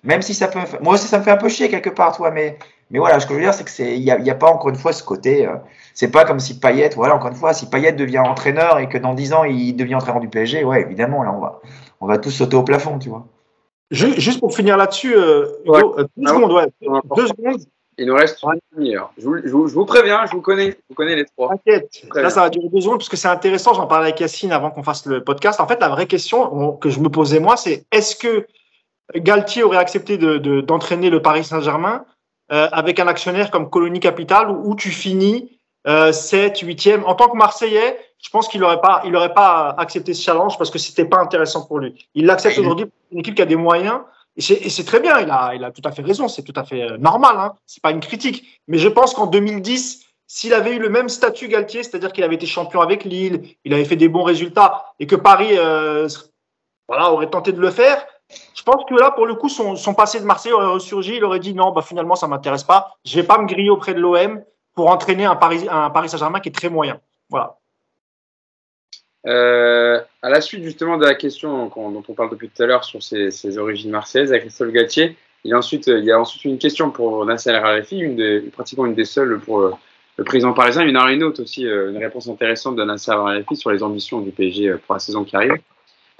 même 0.05 0.23
si 0.23 0.35
ça 0.35 0.49
peut. 0.49 0.61
me 0.61 0.67
faire- 0.67 0.83
Moi 0.83 0.95
aussi, 0.95 1.09
ça 1.09 1.19
me 1.19 1.25
fait 1.25 1.31
un 1.33 1.37
peu 1.37 1.49
chier 1.49 1.69
quelque 1.69 1.91
part, 1.91 2.17
toi, 2.17 2.31
mais. 2.31 2.59
Mais 2.91 2.99
voilà, 3.01 3.21
ce 3.21 3.27
que 3.27 3.35
je 3.35 3.39
veux 3.39 3.45
dire, 3.45 3.53
c'est 3.53 3.65
que 3.65 3.71
c'est, 3.71 3.99
il 3.99 4.03
n'y 4.03 4.11
a, 4.11 4.19
il 4.19 4.25
y 4.25 4.31
a 4.31 4.35
pas 4.35 4.47
encore 4.47 4.71
une 4.71 4.77
fois 4.77 4.95
ce 4.95 5.03
côté. 5.03 5.47
euh, 5.47 5.57
c'est 5.93 6.11
pas 6.11 6.25
comme 6.25 6.41
si 6.41 6.59
Payet, 6.59 6.89
voilà, 6.95 7.15
encore 7.17 7.29
une 7.29 7.37
fois, 7.37 7.53
si 7.53 7.69
Payet 7.69 7.93
devient 7.93 8.21
entraîneur 8.21 8.79
et 8.79 8.89
que 8.89 8.97
dans 8.97 9.13
10 9.13 9.35
ans 9.35 9.45
il 9.45 9.75
devient 9.75 9.97
entraîneur 9.97 10.21
du 10.23 10.29
PSG, 10.29 10.65
ouais, 10.65 10.81
évidemment, 10.83 11.23
là, 11.23 11.35
on 11.37 11.41
va, 11.41 11.61
on 12.01 12.07
va 12.07 12.17
tous 12.17 12.31
sauter 12.31 12.57
au 12.57 12.63
plafond, 12.63 12.99
tu 12.99 13.11
vois. 13.11 13.27
Ju- 13.91 14.19
Juste 14.19 14.41
pour 14.41 14.55
finir 14.57 14.79
là-dessus, 14.79 15.15
euh, 15.15 15.47
Ouais. 15.67 15.83
euh, 15.99 16.05
deux 16.17 16.25
Ah 16.29 16.33
ouais. 16.33 16.37
secondes, 16.41 16.53
ouais. 16.53 16.67
importe. 16.97 17.17
Deux 17.17 17.27
secondes, 17.27 17.61
Il 17.99 18.07
nous 18.07 18.15
reste 18.15 18.41
une 18.45 18.61
demi-heure. 18.77 19.13
Je 19.19 19.25
vous, 19.25 19.37
je, 19.45 19.49
vous, 19.51 19.67
je 19.69 19.75
vous 19.75 19.85
préviens, 19.85 20.25
je 20.27 20.33
vous 20.33 20.41
connais, 20.41 20.71
je 20.71 20.77
vous 20.89 20.95
connais 20.95 21.17
les 21.17 21.25
trois. 21.25 21.49
t'inquiète. 21.51 22.03
Là, 22.15 22.31
ça 22.31 22.43
va 22.43 22.49
durer 22.51 22.69
deux 22.73 22.81
secondes 22.81 22.99
parce 22.99 23.09
que 23.09 23.17
c'est 23.17 23.29
intéressant. 23.29 23.75
J'en 23.75 23.87
parlais 23.89 24.07
avec 24.07 24.21
Yacine 24.21 24.53
avant 24.53 24.71
qu'on 24.71 24.85
fasse 24.85 25.05
le 25.07 25.25
podcast. 25.25 25.61
En 25.61 25.67
fait, 25.67 25.81
la 25.81 25.89
vraie 25.89 26.07
question 26.07 26.49
on- 26.55 26.73
que 26.73 26.91
je 26.91 27.01
me 27.01 27.09
posais, 27.09 27.41
moi, 27.41 27.57
c'est 27.57 27.85
est-ce 27.91 28.15
que 28.15 28.47
Galtier 29.17 29.63
aurait 29.63 29.79
accepté 29.79 30.17
de- 30.19 30.39
de- 30.39 30.61
d'entraîner 30.61 31.11
le 31.11 31.21
Paris 31.23 31.43
Saint-Germain 31.45 32.05
euh, 32.53 32.69
avec 32.73 32.99
un 33.01 33.09
actionnaire 33.09 33.51
comme 33.51 33.69
Colonie 33.69 34.01
Capital 34.01 34.51
où, 34.51 34.71
où 34.71 34.75
tu 34.77 34.91
finis 34.91 35.59
euh, 35.87 36.13
7, 36.13 36.59
8e. 36.63 37.03
En 37.05 37.15
tant 37.15 37.29
que 37.29 37.37
Marseillais, 37.37 37.99
je 38.23 38.29
pense 38.31 38.49
qu'il 38.49 38.61
n'aurait 38.61 38.81
pas, 38.81 39.01
il 39.07 39.15
aurait 39.17 39.33
pas 39.35 39.75
accepté 39.79 40.13
ce 40.15 40.23
challenge 40.23 40.57
parce 40.59 40.71
que 40.71 40.79
c'était 40.79 41.05
pas 41.05 41.19
intéressant 41.19 41.67
pour 41.67 41.79
lui. 41.79 42.07
Il 42.15 42.27
l'accepte 42.27 42.57
Et- 42.57 42.61
aujourd'hui 42.61 42.87
pour 42.87 42.95
une 43.13 43.19
équipe 43.21 43.35
qui 43.35 43.43
a 43.43 43.47
des 43.47 43.57
moyens. 43.57 44.01
Et 44.39 44.71
c'est 44.71 44.85
très 44.85 45.01
bien, 45.01 45.19
il 45.21 45.31
a, 45.31 45.71
tout 45.73 45.83
à 45.85 45.91
fait 45.91 46.03
raison, 46.03 46.29
c'est 46.29 46.45
tout 46.45 46.53
à 46.55 46.63
fait 46.63 46.83
euh, 46.83 46.97
normal, 46.97 47.37
hein. 47.37 47.55
c'est 47.67 47.83
pas 47.83 47.91
une 47.91 47.99
critique. 47.99 48.61
Mais 48.69 48.79
je 48.79 48.89
pense 48.89 49.13
qu'en 49.13 49.27
2010, 49.27 50.07
s'il 50.29 50.55
avait 50.55 50.77
eu 50.77 50.79
le 50.79 50.89
même 50.89 51.09
statut 51.09 51.49
Galtier, 51.49 51.83
c'est-à-dire 51.83 52.13
qu'il 52.13 52.23
avait 52.23 52.37
été 52.37 52.47
champion 52.47 52.81
avec 52.81 53.05
Lille, 53.05 53.57
il 53.65 53.75
avait 53.75 53.85
fait 53.85 53.97
des 53.97 54.09
bons 54.09 54.23
résultats, 54.23 54.95
et 55.01 55.09
que 55.09 55.17
Paris 55.17 55.59
euh, 55.59 56.09
aurait 56.89 57.31
tenté 57.31 57.51
de 57.51 57.61
le 57.61 57.71
faire, 57.71 58.07
je 58.55 58.63
pense 58.63 58.85
que 58.89 58.95
là, 58.95 59.11
pour 59.11 59.27
le 59.27 59.35
coup, 59.35 59.49
son, 59.49 59.95
passé 59.95 60.21
de 60.21 60.25
Marseille 60.25 60.53
aurait 60.53 60.67
ressurgi, 60.67 61.17
il 61.17 61.25
aurait 61.25 61.41
dit 61.41 61.55
non, 61.55 61.73
bah, 61.73 61.83
finalement, 61.83 62.15
ça 62.15 62.29
m'intéresse 62.29 62.65
pas, 62.65 62.97
je 63.05 63.17
vais 63.17 63.27
pas 63.27 63.39
me 63.39 63.47
griller 63.47 63.71
auprès 63.71 63.95
de 63.95 64.01
l'OM 64.01 64.45
pour 64.75 64.89
entraîner 64.89 65.25
un 65.25 65.35
Paris, 65.35 65.67
un 65.69 65.91
Paris 65.91 66.11
Saint-Germain 66.11 66.39
qui 66.39 66.51
est 66.51 66.55
très 66.55 66.69
moyen. 66.69 67.01
Voilà. 67.29 67.59
Euh, 69.29 70.01
à 70.23 70.31
la 70.31 70.41
suite 70.41 70.65
justement 70.65 70.97
de 70.97 71.05
la 71.05 71.15
question 71.15 71.67
dont 71.77 72.03
on 72.09 72.15
parle 72.15 72.31
depuis 72.31 72.49
tout 72.49 72.63
à 72.63 72.67
l'heure 72.67 72.85
sur 72.85 73.03
ses, 73.03 73.59
origines 73.59 73.91
marseillaises 73.91 74.31
avec 74.31 74.45
Christophe 74.45 74.73
Galtier, 74.73 75.17
il 75.45 75.51
y 75.51 75.55
a 75.55 75.59
ensuite, 75.59 75.87
il 75.87 76.05
y 76.05 76.11
a 76.11 76.19
ensuite 76.19 76.45
une 76.45 76.59
question 76.59 76.91
pour 76.91 77.25
Nasser 77.25 77.51
Al-Khelaifi, 77.51 77.99
une 77.99 78.51
pratiquement 78.51 78.87
une 78.87 78.95
des 78.95 79.05
seules 79.05 79.39
pour 79.41 79.61
euh, 79.61 79.73
le 80.17 80.25
président 80.25 80.53
parisien. 80.53 80.83
Il 80.83 80.91
y 80.91 80.97
en 80.97 81.01
a 81.01 81.13
une 81.13 81.23
autre 81.23 81.43
aussi, 81.43 81.67
euh, 81.67 81.91
une 81.91 81.99
réponse 81.99 82.29
intéressante 82.29 82.77
de 82.77 82.85
Nasser 82.85 83.13
Al-Khelaifi 83.13 83.57
sur 83.57 83.71
les 83.71 83.83
ambitions 83.83 84.21
du 84.21 84.31
PSG 84.31 84.69
euh, 84.69 84.79
pour 84.85 84.95
la 84.95 84.99
saison 84.99 85.25
qui 85.25 85.37
arrive. 85.37 85.57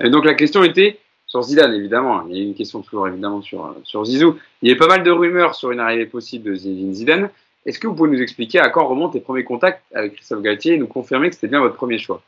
Et 0.01 0.11
donc 0.11 0.25
la 0.25 0.35
question 0.35 0.63
était 0.63 0.99
sur 1.27 1.43
Zidane 1.43 1.75
évidemment. 1.75 2.25
Il 2.29 2.37
y 2.37 2.41
a 2.41 2.45
une 2.45 2.55
question 2.55 2.81
toujours 2.81 3.09
évidemment 3.09 3.43
sur 3.43 3.67
euh, 3.67 4.05
Zizou. 4.05 4.39
Il 4.63 4.69
y 4.69 4.71
avait 4.71 4.79
pas 4.79 4.87
mal 4.87 5.03
de 5.03 5.11
rumeurs 5.11 5.55
sur 5.55 5.73
une 5.73 5.81
arrivée 5.81 6.07
possible 6.07 6.51
de 6.51 6.55
Zidane. 6.55 7.31
Est-ce 7.67 7.79
que 7.79 7.87
vous 7.87 7.95
pouvez 7.95 8.11
nous 8.11 8.23
expliquer 8.23 8.61
à 8.61 8.69
quand 8.69 8.87
remontent 8.87 9.15
les 9.15 9.21
premiers 9.21 9.45
contacts 9.45 9.83
avec 9.93 10.15
Christophe 10.15 10.43
Galtier 10.43 10.75
et 10.75 10.79
nous 10.79 10.87
confirmer 10.87 11.29
que 11.29 11.35
c'était 11.35 11.49
bien 11.49 11.61
votre 11.61 11.75
premier 11.75 11.99
choix? 11.99 12.23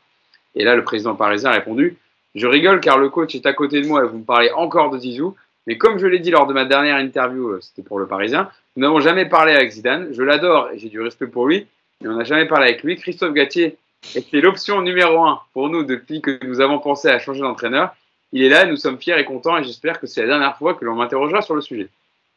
Et 0.55 0.63
là, 0.63 0.75
le 0.75 0.83
président 0.83 1.15
parisien 1.15 1.49
a 1.49 1.53
répondu 1.53 1.97
Je 2.35 2.47
rigole 2.47 2.79
car 2.81 2.97
le 2.97 3.09
coach 3.09 3.35
est 3.35 3.45
à 3.45 3.53
côté 3.53 3.81
de 3.81 3.87
moi 3.87 4.03
et 4.03 4.07
vous 4.07 4.19
me 4.19 4.23
parlez 4.23 4.51
encore 4.51 4.89
de 4.89 4.99
Zizou. 4.99 5.35
Mais 5.67 5.77
comme 5.77 5.99
je 5.99 6.07
l'ai 6.07 6.19
dit 6.19 6.31
lors 6.31 6.47
de 6.47 6.53
ma 6.53 6.65
dernière 6.65 6.97
interview, 6.97 7.49
euh, 7.49 7.59
c'était 7.61 7.83
pour 7.83 7.99
le 7.99 8.07
Parisien, 8.07 8.49
nous 8.75 8.83
n'avons 8.83 8.99
jamais 8.99 9.25
parlé 9.25 9.53
avec 9.53 9.71
Zidane. 9.71 10.07
Je 10.11 10.23
l'adore 10.23 10.69
et 10.71 10.79
j'ai 10.79 10.89
du 10.89 10.99
respect 10.99 11.27
pour 11.27 11.45
lui, 11.47 11.67
mais 12.01 12.09
on 12.09 12.15
n'a 12.15 12.23
jamais 12.23 12.45
parlé 12.47 12.69
avec 12.69 12.83
lui. 12.83 12.95
Christophe 12.95 13.33
Gatier 13.33 13.77
était 14.15 14.41
l'option 14.41 14.81
numéro 14.81 15.23
un 15.23 15.39
pour 15.53 15.69
nous 15.69 15.83
depuis 15.83 16.21
que 16.21 16.39
nous 16.45 16.61
avons 16.61 16.79
pensé 16.79 17.09
à 17.09 17.19
changer 17.19 17.41
d'entraîneur. 17.41 17.93
Il 18.33 18.41
est 18.43 18.49
là, 18.49 18.65
nous 18.65 18.77
sommes 18.77 18.97
fiers 18.97 19.19
et 19.19 19.25
contents 19.25 19.57
et 19.57 19.63
j'espère 19.63 19.99
que 19.99 20.07
c'est 20.07 20.21
la 20.21 20.27
dernière 20.27 20.57
fois 20.57 20.73
que 20.73 20.83
l'on 20.85 20.95
m'interrogera 20.95 21.41
sur 21.41 21.53
le 21.53 21.61
sujet. 21.61 21.89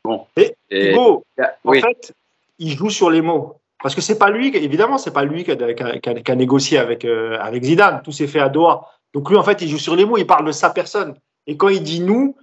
Bon. 0.04 0.26
Et, 0.36 0.54
Et- 0.70 0.90
Hugo, 0.90 1.24
en 1.38 1.44
oui. 1.64 1.80
fait, 1.80 2.12
il 2.58 2.76
joue 2.76 2.90
sur 2.90 3.10
les 3.10 3.22
mots. 3.22 3.56
Parce 3.82 3.94
que 3.94 4.00
c'est 4.00 4.18
pas 4.18 4.30
lui, 4.30 4.54
évidemment, 4.56 4.98
c'est 4.98 5.12
pas 5.12 5.24
lui 5.24 5.44
qui 5.44 5.50
a, 5.50 6.34
négocié 6.34 6.78
avec, 6.78 7.04
euh, 7.04 7.36
avec 7.40 7.64
Zidane. 7.64 8.00
Tout 8.02 8.12
s'est 8.12 8.26
fait 8.26 8.40
à 8.40 8.48
Doha. 8.48 8.88
Donc 9.12 9.30
lui, 9.30 9.36
en 9.36 9.42
fait, 9.42 9.60
il 9.62 9.68
joue 9.68 9.78
sur 9.78 9.94
les 9.94 10.04
mots, 10.04 10.16
il 10.16 10.26
parle 10.26 10.46
de 10.46 10.52
sa 10.52 10.70
personne. 10.70 11.14
Et 11.46 11.56
quand 11.56 11.68
il 11.68 11.82
dit 11.82 12.00
nous, 12.00 12.36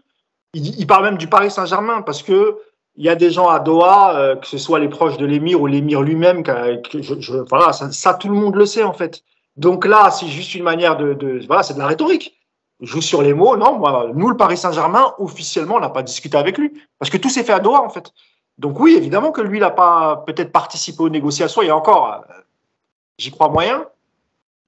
il, 0.53 0.86
parle 0.86 1.05
même 1.05 1.17
du 1.17 1.27
Paris 1.27 1.51
Saint-Germain 1.51 2.01
parce 2.01 2.23
que 2.23 2.57
il 2.95 3.05
y 3.05 3.09
a 3.09 3.15
des 3.15 3.32
gens 3.32 3.47
à 3.47 3.59
Doha, 3.59 4.17
euh, 4.17 4.36
que 4.36 4.45
ce 4.45 4.57
soit 4.57 4.79
les 4.79 4.89
proches 4.89 5.17
de 5.17 5.25
l'émir 5.25 5.61
ou 5.61 5.67
l'émir 5.67 6.01
lui-même, 6.01 6.43
voilà, 7.49 7.71
ça, 7.71 7.89
ça, 7.91 8.13
tout 8.15 8.27
le 8.27 8.36
monde 8.36 8.55
le 8.55 8.65
sait 8.65 8.84
en 8.84 8.93
fait. 8.93 9.23
Donc 9.55 9.86
là, 9.86 10.11
c'est 10.11 10.27
juste 10.27 10.55
une 10.55 10.63
manière 10.63 10.97
de, 10.97 11.13
de 11.13 11.41
voilà, 11.47 11.63
c'est 11.63 11.73
de 11.73 11.79
la 11.79 11.88
rhétorique. 11.88 12.38
Il 12.82 12.88
joue 12.88 13.01
sur 13.01 13.21
les 13.21 13.34
mots. 13.34 13.55
Non, 13.55 13.77
moi, 13.77 14.11
nous, 14.13 14.29
le 14.29 14.36
Paris 14.36 14.57
Saint-Germain, 14.57 15.13
officiellement, 15.19 15.75
on 15.75 15.79
n'a 15.79 15.89
pas 15.89 16.03
discuté 16.03 16.38
avec 16.38 16.57
lui 16.57 16.73
parce 16.99 17.09
que 17.09 17.17
tout 17.17 17.29
s'est 17.29 17.43
fait 17.43 17.53
à 17.53 17.59
Doha 17.59 17.82
en 17.82 17.89
fait. 17.89 18.11
Donc 18.58 18.80
oui, 18.80 18.95
évidemment 18.95 19.32
que 19.32 19.41
lui, 19.41 19.58
il 19.58 19.62
n'a 19.62 19.72
pas 19.72 20.24
peut-être 20.28 20.52
participé 20.52 21.02
aux 21.04 21.10
négociations. 21.10 21.62
Et 21.62 21.72
encore, 21.72 22.14
euh, 22.14 22.34
j'y 23.18 23.32
crois 23.32 23.49
moyen. 23.49 23.86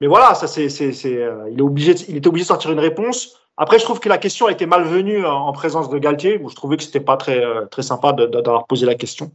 Mais 0.01 0.07
voilà, 0.07 0.33
ça 0.35 0.47
c'est, 0.47 0.69
c'est, 0.69 0.91
c'est, 0.93 1.17
euh, 1.17 1.49
il 1.51 1.59
est 1.59 1.61
obligé, 1.61 1.93
de- 1.93 1.99
il 2.09 2.17
était 2.17 2.27
obligé 2.27 2.43
de 2.43 2.47
sortir 2.47 2.71
une 2.71 2.79
réponse. 2.79 3.37
Après, 3.55 3.77
je 3.77 3.83
trouve 3.83 3.99
que 3.99 4.09
la 4.09 4.17
question 4.17 4.47
a 4.47 4.51
été 4.51 4.65
malvenue 4.65 5.25
en 5.25 5.47
en 5.47 5.53
présence 5.53 5.89
de 5.89 5.97
Galtier. 5.99 6.39
Où 6.41 6.49
je 6.49 6.55
trouvais 6.55 6.75
que 6.77 6.83
c'était 6.83 6.99
pas 6.99 7.17
très, 7.17 7.43
euh, 7.45 7.65
très 7.67 7.83
sympa 7.83 8.11
d'avoir 8.13 8.65
posé 8.65 8.85
la 8.85 8.95
question. 8.95 9.31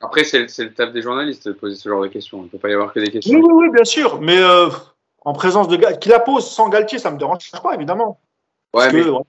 Après, 0.00 0.24
c'est 0.24 0.48
c'est 0.48 0.64
le 0.64 0.74
taf 0.74 0.92
des 0.92 1.00
journalistes 1.00 1.46
de 1.46 1.52
poser 1.52 1.76
ce 1.76 1.88
genre 1.88 2.02
de 2.02 2.08
questions. 2.08 2.38
Il 2.38 2.44
ne 2.44 2.48
peut 2.48 2.58
pas 2.58 2.68
y 2.70 2.72
avoir 2.74 2.92
que 2.92 2.98
des 2.98 3.10
questions. 3.12 3.38
Oui, 3.38 3.44
oui, 3.46 3.52
oui, 3.66 3.70
bien 3.72 3.84
sûr. 3.84 4.20
Mais 4.20 4.36
euh, 4.36 4.68
en 5.24 5.32
présence 5.32 5.68
de 5.68 5.76
Galtier, 5.76 6.00
qu'il 6.00 6.10
la 6.10 6.18
pose 6.18 6.44
sans 6.50 6.68
Galtier, 6.68 6.98
ça 6.98 7.12
me 7.12 7.18
dérange 7.18 7.48
pas, 7.62 7.74
évidemment. 7.74 8.18
Ouais, 8.74 8.82
Parce 8.82 8.92
mais 8.94 9.04
que, 9.04 9.08
ouais, 9.10 9.20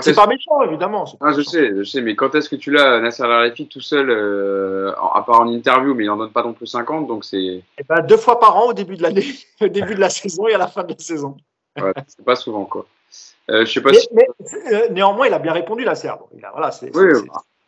c'est 0.00 0.14
pas 0.14 0.26
méchant, 0.26 0.62
évidemment. 0.62 1.04
Ah, 1.20 1.32
je 1.36 1.42
sais, 1.42 1.72
je 1.76 1.82
sais, 1.84 2.00
mais 2.00 2.16
quand 2.16 2.34
est-ce 2.34 2.48
que 2.48 2.56
tu 2.56 2.70
l'as, 2.70 3.00
Nasser 3.00 3.22
Al-Khelaifi, 3.22 3.68
tout 3.68 3.80
seul, 3.80 4.10
euh, 4.10 4.92
à 5.14 5.22
part 5.26 5.40
en 5.40 5.48
interview, 5.48 5.94
mais 5.94 6.04
il 6.04 6.06
n'en 6.08 6.16
donne 6.16 6.30
pas 6.32 6.42
non 6.42 6.52
plus 6.52 6.66
50, 6.66 7.06
donc 7.06 7.24
c'est 7.24 7.62
Eh 7.78 7.82
ben, 7.88 8.00
deux 8.02 8.16
fois 8.16 8.40
par 8.40 8.56
an 8.56 8.68
au 8.68 8.72
début 8.72 8.96
de 8.96 9.02
l'année, 9.02 9.26
au 9.60 9.68
début 9.68 9.94
de 9.94 10.00
la 10.00 10.10
saison 10.10 10.48
et 10.48 10.54
à 10.54 10.58
la 10.58 10.66
fin 10.68 10.82
de 10.84 10.92
la 10.92 10.98
saison. 10.98 11.36
ouais, 11.80 11.92
c'est 12.06 12.24
pas 12.24 12.36
souvent, 12.36 12.64
quoi. 12.64 12.86
Euh, 13.50 13.64
je 13.66 13.72
sais 13.72 13.80
pas 13.82 13.90
Mais, 13.90 13.98
si. 13.98 14.08
mais, 14.12 14.26
euh, 14.72 14.88
néanmoins, 14.90 15.26
il 15.26 15.34
a 15.34 15.38
bien 15.38 15.52
répondu, 15.52 15.84
la 15.84 15.94
Serbe. 15.94 16.22
Il 16.36 16.44
a, 16.44 16.50
voilà, 16.50 16.70
c'est, 16.70 16.86
Oui, 16.96 17.04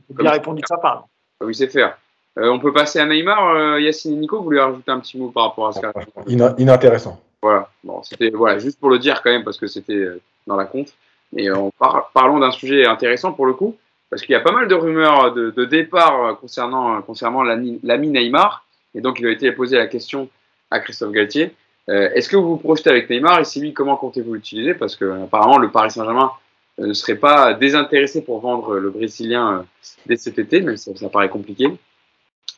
c'est 0.09 0.17
bien 0.17 0.31
répondu 0.31 0.63
de 0.63 0.67
sa 0.67 0.79
part. 0.79 1.07
Oui, 1.43 1.55
c'est 1.55 1.69
faire. 1.69 1.99
Euh, 2.39 2.49
on 2.51 2.59
peut 2.59 2.73
passer 2.73 2.99
à 2.99 3.07
Neymar, 3.07 3.55
euh, 3.55 3.81
Yacine 3.81 4.15
et 4.15 4.17
Nico, 4.17 4.39
vous 4.39 4.45
voulez 4.45 4.61
rajouter 4.61 4.91
un 4.91 5.01
petit 5.01 5.19
mot 5.19 5.29
par 5.29 5.45
rapport 5.45 5.69
à 5.69 5.73
ça 5.73 5.93
Ina- 6.27 6.55
inintéressant. 6.59 7.21
Voilà, 7.43 7.69
bon, 7.85 8.03
c'était 8.03 8.31
voilà, 8.31 8.59
juste 8.59 8.81
pour 8.81 8.89
le 8.91 8.99
dire 8.99 9.23
quand 9.23 9.31
même, 9.31 9.45
parce 9.45 9.59
que 9.59 9.67
c'était 9.67 10.07
dans 10.47 10.57
la 10.57 10.65
compte. 10.65 10.89
Et 11.37 11.49
euh, 11.49 11.57
on 11.57 11.71
par- 11.71 12.11
parlons 12.13 12.39
d'un 12.39 12.51
sujet 12.51 12.87
intéressant 12.87 13.33
pour 13.33 13.47
le 13.47 13.55
coup, 13.55 13.77
parce 14.11 14.23
qu'il 14.23 14.33
y 14.33 14.37
a 14.37 14.41
pas 14.41 14.53
mal 14.53 14.69
de 14.69 14.75
rumeurs 14.75 15.33
de, 15.33 15.51
de 15.51 15.65
départ 15.65 16.25
euh, 16.25 16.35
concernant, 16.35 16.97
euh, 16.97 17.01
concernant 17.01 17.43
l'ami 17.43 17.81
Neymar. 17.83 18.65
Et 18.95 19.01
donc, 19.01 19.21
il 19.21 19.27
a 19.27 19.31
été 19.31 19.51
posé 19.53 19.77
la 19.77 19.87
question 19.87 20.29
à 20.71 20.81
Christophe 20.81 21.13
Galtier. 21.13 21.55
Euh, 21.89 22.11
Est-ce 22.15 22.29
que 22.29 22.37
vous 22.37 22.49
vous 22.51 22.57
projetez 22.57 22.91
avec 22.91 23.09
Neymar? 23.11 23.41
Et 23.41 23.45
si 23.45 23.61
oui, 23.61 23.73
comment 23.73 23.97
comptez-vous 23.97 24.35
l'utiliser? 24.35 24.75
Parce 24.75 24.97
que 24.97 25.25
apparemment, 25.25 25.59
le 25.59 25.71
Paris 25.71 25.91
Saint-Germain 25.91 26.31
ne 26.79 26.93
serait 26.93 27.17
pas 27.17 27.55
désintéressé 27.55 28.23
pour 28.23 28.41
vendre 28.41 28.77
le 28.77 28.91
Brésilien 28.91 29.65
dès 30.05 30.17
cet 30.17 30.39
été, 30.39 30.61
même 30.61 30.77
si 30.77 30.95
ça 30.97 31.09
paraît 31.09 31.31
compliqué. 31.31 31.73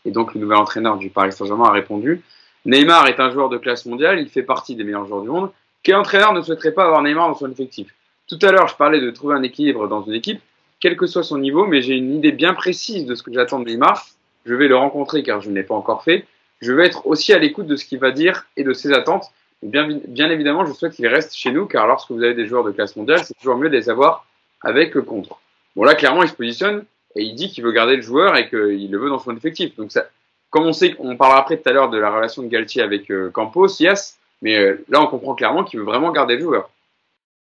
Et 0.04 0.10
donc 0.10 0.34
le 0.34 0.40
nouvel 0.40 0.58
entraîneur 0.58 0.96
du 0.96 1.10
Paris 1.10 1.32
Saint-Germain 1.32 1.66
a 1.66 1.72
répondu 1.72 2.22
Neymar 2.64 3.06
est 3.06 3.20
un 3.20 3.30
joueur 3.30 3.48
de 3.48 3.58
classe 3.58 3.86
mondiale, 3.86 4.18
il 4.20 4.28
fait 4.28 4.42
partie 4.42 4.74
des 4.74 4.82
meilleurs 4.82 5.06
joueurs 5.06 5.22
du 5.22 5.28
monde. 5.28 5.50
Quel 5.84 5.94
entraîneur 5.94 6.32
ne 6.32 6.40
souhaiterait 6.42 6.72
pas 6.72 6.86
avoir 6.86 7.02
Neymar 7.02 7.28
dans 7.28 7.36
son 7.36 7.50
effectif? 7.50 7.94
Tout 8.28 8.38
à 8.42 8.52
l'heure, 8.52 8.68
je 8.68 8.76
parlais 8.76 9.00
de 9.00 9.10
trouver 9.10 9.34
un 9.34 9.42
équilibre 9.42 9.88
dans 9.88 10.02
une 10.02 10.12
équipe, 10.12 10.40
quel 10.80 10.96
que 10.96 11.06
soit 11.06 11.22
son 11.22 11.38
niveau, 11.38 11.66
mais 11.66 11.80
j'ai 11.80 11.94
une 11.94 12.14
idée 12.14 12.30
bien 12.30 12.52
précise 12.52 13.06
de 13.06 13.14
ce 13.14 13.22
que 13.22 13.32
j'attends 13.32 13.58
de 13.58 13.64
Neymar. 13.64 14.06
Je 14.44 14.54
vais 14.54 14.68
le 14.68 14.76
rencontrer 14.76 15.22
car 15.22 15.40
je 15.40 15.48
ne 15.48 15.54
l'ai 15.54 15.62
pas 15.62 15.74
encore 15.74 16.04
fait. 16.04 16.26
Je 16.60 16.72
vais 16.72 16.86
être 16.86 17.06
aussi 17.06 17.32
à 17.32 17.38
l'écoute 17.38 17.66
de 17.66 17.76
ce 17.76 17.84
qu'il 17.86 17.98
va 17.98 18.10
dire 18.10 18.46
et 18.56 18.64
de 18.64 18.72
ses 18.74 18.92
attentes. 18.92 19.30
Bien, 19.62 20.30
évidemment, 20.30 20.66
je 20.66 20.72
souhaite 20.72 20.92
qu'il 20.92 21.06
reste 21.08 21.34
chez 21.34 21.50
nous 21.50 21.66
car 21.66 21.86
lorsque 21.86 22.10
vous 22.10 22.22
avez 22.22 22.34
des 22.34 22.46
joueurs 22.46 22.64
de 22.64 22.70
classe 22.70 22.96
mondiale, 22.96 23.24
c'est 23.24 23.34
toujours 23.34 23.56
mieux 23.56 23.70
de 23.70 23.76
les 23.76 23.88
avoir 23.88 24.26
avec 24.62 24.92
que 24.92 24.98
contre. 24.98 25.40
Bon, 25.74 25.84
là, 25.84 25.94
clairement, 25.94 26.22
il 26.22 26.28
se 26.28 26.34
positionne 26.34 26.84
et 27.16 27.22
il 27.22 27.34
dit 27.34 27.50
qu'il 27.50 27.64
veut 27.64 27.72
garder 27.72 27.96
le 27.96 28.02
joueur 28.02 28.36
et 28.36 28.48
qu'il 28.48 28.90
le 28.90 28.98
veut 28.98 29.08
dans 29.08 29.18
son 29.18 29.34
effectif. 29.36 29.74
Donc, 29.76 29.90
ça, 29.90 30.06
comme 30.50 30.66
on 30.66 30.72
sait, 30.72 30.94
on 30.98 31.16
parlera 31.16 31.40
après 31.40 31.56
tout 31.56 31.68
à 31.68 31.72
l'heure 31.72 31.90
de 31.90 31.98
la 31.98 32.10
relation 32.10 32.42
de 32.42 32.48
Galtier 32.48 32.82
avec 32.82 33.10
euh, 33.10 33.30
Campos, 33.30 33.68
yes, 33.80 34.18
mais 34.42 34.56
euh, 34.56 34.84
là, 34.88 35.00
on 35.02 35.06
comprend 35.06 35.34
clairement 35.34 35.64
qu'il 35.64 35.78
veut 35.78 35.84
vraiment 35.84 36.12
garder 36.12 36.36
le 36.36 36.42
joueur. 36.42 36.70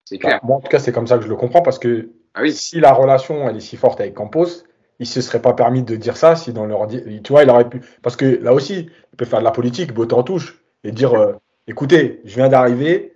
C'est 0.05 0.18
clair. 0.18 0.40
Bah, 0.42 0.48
moi, 0.48 0.57
en 0.57 0.61
tout 0.61 0.68
cas, 0.68 0.78
c'est 0.78 0.92
comme 0.92 1.07
ça 1.07 1.18
que 1.18 1.24
je 1.24 1.28
le 1.28 1.36
comprends 1.36 1.62
parce 1.62 1.78
que 1.78 2.11
ah 2.34 2.42
si 2.48 2.80
la 2.80 2.92
relation 2.92 3.48
elle 3.48 3.57
est 3.57 3.61
si 3.61 3.76
forte 3.76 4.00
avec 4.00 4.14
Campos, 4.14 4.64
il 4.98 5.07
se 5.07 5.20
serait 5.20 5.42
pas 5.42 5.53
permis 5.53 5.82
de 5.82 5.96
dire 5.96 6.16
ça 6.16 6.36
si 6.36 6.53
dans 6.53 6.64
leur 6.64 6.86
tu 6.86 7.20
vois, 7.28 7.42
il 7.42 7.50
aurait 7.50 7.68
pu 7.68 7.82
parce 8.03 8.16
que 8.16 8.24
là 8.42 8.53
aussi, 8.55 8.88
il 9.12 9.16
peut 9.16 9.24
faire 9.24 9.40
de 9.40 9.44
la 9.44 9.50
politique, 9.50 9.92
botter 9.92 10.14
en 10.14 10.22
touche 10.22 10.62
et 10.84 10.92
dire 10.92 11.14
euh, 11.14 11.34
écoutez, 11.66 12.20
je 12.24 12.34
viens 12.36 12.48
d'arriver, 12.48 13.14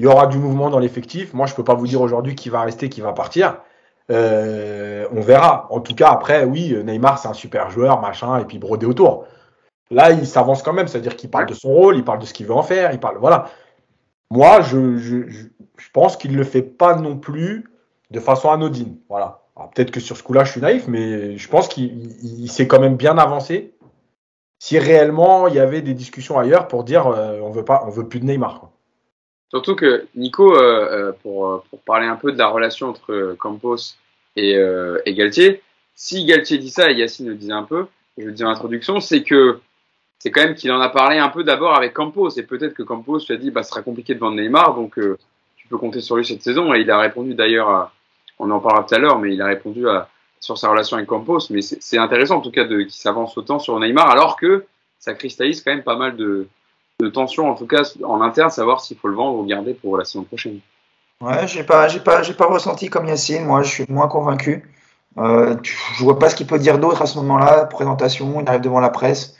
il 0.00 0.04
y 0.04 0.08
aura 0.08 0.26
du 0.26 0.38
mouvement 0.38 0.70
dans 0.70 0.78
l'effectif. 0.78 1.32
Moi, 1.32 1.46
je 1.46 1.54
peux 1.54 1.64
pas 1.64 1.74
vous 1.74 1.86
dire 1.86 2.00
aujourd'hui 2.00 2.34
qui 2.34 2.48
va 2.48 2.62
rester, 2.62 2.88
qui 2.88 3.00
va 3.00 3.12
partir. 3.12 3.60
Euh, 4.10 5.06
on 5.12 5.20
verra. 5.20 5.66
En 5.70 5.80
tout 5.80 5.94
cas, 5.94 6.10
après, 6.10 6.44
oui, 6.44 6.76
Neymar, 6.84 7.18
c'est 7.18 7.28
un 7.28 7.34
super 7.34 7.70
joueur, 7.70 8.00
machin, 8.00 8.38
et 8.38 8.44
puis 8.44 8.58
brodé 8.58 8.86
autour. 8.86 9.26
Là, 9.90 10.10
il 10.10 10.26
s'avance 10.26 10.62
quand 10.62 10.72
même, 10.72 10.88
c'est-à-dire 10.88 11.16
qu'il 11.16 11.30
parle 11.30 11.46
de 11.46 11.54
son 11.54 11.68
rôle, 11.68 11.96
il 11.96 12.04
parle 12.04 12.18
de 12.18 12.26
ce 12.26 12.34
qu'il 12.34 12.46
veut 12.46 12.54
en 12.54 12.62
faire, 12.62 12.92
il 12.92 13.00
parle. 13.00 13.18
Voilà. 13.18 13.48
Moi, 14.30 14.60
je, 14.60 14.96
je, 14.98 15.28
je 15.28 15.46
pense 15.92 16.16
qu'il 16.16 16.32
ne 16.32 16.36
le 16.36 16.44
fait 16.44 16.62
pas 16.62 16.96
non 16.96 17.16
plus 17.16 17.70
de 18.10 18.20
façon 18.20 18.50
anodine. 18.50 18.96
Voilà. 19.08 19.42
Peut-être 19.74 19.90
que 19.90 20.00
sur 20.00 20.16
ce 20.16 20.22
coup-là, 20.22 20.44
je 20.44 20.52
suis 20.52 20.60
naïf, 20.60 20.86
mais 20.86 21.38
je 21.38 21.48
pense 21.48 21.68
qu'il 21.68 22.50
s'est 22.50 22.66
quand 22.66 22.80
même 22.80 22.96
bien 22.96 23.16
avancé. 23.16 23.72
Si 24.58 24.78
réellement 24.78 25.48
il 25.48 25.54
y 25.54 25.58
avait 25.58 25.82
des 25.82 25.94
discussions 25.94 26.38
ailleurs 26.38 26.68
pour 26.68 26.84
dire 26.84 27.06
euh, 27.06 27.40
on 27.42 27.50
veut 27.50 27.64
pas, 27.64 27.82
on 27.86 27.90
veut 27.90 28.08
plus 28.08 28.20
de 28.20 28.24
Neymar. 28.24 28.70
Surtout 29.50 29.76
que 29.76 30.06
Nico, 30.14 30.54
euh, 30.56 31.12
euh, 31.12 31.12
pour, 31.22 31.62
parler 31.84 32.06
un 32.06 32.16
peu 32.16 32.32
de 32.32 32.38
la 32.38 32.48
relation 32.48 32.88
entre 32.88 33.36
Campos 33.38 33.76
et, 34.34 34.58
Galtier, 35.06 35.62
si 35.94 36.26
Galtier 36.26 36.58
dit 36.58 36.70
ça 36.70 36.90
et 36.90 36.94
Yacine 36.94 37.28
le 37.28 37.34
disait 37.34 37.52
un 37.52 37.62
peu, 37.62 37.86
je 38.18 38.24
le 38.24 38.32
dis 38.32 38.44
en 38.44 38.48
introduction, 38.48 39.00
c'est 39.00 39.22
que 39.22 39.60
c'est 40.18 40.30
quand 40.30 40.42
même 40.42 40.54
qu'il 40.54 40.72
en 40.72 40.80
a 40.80 40.88
parlé 40.88 41.18
un 41.18 41.28
peu 41.28 41.44
d'abord 41.44 41.74
avec 41.74 41.94
Campos 41.94 42.30
et 42.30 42.42
peut-être 42.42 42.74
que 42.74 42.82
Campos 42.82 43.20
lui 43.26 43.34
a 43.34 43.38
dit 43.38 43.50
bah 43.50 43.62
ce 43.62 43.70
sera 43.70 43.82
compliqué 43.82 44.14
de 44.14 44.18
vendre 44.18 44.36
Neymar 44.36 44.74
donc 44.74 44.98
tu 45.66 45.70
peux 45.70 45.78
compter 45.78 46.00
sur 46.00 46.16
lui 46.16 46.24
cette 46.24 46.42
saison 46.42 46.72
et 46.74 46.80
il 46.80 46.90
a 46.90 46.98
répondu 46.98 47.34
d'ailleurs 47.34 47.90
on 48.38 48.48
en 48.52 48.60
parlera 48.60 48.84
tout 48.84 48.94
à 48.94 48.98
l'heure 48.98 49.18
mais 49.18 49.34
il 49.34 49.42
a 49.42 49.46
répondu 49.46 49.88
à, 49.88 50.08
sur 50.38 50.56
sa 50.56 50.68
relation 50.68 50.96
avec 50.96 51.08
Campos 51.08 51.50
mais 51.50 51.60
c'est 51.60 51.98
intéressant 51.98 52.36
en 52.36 52.40
tout 52.40 52.52
cas 52.52 52.64
qu'il 52.64 52.90
s'avance 52.90 53.36
autant 53.36 53.58
sur 53.58 53.78
Neymar 53.80 54.08
alors 54.10 54.36
que 54.36 54.64
ça 55.00 55.14
cristallise 55.14 55.62
quand 55.62 55.72
même 55.72 55.82
pas 55.82 55.96
mal 55.96 56.16
de, 56.16 56.46
de 57.00 57.08
tension 57.08 57.50
en 57.50 57.54
tout 57.54 57.66
cas 57.66 57.82
en 58.04 58.20
interne 58.20 58.50
savoir 58.50 58.80
s'il 58.80 58.96
faut 58.96 59.08
le 59.08 59.16
vendre 59.16 59.38
ou 59.38 59.44
garder 59.44 59.74
pour 59.74 59.98
la 59.98 60.04
saison 60.04 60.24
prochaine. 60.24 60.60
Ouais, 61.20 61.46
j'ai 61.46 61.64
pas, 61.64 61.88
pas, 62.04 62.20
pas 62.20 62.46
ressenti 62.46 62.90
comme 62.90 63.06
Yacine. 63.06 63.44
Moi, 63.44 63.62
je 63.62 63.70
suis 63.70 63.84
moins 63.88 64.08
convaincu. 64.08 64.70
Euh, 65.18 65.56
je 65.62 66.04
vois 66.04 66.18
pas 66.18 66.28
ce 66.28 66.36
qu'il 66.36 66.46
peut 66.46 66.58
dire 66.58 66.78
d'autre 66.78 67.00
à 67.00 67.06
ce 67.06 67.16
moment-là. 67.18 67.64
Présentation, 67.64 68.40
il 68.40 68.48
arrive 68.48 68.60
devant 68.60 68.80
la 68.80 68.90
presse. 68.90 69.36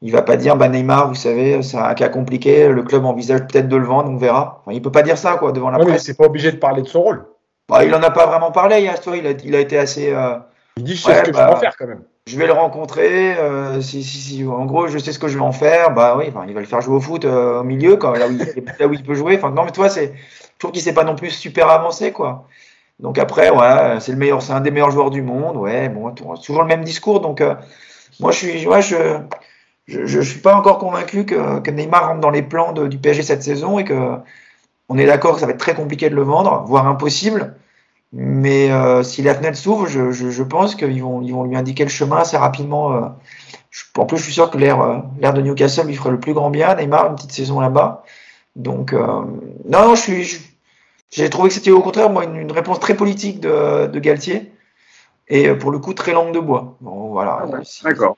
Il 0.00 0.12
va 0.12 0.22
pas 0.22 0.36
dire, 0.36 0.56
bah 0.56 0.68
Neymar, 0.68 1.08
vous 1.08 1.16
savez, 1.16 1.60
c'est 1.62 1.76
un 1.76 1.94
cas 1.94 2.08
compliqué. 2.08 2.68
Le 2.68 2.82
club 2.82 3.04
envisage 3.04 3.40
peut-être 3.40 3.68
de 3.68 3.76
le 3.76 3.84
vendre, 3.84 4.10
on 4.10 4.16
verra. 4.16 4.62
Enfin, 4.62 4.72
il 4.72 4.80
peut 4.80 4.92
pas 4.92 5.02
dire 5.02 5.18
ça, 5.18 5.36
quoi, 5.36 5.50
devant 5.50 5.70
la 5.70 5.78
presse. 5.78 6.04
c'est 6.04 6.16
pas 6.16 6.26
obligé 6.26 6.52
de 6.52 6.56
parler 6.56 6.82
de 6.82 6.88
son 6.88 7.02
rôle. 7.02 7.26
Bah, 7.68 7.84
il 7.84 7.94
en 7.94 8.02
a 8.02 8.10
pas 8.10 8.26
vraiment 8.26 8.52
parlé. 8.52 8.80
Hier, 8.80 8.94
il 9.14 9.26
a, 9.26 9.30
il 9.30 9.54
a 9.56 9.60
été 9.60 9.76
assez. 9.76 10.12
Euh... 10.12 10.36
Il 10.76 10.84
dit, 10.84 10.94
je 10.94 11.02
sais 11.02 11.14
ce 11.14 11.20
que 11.22 11.26
je 11.26 11.32
vais 11.32 11.38
bah, 11.38 11.52
en 11.52 11.56
faire 11.56 11.76
quand 11.76 11.86
même. 11.86 12.02
Je 12.26 12.38
vais 12.38 12.46
le 12.46 12.52
rencontrer. 12.52 13.36
Euh, 13.36 13.80
si, 13.80 14.04
si, 14.04 14.18
si, 14.18 14.46
en 14.46 14.64
gros, 14.66 14.86
je 14.86 14.98
sais 14.98 15.12
ce 15.12 15.18
que 15.18 15.26
je 15.28 15.36
vais 15.36 15.44
en 15.44 15.52
faire. 15.52 15.92
Bah 15.92 16.14
oui, 16.16 16.26
enfin, 16.28 16.44
il 16.46 16.54
va 16.54 16.60
le 16.60 16.66
faire 16.66 16.80
jouer 16.80 16.96
au 16.96 17.00
foot 17.00 17.24
euh, 17.24 17.60
au 17.60 17.64
milieu, 17.64 17.96
quand, 17.96 18.12
là, 18.12 18.28
où 18.28 18.32
il, 18.32 18.64
là 18.78 18.86
où 18.86 18.92
il 18.92 19.02
peut 19.02 19.14
jouer. 19.14 19.36
Enfin, 19.36 19.50
non, 19.50 19.64
mais 19.64 19.72
toi, 19.72 19.88
c'est. 19.88 20.14
Je 20.14 20.58
trouve 20.58 20.72
qu'il 20.72 20.82
s'est 20.82 20.94
pas 20.94 21.04
non 21.04 21.16
plus 21.16 21.30
super 21.30 21.68
avancé, 21.68 22.12
quoi. 22.12 22.46
Donc 23.00 23.18
après, 23.18 23.50
voilà, 23.50 24.00
c'est 24.00 24.12
le 24.12 24.18
meilleur, 24.18 24.42
c'est 24.42 24.52
un 24.52 24.60
des 24.60 24.70
meilleurs 24.70 24.90
joueurs 24.90 25.10
du 25.10 25.22
monde. 25.22 25.56
Ouais, 25.56 25.88
bon, 25.88 26.12
toujours 26.12 26.62
le 26.62 26.68
même 26.68 26.84
discours. 26.84 27.20
Donc, 27.20 27.40
euh, 27.40 27.54
moi, 28.20 28.32
je 28.32 28.38
suis, 28.38 28.66
ouais, 28.66 28.82
je, 28.82 28.96
je 29.88 30.18
ne 30.18 30.22
suis 30.22 30.40
pas 30.40 30.54
encore 30.54 30.78
convaincu 30.78 31.24
que, 31.24 31.60
que, 31.60 31.70
Neymar 31.70 32.08
rentre 32.08 32.20
dans 32.20 32.30
les 32.30 32.42
plans 32.42 32.72
de, 32.72 32.86
du 32.86 32.98
PSG 32.98 33.22
cette 33.22 33.42
saison 33.42 33.78
et 33.78 33.84
que 33.84 34.18
on 34.88 34.98
est 34.98 35.06
d'accord 35.06 35.34
que 35.34 35.40
ça 35.40 35.46
va 35.46 35.52
être 35.52 35.58
très 35.58 35.74
compliqué 35.74 36.08
de 36.10 36.14
le 36.14 36.22
vendre, 36.22 36.64
voire 36.66 36.86
impossible. 36.86 37.54
Mais 38.12 38.70
euh, 38.70 39.02
si 39.02 39.22
la 39.22 39.34
fenêtre 39.34 39.58
s'ouvre, 39.58 39.86
je, 39.86 40.12
je, 40.12 40.30
je, 40.30 40.42
pense 40.42 40.74
qu'ils 40.74 41.02
vont, 41.02 41.20
ils 41.20 41.32
vont 41.32 41.44
lui 41.44 41.56
indiquer 41.56 41.84
le 41.84 41.90
chemin 41.90 42.18
assez 42.18 42.38
rapidement. 42.38 42.92
Euh. 42.94 43.08
Je, 43.70 43.84
en 43.98 44.06
plus, 44.06 44.16
je 44.16 44.24
suis 44.24 44.32
sûr 44.32 44.50
que 44.50 44.56
l'air, 44.56 44.80
euh, 44.80 45.32
de 45.32 45.42
Newcastle 45.42 45.86
lui 45.86 45.94
ferait 45.94 46.10
le 46.10 46.20
plus 46.20 46.32
grand 46.32 46.48
bien. 46.50 46.74
Neymar, 46.74 47.08
une 47.10 47.16
petite 47.16 47.32
saison 47.32 47.60
là-bas. 47.60 48.04
Donc, 48.56 48.94
euh, 48.94 49.24
non, 49.66 49.94
je 49.94 50.00
suis, 50.00 50.40
j'ai 51.10 51.28
trouvé 51.28 51.48
que 51.48 51.54
c'était 51.54 51.70
au 51.70 51.82
contraire 51.82 52.10
moi 52.10 52.24
une, 52.24 52.36
une 52.36 52.52
réponse 52.52 52.80
très 52.80 52.94
politique 52.94 53.40
de, 53.40 53.86
de, 53.86 53.98
Galtier 54.00 54.52
et 55.28 55.52
pour 55.54 55.70
le 55.70 55.78
coup 55.78 55.92
très 55.92 56.12
langue 56.12 56.32
de 56.32 56.40
bois. 56.40 56.76
Bon, 56.80 57.10
voilà. 57.12 57.44
Ah 57.44 57.60
d'accord. 57.84 58.16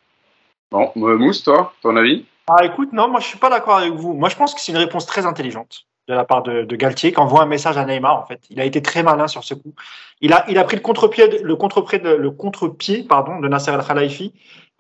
Bon, 0.71 0.93
Mousse, 0.95 1.43
toi, 1.43 1.73
ton 1.83 1.97
avis? 1.97 2.25
Ah, 2.47 2.65
écoute, 2.65 2.93
non, 2.93 3.09
moi 3.09 3.21
je 3.21 3.27
suis 3.27 3.39
pas 3.39 3.51
d'accord 3.51 3.77
avec 3.77 3.93
vous. 3.93 4.15
Moi, 4.15 4.29
je 4.29 4.37
pense 4.37 4.55
que 4.55 4.61
c'est 4.61 4.73
une 4.73 4.79
réponse 4.79 5.07
très 5.07 5.27
intelligente 5.27 5.87
de 6.09 6.15
la 6.15 6.25
part 6.25 6.43
de, 6.43 6.65
Galtier 6.77 7.13
qui 7.13 7.19
envoie 7.21 7.43
un 7.43 7.47
message 7.47 7.77
à 7.77 7.85
Neymar. 7.85 8.19
En 8.19 8.27
fait, 8.27 8.41
il 8.51 8.61
a 8.61 8.65
été 8.65 8.83
très 8.83 9.03
malin 9.03 9.29
sur 9.29 9.45
ce 9.45 9.55
coup. 9.55 9.75
Il 10.21 10.33
a, 10.33 10.45
il 10.49 10.59
a 10.59 10.65
pris 10.65 10.77
le 10.77 10.83
contre-pied, 10.83 11.43
le 11.43 11.57
contre-pied, 11.57 12.01
le 12.01 12.31
contre-pied, 12.31 13.05
pardon, 13.05 13.39
de 13.39 13.49
Nasser 13.49 13.73
El 13.73 13.85
Khalifi 13.85 14.33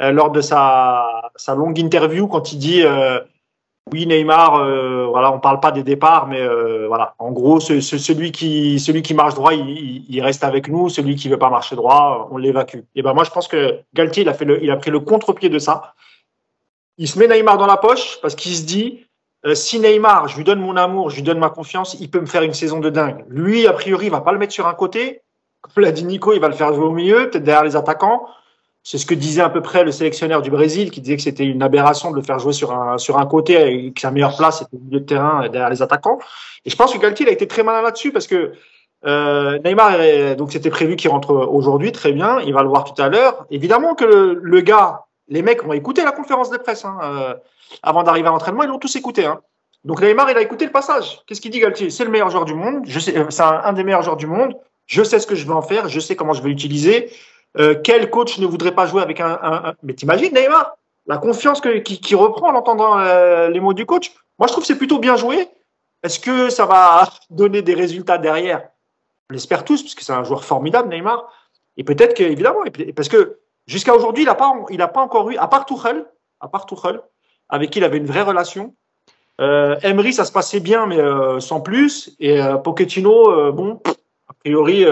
euh, 0.02 0.10
lors 0.10 0.30
de 0.30 0.40
sa, 0.40 1.30
sa 1.36 1.54
longue 1.54 1.78
interview 1.78 2.26
quand 2.26 2.52
il 2.52 2.58
dit. 2.58 2.82
Euh, 2.82 3.20
oui, 3.92 4.06
Neymar, 4.06 4.56
euh, 4.56 5.06
voilà, 5.06 5.32
on 5.32 5.40
parle 5.40 5.60
pas 5.60 5.72
des 5.72 5.82
départs, 5.82 6.26
mais 6.26 6.40
euh, 6.40 6.86
voilà, 6.86 7.14
en 7.18 7.32
gros, 7.32 7.60
ce, 7.60 7.80
ce, 7.80 7.98
celui 7.98 8.32
qui 8.32 8.78
celui 8.78 9.02
qui 9.02 9.14
marche 9.14 9.34
droit, 9.34 9.52
il, 9.54 10.04
il, 10.08 10.20
reste 10.22 10.44
avec 10.44 10.68
nous. 10.68 10.88
Celui 10.88 11.16
qui 11.16 11.28
veut 11.28 11.38
pas 11.38 11.50
marcher 11.50 11.76
droit, 11.76 12.28
on 12.30 12.36
l'évacue. 12.36 12.80
Et 12.94 13.02
ben 13.02 13.14
moi, 13.14 13.24
je 13.24 13.30
pense 13.30 13.48
que 13.48 13.80
Galtier, 13.94 14.22
il 14.22 14.28
a 14.28 14.34
fait 14.34 14.44
le, 14.44 14.62
il 14.62 14.70
a 14.70 14.76
pris 14.76 14.90
le 14.90 15.00
contre-pied 15.00 15.48
de 15.48 15.58
ça. 15.58 15.94
Il 16.98 17.08
se 17.08 17.18
met 17.18 17.28
Neymar 17.28 17.58
dans 17.58 17.66
la 17.66 17.76
poche 17.76 18.18
parce 18.22 18.34
qu'il 18.34 18.54
se 18.54 18.64
dit, 18.64 19.06
euh, 19.46 19.54
si 19.54 19.80
Neymar, 19.80 20.28
je 20.28 20.36
lui 20.36 20.44
donne 20.44 20.60
mon 20.60 20.76
amour, 20.76 21.10
je 21.10 21.16
lui 21.16 21.22
donne 21.22 21.38
ma 21.38 21.50
confiance, 21.50 21.96
il 21.98 22.10
peut 22.10 22.20
me 22.20 22.26
faire 22.26 22.42
une 22.42 22.54
saison 22.54 22.78
de 22.78 22.90
dingue. 22.90 23.24
Lui, 23.28 23.66
a 23.66 23.72
priori, 23.72 24.06
il 24.06 24.10
va 24.12 24.20
pas 24.20 24.32
le 24.32 24.38
mettre 24.38 24.52
sur 24.52 24.66
un 24.66 24.74
côté. 24.74 25.22
Comme 25.62 25.84
l'a 25.84 25.92
dit 25.92 26.04
Nico, 26.04 26.32
il 26.32 26.40
va 26.40 26.48
le 26.48 26.54
faire 26.54 26.74
jouer 26.74 26.84
au 26.84 26.92
milieu, 26.92 27.30
peut-être 27.30 27.44
derrière 27.44 27.64
les 27.64 27.76
attaquants. 27.76 28.26
C'est 28.82 28.96
ce 28.96 29.04
que 29.04 29.14
disait 29.14 29.42
à 29.42 29.50
peu 29.50 29.60
près 29.60 29.84
le 29.84 29.92
sélectionneur 29.92 30.40
du 30.40 30.50
Brésil, 30.50 30.90
qui 30.90 31.00
disait 31.00 31.16
que 31.16 31.22
c'était 31.22 31.44
une 31.44 31.62
aberration 31.62 32.10
de 32.10 32.16
le 32.16 32.22
faire 32.22 32.38
jouer 32.38 32.54
sur 32.54 32.72
un, 32.72 32.96
sur 32.96 33.18
un 33.18 33.26
côté 33.26 33.86
et 33.86 33.92
que 33.92 34.00
sa 34.00 34.10
meilleure 34.10 34.36
place 34.36 34.62
était 34.62 34.76
au 34.76 34.80
milieu 34.80 35.00
de 35.00 35.04
terrain 35.04 35.48
derrière 35.48 35.68
les 35.68 35.82
attaquants. 35.82 36.18
Et 36.64 36.70
je 36.70 36.76
pense 36.76 36.92
que 36.92 36.98
Galtier 36.98 37.28
a 37.28 37.30
été 37.30 37.46
très 37.46 37.62
malin 37.62 37.82
là-dessus 37.82 38.10
parce 38.10 38.26
que 38.26 38.52
euh, 39.06 39.58
Neymar, 39.64 40.36
donc 40.36 40.52
c'était 40.52 40.70
prévu 40.70 40.96
qu'il 40.96 41.10
rentre 41.10 41.34
aujourd'hui, 41.34 41.92
très 41.92 42.12
bien, 42.12 42.40
il 42.40 42.52
va 42.54 42.62
le 42.62 42.68
voir 42.68 42.84
tout 42.84 43.00
à 43.00 43.08
l'heure. 43.08 43.46
Évidemment 43.50 43.94
que 43.94 44.04
le, 44.04 44.60
gars, 44.60 45.04
les 45.28 45.42
mecs 45.42 45.64
ont 45.64 45.72
écouté 45.72 46.02
la 46.02 46.12
conférence 46.12 46.50
de 46.50 46.56
presse 46.56 46.84
hein, 46.84 46.98
euh, 47.02 47.34
avant 47.82 48.02
d'arriver 48.02 48.28
à 48.28 48.30
l'entraînement, 48.30 48.62
ils 48.62 48.68
l'ont 48.68 48.78
tous 48.78 48.96
écouté. 48.96 49.26
Hein. 49.26 49.40
Donc 49.84 50.02
Neymar, 50.02 50.30
il 50.30 50.36
a 50.36 50.42
écouté 50.42 50.64
le 50.66 50.72
passage. 50.72 51.20
Qu'est-ce 51.26 51.40
qu'il 51.40 51.50
dit 51.50 51.60
Galtier? 51.60 51.90
C'est 51.90 52.04
le 52.04 52.10
meilleur 52.10 52.30
joueur 52.30 52.44
du 52.44 52.54
monde, 52.54 52.84
je 52.86 52.98
sais, 52.98 53.14
c'est 53.28 53.42
un, 53.42 53.60
un 53.64 53.72
des 53.72 53.84
meilleurs 53.84 54.02
joueurs 54.02 54.18
du 54.18 54.26
monde, 54.26 54.54
je 54.86 55.02
sais 55.02 55.18
ce 55.18 55.26
que 55.26 55.34
je 55.34 55.46
vais 55.46 55.52
en 55.52 55.62
faire, 55.62 55.88
je 55.88 56.00
sais 56.00 56.16
comment 56.16 56.32
je 56.32 56.42
vais 56.42 56.48
l'utiliser. 56.48 57.10
Euh, 57.58 57.74
quel 57.82 58.10
coach 58.10 58.38
ne 58.38 58.46
voudrait 58.46 58.74
pas 58.74 58.86
jouer 58.86 59.02
avec 59.02 59.20
un, 59.20 59.74
mais 59.82 59.94
t'imagines 59.94 60.32
Neymar 60.32 60.76
la 61.06 61.18
confiance 61.18 61.60
que, 61.60 61.78
qui, 61.78 62.14
reprend 62.14 62.50
en 62.50 62.54
entendant 62.54 62.98
euh, 62.98 63.48
les 63.48 63.58
mots 63.58 63.72
du 63.72 63.86
coach 63.86 64.12
moi 64.40 64.46
je 64.46 64.52
trouve 64.52 64.64
que 64.64 64.68
c'est 64.68 64.78
plutôt 64.78 64.98
bien 64.98 65.16
joué. 65.16 65.48
Est-ce 66.02 66.18
que 66.18 66.48
ça 66.48 66.64
va 66.64 67.06
donner 67.30 67.60
des 67.60 67.74
résultats 67.74 68.16
derrière? 68.16 68.70
On 69.28 69.34
l'espère 69.34 69.64
tous 69.64 69.82
parce 69.82 69.94
que 69.94 70.02
c'est 70.02 70.14
un 70.14 70.24
joueur 70.24 70.44
formidable 70.44 70.88
Neymar. 70.88 71.30
Et 71.76 71.84
peut-être 71.84 72.14
que 72.14 72.22
évidemment 72.22 72.60
parce 72.96 73.10
que 73.10 73.38
jusqu'à 73.66 73.94
aujourd'hui 73.94 74.24
il 74.24 74.26
n'a 74.26 74.34
pas 74.34 74.88
pas 74.88 75.00
encore 75.02 75.30
eu 75.30 75.36
à 75.36 75.46
part 75.46 75.66
Tuchel 75.66 76.06
à 76.40 76.48
part 76.48 76.64
Tuchel 76.64 77.00
avec 77.50 77.70
qui 77.70 77.80
il 77.80 77.84
avait 77.84 77.98
une 77.98 78.06
vraie 78.06 78.22
relation. 78.22 78.74
Euh, 79.42 79.78
Emery 79.82 80.14
ça 80.14 80.24
se 80.24 80.32
passait 80.32 80.60
bien 80.60 80.86
mais 80.86 80.98
euh, 80.98 81.38
sans 81.38 81.60
plus. 81.60 82.16
Et 82.18 82.40
euh, 82.40 82.56
Pochettino 82.56 83.52
bon 83.52 83.78
a 84.26 84.32
priori 84.32 84.86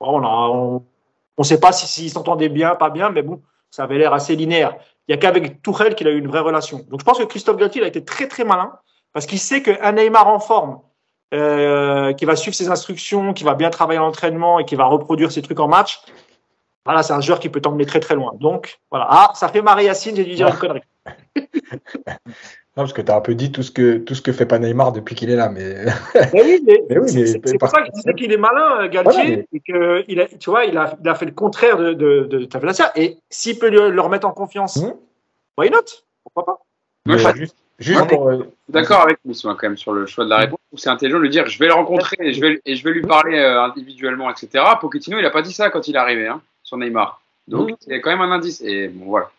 on 0.00 0.24
a 0.24 0.80
on 1.38 1.42
ne 1.42 1.46
sait 1.46 1.60
pas 1.60 1.72
s'ils 1.72 1.88
si, 1.88 2.10
s'entendaient 2.10 2.48
bien, 2.48 2.74
pas 2.74 2.90
bien, 2.90 3.10
mais 3.10 3.22
bon, 3.22 3.42
ça 3.70 3.84
avait 3.84 3.98
l'air 3.98 4.12
assez 4.12 4.36
linéaire. 4.36 4.76
Il 5.08 5.12
n'y 5.12 5.14
a 5.14 5.18
qu'avec 5.18 5.62
Tourelle 5.62 5.94
qu'il 5.94 6.06
a 6.08 6.10
eu 6.10 6.18
une 6.18 6.28
vraie 6.28 6.40
relation. 6.40 6.84
Donc 6.88 7.00
je 7.00 7.04
pense 7.04 7.18
que 7.18 7.24
Christophe 7.24 7.56
Galtier 7.56 7.82
a 7.82 7.86
été 7.86 8.04
très 8.04 8.28
très 8.28 8.44
malin 8.44 8.72
parce 9.12 9.26
qu'il 9.26 9.38
sait 9.38 9.62
qu'un 9.62 9.92
Neymar 9.92 10.28
en 10.28 10.40
forme, 10.40 10.80
euh, 11.34 12.12
qui 12.12 12.24
va 12.24 12.36
suivre 12.36 12.54
ses 12.54 12.68
instructions, 12.68 13.32
qui 13.32 13.44
va 13.44 13.54
bien 13.54 13.70
travailler 13.70 13.98
en 13.98 14.06
entraînement 14.06 14.58
et 14.58 14.64
qui 14.64 14.76
va 14.76 14.84
reproduire 14.84 15.32
ses 15.32 15.42
trucs 15.42 15.60
en 15.60 15.68
match, 15.68 16.00
voilà, 16.84 17.02
c'est 17.02 17.12
un 17.12 17.20
joueur 17.20 17.40
qui 17.40 17.48
peut 17.48 17.60
t'emmener 17.60 17.86
très 17.86 18.00
très 18.00 18.14
loin. 18.14 18.32
Donc, 18.34 18.80
voilà. 18.90 19.06
Ah, 19.08 19.32
ça 19.34 19.48
fait 19.48 19.62
Marie 19.62 19.84
Yacine, 19.84 20.16
j'ai 20.16 20.24
dû 20.24 20.34
dire 20.34 20.48
une 20.48 20.56
connerie. 20.56 20.82
Non, 22.74 22.84
parce 22.84 22.94
que 22.94 23.02
tu 23.02 23.12
as 23.12 23.16
un 23.16 23.20
peu 23.20 23.34
dit 23.34 23.52
tout 23.52 23.62
ce 23.62 23.70
que 23.70 23.98
tout 23.98 24.14
ce 24.14 24.22
que 24.22 24.32
fait 24.32 24.46
pas 24.46 24.58
Neymar 24.58 24.92
depuis 24.92 25.14
qu'il 25.14 25.28
est 25.28 25.36
là, 25.36 25.50
mais. 25.50 25.84
Mais 26.32 26.42
oui, 26.42 26.62
mais, 26.64 26.82
Mais 26.88 26.98
oui, 26.98 27.12
mais- 27.14 27.26
c'est 27.26 27.58
pour 27.58 27.68
ça 27.68 27.80
que 27.82 27.86
je 27.88 27.92
disais 27.92 28.14
qu'il 28.14 28.32
est 28.32 28.38
malin, 28.38 28.80
euh, 28.84 28.88
Galtier, 28.88 29.12
Voilà, 29.12 29.24
mais- 29.36 29.46
et 29.52 29.60
que 29.60 30.04
il 30.08 30.18
a, 30.22 30.26
tu 30.26 30.48
vois, 30.48 30.64
il 30.64 30.78
a, 30.78 30.96
il 31.02 31.06
a 31.08 31.14
fait 31.14 31.26
le 31.26 31.32
contraire 31.32 31.76
de, 31.76 31.92
de, 31.92 32.22
de. 32.24 32.48
Et 32.96 33.18
s'il 33.28 33.58
peut 33.58 33.68
le, 33.68 33.90
le 33.90 34.00
remettre 34.00 34.26
en 34.26 34.32
confiance, 34.32 34.76
Mhm. 34.82 34.94
why 35.58 35.68
not? 35.68 35.80
Pourquoi 36.24 36.46
pas? 36.46 36.62
Moi, 37.04 37.18
je 37.18 37.28
suis 37.28 37.52
juste 37.78 38.06
pour. 38.08 38.28
euh, 38.30 38.46
d'accord 38.70 39.02
avec 39.02 39.18
Moussa 39.26 39.48
quand 39.50 39.62
même 39.68 39.76
sur 39.76 39.92
le 39.92 40.06
choix 40.06 40.24
de 40.24 40.30
la 40.30 40.38
réponse. 40.38 40.58
C'est 40.76 40.88
intelligent 40.88 41.18
de 41.18 41.22
lui 41.24 41.28
dire 41.30 41.46
je 41.48 41.58
vais 41.58 41.66
le 41.66 41.74
rencontrer 41.74 42.16
et 42.20 42.32
je 42.32 42.40
vais, 42.40 42.62
et 42.64 42.74
je 42.74 42.84
vais 42.84 42.92
lui 42.92 43.02
parler 43.02 43.38
euh, 43.38 43.60
individuellement, 43.64 44.30
etc. 44.30 44.64
Pochettino, 44.80 45.18
il 45.18 45.26
a 45.26 45.30
pas 45.30 45.42
dit 45.42 45.52
ça 45.52 45.68
quand 45.68 45.88
il 45.88 45.94
est 45.94 45.98
arrivé 45.98 46.26
hein, 46.26 46.40
sur 46.62 46.78
Neymar. 46.78 47.20
Donc 47.48 47.68
Mhm. 47.68 47.76
c'est 47.80 48.00
quand 48.00 48.10
même 48.10 48.22
un 48.22 48.30
indice. 48.32 48.62
Et 48.62 48.88
bon, 48.88 49.06
voilà. 49.10 49.30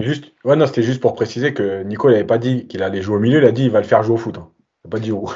Juste, 0.00 0.26
ouais, 0.44 0.56
non, 0.56 0.66
c'était 0.66 0.82
juste 0.82 1.00
pour 1.00 1.14
préciser 1.14 1.54
que 1.54 1.82
Nico, 1.82 2.10
il 2.10 2.14
avait 2.14 2.24
pas 2.24 2.38
dit 2.38 2.66
qu'il 2.66 2.82
allait 2.82 3.02
jouer 3.02 3.16
au 3.16 3.20
milieu, 3.20 3.38
il 3.38 3.46
a 3.46 3.52
dit 3.52 3.64
il 3.64 3.70
va 3.70 3.80
le 3.80 3.86
faire 3.86 4.02
jouer 4.02 4.14
au 4.14 4.18
foot. 4.18 4.36
hein. 4.38 4.50
Il 4.84 4.88
a 4.88 4.90
pas 4.90 4.98
dit 4.98 5.12
où. 5.12 5.30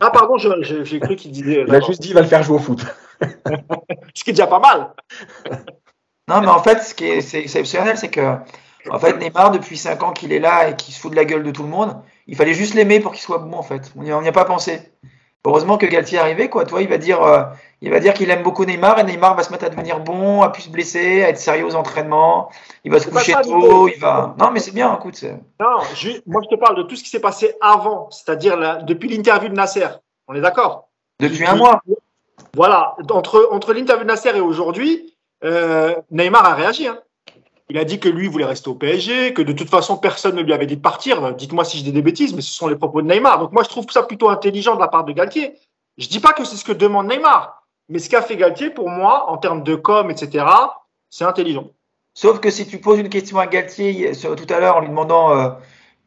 Ah, 0.00 0.10
pardon, 0.10 0.36
j'ai 0.38 1.00
cru 1.00 1.16
qu'il 1.16 1.32
disait. 1.32 1.64
Il 1.66 1.74
a 1.74 1.80
juste 1.80 2.00
dit 2.00 2.08
il 2.08 2.14
va 2.14 2.22
le 2.22 2.26
faire 2.26 2.42
jouer 2.42 2.56
au 2.56 2.60
foot. 2.60 2.84
Ce 4.14 4.24
qui 4.24 4.30
est 4.30 4.32
déjà 4.32 4.46
pas 4.46 4.60
mal. 4.60 4.92
Non, 6.28 6.40
mais 6.40 6.48
en 6.48 6.62
fait, 6.62 6.82
ce 6.82 6.94
qui 6.94 7.06
est, 7.06 7.20
c'est 7.20 7.40
exceptionnel, 7.40 7.96
c'est 7.96 8.10
que 8.10 8.36
en 8.90 8.98
fait, 8.98 9.16
Neymar, 9.18 9.50
depuis 9.50 9.76
5 9.76 10.02
ans 10.02 10.12
qu'il 10.12 10.32
est 10.32 10.38
là 10.38 10.68
et 10.68 10.76
qu'il 10.76 10.94
se 10.94 11.00
fout 11.00 11.10
de 11.10 11.16
la 11.16 11.24
gueule 11.24 11.42
de 11.42 11.50
tout 11.50 11.62
le 11.62 11.68
monde, 11.68 11.96
il 12.26 12.36
fallait 12.36 12.54
juste 12.54 12.74
l'aimer 12.74 13.00
pour 13.00 13.12
qu'il 13.12 13.20
soit 13.22 13.38
bon, 13.38 13.56
en 13.56 13.62
fait. 13.62 13.92
On 13.96 14.02
n'y 14.02 14.28
a 14.28 14.32
pas 14.32 14.44
pensé. 14.44 14.92
Heureusement 15.46 15.78
que 15.78 15.86
Galtier 15.86 16.18
est 16.18 16.20
arrivé, 16.20 16.50
quoi. 16.50 16.64
Toi, 16.64 16.82
il 16.82 16.88
va 16.88 16.98
dire, 16.98 17.22
euh, 17.22 17.42
il 17.80 17.90
va 17.90 18.00
dire 18.00 18.12
qu'il 18.12 18.28
aime 18.30 18.42
beaucoup 18.42 18.64
Neymar 18.64 18.98
et 18.98 19.04
Neymar 19.04 19.34
va 19.36 19.42
se 19.44 19.50
mettre 19.52 19.64
à 19.64 19.68
devenir 19.68 20.00
bon, 20.00 20.42
à 20.42 20.50
plus 20.50 20.62
se 20.62 20.68
blesser, 20.70 21.22
à 21.22 21.28
être 21.30 21.38
sérieux 21.38 21.64
aux 21.64 21.76
entraînements. 21.76 22.50
Il 22.84 22.90
va 22.90 22.98
se 22.98 23.08
coucher 23.08 23.32
ça, 23.32 23.40
tôt, 23.42 23.88
il 23.88 23.98
va. 24.00 24.34
Non, 24.38 24.50
mais 24.50 24.58
c'est 24.60 24.72
bien, 24.72 24.94
écoute. 24.96 25.22
Non, 25.60 25.78
je- 25.94 26.20
moi 26.26 26.42
je 26.44 26.54
te 26.54 26.60
parle 26.60 26.76
de 26.76 26.82
tout 26.82 26.96
ce 26.96 27.04
qui 27.04 27.10
s'est 27.10 27.20
passé 27.20 27.54
avant, 27.60 28.10
c'est-à-dire 28.10 28.82
depuis 28.82 29.08
l'interview 29.08 29.48
de 29.48 29.54
Nasser. 29.54 29.86
On 30.26 30.34
est 30.34 30.40
d'accord? 30.40 30.88
Depuis 31.20 31.46
un 31.46 31.54
mois. 31.54 31.80
Voilà, 32.54 32.96
entre, 33.10 33.48
entre 33.52 33.72
l'interview 33.72 34.02
de 34.04 34.08
Nasser 34.08 34.36
et 34.36 34.40
aujourd'hui, 34.40 35.14
euh, 35.44 35.94
Neymar 36.10 36.44
a 36.44 36.54
réagi. 36.54 36.88
hein. 36.88 36.98
Il 37.70 37.76
a 37.76 37.84
dit 37.84 38.00
que 38.00 38.08
lui 38.08 38.28
voulait 38.28 38.46
rester 38.46 38.70
au 38.70 38.74
PSG, 38.74 39.34
que 39.34 39.42
de 39.42 39.52
toute 39.52 39.68
façon 39.68 39.98
personne 39.98 40.36
ne 40.36 40.42
lui 40.42 40.52
avait 40.54 40.64
dit 40.66 40.76
de 40.76 40.80
partir. 40.82 41.34
Dites-moi 41.34 41.64
si 41.64 41.78
je 41.78 41.84
dis 41.84 41.92
des 41.92 42.00
bêtises, 42.02 42.34
mais 42.34 42.40
ce 42.40 42.52
sont 42.52 42.66
les 42.66 42.76
propos 42.76 43.02
de 43.02 43.06
Neymar. 43.06 43.38
Donc 43.38 43.52
moi 43.52 43.62
je 43.62 43.68
trouve 43.68 43.84
ça 43.90 44.02
plutôt 44.02 44.30
intelligent 44.30 44.74
de 44.74 44.80
la 44.80 44.88
part 44.88 45.04
de 45.04 45.12
Galtier. 45.12 45.54
Je 45.98 46.08
dis 46.08 46.20
pas 46.20 46.32
que 46.32 46.44
c'est 46.44 46.56
ce 46.56 46.64
que 46.64 46.72
demande 46.72 47.08
Neymar, 47.08 47.66
mais 47.90 47.98
ce 47.98 48.08
qu'a 48.08 48.22
fait 48.22 48.36
Galtier 48.36 48.70
pour 48.70 48.88
moi 48.88 49.28
en 49.30 49.36
termes 49.36 49.62
de 49.62 49.74
com, 49.74 50.10
etc., 50.10 50.44
c'est 51.10 51.24
intelligent. 51.24 51.66
Sauf 52.14 52.40
que 52.40 52.50
si 52.50 52.66
tu 52.66 52.78
poses 52.80 52.98
une 53.00 53.10
question 53.10 53.38
à 53.38 53.46
Galtier 53.46 54.14
sur- 54.14 54.34
tout 54.34 54.52
à 54.52 54.60
l'heure 54.60 54.76
en 54.76 54.80
lui 54.80 54.88
demandant 54.88 55.36
euh, 55.36 55.50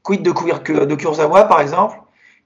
quid 0.03 0.23
de, 0.23 0.31
Kuir- 0.31 0.61
de 0.87 0.95
Kurzawa, 0.95 1.43
par 1.45 1.61
exemple, 1.61 1.97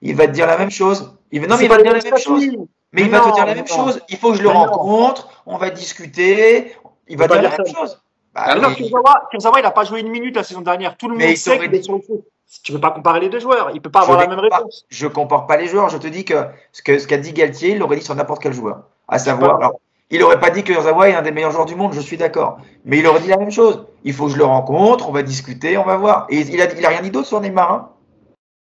il 0.02 0.14
va 0.14 0.26
te 0.26 0.32
dire 0.32 0.46
la 0.46 0.58
même 0.58 0.70
chose. 0.70 1.16
Il 1.32 1.40
va, 1.40 1.46
non, 1.46 1.56
mais 1.56 1.64
il 1.64 1.68
va 1.68 1.78
te 1.78 1.82
dire 1.82 1.92
la 1.94 2.00
même 2.02 2.18
chose. 2.18 2.46
Mais 2.92 3.02
il 3.02 3.10
va 3.10 3.20
te 3.20 3.34
dire 3.34 3.46
la 3.46 3.54
même 3.54 3.66
chose. 3.66 4.00
Il 4.08 4.18
faut 4.18 4.30
que 4.32 4.36
je 4.38 4.42
le 4.42 4.48
Mais 4.48 4.54
non. 4.54 4.60
rencontre, 4.66 5.42
on 5.46 5.56
va 5.56 5.70
discuter. 5.70 6.76
Il 7.08 7.16
va 7.16 7.26
dire 7.28 7.42
la 7.42 7.48
même 7.56 7.66
chose. 7.74 8.00
Bah, 8.36 8.42
Ah 8.44 8.50
Alors, 8.52 8.70
mais- 8.70 8.76
Kurzawa, 8.76 9.28
Kurzawa, 9.30 9.58
il 9.60 9.62
n'a 9.62 9.70
pas 9.70 9.84
joué 9.84 10.00
une 10.00 10.10
minute 10.10 10.36
la 10.36 10.44
saison 10.44 10.60
dernière. 10.60 10.96
Tout 10.98 11.08
le 11.08 11.16
Mais 11.16 11.24
monde 11.24 11.32
il 11.32 11.38
sait 11.38 11.58
qu'il 11.58 11.74
est 11.74 11.82
sur 11.82 11.94
le 11.94 12.02
foot. 12.02 12.22
Tu 12.62 12.72
ne 12.72 12.76
peux 12.76 12.80
pas 12.82 12.90
comparer 12.90 13.20
les 13.20 13.28
deux 13.30 13.40
joueurs. 13.40 13.70
Il 13.70 13.76
ne 13.76 13.80
peut 13.80 13.90
pas 13.90 14.00
Je 14.00 14.04
avoir 14.04 14.20
la 14.20 14.28
même 14.28 14.38
réponse. 14.38 14.84
je 14.88 15.06
compare 15.08 15.46
pas 15.46 15.56
les 15.56 15.66
joueurs. 15.68 15.88
Je 15.88 15.96
te 15.96 16.06
dis 16.06 16.24
que 16.24 16.34
ce 16.72 16.82
qu'a 16.82 17.16
dit 17.16 17.32
Galtier, 17.32 17.70
il 17.70 17.78
l'aurait 17.78 17.96
dit 17.96 18.04
sur 18.04 18.14
n'importe 18.14 18.42
quel 18.42 18.52
joueur. 18.52 18.82
À 19.08 19.18
savoir, 19.18 19.56
alors, 19.56 19.80
il 20.10 20.22
aurait 20.22 20.38
pas 20.38 20.50
dit 20.50 20.62
que 20.62 20.72
Kurzawa 20.72 21.08
est 21.08 21.14
un 21.14 21.22
des 21.22 21.32
meilleurs 21.32 21.50
joueurs 21.50 21.64
du 21.66 21.74
monde. 21.74 21.92
Je 21.94 22.00
suis 22.00 22.16
d'accord. 22.18 22.58
Mais 22.84 22.98
il 22.98 23.06
aurait 23.06 23.20
dit 23.20 23.28
la 23.28 23.38
même 23.38 23.50
chose. 23.50 23.84
Il 24.04 24.12
faut 24.12 24.26
que 24.26 24.32
je 24.32 24.36
le 24.38 24.44
rencontre, 24.44 25.08
on 25.08 25.12
va 25.12 25.22
discuter, 25.22 25.76
on 25.78 25.84
va 25.84 25.96
voir. 25.96 26.26
Et 26.28 26.40
il 26.40 26.60
a, 26.60 26.70
il 26.72 26.84
a 26.84 26.90
rien 26.90 27.00
dit 27.02 27.10
d'autre 27.10 27.26
sur 27.26 27.40
Neymar. 27.40 27.72
Hein? 27.72 27.88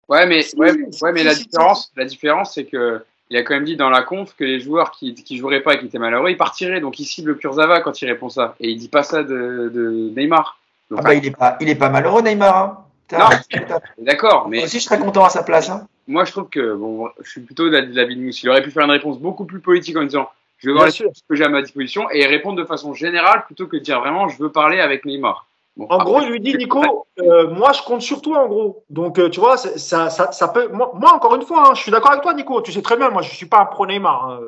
Ouais, 0.10 0.26
mais, 0.28 0.44
ouais, 0.58 0.74
mais 1.14 1.24
la 1.24 1.34
différence, 1.34 1.92
la 1.96 2.04
différence, 2.06 2.54
c'est 2.54 2.66
que 2.66 3.04
il 3.32 3.38
a 3.38 3.44
quand 3.44 3.54
même 3.56 3.64
dit 3.64 3.78
dans 3.78 3.90
la 3.90 4.04
conf 4.04 4.36
que 4.38 4.44
les 4.44 4.60
joueurs 4.60 4.92
qui, 4.92 5.16
qui 5.16 5.38
joueraient 5.38 5.62
pas 5.62 5.76
et 5.76 5.80
qui 5.80 5.86
étaient 5.86 5.98
malheureux, 6.00 6.30
ils 6.30 6.38
partiraient. 6.38 6.82
Donc 6.82 7.00
il 7.00 7.06
cible 7.06 7.38
Kurzawa 7.38 7.80
quand 7.80 8.02
il 8.02 8.06
répond 8.08 8.28
ça. 8.30 8.56
Et 8.60 8.70
il 8.70 8.78
dit 8.78 8.90
pas 8.90 9.04
ça 9.04 9.24
de, 9.24 9.72
de 9.74 10.12
Neymar. 10.16 10.60
Donc, 10.90 11.00
Ah 11.02 11.04
bah, 11.08 11.14
il 11.16 11.26
est 11.26 11.36
pas, 11.36 11.58
il 11.62 11.70
est 11.70 11.76
pas 11.76 11.90
malheureux 11.90 12.22
Neymar. 12.22 12.58
Hein. 12.58 12.78
Non. 13.18 13.26
D'accord, 14.00 14.48
mais 14.50 14.58
Moi 14.58 14.66
aussi, 14.66 14.80
je 14.80 14.84
serais 14.84 15.00
content 15.00 15.24
à 15.26 15.30
sa 15.30 15.44
place. 15.44 15.70
Hein. 15.70 15.88
moi 16.08 16.26
je 16.26 16.32
trouve 16.32 16.50
que 16.50 16.74
bon, 16.76 17.10
je 17.24 17.30
suis 17.30 17.42
plutôt 17.42 17.66
de 17.70 17.72
la- 17.78 17.82
de 17.86 17.96
l'avis 17.96 18.16
de 18.18 18.22
Mousse. 18.22 18.44
Il 18.44 18.50
aurait 18.50 18.62
pu 18.62 18.72
faire 18.72 18.84
une 18.84 18.92
réponse 18.92 19.18
beaucoup 19.18 19.46
plus 19.46 19.60
politique 19.62 19.96
en 19.98 20.04
disant 20.04 20.30
je 20.60 20.68
vais 20.70 20.74
voir 20.74 20.92
choses 20.92 21.24
que 21.28 21.36
j'ai 21.36 21.44
à 21.46 21.50
ma 21.50 21.62
disposition 21.62 22.10
et 22.12 22.26
répondre 22.26 22.58
de 22.58 22.66
façon 22.66 22.94
générale 22.94 23.46
plutôt 23.46 23.66
que 23.68 23.78
de 23.78 23.82
dire 23.82 24.00
vraiment 24.02 24.28
je 24.28 24.38
veux 24.38 24.52
parler 24.52 24.80
avec 24.82 25.06
Neymar. 25.06 25.48
Bon, 25.78 25.86
En 25.90 25.96
après, 26.00 26.06
gros, 26.06 26.22
il 26.22 26.30
lui 26.30 26.40
dit, 26.40 26.56
Nico, 26.58 27.08
euh, 27.20 27.50
moi, 27.50 27.72
je 27.72 27.82
compte 27.84 28.02
sur 28.02 28.22
toi, 28.22 28.44
en 28.44 28.48
gros. 28.48 28.84
Donc, 28.90 29.20
euh, 29.20 29.30
tu 29.30 29.40
vois, 29.40 29.58
ça, 29.58 30.10
ça, 30.10 30.32
ça 30.32 30.48
peut. 30.50 30.68
Moi, 30.70 30.92
moi, 30.96 31.14
encore 31.14 31.36
une 31.36 31.44
fois, 31.44 31.70
hein, 31.70 31.74
je 31.76 31.82
suis 31.82 31.92
d'accord 31.92 32.12
avec 32.12 32.24
toi, 32.24 32.34
Nico. 32.34 32.62
Tu 32.62 32.72
sais 32.72 32.82
très 32.82 32.98
bien, 32.98 33.10
moi, 33.10 33.22
je 33.22 33.34
suis 33.34 33.46
pas 33.46 33.60
un 33.62 33.66
pro 33.66 33.86
Neymar. 33.86 34.30
hein. 34.30 34.40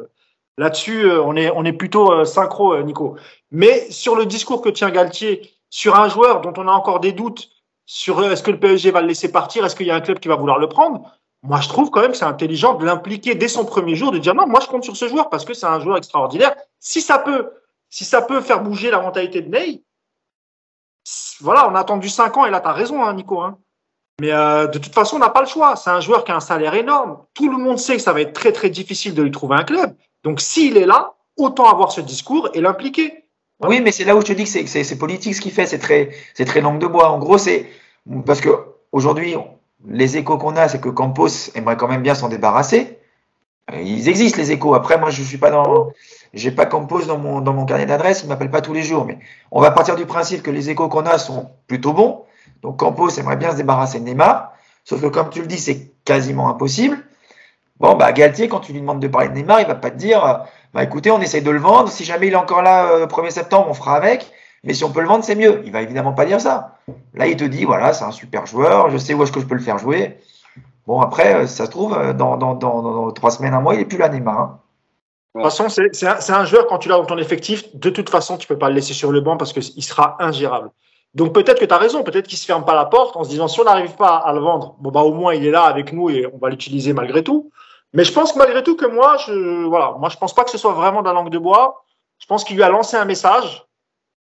Là-dessus, 0.58 1.06
euh, 1.06 1.22
on 1.24 1.36
est, 1.36 1.50
on 1.52 1.66
est 1.66 1.74
plutôt 1.74 2.26
synchro, 2.26 2.78
Nico. 2.84 3.16
Mais 3.52 3.90
sur 3.90 4.16
le 4.16 4.26
discours 4.26 4.62
que 4.62 4.70
tient 4.70 4.92
Galtier, 4.92 5.50
sur 5.70 5.96
un 5.96 6.10
joueur 6.10 6.42
dont 6.42 6.54
on 6.58 6.68
a 6.68 6.72
encore 6.72 7.00
des 7.00 7.12
doutes, 7.14 7.50
sur 7.86 8.24
est-ce 8.24 8.44
que 8.44 8.52
le 8.52 8.60
PSG 8.60 8.92
va 8.92 9.02
le 9.02 9.08
laisser 9.08 9.32
partir, 9.32 9.66
est-ce 9.66 9.76
qu'il 9.76 9.88
y 9.88 9.92
a 9.92 9.96
un 9.96 10.02
club 10.02 10.20
qui 10.20 10.28
va 10.28 10.36
vouloir 10.36 10.60
le 10.60 10.70
prendre, 10.70 11.02
moi, 11.42 11.60
je 11.60 11.68
trouve 11.68 11.90
quand 11.90 12.00
même 12.02 12.12
que 12.12 12.18
c'est 12.18 12.24
intelligent 12.24 12.76
de 12.76 12.86
l'impliquer 12.86 13.36
dès 13.36 13.50
son 13.50 13.66
premier 13.66 13.96
jour, 13.96 14.12
de 14.12 14.18
dire 14.18 14.34
non, 14.34 14.48
moi, 14.48 14.62
je 14.62 14.68
compte 14.68 14.84
sur 14.84 14.96
ce 14.96 15.08
joueur 15.10 15.30
parce 15.30 15.44
que 15.44 15.54
c'est 15.54 15.66
un 15.66 15.80
joueur 15.80 15.98
extraordinaire. 15.98 16.56
Si 16.80 17.02
ça 17.02 17.18
peut, 17.20 17.50
si 17.90 18.06
ça 18.06 18.22
peut 18.22 18.40
faire 18.40 18.64
bouger 18.64 18.92
la 18.92 19.02
mentalité 19.02 19.42
de 19.42 19.50
Ney, 19.50 19.84
voilà, 21.42 21.70
on 21.70 21.76
a 21.76 21.80
attendu 21.80 22.10
5 22.10 22.38
ans 22.38 22.46
et 22.46 22.50
là, 22.52 22.60
tu 22.62 22.68
as 22.68 22.74
raison, 22.74 23.04
hein, 23.04 23.14
Nico. 23.14 23.42
Hein. 23.42 23.58
Mais 24.22 24.32
euh, 24.32 24.68
de 24.68 24.78
toute 24.78 24.94
façon, 24.94 25.16
on 25.18 25.20
n'a 25.20 25.30
pas 25.30 25.42
le 25.42 25.48
choix. 25.48 25.76
C'est 25.76 25.90
un 25.90 26.00
joueur 26.00 26.24
qui 26.24 26.32
a 26.32 26.36
un 26.36 26.40
salaire 26.40 26.76
énorme. 26.76 27.18
Tout 27.34 27.50
le 27.50 27.58
monde 27.58 27.80
sait 27.80 27.96
que 27.96 28.02
ça 28.02 28.14
va 28.14 28.22
être 28.22 28.34
très, 28.34 28.52
très 28.52 28.70
difficile 28.70 29.14
de 29.16 29.24
lui 29.24 29.32
trouver 29.32 29.56
un 29.56 29.64
club. 29.64 29.96
Donc, 30.24 30.40
s'il 30.40 30.78
est 30.78 30.86
là, 30.86 31.14
autant 31.38 31.68
avoir 31.70 31.92
ce 31.92 32.00
discours 32.02 32.50
et 32.54 32.62
l'impliquer. 32.62 33.26
Oui, 33.62 33.82
mais 33.82 33.92
c'est 33.92 34.04
là 34.04 34.16
où 34.16 34.22
je 34.22 34.26
te 34.28 34.34
dis 34.34 34.44
que 34.44 34.50
c'est- 34.50 34.96
politique 34.98 35.36
ce 35.36 35.42
qu'il 35.42 35.52
fait. 35.52 35.66
C'est 35.66 35.80
très, 35.80 36.12
très 36.46 36.62
langue 36.62 36.80
de 36.80 36.88
bois. 36.88 37.10
En 37.10 37.18
gros, 37.18 37.38
c'est 37.38 37.70
parce 38.26 38.40
que 38.42 38.50
aujourd'hui, 38.92 39.36
les 39.86 40.18
échos 40.18 40.38
qu'on 40.38 40.56
a, 40.56 40.68
c'est 40.70 40.80
que 40.82 40.90
Campos 40.90 41.50
aimerait 41.56 41.78
quand 41.78 41.88
même 41.88 42.04
bien 42.04 42.14
s'en 42.16 42.30
débarrasser. 42.30 43.00
Euh, 43.72 43.82
Ils 43.82 44.10
existent 44.10 44.38
les 44.38 44.52
échos. 44.52 44.76
Après, 44.76 44.98
moi, 45.00 45.10
je 45.10 45.24
suis 45.24 45.38
pas 45.38 45.50
dans, 45.50 45.92
j'ai 46.34 46.52
pas 46.52 46.66
Campos 46.66 47.06
dans 47.06 47.18
mon 47.18 47.42
dans 47.42 47.54
mon 47.54 47.66
carnet 47.66 47.86
d'adresse. 47.86 48.24
Il 48.24 48.30
m'appelle 48.30 48.50
pas 48.52 48.62
tous 48.62 48.74
les 48.74 48.84
jours, 48.84 49.06
mais 49.06 49.20
on 49.52 49.62
va 49.62 49.72
partir 49.72 49.96
du 49.96 50.06
principe 50.06 50.42
que 50.44 50.52
les 50.52 50.70
échos 50.70 50.88
qu'on 50.90 51.06
a 51.06 51.18
sont 51.18 51.50
plutôt 51.68 51.94
bons. 51.94 52.24
Donc 52.62 52.78
Campos 52.78 53.10
aimerait 53.20 53.36
bien 53.38 53.52
se 53.52 53.58
débarrasser 53.58 54.00
de 54.00 54.06
Neymar. 54.06 54.54
Sauf 54.84 55.02
que 55.02 55.08
comme 55.08 55.30
tu 55.30 55.42
le 55.42 55.48
dis, 55.48 55.60
c'est 55.60 55.92
quasiment 56.06 56.50
impossible. 56.50 56.98
Bon, 57.80 57.96
bah 57.96 58.12
Galtier, 58.14 58.48
quand 58.48 58.60
tu 58.62 58.72
lui 58.74 58.82
demandes 58.82 59.00
de 59.00 59.08
parler 59.08 59.30
de 59.30 59.34
Neymar, 59.34 59.60
il 59.62 59.68
va 59.68 59.76
pas 59.76 59.92
te 59.92 59.98
dire, 59.98 60.24
euh, 60.26 60.34
bah 60.74 60.84
écoutez, 60.84 61.12
on 61.12 61.20
essaye 61.22 61.42
de 61.42 61.52
le 61.52 61.60
vendre. 61.60 61.90
Si 61.90 62.04
jamais 62.06 62.28
il 62.28 62.34
est 62.34 62.38
encore 62.38 62.62
là 62.62 62.86
euh, 62.86 63.08
1er 63.08 63.30
septembre, 63.32 63.68
on 63.70 63.74
fera 63.74 63.96
avec. 63.96 64.32
Mais 64.64 64.74
si 64.74 64.84
on 64.86 64.92
peut 64.92 65.02
le 65.02 65.08
vendre, 65.08 65.24
c'est 65.24 65.36
mieux. 65.36 65.62
Il 65.66 65.72
va 65.72 65.82
évidemment 65.82 66.14
pas 66.14 66.26
dire 66.26 66.40
ça. 66.40 66.78
Là, 67.14 67.28
il 67.28 67.36
te 67.36 67.44
dit, 67.44 67.66
voilà, 67.66 67.92
c'est 67.94 68.06
un 68.06 68.12
super 68.12 68.46
joueur. 68.46 68.90
Je 68.90 68.98
sais 68.98 69.14
où 69.14 69.24
est-ce 69.24 69.32
que 69.32 69.42
je 69.42 69.46
peux 69.46 69.56
le 69.56 69.62
faire 69.62 69.78
jouer. 69.78 70.18
Bon, 70.88 71.02
après, 71.02 71.34
euh, 71.36 71.48
ça 71.48 71.66
se 71.66 71.72
trouve, 71.72 71.98
dans, 72.14 72.38
dans, 72.38 72.56
dans, 72.56 72.82
dans 72.82 73.12
trois 73.12 73.32
semaines, 73.32 73.54
un 73.54 73.62
mois, 73.62 73.76
il 73.76 73.82
est 73.82 73.86
plus 73.86 73.98
là, 73.98 74.08
Neymar. 74.10 74.40
hein. 74.40 74.60
De 75.36 75.42
toute 75.42 75.50
façon, 75.50 75.70
c'est 75.70 75.94
c'est 75.96 76.08
un, 76.08 76.20
c'est 76.20 76.34
un 76.34 76.46
joueur, 76.46 76.68
quand 76.68 76.78
tu 76.78 76.90
l'as 76.90 76.98
dans 76.98 77.06
ton 77.06 77.18
effectif, 77.18 77.76
de 77.76 77.90
toute 77.90 78.10
façon, 78.10 78.38
tu 78.38 78.48
peux 78.48 78.58
pas 78.58 78.70
le 78.70 78.76
laisser 78.76 78.94
sur 78.94 79.12
le 79.12 79.20
banc 79.20 79.36
parce 79.38 79.52
qu'il 79.52 79.84
sera 79.84 80.16
ingérable. 80.20 80.70
Donc 81.16 81.34
peut-être 81.34 81.60
que 81.60 81.66
tu 81.66 81.74
as 81.74 81.78
raison, 81.78 82.04
peut-être 82.04 82.28
qu'il 82.28 82.38
se 82.38 82.46
ferme 82.46 82.66
pas 82.66 82.76
la 82.76 82.86
porte 82.86 83.16
en 83.18 83.24
se 83.24 83.30
disant 83.30 83.48
si 83.48 83.60
on 83.60 83.64
n'arrive 83.64 83.96
pas 83.96 84.16
à 84.18 84.34
le 84.34 84.40
vendre, 84.40 84.76
bon 84.80 84.92
bah 84.92 85.02
au 85.02 85.14
moins 85.14 85.34
il 85.36 85.46
est 85.46 85.52
là 85.52 85.64
avec 85.64 85.92
nous 85.94 86.10
et 86.10 86.26
on 86.32 86.38
va 86.38 86.50
l'utiliser 86.50 86.94
malgré 86.94 87.24
tout. 87.24 87.52
Mais 87.94 88.04
je 88.04 88.12
pense 88.12 88.32
que 88.34 88.40
malgré 88.40 88.64
tout 88.64 88.76
que 88.76 88.86
moi, 88.88 89.18
je 89.18 89.66
voilà, 89.66 89.96
moi 90.00 90.10
je 90.10 90.18
pense 90.18 90.34
pas 90.34 90.44
que 90.44 90.50
ce 90.50 90.58
soit 90.58 90.74
vraiment 90.74 91.02
de 91.02 91.08
la 91.08 91.14
langue 91.14 91.30
de 91.30 91.38
bois. 91.38 91.84
Je 92.20 92.26
pense 92.26 92.44
qu'il 92.44 92.56
lui 92.56 92.64
a 92.64 92.70
lancé 92.70 92.96
un 92.98 93.06
message. 93.06 93.66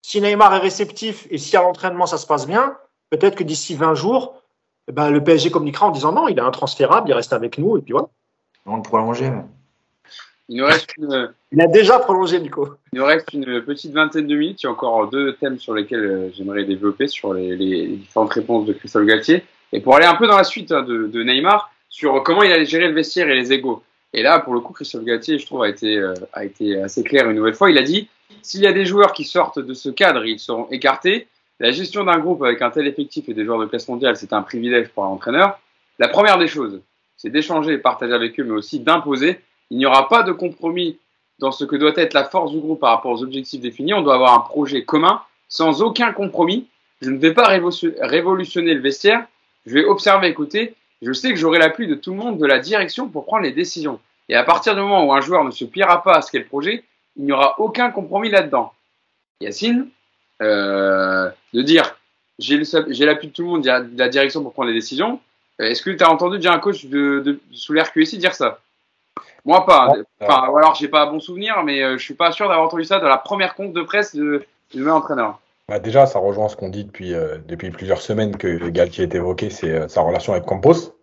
Si 0.03 0.21
Neymar 0.21 0.53
est 0.55 0.59
réceptif 0.59 1.27
et 1.31 1.37
si 1.37 1.57
à 1.57 1.61
l'entraînement 1.61 2.05
ça 2.05 2.17
se 2.17 2.27
passe 2.27 2.45
bien, 2.47 2.75
peut-être 3.09 3.35
que 3.35 3.43
d'ici 3.43 3.73
20 3.75 3.95
jours, 3.95 4.35
eh 4.87 4.91
ben, 4.91 5.09
le 5.09 5.23
PSG 5.23 5.49
communiquera 5.51 5.87
en 5.87 5.91
disant 5.91 6.11
non, 6.11 6.27
il 6.27 6.37
est 6.37 6.41
intransférable, 6.41 7.09
il 7.09 7.13
reste 7.13 7.33
avec 7.33 7.57
nous 7.57 7.77
et 7.77 7.81
puis 7.81 7.93
voilà. 7.93 8.07
On 8.67 8.77
le 8.77 8.81
prolonger. 8.83 9.29
mais- 9.31 9.45
Il 10.49 10.57
nous 10.57 10.65
reste 10.65 10.93
une, 10.97 11.31
Il 11.51 11.61
a 11.61 11.67
déjà 11.67 11.99
prolongé 11.99 12.39
Nico. 12.39 12.75
il 12.93 12.99
nous 12.99 13.05
reste 13.05 13.33
une 13.33 13.61
petite 13.61 13.93
vingtaine 13.93 14.27
de 14.27 14.35
minutes. 14.35 14.63
Il 14.63 14.65
y 14.65 14.69
a 14.69 14.71
encore 14.71 15.09
deux 15.09 15.33
thèmes 15.33 15.59
sur 15.59 15.73
lesquels 15.73 16.05
euh, 16.05 16.29
j'aimerais 16.33 16.63
développer 16.63 17.07
sur 17.07 17.33
les, 17.33 17.55
les 17.55 17.87
différentes 17.87 18.31
réponses 18.31 18.65
de 18.65 18.73
Christophe 18.73 19.05
Galtier. 19.05 19.43
Et 19.73 19.81
pour 19.81 19.95
aller 19.95 20.05
un 20.05 20.15
peu 20.15 20.27
dans 20.27 20.37
la 20.37 20.45
suite 20.45 20.71
hein, 20.71 20.83
de, 20.83 21.07
de 21.07 21.23
Neymar, 21.23 21.71
sur 21.89 22.23
comment 22.23 22.43
il 22.43 22.51
allait 22.51 22.65
gérer 22.65 22.87
le 22.87 22.93
vestiaire 22.93 23.29
et 23.29 23.35
les 23.35 23.51
égaux. 23.51 23.83
Et 24.13 24.21
là, 24.21 24.39
pour 24.39 24.53
le 24.53 24.61
coup, 24.61 24.73
Christophe 24.73 25.03
Galtier, 25.03 25.37
je 25.37 25.45
trouve, 25.45 25.63
a 25.63 25.69
été, 25.69 25.97
euh, 25.97 26.13
a 26.31 26.45
été 26.45 26.81
assez 26.81 27.03
clair 27.03 27.29
une 27.29 27.35
nouvelle 27.35 27.53
fois. 27.53 27.69
Il 27.69 27.77
a 27.77 27.83
dit 27.83 28.07
s'il 28.41 28.61
y 28.61 28.67
a 28.67 28.73
des 28.73 28.85
joueurs 28.85 29.13
qui 29.13 29.25
sortent 29.25 29.59
de 29.59 29.73
ce 29.73 29.89
cadre, 29.89 30.25
ils 30.25 30.39
seront 30.39 30.67
écartés. 30.71 31.27
La 31.59 31.71
gestion 31.71 32.03
d'un 32.03 32.19
groupe 32.19 32.43
avec 32.43 32.61
un 32.61 32.69
tel 32.69 32.87
effectif 32.87 33.27
et 33.29 33.33
des 33.33 33.43
joueurs 33.43 33.59
de 33.59 33.65
classe 33.65 33.87
mondiale, 33.87 34.15
c'est 34.15 34.31
un 34.31 34.41
privilège 34.41 34.89
pour 34.89 35.03
un 35.03 35.07
entraîneur. 35.07 35.59
La 35.99 36.07
première 36.07 36.37
des 36.37 36.47
choses, 36.47 36.79
c'est 37.17 37.29
d'échanger 37.29 37.73
et 37.73 37.77
partager 37.79 38.13
avec 38.13 38.39
eux, 38.39 38.43
mais 38.43 38.53
aussi 38.53 38.79
d'imposer. 38.79 39.39
Il 39.69 39.77
n'y 39.77 39.85
aura 39.85 40.07
pas 40.07 40.23
de 40.23 40.31
compromis 40.31 40.97
dans 41.39 41.51
ce 41.51 41.65
que 41.65 41.75
doit 41.75 41.93
être 41.95 42.13
la 42.13 42.23
force 42.23 42.51
du 42.51 42.59
groupe 42.59 42.79
par 42.79 42.91
rapport 42.91 43.11
aux 43.11 43.23
objectifs 43.23 43.61
définis. 43.61 43.93
On 43.93 44.01
doit 44.01 44.15
avoir 44.15 44.33
un 44.33 44.39
projet 44.39 44.83
commun, 44.83 45.21
sans 45.49 45.81
aucun 45.81 46.13
compromis. 46.13 46.67
Je 47.01 47.09
ne 47.09 47.17
vais 47.17 47.33
pas 47.33 47.47
révolutionner 47.47 48.73
le 48.73 48.81
vestiaire. 48.81 49.25
Je 49.65 49.73
vais 49.73 49.85
observer, 49.85 50.27
écouter. 50.27 50.75
Je 51.01 51.13
sais 51.13 51.29
que 51.29 51.35
j'aurai 51.35 51.59
l'appui 51.59 51.87
de 51.87 51.95
tout 51.95 52.11
le 52.11 52.17
monde, 52.17 52.39
de 52.39 52.45
la 52.45 52.59
direction 52.59 53.07
pour 53.07 53.25
prendre 53.25 53.43
les 53.43 53.51
décisions. 53.51 53.99
Et 54.29 54.35
à 54.35 54.43
partir 54.43 54.75
du 54.75 54.81
moment 54.81 55.05
où 55.05 55.13
un 55.13 55.21
joueur 55.21 55.43
ne 55.43 55.51
se 55.51 55.65
pliera 55.65 56.01
pas 56.01 56.15
à 56.15 56.21
ce 56.21 56.31
qu'est 56.31 56.39
le 56.39 56.45
projet, 56.45 56.83
il 57.17 57.25
n'y 57.25 57.31
aura 57.31 57.59
aucun 57.59 57.91
compromis 57.91 58.29
là-dedans. 58.29 58.73
Yacine, 59.41 59.87
euh, 60.41 61.29
de 61.53 61.61
dire 61.61 61.97
j'ai 62.39 62.57
l'appui 63.05 63.27
de 63.27 63.33
tout 63.33 63.43
le 63.43 63.47
monde, 63.47 63.63
de 63.63 63.97
la 63.97 64.09
direction 64.09 64.43
pour 64.43 64.53
prendre 64.53 64.69
les 64.69 64.75
décisions. 64.75 65.19
Euh, 65.59 65.65
est-ce 65.65 65.81
que 65.81 65.89
tu 65.89 66.03
as 66.03 66.11
entendu 66.11 66.37
déjà 66.37 66.53
un 66.53 66.59
coach 66.59 66.85
de, 66.85 67.19
de, 67.19 67.39
sous 67.51 67.73
l'RQSI 67.73 68.17
dire 68.17 68.35
ça? 68.35 68.59
Moi 69.47 69.65
pas. 69.65 69.93
Enfin, 70.21 70.49
ou 70.49 70.57
alors 70.57 70.75
j'ai 70.75 70.89
pas 70.89 71.03
un 71.03 71.11
bon 71.11 71.19
souvenir, 71.21 71.63
mais 71.63 71.81
euh, 71.81 71.97
je 71.97 72.03
suis 72.03 72.13
pas 72.13 72.31
sûr 72.31 72.49
d'avoir 72.49 72.67
entendu 72.67 72.83
ça 72.83 72.99
dans 72.99 73.07
la 73.07 73.17
première 73.17 73.55
compte 73.55 73.73
de 73.73 73.81
presse 73.81 74.13
de, 74.13 74.45
de 74.73 74.79
même 74.83 74.93
entraîneur. 74.93 75.39
Bah 75.69 75.79
déjà, 75.79 76.05
ça 76.05 76.19
rejoint 76.19 76.49
ce 76.49 76.57
qu'on 76.57 76.69
dit 76.69 76.83
depuis, 76.83 77.13
euh, 77.13 77.37
depuis 77.47 77.71
plusieurs 77.71 78.01
semaines 78.01 78.37
que 78.37 78.69
Galtier 78.69 79.05
est 79.05 79.15
évoqué, 79.15 79.49
c'est 79.49 79.89
sa 79.89 80.01
relation 80.01 80.33
avec 80.33 80.45
Campos. 80.45 80.93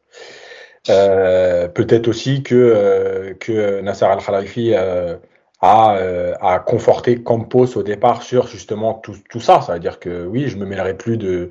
Peut-être 0.86 2.08
aussi 2.08 2.42
que, 2.42 3.34
que 3.40 3.80
Nasser 3.80 4.04
Al-Khalifi 4.04 4.74
à, 4.74 5.18
à, 5.62 6.58
conforter 6.58 7.22
Campos 7.22 7.76
au 7.76 7.82
départ 7.82 8.22
sur 8.22 8.46
justement 8.46 8.92
tout, 8.92 9.16
tout 9.30 9.40
ça. 9.40 9.62
Ça 9.62 9.72
veut 9.72 9.80
dire 9.80 9.98
que 9.98 10.26
oui, 10.26 10.48
je 10.48 10.58
me 10.58 10.66
mêlerai 10.66 10.94
plus 10.94 11.16
de, 11.16 11.50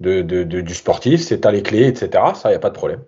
de, 0.00 0.22
de, 0.22 0.42
de 0.42 0.60
du 0.60 0.74
sportif, 0.74 1.20
c'est 1.22 1.46
à 1.46 1.52
les 1.52 1.62
clés, 1.62 1.86
etc. 1.86 2.10
Ça, 2.34 2.48
il 2.48 2.52
n'y 2.52 2.56
a 2.56 2.60
pas 2.60 2.70
de 2.70 2.74
problème. 2.74 3.02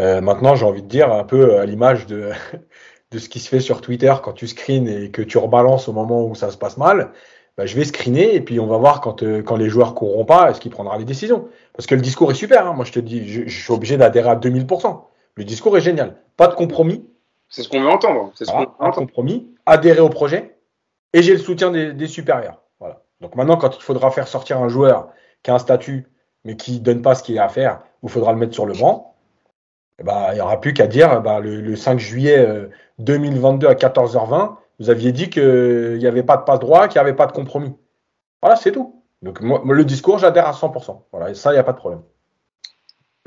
Euh, 0.00 0.20
maintenant, 0.20 0.54
j'ai 0.54 0.64
envie 0.64 0.82
de 0.82 0.88
dire 0.88 1.12
un 1.12 1.24
peu 1.24 1.58
à 1.58 1.66
l'image 1.66 2.06
de, 2.06 2.30
de 3.10 3.18
ce 3.18 3.28
qui 3.28 3.40
se 3.40 3.48
fait 3.48 3.60
sur 3.60 3.80
Twitter 3.80 4.14
quand 4.22 4.32
tu 4.32 4.46
screens 4.46 4.88
et 4.88 5.10
que 5.10 5.22
tu 5.22 5.38
rebalances 5.38 5.88
au 5.88 5.92
moment 5.92 6.24
où 6.24 6.34
ça 6.34 6.50
se 6.50 6.56
passe 6.56 6.76
mal. 6.76 7.12
Bah, 7.58 7.66
je 7.66 7.76
vais 7.76 7.84
screener 7.84 8.34
et 8.34 8.40
puis 8.40 8.58
on 8.58 8.66
va 8.66 8.78
voir 8.78 9.02
quand, 9.02 9.22
euh, 9.22 9.42
quand 9.42 9.56
les 9.56 9.68
joueurs 9.68 9.94
courront 9.94 10.24
pas, 10.24 10.50
est-ce 10.50 10.60
qu'il 10.60 10.70
prendra 10.70 10.96
les 10.96 11.04
décisions. 11.04 11.48
Parce 11.74 11.86
que 11.86 11.94
le 11.94 12.00
discours 12.00 12.30
est 12.30 12.34
super. 12.34 12.66
Hein. 12.66 12.72
Moi, 12.72 12.86
je 12.86 12.92
te 12.92 13.00
dis, 13.00 13.28
je, 13.28 13.42
je 13.46 13.62
suis 13.62 13.72
obligé 13.72 13.98
d'adhérer 13.98 14.30
à 14.30 14.36
2000%. 14.36 15.02
Le 15.34 15.44
discours 15.44 15.76
est 15.76 15.82
génial. 15.82 16.16
Pas 16.36 16.48
de 16.48 16.54
compromis, 16.54 17.04
c'est 17.52 17.62
ce 17.62 17.68
qu'on 17.68 17.82
veut 17.82 17.88
entendre. 17.88 18.32
C'est 18.34 18.46
ce 18.46 18.50
voilà, 18.50 18.74
un 18.80 18.90
compromis, 18.90 19.54
adhérer 19.66 20.00
au 20.00 20.08
projet, 20.08 20.56
et 21.12 21.22
j'ai 21.22 21.34
le 21.34 21.38
soutien 21.38 21.70
des, 21.70 21.92
des, 21.92 22.06
supérieurs. 22.06 22.62
Voilà. 22.80 23.02
Donc 23.20 23.36
maintenant, 23.36 23.58
quand 23.58 23.76
il 23.76 23.82
faudra 23.82 24.10
faire 24.10 24.26
sortir 24.26 24.58
un 24.58 24.68
joueur 24.68 25.10
qui 25.42 25.50
a 25.50 25.54
un 25.54 25.58
statut, 25.58 26.06
mais 26.44 26.56
qui 26.56 26.80
donne 26.80 27.02
pas 27.02 27.14
ce 27.14 27.22
qu'il 27.22 27.38
a 27.38 27.44
à 27.44 27.48
faire, 27.50 27.82
il 28.02 28.08
faudra 28.08 28.32
le 28.32 28.38
mettre 28.38 28.54
sur 28.54 28.64
le 28.64 28.72
banc, 28.72 29.11
ben, 30.02 30.28
il 30.30 30.34
n'y 30.34 30.40
aura 30.40 30.60
plus 30.60 30.74
qu'à 30.74 30.86
dire 30.86 31.20
bah, 31.20 31.40
le, 31.40 31.60
le, 31.60 31.76
5 31.76 31.98
juillet 31.98 32.46
2022 32.98 33.66
à 33.66 33.74
14h20, 33.74 34.56
vous 34.80 34.90
aviez 34.90 35.12
dit 35.12 35.30
qu'il 35.30 35.98
n'y 35.98 36.06
avait 36.06 36.22
pas 36.22 36.36
de 36.36 36.42
passe 36.42 36.60
droit, 36.60 36.88
qu'il 36.88 37.00
n'y 37.00 37.06
avait 37.06 37.16
pas 37.16 37.26
de 37.26 37.32
compromis. 37.32 37.72
Voilà, 38.40 38.56
c'est 38.56 38.72
tout. 38.72 39.02
Donc 39.22 39.40
moi, 39.40 39.62
le 39.64 39.84
discours, 39.84 40.18
j'adhère 40.18 40.48
à 40.48 40.52
100%. 40.52 41.02
Voilà, 41.12 41.32
ça, 41.34 41.50
il 41.50 41.54
n'y 41.54 41.60
a 41.60 41.64
pas 41.64 41.72
de 41.72 41.78
problème. 41.78 42.02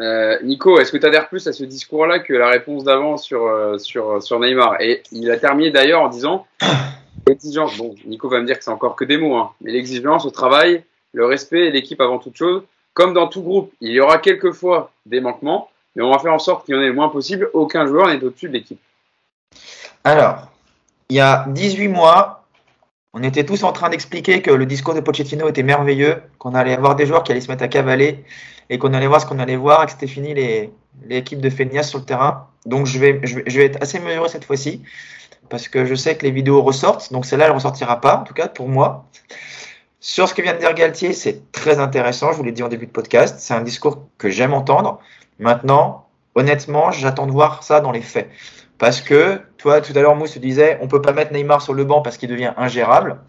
Euh, 0.02 0.38
Nico, 0.44 0.78
est-ce 0.80 0.92
que 0.92 0.98
tu 0.98 1.06
adhères 1.06 1.30
plus 1.30 1.48
à 1.48 1.54
ce 1.54 1.64
discours-là 1.64 2.20
que 2.20 2.34
la 2.34 2.50
réponse 2.50 2.84
d'avant 2.84 3.16
sur, 3.16 3.46
euh, 3.46 3.78
sur, 3.78 4.22
sur 4.22 4.40
Neymar? 4.40 4.82
Et 4.82 5.04
il 5.14 5.32
a 5.32 5.38
terminé 5.38 5.72
d'ailleurs 5.72 6.02
en 6.02 6.10
disant 6.10 6.46
l'exigence. 7.28 7.78
Bon, 7.78 7.96
Nico 8.06 8.28
va 8.28 8.42
me 8.42 8.46
dire 8.46 8.58
que 8.58 8.64
c'est 8.66 8.72
encore 8.72 8.98
que 8.98 9.06
des 9.06 9.18
mots, 9.18 9.36
hein, 9.36 9.52
mais 9.62 9.72
l'exigence 9.72 10.26
au 10.26 10.32
travail, 10.32 10.84
le 11.14 11.26
respect 11.26 11.68
et 11.68 11.72
l'équipe 11.72 12.02
avant 12.02 12.20
toute 12.20 12.36
chose. 12.36 12.64
Comme 12.94 13.14
dans 13.14 13.28
tout 13.28 13.42
groupe, 13.42 13.74
il 13.80 13.92
y 13.92 14.02
aura 14.02 14.18
quelquefois 14.18 14.92
des 15.06 15.22
manquements, 15.22 15.70
mais 15.96 16.04
on 16.04 16.12
va 16.12 16.20
faire 16.20 16.34
en 16.34 16.40
sorte 16.40 16.66
qu'il 16.66 16.76
y 16.76 16.78
en 16.78 16.82
ait 16.82 16.88
le 16.88 16.94
moins 16.94 17.10
possible. 17.10 17.50
Aucun 17.54 17.86
joueur 17.88 18.08
n'est 18.08 18.24
au-dessus 18.24 18.48
de 18.48 18.54
l'équipe. 18.54 18.80
Alors, 20.04 20.52
il 21.10 21.18
y 21.18 21.20
a 21.20 21.46
18 21.48 21.88
mois, 21.88 22.46
on 23.14 23.24
était 23.24 23.46
tous 23.46 23.64
en 23.64 23.72
train 23.72 23.90
d'expliquer 23.90 24.42
que 24.42 24.52
le 24.52 24.66
discours 24.66 24.94
de 24.94 25.00
Pochettino 25.00 25.48
était 25.48 25.64
merveilleux, 25.64 26.22
qu'on 26.38 26.54
allait 26.54 26.74
avoir 26.74 26.96
des 26.96 27.06
joueurs 27.06 27.24
qui 27.24 27.32
allaient 27.32 27.42
se 27.42 27.50
mettre 27.50 27.64
à 27.64 27.68
cavaler 27.68 28.26
et 28.70 28.78
qu'on 28.78 28.94
allait 28.94 29.08
voir 29.08 29.22
ce 29.22 29.26
qu'on 29.26 29.40
allait 29.40 29.56
voir 29.56 29.84
et 29.84 29.86
que 29.86 29.92
c'était 29.94 30.08
fini 30.08 30.34
les 30.34 30.72
de 31.08 31.50
Feignas 31.50 31.84
sur 31.84 32.00
le 32.00 32.06
terrain. 32.06 32.48
Donc 32.66 32.88
je 32.88 33.00
vais 33.00 33.22
être 33.66 33.82
assez 33.82 34.00
mesuré 34.00 34.28
cette 34.30 34.46
fois-ci 34.46 34.82
parce 35.50 35.68
que 35.68 35.86
je 35.86 35.96
sais 35.96 36.18
que 36.18 36.24
les 36.24 36.32
vidéos 36.32 36.62
ressortent. 36.62 37.14
Donc 37.14 37.26
celle-là, 37.26 37.46
elle 37.46 37.52
ne 37.52 37.56
ressortira 37.56 38.02
pas, 38.02 38.18
en 38.18 38.24
tout 38.24 38.34
cas 38.34 38.48
pour 38.48 38.68
moi. 38.68 39.06
Sur 40.00 40.28
ce 40.28 40.34
que 40.34 40.42
vient 40.42 40.54
de 40.54 40.60
dire 40.60 40.74
Galtier, 40.74 41.14
c'est 41.14 41.52
très 41.52 41.80
intéressant. 41.80 42.32
Je 42.32 42.38
vous 42.38 42.44
l'ai 42.44 42.52
dit 42.52 42.64
en 42.64 42.68
début 42.68 42.86
de 42.86 42.92
podcast. 42.92 43.38
C'est 43.40 43.54
un 43.54 43.62
discours 43.62 44.08
que 44.18 44.30
j'aime 44.30 44.54
entendre. 44.54 45.00
Maintenant, 45.40 46.08
honnêtement, 46.36 46.92
j'attends 46.92 47.28
de 47.28 47.32
voir 47.32 47.64
ça 47.64 47.80
dans 47.80 47.92
les 47.92 48.02
faits. 48.02 48.30
Parce 48.78 49.02
que, 49.02 49.40
toi, 49.58 49.82
tout 49.82 49.94
à 49.96 50.02
l'heure, 50.02 50.16
Mousse 50.16 50.38
disait, 50.38 50.78
on 50.82 50.88
peut 50.88 51.02
pas 51.02 51.14
mettre 51.14 51.32
Neymar 51.32 51.62
sur 51.62 51.74
le 51.74 51.84
banc 51.84 52.02
parce 52.02 52.18
qu'il 52.18 52.30
devient 52.30 52.54
ingérable. 52.58 53.20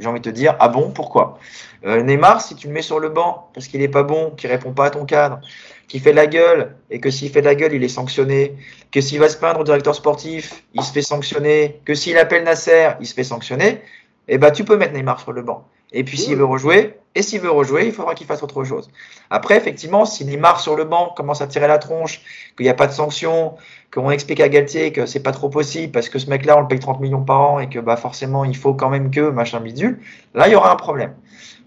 J'ai 0.00 0.08
envie 0.08 0.20
de 0.20 0.30
te 0.30 0.34
dire, 0.34 0.56
ah 0.60 0.68
bon, 0.68 0.90
pourquoi? 0.90 1.38
Euh, 1.84 2.02
Neymar, 2.02 2.40
si 2.40 2.54
tu 2.54 2.68
le 2.68 2.72
mets 2.72 2.82
sur 2.82 3.00
le 3.00 3.08
banc 3.08 3.50
parce 3.54 3.68
qu'il 3.68 3.82
est 3.82 3.88
pas 3.88 4.02
bon, 4.02 4.30
qu'il 4.30 4.50
répond 4.50 4.72
pas 4.72 4.86
à 4.86 4.90
ton 4.90 5.04
cadre, 5.04 5.40
qu'il 5.88 6.00
fait 6.00 6.10
de 6.10 6.16
la 6.16 6.26
gueule, 6.26 6.76
et 6.90 7.00
que 7.00 7.10
s'il 7.10 7.30
fait 7.30 7.40
de 7.40 7.46
la 7.46 7.54
gueule, 7.54 7.72
il 7.72 7.82
est 7.82 7.88
sanctionné, 7.88 8.56
que 8.92 9.00
s'il 9.00 9.18
va 9.18 9.28
se 9.28 9.36
plaindre 9.36 9.60
au 9.60 9.64
directeur 9.64 9.94
sportif, 9.94 10.64
il 10.74 10.82
se 10.82 10.92
fait 10.92 11.02
sanctionner, 11.02 11.80
que 11.84 11.94
s'il 11.94 12.18
appelle 12.18 12.44
Nasser, 12.44 12.90
il 13.00 13.06
se 13.06 13.14
fait 13.14 13.24
sanctionner, 13.24 13.80
eh 14.28 14.38
ben, 14.38 14.50
tu 14.50 14.64
peux 14.64 14.76
mettre 14.76 14.92
Neymar 14.92 15.20
sur 15.20 15.32
le 15.32 15.42
banc. 15.42 15.66
Et 15.92 16.04
puis 16.04 16.18
s'il 16.18 16.36
veut 16.36 16.44
rejouer, 16.44 16.94
et 17.18 17.22
s'il 17.22 17.40
veut 17.40 17.50
rejouer, 17.50 17.84
il 17.86 17.92
faudra 17.92 18.14
qu'il 18.14 18.28
fasse 18.28 18.44
autre 18.44 18.62
chose. 18.62 18.88
Après, 19.28 19.56
effectivement, 19.56 20.04
si 20.04 20.24
Neymar 20.24 20.60
sur 20.60 20.76
le 20.76 20.84
banc 20.84 21.12
commence 21.16 21.40
à 21.40 21.48
tirer 21.48 21.66
la 21.66 21.78
tronche, 21.78 22.20
qu'il 22.56 22.62
n'y 22.62 22.70
a 22.70 22.74
pas 22.74 22.86
de 22.86 22.92
sanction, 22.92 23.54
qu'on 23.92 24.12
explique 24.12 24.38
à 24.38 24.48
Galtier 24.48 24.92
que 24.92 25.04
c'est 25.04 25.18
pas 25.18 25.32
trop 25.32 25.48
possible 25.48 25.90
parce 25.90 26.08
que 26.08 26.20
ce 26.20 26.30
mec-là, 26.30 26.56
on 26.56 26.60
le 26.60 26.68
paye 26.68 26.78
30 26.78 27.00
millions 27.00 27.24
par 27.24 27.40
an 27.40 27.58
et 27.58 27.68
que 27.68 27.80
bah 27.80 27.96
forcément 27.96 28.44
il 28.44 28.56
faut 28.56 28.72
quand 28.72 28.88
même 28.88 29.10
que 29.10 29.30
machin 29.30 29.58
bidule, 29.58 29.98
là 30.34 30.46
il 30.46 30.52
y 30.52 30.54
aura 30.54 30.70
un 30.70 30.76
problème. 30.76 31.12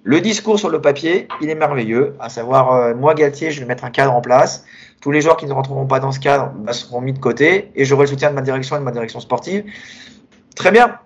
Le 0.03 0.21
discours 0.21 0.57
sur 0.57 0.69
le 0.69 0.79
papier, 0.79 1.27
il 1.41 1.49
est 1.49 1.55
merveilleux, 1.55 2.15
à 2.21 2.29
savoir 2.29 2.73
euh, 2.73 2.95
moi 2.95 3.13
Galtier, 3.13 3.51
je 3.51 3.59
vais 3.59 3.65
mettre 3.65 3.83
un 3.83 3.91
cadre 3.91 4.13
en 4.13 4.21
place. 4.21 4.63
Tous 5.01 5.11
les 5.11 5.19
joueurs 5.19 5.35
qui 5.35 5.47
ne 5.47 5.53
rentreront 5.53 5.85
pas 5.85 5.99
dans 5.99 6.13
ce 6.13 6.19
cadre 6.21 6.53
bah, 6.55 6.71
seront 6.71 7.01
mis 7.01 7.11
de 7.11 7.19
côté 7.19 7.73
et 7.75 7.83
j'aurai 7.83 8.03
le 8.03 8.07
soutien 8.11 8.29
de 8.29 8.35
ma 8.35 8.41
direction 8.41 8.77
et 8.77 8.79
de 8.79 8.85
ma 8.85 8.91
direction 8.91 9.19
sportive. 9.19 9.65
Très 10.55 10.71
bien. 10.71 10.97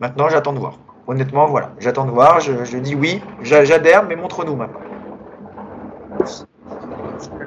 Maintenant, 0.00 0.28
j'attends 0.28 0.54
de 0.54 0.58
voir. 0.58 0.76
Honnêtement, 1.06 1.46
voilà, 1.46 1.72
j'attends 1.78 2.04
de 2.04 2.10
voir. 2.10 2.40
Je, 2.40 2.64
je 2.64 2.78
dis 2.78 2.94
oui, 2.94 3.20
j'adhère, 3.42 4.04
mais 4.04 4.16
montre-nous 4.16 4.56
maintenant. 4.56 4.80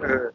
Euh, 0.03 0.31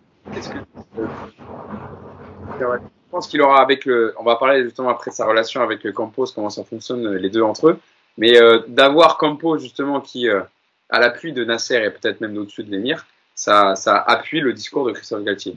que 2.58 2.64
je 2.64 3.10
pense 3.10 3.26
qu'il 3.26 3.42
aura 3.42 3.60
avec 3.60 3.84
le. 3.84 4.14
On 4.18 4.24
va 4.24 4.36
parler 4.36 4.62
justement 4.62 4.88
après 4.88 5.10
de 5.10 5.16
sa 5.16 5.26
relation 5.26 5.62
avec 5.62 5.90
Campos, 5.92 6.26
comment 6.34 6.50
ça 6.50 6.64
fonctionne 6.64 7.14
les 7.16 7.30
deux 7.30 7.42
entre 7.42 7.68
eux. 7.68 7.80
Mais 8.16 8.40
euh, 8.40 8.60
d'avoir 8.68 9.18
Campos 9.18 9.58
justement 9.58 10.00
qui, 10.00 10.28
euh, 10.28 10.42
à 10.88 11.00
l'appui 11.00 11.32
de 11.32 11.44
Nasser 11.44 11.76
et 11.76 11.90
peut-être 11.90 12.20
même 12.20 12.36
au-dessus 12.36 12.64
de 12.64 12.70
l'émir, 12.70 13.06
ça, 13.34 13.74
ça 13.76 13.96
appuie 13.96 14.40
le 14.40 14.52
discours 14.52 14.84
de 14.86 14.92
Christophe 14.92 15.24
Galtier. 15.24 15.56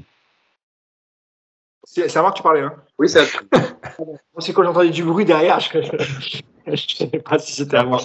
C'est 1.83 2.15
à 2.15 2.21
moi 2.21 2.31
que 2.31 2.37
tu 2.37 2.43
parlais, 2.43 2.61
hein 2.61 2.73
Oui, 2.97 3.09
c'est 3.09 3.23
C'est 4.39 4.53
quand 4.53 4.63
j'ai 4.63 4.69
entendu 4.69 4.89
du 4.89 5.03
bruit 5.03 5.25
derrière, 5.25 5.59
je 5.59 5.69
ne 6.71 6.75
savais 6.75 7.19
pas 7.19 7.39
si 7.39 7.53
c'était 7.53 7.77
à 7.77 7.83
moi. 7.83 7.99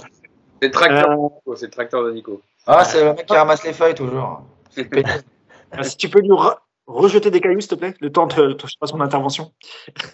C'est 0.61 0.67
le 0.67 0.71
tracteur, 0.71 1.11
euh... 1.11 1.57
c'est 1.57 1.67
le 1.67 1.71
tracteur 1.71 2.05
de 2.05 2.13
Nico. 2.13 2.43
Ah, 2.67 2.85
c'est 2.85 3.05
le 3.05 3.15
mec 3.15 3.27
qui 3.27 3.35
ramasse 3.35 3.65
les 3.65 3.73
feuilles 3.73 3.95
toujours. 3.95 4.43
si 5.83 5.97
tu 5.97 6.09
peux 6.09 6.21
nous 6.21 6.39
rejeter 6.87 7.31
des 7.31 7.41
cailloux, 7.41 7.61
s'il 7.61 7.71
te 7.71 7.75
plaît, 7.75 7.95
le 8.01 8.11
temps 8.11 8.27
de, 8.27 8.53
de 8.53 8.67
je 8.67 8.77
passe 8.79 8.93
mon 8.93 9.01
intervention. 9.01 9.53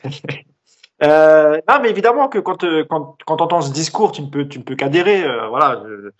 euh, 1.02 1.58
non, 1.68 1.78
mais 1.82 1.90
évidemment 1.90 2.28
que 2.28 2.38
quand, 2.38 2.64
quand, 2.88 3.16
quand 3.26 3.36
tu 3.36 3.42
entends 3.42 3.60
ce 3.62 3.72
discours, 3.72 4.12
tu 4.12 4.22
ne 4.22 4.28
peux, 4.28 4.46
tu 4.46 4.58
ne 4.58 4.64
peux 4.64 4.76
qu'adhérer. 4.76 5.24
Euh, 5.24 5.48
voilà. 5.48 5.82
Euh, 5.86 6.12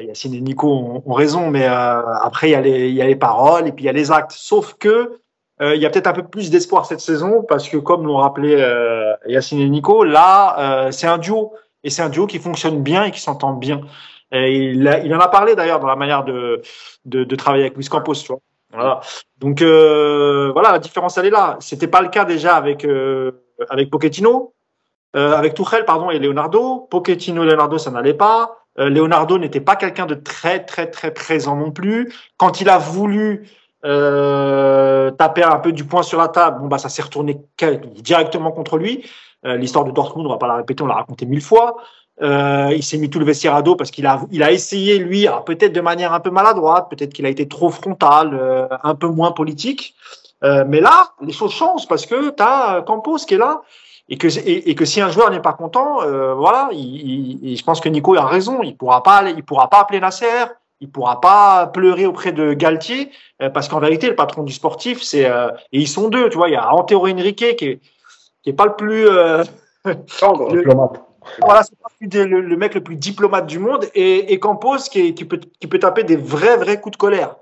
Yacine 0.00 0.34
et 0.34 0.40
Nico 0.40 0.68
ont, 0.68 1.02
ont 1.04 1.12
raison, 1.12 1.50
mais 1.50 1.66
euh, 1.66 2.14
après, 2.22 2.48
il 2.48 2.52
y, 2.52 2.54
a 2.54 2.60
les, 2.60 2.88
il 2.88 2.94
y 2.94 3.02
a 3.02 3.06
les 3.06 3.16
paroles 3.16 3.68
et 3.68 3.72
puis 3.72 3.84
il 3.84 3.86
y 3.86 3.90
a 3.90 3.92
les 3.92 4.10
actes. 4.10 4.32
Sauf 4.32 4.74
que 4.74 5.20
il 5.60 5.80
y 5.80 5.86
a 5.86 5.90
peut-être 5.90 6.06
un 6.08 6.12
peu 6.12 6.24
plus 6.24 6.50
d'espoir 6.50 6.86
cette 6.86 7.00
saison 7.00 7.44
parce 7.48 7.68
que, 7.68 7.76
comme 7.76 8.06
l'ont 8.06 8.16
rappelé 8.16 8.56
Yacine 9.26 9.60
et 9.60 9.68
Nico, 9.68 10.04
là, 10.04 10.90
c'est 10.90 11.06
un 11.06 11.18
duo. 11.18 11.52
Et 11.86 11.90
c'est 11.90 12.00
un 12.00 12.08
duo 12.08 12.26
qui 12.26 12.38
fonctionne 12.38 12.82
bien 12.82 13.04
et 13.04 13.10
qui 13.10 13.20
s'entend 13.20 13.52
bien. 13.52 13.82
Et 14.32 14.56
il, 14.56 15.02
il 15.04 15.14
en 15.14 15.20
a 15.20 15.28
parlé 15.28 15.54
d'ailleurs 15.54 15.80
dans 15.80 15.86
la 15.86 15.96
manière 15.96 16.24
de, 16.24 16.62
de, 17.04 17.24
de 17.24 17.36
travailler 17.36 17.64
avec 17.64 17.76
Luis 17.76 17.88
Campos, 17.88 18.14
tu 18.14 18.28
vois. 18.28 18.40
Voilà. 18.72 19.00
Donc 19.38 19.62
euh, 19.62 20.50
voilà, 20.52 20.72
la 20.72 20.78
différence 20.78 21.18
elle 21.18 21.26
est 21.26 21.30
là. 21.30 21.56
C'était 21.60 21.86
pas 21.86 22.00
le 22.00 22.08
cas 22.08 22.24
déjà 22.24 22.56
avec 22.56 22.84
euh, 22.84 23.32
avec 23.68 23.90
Pochettino, 23.90 24.54
euh, 25.14 25.36
avec 25.36 25.54
Tuchel 25.54 25.84
pardon 25.84 26.10
et 26.10 26.18
Leonardo. 26.18 26.88
Pochettino 26.90 27.44
et 27.44 27.46
Leonardo 27.46 27.78
ça 27.78 27.90
n'allait 27.90 28.14
pas. 28.14 28.56
Euh, 28.78 28.88
Leonardo 28.88 29.38
n'était 29.38 29.60
pas 29.60 29.76
quelqu'un 29.76 30.06
de 30.06 30.14
très 30.14 30.64
très 30.64 30.90
très 30.90 31.12
présent 31.12 31.54
non 31.54 31.70
plus. 31.70 32.12
Quand 32.38 32.60
il 32.60 32.68
a 32.68 32.78
voulu 32.78 33.46
euh, 33.84 35.10
taper 35.12 35.42
un 35.42 35.58
peu 35.58 35.72
du 35.72 35.84
poing 35.84 36.02
sur 36.02 36.18
la 36.18 36.28
table, 36.28 36.60
bon 36.60 36.66
bah 36.66 36.78
ça 36.78 36.88
s'est 36.88 37.02
retourné 37.02 37.40
directement 37.96 38.50
contre 38.52 38.78
lui. 38.78 39.04
L'histoire 39.44 39.84
de 39.84 39.90
Dortmund, 39.90 40.26
on 40.26 40.30
va 40.30 40.38
pas 40.38 40.48
la 40.48 40.54
répéter, 40.56 40.82
on 40.82 40.86
l'a 40.86 40.94
raconté 40.94 41.26
mille 41.26 41.42
fois. 41.42 41.76
Euh, 42.22 42.72
il 42.74 42.82
s'est 42.82 42.96
mis 42.96 43.10
tout 43.10 43.18
le 43.18 43.24
vestiaire 43.24 43.54
à 43.54 43.62
dos 43.62 43.74
parce 43.74 43.90
qu'il 43.90 44.06
a, 44.06 44.20
il 44.30 44.42
a 44.42 44.52
essayé, 44.52 44.98
lui, 44.98 45.26
peut-être 45.46 45.72
de 45.72 45.80
manière 45.80 46.12
un 46.12 46.20
peu 46.20 46.30
maladroite, 46.30 46.88
peut-être 46.88 47.12
qu'il 47.12 47.26
a 47.26 47.28
été 47.28 47.48
trop 47.48 47.70
frontal, 47.70 48.30
euh, 48.32 48.68
un 48.84 48.94
peu 48.94 49.08
moins 49.08 49.32
politique. 49.32 49.94
Euh, 50.44 50.64
mais 50.66 50.80
là, 50.80 51.10
les 51.20 51.32
choses 51.32 51.52
changent 51.52 51.88
parce 51.88 52.06
que 52.06 52.30
tu 52.30 52.42
as 52.42 52.82
Campos 52.86 53.18
qui 53.26 53.34
est 53.34 53.38
là 53.38 53.62
et 54.08 54.16
que, 54.16 54.28
si 54.84 55.00
un 55.00 55.10
joueur 55.10 55.30
n'est 55.30 55.40
pas 55.40 55.54
content, 55.54 56.02
euh, 56.02 56.34
voilà, 56.34 56.68
il, 56.72 57.56
je 57.56 57.64
pense 57.64 57.80
que 57.80 57.88
Nico 57.88 58.14
a 58.16 58.26
raison, 58.26 58.62
il 58.62 58.76
pourra 58.76 59.02
pas, 59.02 59.28
il 59.30 59.42
pourra 59.42 59.68
pas 59.68 59.80
appeler 59.80 59.98
Nasser, 59.98 60.44
il 60.84 60.90
pourra 60.90 61.18
pas 61.20 61.66
pleurer 61.68 62.04
auprès 62.04 62.32
de 62.32 62.52
Galtier 62.52 63.10
euh, 63.40 63.48
parce 63.48 63.68
qu'en 63.68 63.80
vérité, 63.80 64.06
le 64.06 64.14
patron 64.14 64.42
du 64.42 64.52
sportif, 64.52 65.02
c'est 65.02 65.24
euh, 65.24 65.48
et 65.72 65.80
ils 65.80 65.88
sont 65.88 66.08
deux, 66.08 66.28
tu 66.28 66.36
vois, 66.36 66.48
il 66.48 66.52
y 66.52 66.56
a 66.56 66.72
Antero 66.74 67.08
Henrique 67.08 67.36
qui 67.36 67.44
est, 67.46 67.56
qui 67.56 67.80
est 68.44 68.52
pas 68.52 68.66
le 68.66 68.76
plus 68.76 69.08
diplomate. 70.50 71.02
Voilà, 71.40 71.62
c'est 71.62 72.14
le, 72.14 72.42
le, 72.42 72.56
mec 72.58 72.74
le 72.74 72.82
plus 72.82 72.96
diplomate 72.96 73.46
du 73.46 73.58
monde 73.58 73.86
et, 73.94 74.34
et 74.34 74.38
Campos 74.38 74.76
qui, 74.90 75.14
qui, 75.14 75.24
peut, 75.24 75.40
qui 75.58 75.66
peut 75.66 75.78
taper 75.78 76.04
des 76.04 76.16
vrais 76.16 76.58
vrais 76.58 76.78
coups 76.78 76.92
de 76.92 76.98
colère. 76.98 77.36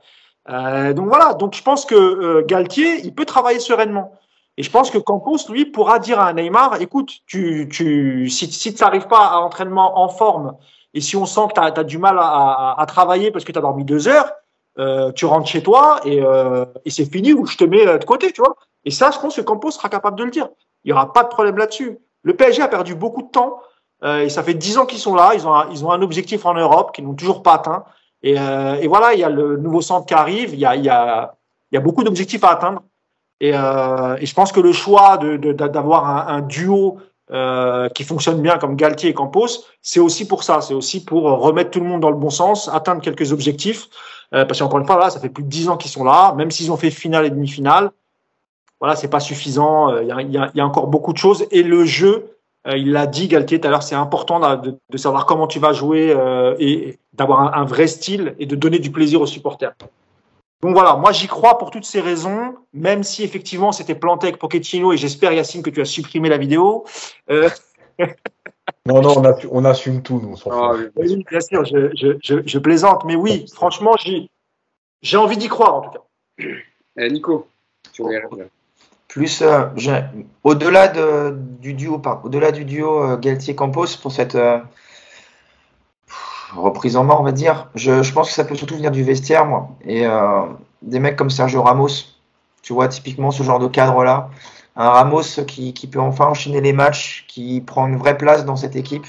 donc 0.48 1.09
voilà, 1.09 1.35
donc 1.35 1.56
je 1.56 1.62
pense 1.64 1.85
que 1.85 2.43
Galtier, 2.43 3.01
il 3.05 3.12
peut 3.12 3.24
travailler 3.24 3.59
sereinement. 3.59 4.12
Et 4.56 4.62
je 4.62 4.70
pense 4.70 4.90
que 4.90 4.98
Campos, 4.98 5.48
lui, 5.48 5.64
pourra 5.64 5.98
dire 5.98 6.20
à 6.20 6.32
Neymar, 6.32 6.81
écoute, 6.81 7.10
tu, 7.27 7.69
tu, 7.73 8.28
si, 8.28 8.52
si 8.52 8.73
tu 8.73 8.82
n'arrives 8.85 9.09
pas 9.09 9.27
à 9.27 9.40
l'entraînement 9.40 9.98
en 9.98 10.09
forme, 10.09 10.56
et 10.94 11.01
si 11.01 11.16
on 11.16 11.27
sent 11.27 11.48
que 11.48 11.55
tu 11.55 11.81
as, 11.81 11.85
du 11.85 11.98
mal 11.98 12.19
à, 12.20 12.85
travailler 12.86 13.31
parce 13.31 13.44
que 13.44 13.52
tu 13.52 13.59
as 13.59 13.62
dormi 13.62 13.85
deux 13.85 14.09
heures, 14.09 14.32
euh, 14.78 15.12
tu 15.12 15.27
rentres 15.27 15.48
chez 15.48 15.62
toi 15.62 16.01
et, 16.05 16.23
euh, 16.23 16.64
et 16.85 16.90
c'est 16.90 17.05
fini 17.05 17.32
ou 17.32 17.47
je 17.47 17.56
te 17.56 17.64
mets 17.64 17.85
de 17.98 18.05
côté, 18.05 18.32
tu 18.32 18.40
vois. 18.40 18.56
Et 18.85 18.90
ça, 18.90 19.10
je 19.10 19.19
pense 19.19 19.36
que 19.36 19.40
Campos 19.40 19.70
sera 19.70 19.89
capable 19.89 20.19
de 20.19 20.24
le 20.24 20.31
dire. 20.31 20.48
Il 20.85 20.89
n'y 20.89 20.93
aura 20.93 21.12
pas 21.12 21.23
de 21.23 21.28
problème 21.28 21.56
là-dessus. 21.56 21.98
Le 22.23 22.35
PSG 22.35 22.62
a 22.62 22.69
perdu 22.69 22.94
beaucoup 22.94 23.23
de 23.23 23.28
temps 23.28 23.60
euh, 24.05 24.20
et 24.20 24.28
ça 24.28 24.43
fait 24.43 24.55
dix 24.55 24.78
ans 24.78 24.86
qu'ils 24.86 24.98
sont 24.98 25.14
là. 25.14 25.32
Ils 25.35 25.47
ont, 25.47 25.55
un, 25.55 25.70
ils 25.70 25.85
ont 25.85 25.93
un 25.93 26.02
objectif 26.02 26.44
en 26.47 26.55
Europe 26.55 26.93
qu'ils 26.94 27.05
n'ont 27.05 27.14
toujours 27.14 27.43
pas 27.43 27.55
atteint. 27.55 27.85
Et, 28.23 28.39
euh, 28.39 28.77
voilà, 28.89 29.14
il 29.14 29.20
y 29.20 29.24
a 29.24 29.31
le 29.31 29.56
nouveau 29.56 29.81
centre 29.81 30.06
qui 30.06 30.14
arrive. 30.14 30.55
Il 30.55 30.60
y 30.60 30.66
a, 30.66 30.77
y 30.77 30.89
a, 30.89 31.81
beaucoup 31.81 32.05
d'objectifs 32.05 32.44
à 32.44 32.51
atteindre. 32.51 32.82
Et, 33.40 33.52
euh, 33.55 34.16
et, 34.20 34.27
je 34.27 34.35
pense 34.35 34.52
que 34.52 34.60
le 34.60 34.73
choix 34.73 35.19
d'avoir 35.19 36.27
de, 36.27 36.31
un, 36.31 36.36
un, 36.36 36.40
duo 36.43 36.98
euh, 37.31 37.89
qui 37.90 38.05
fonctionne 38.05 38.43
bien 38.43 38.59
comme 38.59 38.77
Galtier 38.77 39.11
et 39.11 39.15
Campos, 39.15 39.65
c'est 39.81 40.01
aussi 40.01 40.27
pour 40.27 40.43
ça. 40.43 40.61
C'est 40.61 40.74
aussi 40.74 41.05
pour 41.05 41.23
remettre 41.23 41.70
tout 41.70 41.81
le 41.81 41.86
monde 41.86 42.01
dans 42.01 42.11
le 42.11 42.16
bon 42.16 42.31
sens, 42.31 42.69
atteindre 42.69 43.01
quelques 43.01 43.32
objectifs. 43.32 43.89
Euh, 44.35 44.44
parce 44.44 44.61
qu'encore 44.61 44.78
une 44.78 44.86
fois, 44.86 44.99
là, 44.99 45.11
ça 45.11 45.20
fait 45.20 45.28
plus 45.28 45.44
de 45.44 45.49
dix 45.49 45.69
ans 45.69 45.77
qu'ils 45.77 45.90
sont 45.90 46.05
là. 46.05 46.35
Même 46.35 46.51
s'ils 46.51 46.73
ont 46.73 46.77
fait 46.77 46.90
finale 46.90 47.27
et 47.27 47.31
demi-finale, 47.31 47.90
voilà, 48.81 48.97
c'est 48.97 49.09
pas 49.09 49.20
suffisant. 49.20 49.90
Euh, 49.90 50.03
il 50.03 50.32
y, 50.32 50.61
a, 50.61 50.66
encore 50.66 50.86
beaucoup 50.86 51.12
de 51.12 51.19
choses. 51.19 51.47
Et 51.51 51.62
le 51.62 51.85
jeu, 51.85 52.36
euh, 52.66 52.77
il 52.77 52.93
l'a 52.93 53.07
dit 53.07 53.28
Galtier 53.28 53.61
tout 53.61 53.69
à 53.69 53.70
l'heure, 53.70 53.82
c'est 53.82 53.94
important 53.94 54.57
de, 54.57 54.97
savoir 54.97 55.27
comment 55.27 55.47
tu 55.47 55.59
vas 55.59 55.73
jouer 55.73 56.16
et 56.59 56.99
d'avoir 57.12 57.57
un, 57.57 57.65
vrai 57.65 57.86
style 57.86 58.35
et 58.39 58.47
de 58.47 58.57
donner 58.57 58.78
du 58.78 58.90
plaisir 58.90 59.20
aux 59.20 59.27
supporters. 59.27 59.74
Donc 60.63 60.75
voilà, 60.75 60.95
moi 60.95 61.13
j'y 61.13 61.27
crois 61.27 61.59
pour 61.59 61.71
toutes 61.71 61.85
ces 61.85 62.01
raisons, 62.01 62.55
même 62.73 63.03
si 63.03 63.25
effectivement 63.25 63.73
c'était 63.73 63.97
planté 63.97 64.29
avec 64.29 64.39
Pochettino 64.39 64.93
et 64.93 64.97
j'espère 64.97 65.33
Yacine 65.33 65.63
que 65.63 65.71
tu 65.71 65.81
as 65.81 65.85
supprimé 65.85 66.29
la 66.29 66.39
vidéo. 66.39 66.85
Euh... 67.31 67.51
non, 68.87 69.03
non, 69.03 69.19
on, 69.19 69.35
on, 69.51 69.65
assume 69.65 70.03
tout, 70.03 70.21
nous. 70.21 70.37
Ah, 70.51 70.73
oui, 70.97 71.25
bien 71.29 71.41
sûr, 71.41 71.65
je, 71.65 71.91
je, 71.95 72.17
je, 72.23 72.37
je, 72.47 72.59
plaisante, 72.59 73.05
mais 73.05 73.17
oui, 73.17 73.47
franchement, 73.53 73.97
j'ai 75.03 75.17
envie 75.17 75.37
d'y 75.37 75.49
croire 75.49 75.75
en 75.75 75.81
tout 75.83 75.91
cas. 75.91 76.45
Eh, 76.99 77.09
Nico, 77.09 77.49
tu 77.95 78.03
plus 79.13 79.43
euh, 79.43 79.67
au-delà 80.43 80.89
du 81.29 81.75
duo, 81.75 82.01
au-delà 82.25 82.51
du 82.51 82.65
duo 82.65 83.03
euh, 83.03 83.17
Galtier-Campos 83.19 83.99
pour 84.01 84.11
cette 84.11 84.37
euh, 84.37 84.59
reprise 86.57 86.97
en 86.97 87.05
main, 87.05 87.16
on 87.19 87.23
va 87.23 87.33
dire. 87.33 87.69
Je, 87.74 88.12
pense 88.12 88.29
que 88.29 88.35
ça 88.35 88.45
peut 88.45 88.55
surtout 88.55 88.77
venir 88.77 88.91
du 88.91 89.03
vestiaire, 89.03 89.47
moi. 89.47 89.70
Et 89.85 90.07
euh, 90.07 90.43
des 90.83 90.99
mecs 90.99 91.16
comme 91.16 91.31
Sergio 91.31 91.62
Ramos, 91.62 91.89
tu 92.62 92.73
vois, 92.73 92.89
typiquement 92.89 93.31
ce 93.31 93.43
genre 93.43 93.59
de 93.59 93.69
cadre-là. 93.69 94.31
Un 94.77 94.89
Ramos 94.89 95.23
qui, 95.47 95.74
qui, 95.74 95.87
peut 95.87 96.01
enfin 96.01 96.27
enchaîner 96.27 96.61
les 96.61 96.73
matchs, 96.73 97.24
qui 97.29 97.61
prend 97.61 97.87
une 97.87 97.97
vraie 97.97 98.16
place 98.16 98.45
dans 98.45 98.57
cette 98.57 98.77
équipe. 98.77 99.07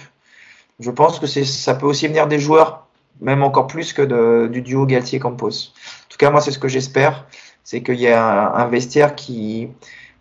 Je 0.80 0.92
pense 0.92 1.20
que 1.20 1.28
ça 1.28 1.76
peut 1.76 1.86
aussi 1.86 2.08
venir 2.08 2.28
des 2.28 2.40
joueurs, 2.40 2.88
même 3.22 3.44
encore 3.44 3.68
plus 3.68 3.94
que 3.94 4.48
du 4.48 4.62
duo 4.62 4.86
Galtier-Campos. 4.86 5.48
En 5.48 6.10
tout 6.10 6.18
cas, 6.18 6.32
moi, 6.32 6.42
c'est 6.42 6.52
ce 6.52 6.60
que 6.60 6.68
j'espère. 6.68 7.26
C'est 7.64 7.82
qu'il 7.82 8.00
y 8.00 8.10
a 8.10 8.54
un 8.56 8.68
vestiaire 8.68 9.16
qui, 9.16 9.70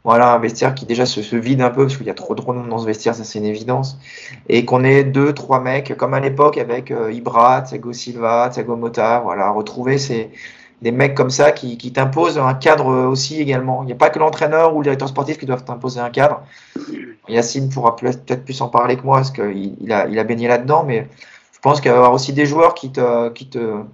voilà, 0.04 0.32
un 0.34 0.38
vestiaire 0.38 0.74
qui 0.74 0.84
déjà 0.84 1.06
se, 1.06 1.36
vide 1.36 1.60
un 1.60 1.70
peu 1.70 1.82
parce 1.84 1.96
qu'il 1.96 2.06
y 2.06 2.10
a 2.10 2.14
trop 2.14 2.34
de 2.34 2.42
monde 2.42 2.68
dans 2.68 2.78
ce 2.78 2.86
vestiaire, 2.86 3.14
ça 3.14 3.24
c'est 3.24 3.38
une 3.38 3.44
évidence. 3.44 3.98
Et 4.48 4.64
qu'on 4.64 4.82
ait 4.82 5.04
deux, 5.04 5.32
trois 5.32 5.60
mecs, 5.60 5.96
comme 5.96 6.14
à 6.14 6.20
l'époque 6.20 6.58
avec 6.58 6.90
euh, 6.90 7.12
Ibra, 7.12 7.62
Thiago 7.62 7.92
Silva, 7.92 8.50
Thiago 8.52 8.76
Mota, 8.76 9.20
voilà, 9.20 9.50
retrouver 9.50 9.98
ces, 9.98 10.30
des 10.82 10.90
mecs 10.90 11.14
comme 11.14 11.30
ça 11.30 11.52
qui, 11.52 11.78
qui 11.78 11.92
t'imposent 11.92 12.38
un 12.38 12.54
cadre 12.54 12.86
aussi 13.06 13.40
également. 13.40 13.82
Il 13.84 13.86
n'y 13.86 13.92
a 13.92 13.96
pas 13.96 14.10
que 14.10 14.18
l'entraîneur 14.18 14.74
ou 14.74 14.80
le 14.80 14.84
directeur 14.84 15.08
sportif 15.08 15.38
qui 15.38 15.46
doivent 15.46 15.64
t'imposer 15.64 16.00
un 16.00 16.10
cadre. 16.10 16.42
Yacine 17.28 17.68
pourra 17.68 17.94
peut-être 17.94 18.44
plus 18.44 18.60
en 18.60 18.68
parler 18.68 18.96
que 18.96 19.02
moi 19.02 19.18
parce 19.18 19.30
qu'il 19.30 19.76
il 19.80 19.92
a, 19.92 20.08
il 20.08 20.18
a 20.18 20.24
baigné 20.24 20.48
là-dedans, 20.48 20.82
mais 20.84 21.06
je 21.52 21.58
pense 21.60 21.80
qu'il 21.80 21.92
y 21.92 21.94
avoir 21.94 22.12
aussi 22.12 22.32
des 22.32 22.46
joueurs 22.46 22.74
qui 22.74 22.90
te, 22.90 23.28
qui 23.30 23.48
te, 23.48 23.84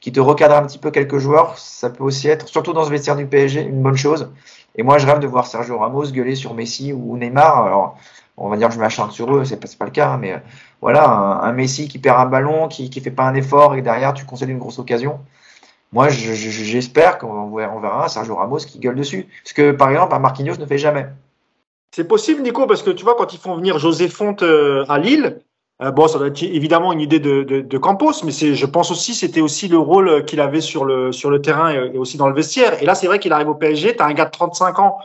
qui 0.00 0.12
te 0.12 0.20
recadrent 0.20 0.56
un 0.56 0.66
petit 0.66 0.78
peu 0.78 0.90
quelques 0.90 1.18
joueurs, 1.18 1.58
ça 1.58 1.90
peut 1.90 2.04
aussi 2.04 2.28
être, 2.28 2.48
surtout 2.48 2.72
dans 2.72 2.84
ce 2.84 2.90
vestiaire 2.90 3.16
du 3.16 3.26
PSG, 3.26 3.60
une 3.60 3.82
bonne 3.82 3.96
chose. 3.96 4.30
Et 4.78 4.84
moi, 4.84 4.96
je 4.98 5.06
rêve 5.06 5.18
de 5.18 5.26
voir 5.26 5.46
Sergio 5.46 5.76
Ramos 5.76 6.12
gueuler 6.12 6.36
sur 6.36 6.54
Messi 6.54 6.92
ou 6.92 7.16
Neymar. 7.18 7.64
Alors, 7.64 7.98
on 8.36 8.48
va 8.48 8.56
dire 8.56 8.68
que 8.68 8.74
je 8.74 8.78
m'acharne 8.78 9.10
sur 9.10 9.34
eux, 9.34 9.44
c'est 9.44 9.58
pas, 9.58 9.66
pas 9.76 9.84
le 9.84 9.90
cas, 9.90 10.16
mais 10.16 10.34
euh, 10.34 10.38
voilà, 10.80 11.04
un, 11.04 11.52
Messi 11.52 11.88
qui 11.88 11.98
perd 11.98 12.20
un 12.20 12.26
ballon, 12.26 12.68
qui, 12.68 12.88
qui 12.88 13.00
fait 13.00 13.10
pas 13.10 13.24
un 13.24 13.34
effort 13.34 13.74
et 13.74 13.82
derrière 13.82 14.14
tu 14.14 14.24
concèdes 14.24 14.48
une 14.48 14.58
grosse 14.58 14.78
occasion. 14.78 15.18
Moi, 15.92 16.08
j'espère 16.10 17.18
qu'on 17.18 17.50
verra 17.50 18.04
un 18.04 18.08
Sergio 18.08 18.36
Ramos 18.36 18.58
qui 18.58 18.78
gueule 18.78 18.94
dessus. 18.94 19.26
Ce 19.42 19.52
que, 19.52 19.72
par 19.72 19.90
exemple, 19.90 20.14
un 20.14 20.20
Marquinhos 20.20 20.56
ne 20.58 20.66
fait 20.66 20.78
jamais. 20.78 21.06
C'est 21.90 22.06
possible, 22.06 22.42
Nico, 22.42 22.66
parce 22.66 22.82
que 22.82 22.90
tu 22.90 23.02
vois, 23.02 23.16
quand 23.16 23.32
ils 23.32 23.40
font 23.40 23.56
venir 23.56 23.78
José 23.78 24.08
Fonte 24.08 24.42
euh, 24.42 24.84
à 24.88 24.98
Lille, 24.98 25.40
euh, 25.80 25.92
bon, 25.92 26.08
ça 26.08 26.18
doit 26.18 26.28
être 26.28 26.42
évidemment 26.42 26.92
une 26.92 27.00
idée 27.00 27.20
de, 27.20 27.44
de, 27.44 27.60
de 27.60 27.78
Campos, 27.78 28.24
mais 28.24 28.32
je 28.32 28.66
pense 28.66 28.90
aussi, 28.90 29.14
c'était 29.14 29.40
aussi 29.40 29.68
le 29.68 29.78
rôle 29.78 30.24
qu'il 30.24 30.40
avait 30.40 30.60
sur 30.60 30.84
le 30.84 31.12
sur 31.12 31.30
le 31.30 31.40
terrain 31.40 31.70
et, 31.70 31.96
aussi 31.96 32.16
dans 32.16 32.28
le 32.28 32.34
vestiaire. 32.34 32.82
Et 32.82 32.86
là, 32.86 32.94
c'est 32.94 33.06
vrai 33.06 33.20
qu'il 33.20 33.32
arrive 33.32 33.48
au 33.48 33.54
PSG. 33.54 33.96
T'as 33.96 34.06
un 34.06 34.12
gars 34.12 34.24
de 34.24 34.30
35 34.30 34.78
ans 34.80 34.98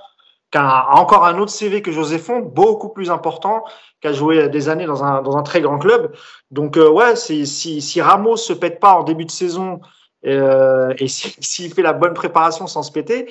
qui 0.52 0.58
a 0.58 0.96
encore 0.98 1.26
un 1.26 1.38
autre 1.40 1.52
CV 1.52 1.82
que 1.82 1.92
José 1.92 2.18
Font, 2.18 2.40
beaucoup 2.40 2.90
plus 2.90 3.12
important, 3.12 3.64
qui 4.02 4.08
a 4.08 4.14
joué 4.14 4.50
des 4.50 4.70
années 4.70 4.86
dans 4.86 5.04
un 5.04 5.22
dans 5.22 5.38
un 5.38 5.44
très 5.44 5.62
grand 5.62 5.78
club. 5.78 6.12
Donc 6.52 6.78
euh, 6.78 6.90
ouais, 6.90 7.16
si 7.16 7.46
si 7.46 8.02
Ramos 8.02 8.38
se 8.38 8.54
pète 8.54 8.80
pas 8.80 8.96
en 8.96 9.04
début 9.04 9.26
de 9.26 9.32
saison 9.32 9.80
euh, 10.26 10.94
et 10.98 11.08
s'il 11.08 11.74
fait 11.74 11.84
la 11.84 11.94
bonne 11.94 12.14
préparation 12.14 12.66
sans 12.66 12.82
se 12.82 12.92
péter, 12.92 13.28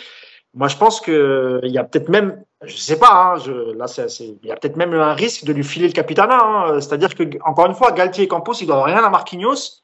moi, 0.54 0.68
je 0.68 0.76
pense 0.76 1.00
que 1.00 1.60
il 1.62 1.72
y 1.72 1.78
a 1.78 1.84
peut-être 1.84 2.10
même, 2.10 2.44
je 2.64 2.76
sais 2.76 2.98
pas, 2.98 3.12
hein, 3.12 3.38
je, 3.38 3.52
là, 3.76 3.86
il 4.20 4.46
y 4.46 4.52
a 4.52 4.56
peut-être 4.56 4.76
même 4.76 4.94
un 4.94 5.14
risque 5.14 5.44
de 5.44 5.52
lui 5.52 5.64
filer 5.64 5.86
le 5.86 5.92
capitana. 5.92 6.38
Hein, 6.42 6.80
c'est-à-dire 6.80 7.14
que, 7.14 7.24
encore 7.44 7.66
une 7.66 7.74
fois, 7.74 7.92
Galtier 7.92 8.24
et 8.24 8.28
Campos, 8.28 8.54
ils 8.60 8.66
doivent 8.66 8.84
rien 8.84 9.02
à 9.02 9.10
Marquinhos. 9.10 9.82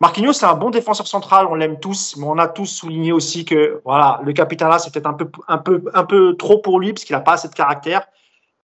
Marquinhos, 0.00 0.34
c'est 0.34 0.46
un 0.46 0.54
bon 0.54 0.70
défenseur 0.70 1.06
central, 1.06 1.46
on 1.50 1.54
l'aime 1.54 1.80
tous, 1.80 2.16
mais 2.18 2.26
on 2.26 2.38
a 2.38 2.48
tous 2.48 2.66
souligné 2.66 3.12
aussi 3.12 3.44
que, 3.44 3.80
voilà, 3.84 4.20
le 4.24 4.32
capitana, 4.32 4.78
c'est 4.78 4.92
peut-être 4.92 5.06
un 5.06 5.14
peu, 5.14 5.28
un 5.48 5.58
peu, 5.58 5.82
un 5.94 6.04
peu 6.04 6.36
trop 6.36 6.58
pour 6.58 6.80
lui, 6.80 6.92
parce 6.92 7.04
qu'il 7.04 7.16
a 7.16 7.20
pas 7.20 7.32
assez 7.32 7.48
de 7.48 7.54
caractère. 7.54 8.06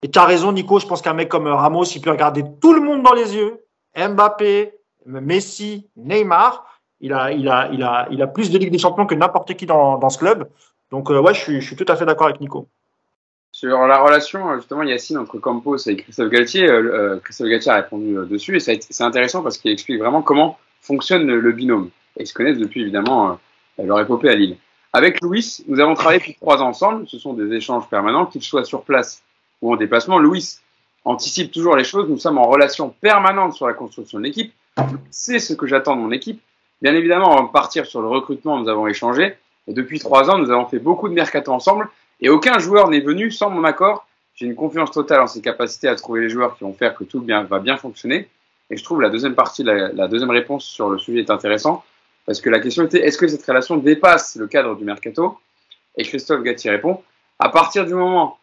Et 0.02 0.10
tu 0.10 0.18
as 0.18 0.24
raison, 0.24 0.52
Nico, 0.52 0.78
je 0.78 0.86
pense 0.86 1.02
qu'un 1.02 1.14
mec 1.14 1.28
comme 1.28 1.46
Ramos, 1.46 1.84
il 1.84 2.00
peut 2.00 2.10
regarder 2.10 2.44
tout 2.60 2.72
le 2.72 2.80
monde 2.80 3.02
dans 3.02 3.12
les 3.12 3.34
yeux. 3.36 3.64
Mbappé, 3.96 4.74
Messi, 5.06 5.88
Neymar. 5.96 6.64
Il 7.00 7.12
a, 7.12 7.32
il 7.32 7.48
a, 7.48 7.70
il 7.72 7.82
a, 7.82 8.08
il 8.10 8.22
a 8.22 8.26
plus 8.26 8.50
de 8.50 8.58
Ligue 8.58 8.70
des 8.70 8.78
Champions 8.78 9.06
que 9.06 9.14
n'importe 9.14 9.54
qui 9.54 9.66
dans, 9.66 10.10
ce 10.10 10.18
club. 10.18 10.50
Donc, 10.90 11.10
euh, 11.10 11.20
ouais, 11.20 11.34
je 11.34 11.60
suis, 11.60 11.76
tout 11.76 11.86
à 11.88 11.96
fait 11.96 12.04
d'accord 12.04 12.26
avec 12.26 12.40
Nico. 12.40 12.68
Sur 13.60 13.86
la 13.86 13.98
relation, 13.98 14.56
justement, 14.56 14.82
Yacine, 14.84 15.18
entre 15.18 15.38
Campos 15.38 15.76
et 15.86 15.94
Christophe 15.94 16.30
Galtier, 16.30 16.66
euh, 16.66 16.94
euh 16.94 17.20
Christophe 17.22 17.48
Galtier 17.48 17.70
a 17.70 17.74
répondu 17.74 18.16
euh, 18.16 18.24
dessus 18.24 18.56
et 18.56 18.58
c'est 18.58 19.02
intéressant 19.02 19.42
parce 19.42 19.58
qu'il 19.58 19.70
explique 19.70 19.98
vraiment 19.98 20.22
comment 20.22 20.56
fonctionne 20.80 21.26
le, 21.26 21.52
binôme. 21.52 21.90
Et 22.16 22.22
ils 22.22 22.26
se 22.26 22.32
connaissent 22.32 22.56
depuis, 22.56 22.80
évidemment, 22.80 23.38
euh, 23.78 23.84
leur 23.84 24.00
épopée 24.00 24.30
à 24.30 24.34
Lille. 24.34 24.56
Avec 24.94 25.20
Louis, 25.20 25.58
nous 25.68 25.78
avons 25.78 25.92
travaillé 25.92 26.20
depuis 26.20 26.36
trois 26.40 26.62
ans 26.62 26.68
ensemble. 26.68 27.06
Ce 27.06 27.18
sont 27.18 27.34
des 27.34 27.54
échanges 27.54 27.86
permanents, 27.90 28.24
qu'il 28.24 28.42
soit 28.42 28.64
sur 28.64 28.80
place 28.80 29.22
ou 29.60 29.74
en 29.74 29.76
déplacement. 29.76 30.18
Louis 30.18 30.56
anticipe 31.04 31.52
toujours 31.52 31.76
les 31.76 31.84
choses. 31.84 32.08
Nous 32.08 32.18
sommes 32.18 32.38
en 32.38 32.48
relation 32.48 32.94
permanente 33.02 33.52
sur 33.52 33.66
la 33.66 33.74
construction 33.74 34.20
de 34.20 34.24
l'équipe. 34.24 34.54
C'est 35.10 35.38
ce 35.38 35.52
que 35.52 35.66
j'attends 35.66 35.96
de 35.96 36.00
mon 36.00 36.12
équipe. 36.12 36.40
Bien 36.80 36.94
évidemment, 36.94 37.34
avant 37.34 37.44
de 37.44 37.52
partir 37.52 37.84
sur 37.84 38.00
le 38.00 38.08
recrutement, 38.08 38.58
nous 38.58 38.70
avons 38.70 38.86
échangé. 38.86 39.36
Et 39.68 39.74
depuis 39.74 39.98
trois 39.98 40.30
ans, 40.30 40.38
nous 40.38 40.50
avons 40.50 40.64
fait 40.64 40.78
beaucoup 40.78 41.10
de 41.10 41.14
mercato 41.14 41.52
ensemble 41.52 41.90
et 42.20 42.28
aucun 42.28 42.58
joueur 42.58 42.88
n'est 42.88 43.00
venu 43.00 43.30
sans 43.30 43.50
mon 43.50 43.64
accord. 43.64 44.06
J'ai 44.34 44.46
une 44.46 44.54
confiance 44.54 44.90
totale 44.90 45.20
en 45.20 45.26
ses 45.26 45.40
capacités 45.40 45.88
à 45.88 45.94
trouver 45.96 46.22
les 46.22 46.28
joueurs 46.28 46.56
qui 46.56 46.64
vont 46.64 46.72
faire 46.72 46.94
que 46.94 47.04
tout 47.04 47.24
va 47.26 47.58
bien 47.58 47.76
fonctionner. 47.76 48.28
Et 48.70 48.76
je 48.76 48.84
trouve 48.84 49.00
la 49.00 49.10
deuxième 49.10 49.34
partie, 49.34 49.64
la, 49.64 50.08
deuxième 50.08 50.30
réponse 50.30 50.64
sur 50.64 50.90
le 50.90 50.98
sujet 50.98 51.20
est 51.20 51.30
intéressant 51.30 51.84
parce 52.24 52.40
que 52.40 52.48
la 52.50 52.60
question 52.60 52.84
était 52.84 53.04
est-ce 53.04 53.18
que 53.18 53.26
cette 53.26 53.44
relation 53.44 53.76
dépasse 53.76 54.36
le 54.36 54.46
cadre 54.46 54.76
du 54.76 54.84
mercato? 54.84 55.38
Et 55.96 56.04
Christophe 56.04 56.42
Gatti 56.42 56.70
répond 56.70 57.02
à 57.38 57.48
partir 57.48 57.84
du 57.84 57.94
moment 57.94 58.38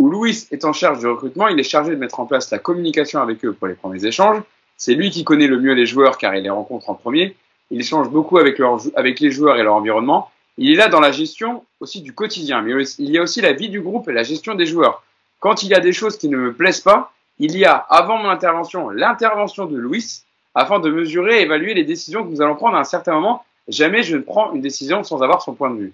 où 0.00 0.08
Louis 0.08 0.46
est 0.50 0.64
en 0.64 0.72
charge 0.72 1.00
du 1.00 1.06
recrutement, 1.06 1.48
il 1.48 1.58
est 1.58 1.64
chargé 1.64 1.90
de 1.90 1.96
mettre 1.96 2.20
en 2.20 2.26
place 2.26 2.50
la 2.50 2.58
communication 2.58 3.20
avec 3.20 3.44
eux 3.44 3.52
pour 3.52 3.66
les 3.66 3.74
premiers 3.74 4.04
échanges. 4.04 4.42
C'est 4.76 4.94
lui 4.94 5.10
qui 5.10 5.24
connaît 5.24 5.46
le 5.46 5.58
mieux 5.58 5.72
les 5.72 5.86
joueurs 5.86 6.16
car 6.16 6.34
il 6.34 6.42
les 6.42 6.50
rencontre 6.50 6.88
en 6.88 6.94
premier. 6.94 7.36
Il 7.70 7.80
échange 7.80 8.08
beaucoup 8.08 8.38
avec 8.38 9.20
les 9.20 9.30
joueurs 9.30 9.56
et 9.56 9.62
leur 9.62 9.74
environnement 9.74 10.30
il 10.58 10.72
est 10.72 10.76
là 10.76 10.88
dans 10.88 11.00
la 11.00 11.12
gestion 11.12 11.64
aussi 11.80 12.00
du 12.00 12.14
quotidien, 12.14 12.62
mais 12.62 12.72
il 12.98 13.10
y 13.10 13.18
a 13.18 13.22
aussi 13.22 13.40
la 13.40 13.52
vie 13.52 13.68
du 13.68 13.80
groupe 13.80 14.08
et 14.08 14.12
la 14.12 14.22
gestion 14.22 14.54
des 14.54 14.66
joueurs. 14.66 15.02
Quand 15.40 15.62
il 15.62 15.68
y 15.68 15.74
a 15.74 15.80
des 15.80 15.92
choses 15.92 16.16
qui 16.16 16.28
ne 16.28 16.36
me 16.36 16.52
plaisent 16.52 16.80
pas, 16.80 17.12
il 17.38 17.56
y 17.56 17.64
a, 17.64 17.74
avant 17.74 18.18
mon 18.18 18.30
intervention, 18.30 18.88
l'intervention 18.88 19.66
de 19.66 19.76
Louis 19.76 20.22
afin 20.54 20.80
de 20.80 20.90
mesurer 20.90 21.40
et 21.40 21.42
évaluer 21.42 21.74
les 21.74 21.84
décisions 21.84 22.24
que 22.24 22.30
nous 22.30 22.40
allons 22.40 22.56
prendre 22.56 22.76
à 22.76 22.80
un 22.80 22.84
certain 22.84 23.12
moment. 23.12 23.44
Jamais 23.68 24.02
je 24.02 24.16
ne 24.16 24.22
prends 24.22 24.54
une 24.54 24.62
décision 24.62 25.04
sans 25.04 25.22
avoir 25.22 25.42
son 25.42 25.54
point 25.54 25.70
de 25.70 25.76
vue. 25.76 25.92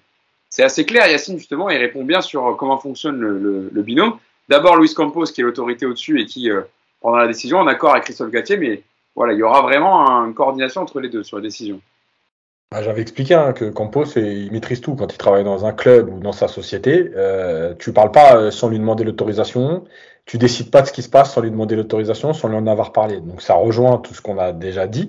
C'est 0.51 0.62
assez 0.62 0.84
clair, 0.84 1.09
Yacine, 1.09 1.39
justement, 1.39 1.68
il 1.70 1.78
répond 1.78 2.05
bien 2.05 2.20
sur 2.20 2.56
comment 2.56 2.78
fonctionne 2.78 3.18
le, 3.18 3.82
binôme. 3.82 4.18
D'abord, 4.48 4.76
Louis 4.76 4.93
Campos, 4.94 5.24
qui 5.24 5.40
est 5.40 5.44
l'autorité 5.44 5.86
au-dessus 5.86 6.20
et 6.20 6.26
qui 6.26 6.51
euh, 6.51 6.60
prendra 7.01 7.22
la 7.22 7.26
décision 7.26 7.59
en 7.59 7.66
accord 7.66 7.93
avec 7.93 8.05
Christophe 8.05 8.30
Gatier, 8.30 8.56
mais 8.59 8.82
voilà, 9.16 9.32
il 9.32 9.39
y 9.39 9.43
aura 9.43 9.62
vraiment 9.62 10.06
une 10.24 10.34
coordination 10.34 10.82
entre 10.82 11.01
les 11.01 11.09
deux 11.09 11.22
sur 11.22 11.39
les 11.39 11.43
décisions. 11.43 11.80
Ah, 12.74 12.82
j'avais 12.82 13.03
expliqué 13.03 13.35
hein, 13.35 13.53
que 13.53 13.66
Campos, 13.66 14.16
il 14.16 14.51
maîtrise 14.51 14.81
tout 14.81 14.94
quand 14.94 15.12
il 15.12 15.19
travaille 15.19 15.44
dans 15.44 15.66
un 15.66 15.73
club 15.73 16.09
ou 16.09 16.20
dans 16.20 16.32
sa 16.32 16.49
société. 16.49 17.12
Euh, 17.16 17.74
tu 17.78 17.93
parles 17.93 18.12
pas 18.12 18.36
euh, 18.36 18.51
sans 18.51 18.70
lui 18.70 18.78
demander 18.78 19.05
l'autorisation. 19.05 19.85
Tu 20.24 20.39
décides 20.39 20.70
pas 20.70 20.81
de 20.81 20.86
ce 20.86 20.93
qui 20.93 21.03
se 21.03 21.11
passe 21.11 21.35
sans 21.35 21.43
lui 21.43 21.51
demander 21.51 21.77
l'autorisation, 21.77 22.32
sans 22.32 22.49
lui 22.49 22.57
en 22.57 22.66
avoir 22.66 22.93
parlé. 22.93 23.20
Donc 23.20 23.43
ça 23.43 23.55
rejoint 23.55 23.99
tout 23.99 24.15
ce 24.15 24.23
qu'on 24.23 24.39
a 24.39 24.53
déjà 24.53 24.86
dit. 24.86 25.09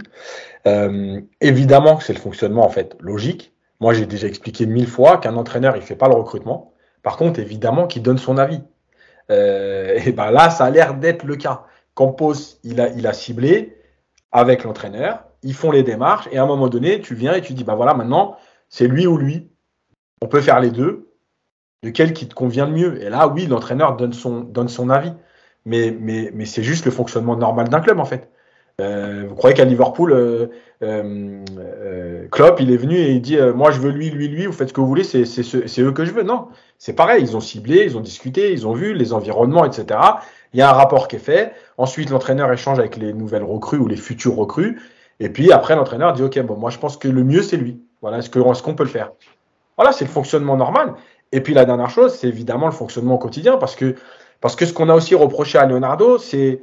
Euh, 0.67 1.21
évidemment 1.39 1.95
que 1.95 2.03
c'est 2.03 2.13
le 2.13 2.19
fonctionnement 2.19 2.65
en 2.65 2.69
fait 2.69 2.97
logique. 2.99 3.53
Moi, 3.79 3.93
j'ai 3.93 4.07
déjà 4.07 4.27
expliqué 4.27 4.65
mille 4.65 4.87
fois 4.87 5.17
qu'un 5.17 5.37
entraîneur, 5.37 5.77
il 5.77 5.81
fait 5.83 5.95
pas 5.95 6.09
le 6.09 6.15
recrutement. 6.15 6.73
Par 7.01 7.15
contre, 7.15 7.39
évidemment, 7.39 7.87
qu'il 7.87 8.01
donne 8.01 8.17
son 8.17 8.37
avis. 8.37 8.61
Euh, 9.31 9.99
et 10.05 10.11
ben 10.11 10.31
là, 10.31 10.49
ça 10.49 10.65
a 10.65 10.69
l'air 10.69 10.95
d'être 10.95 11.23
le 11.23 11.37
cas. 11.37 11.63
Campos, 11.93 12.59
il 12.63 12.81
a, 12.81 12.89
il 12.89 13.07
a 13.07 13.13
ciblé 13.13 13.77
avec 14.33 14.65
l'entraîneur 14.65 15.23
ils 15.43 15.53
font 15.53 15.71
les 15.71 15.83
démarches, 15.83 16.27
et 16.31 16.37
à 16.37 16.43
un 16.43 16.47
moment 16.47 16.69
donné, 16.69 17.01
tu 17.01 17.15
viens 17.15 17.33
et 17.33 17.41
tu 17.41 17.53
dis, 17.53 17.63
bah 17.63 17.75
voilà, 17.75 17.93
maintenant, 17.93 18.37
c'est 18.69 18.87
lui 18.87 19.07
ou 19.07 19.17
lui. 19.17 19.49
On 20.21 20.27
peut 20.27 20.41
faire 20.41 20.59
les 20.59 20.71
deux. 20.71 21.09
Lequel 21.83 22.13
qui 22.13 22.27
te 22.27 22.33
convient 22.33 22.65
le 22.65 22.71
mieux? 22.71 23.01
Et 23.03 23.09
là, 23.09 23.27
oui, 23.27 23.45
l'entraîneur 23.45 23.97
donne 23.97 24.13
son, 24.13 24.39
donne 24.39 24.69
son 24.69 24.89
avis. 24.89 25.11
Mais, 25.65 25.95
mais, 25.99 26.31
mais 26.33 26.45
c'est 26.45 26.63
juste 26.63 26.85
le 26.85 26.91
fonctionnement 26.91 27.35
normal 27.35 27.69
d'un 27.69 27.81
club, 27.81 27.99
en 27.99 28.05
fait. 28.05 28.29
Euh, 28.81 29.25
vous 29.29 29.35
croyez 29.35 29.55
qu'à 29.55 29.65
Liverpool, 29.65 30.13
euh, 30.13 30.47
euh, 30.81 32.27
Klopp, 32.31 32.59
il 32.59 32.71
est 32.71 32.77
venu 32.77 32.95
et 32.95 33.11
il 33.11 33.21
dit 33.21 33.37
Moi, 33.53 33.71
je 33.71 33.79
veux 33.79 33.91
lui, 33.91 34.09
lui, 34.09 34.27
lui, 34.27 34.45
vous 34.45 34.53
faites 34.53 34.69
ce 34.69 34.73
que 34.73 34.81
vous 34.81 34.87
voulez, 34.87 35.03
c'est 35.03 35.81
eux 35.81 35.91
que 35.91 36.05
je 36.05 36.11
veux. 36.11 36.23
Non, 36.23 36.47
c'est 36.77 36.93
pareil, 36.93 37.21
ils 37.23 37.37
ont 37.37 37.41
ciblé, 37.41 37.83
ils 37.83 37.97
ont 37.97 38.01
discuté, 38.01 38.51
ils 38.51 38.67
ont 38.67 38.73
vu 38.73 38.93
les 38.93 39.13
environnements, 39.13 39.65
etc. 39.65 39.99
Il 40.53 40.59
y 40.59 40.61
a 40.61 40.69
un 40.69 40.73
rapport 40.73 41.07
qui 41.07 41.17
est 41.17 41.19
fait. 41.19 41.53
Ensuite, 41.77 42.09
l'entraîneur 42.09 42.51
échange 42.51 42.79
avec 42.79 42.97
les 42.97 43.13
nouvelles 43.13 43.43
recrues 43.43 43.77
ou 43.77 43.87
les 43.87 43.95
futures 43.95 44.35
recrues. 44.35 44.81
Et 45.23 45.29
puis 45.29 45.53
après, 45.53 45.77
l'entraîneur 45.77 46.11
dit, 46.11 46.21
OK, 46.21 46.37
bon, 46.41 46.57
moi 46.57 46.69
je 46.69 46.77
pense 46.77 46.97
que 46.97 47.07
le 47.07 47.23
mieux, 47.23 47.43
c'est 47.43 47.55
lui. 47.55 47.81
Voilà, 48.01 48.17
est-ce 48.17 48.29
qu'on 48.29 48.75
peut 48.75 48.83
le 48.83 48.89
faire? 48.89 49.13
Voilà, 49.77 49.93
c'est 49.93 50.03
le 50.03 50.11
fonctionnement 50.11 50.57
normal. 50.57 50.95
Et 51.31 51.39
puis 51.39 51.53
la 51.53 51.63
dernière 51.63 51.89
chose, 51.89 52.13
c'est 52.13 52.27
évidemment 52.27 52.65
le 52.65 52.73
fonctionnement 52.73 53.17
quotidien, 53.17 53.55
parce 53.55 53.77
que, 53.77 53.95
parce 54.41 54.57
que 54.57 54.65
ce 54.65 54.73
qu'on 54.73 54.89
a 54.89 54.93
aussi 54.93 55.15
reproché 55.15 55.57
à 55.57 55.65
Leonardo, 55.65 56.17
c'est 56.17 56.61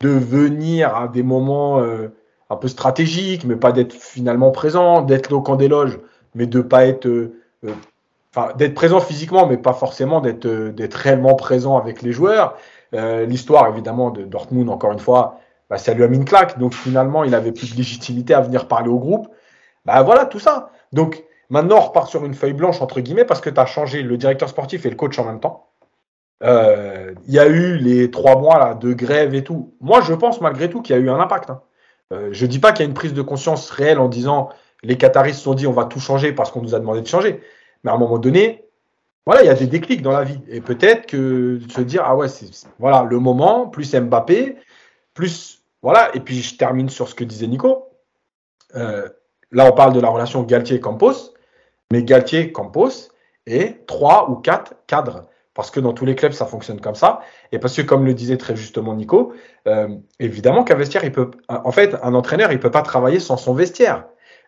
de 0.00 0.08
venir 0.08 0.96
à 0.96 1.06
des 1.06 1.22
moments 1.22 1.80
euh, 1.80 2.08
un 2.48 2.56
peu 2.56 2.68
stratégiques, 2.68 3.44
mais 3.44 3.56
pas 3.56 3.72
d'être 3.72 3.92
finalement 3.92 4.52
présent, 4.52 5.02
d'être 5.02 5.30
au 5.30 5.42
camp 5.42 5.56
des 5.56 5.68
loges, 5.68 6.00
mais 6.34 6.46
de 6.46 6.62
pas 6.62 6.86
être... 6.86 7.06
Euh, 7.06 7.34
euh, 7.64 7.72
d'être 8.56 8.74
présent 8.74 9.00
physiquement, 9.00 9.46
mais 9.46 9.58
pas 9.58 9.72
forcément 9.74 10.20
d'être 10.20 10.46
d'être 10.46 10.94
réellement 10.94 11.34
présent 11.34 11.76
avec 11.76 12.02
les 12.02 12.12
joueurs. 12.12 12.56
L'histoire, 12.92 13.66
évidemment, 13.68 14.10
de 14.10 14.22
Dortmund, 14.22 14.68
encore 14.68 14.92
une 14.92 15.00
fois, 15.00 15.40
bah, 15.70 15.78
ça 15.78 15.94
lui 15.94 16.04
a 16.04 16.08
mis 16.08 16.16
une 16.16 16.24
claque. 16.24 16.58
Donc 16.58 16.74
finalement, 16.74 17.24
il 17.24 17.34
avait 17.34 17.52
plus 17.52 17.72
de 17.72 17.76
légitimité 17.76 18.34
à 18.34 18.40
venir 18.40 18.68
parler 18.68 18.88
au 18.88 18.98
groupe. 18.98 19.28
Bah 19.84 20.02
voilà, 20.02 20.26
tout 20.26 20.38
ça. 20.38 20.70
Donc 20.92 21.24
maintenant, 21.50 21.78
on 21.78 21.80
repart 21.80 22.08
sur 22.08 22.24
une 22.24 22.34
feuille 22.34 22.52
blanche, 22.52 22.80
entre 22.82 23.00
guillemets, 23.00 23.24
parce 23.24 23.40
que 23.40 23.50
tu 23.50 23.60
as 23.60 23.66
changé 23.66 24.02
le 24.02 24.16
directeur 24.16 24.48
sportif 24.48 24.86
et 24.86 24.90
le 24.90 24.96
coach 24.96 25.18
en 25.18 25.24
même 25.24 25.40
temps. 25.40 25.68
Euh, 26.44 27.14
il 27.26 27.34
y 27.34 27.38
a 27.38 27.46
eu 27.46 27.76
les 27.78 28.10
trois 28.10 28.38
mois 28.38 28.58
là, 28.58 28.74
de 28.74 28.92
grève 28.92 29.34
et 29.34 29.42
tout. 29.42 29.74
Moi, 29.80 30.00
je 30.02 30.14
pense 30.14 30.40
malgré 30.40 30.70
tout 30.70 30.82
qu'il 30.82 30.94
y 30.94 30.98
a 30.98 31.02
eu 31.02 31.10
un 31.10 31.18
impact. 31.18 31.50
Hein. 31.50 31.62
Euh, 32.12 32.28
je 32.32 32.46
dis 32.46 32.58
pas 32.58 32.72
qu'il 32.72 32.84
y 32.84 32.86
a 32.86 32.88
une 32.88 32.94
prise 32.94 33.12
de 33.12 33.22
conscience 33.22 33.70
réelle 33.70 33.98
en 33.98 34.08
disant 34.08 34.50
les 34.82 34.96
Qataris 34.96 35.34
se 35.34 35.40
sont 35.40 35.54
dit 35.54 35.66
on 35.66 35.72
va 35.72 35.84
tout 35.84 36.00
changer 36.00 36.32
parce 36.32 36.50
qu'on 36.50 36.62
nous 36.62 36.74
a 36.74 36.80
demandé 36.80 37.00
de 37.02 37.06
changer. 37.06 37.42
Mais 37.82 37.90
à 37.90 37.94
un 37.94 37.98
moment 37.98 38.18
donné, 38.18 38.64
voilà, 39.26 39.42
il 39.42 39.46
y 39.46 39.50
a 39.50 39.54
des 39.54 39.66
déclics 39.66 40.02
dans 40.02 40.12
la 40.12 40.24
vie. 40.24 40.40
Et 40.48 40.60
peut-être 40.60 41.06
que 41.06 41.60
se 41.68 41.80
dire 41.80 42.02
ah 42.04 42.16
ouais, 42.16 42.28
c'est 42.28 42.46
voilà 42.78 43.02
le 43.02 43.18
moment, 43.18 43.66
plus 43.66 43.94
Mbappé, 43.94 44.56
plus 45.14 45.57
voilà, 45.82 46.10
et 46.14 46.20
puis 46.20 46.42
je 46.42 46.56
termine 46.56 46.88
sur 46.88 47.08
ce 47.08 47.14
que 47.14 47.24
disait 47.24 47.46
Nico. 47.46 47.88
Euh, 48.74 49.08
là, 49.52 49.66
on 49.66 49.72
parle 49.72 49.92
de 49.92 50.00
la 50.00 50.08
relation 50.08 50.42
Galtier-Campos, 50.42 51.34
mais 51.92 52.02
Galtier-Campos 52.02 53.10
est 53.46 53.86
trois 53.86 54.30
ou 54.30 54.36
quatre 54.36 54.74
cadres. 54.86 55.26
Parce 55.54 55.70
que 55.72 55.80
dans 55.80 55.92
tous 55.92 56.04
les 56.04 56.14
clubs, 56.14 56.32
ça 56.32 56.46
fonctionne 56.46 56.80
comme 56.80 56.94
ça. 56.94 57.20
Et 57.50 57.58
parce 57.58 57.76
que, 57.76 57.82
comme 57.82 58.04
le 58.06 58.14
disait 58.14 58.36
très 58.36 58.54
justement 58.54 58.94
Nico, 58.94 59.32
euh, 59.66 59.88
évidemment 60.20 60.62
qu'un 60.62 60.76
vestiaire, 60.76 61.04
il 61.04 61.10
peut. 61.10 61.32
En 61.48 61.72
fait, 61.72 61.96
un 62.02 62.14
entraîneur, 62.14 62.52
il 62.52 62.56
ne 62.56 62.60
peut 62.60 62.70
pas 62.70 62.82
travailler 62.82 63.18
sans 63.18 63.36
son 63.36 63.54
vestiaire. 63.54 64.04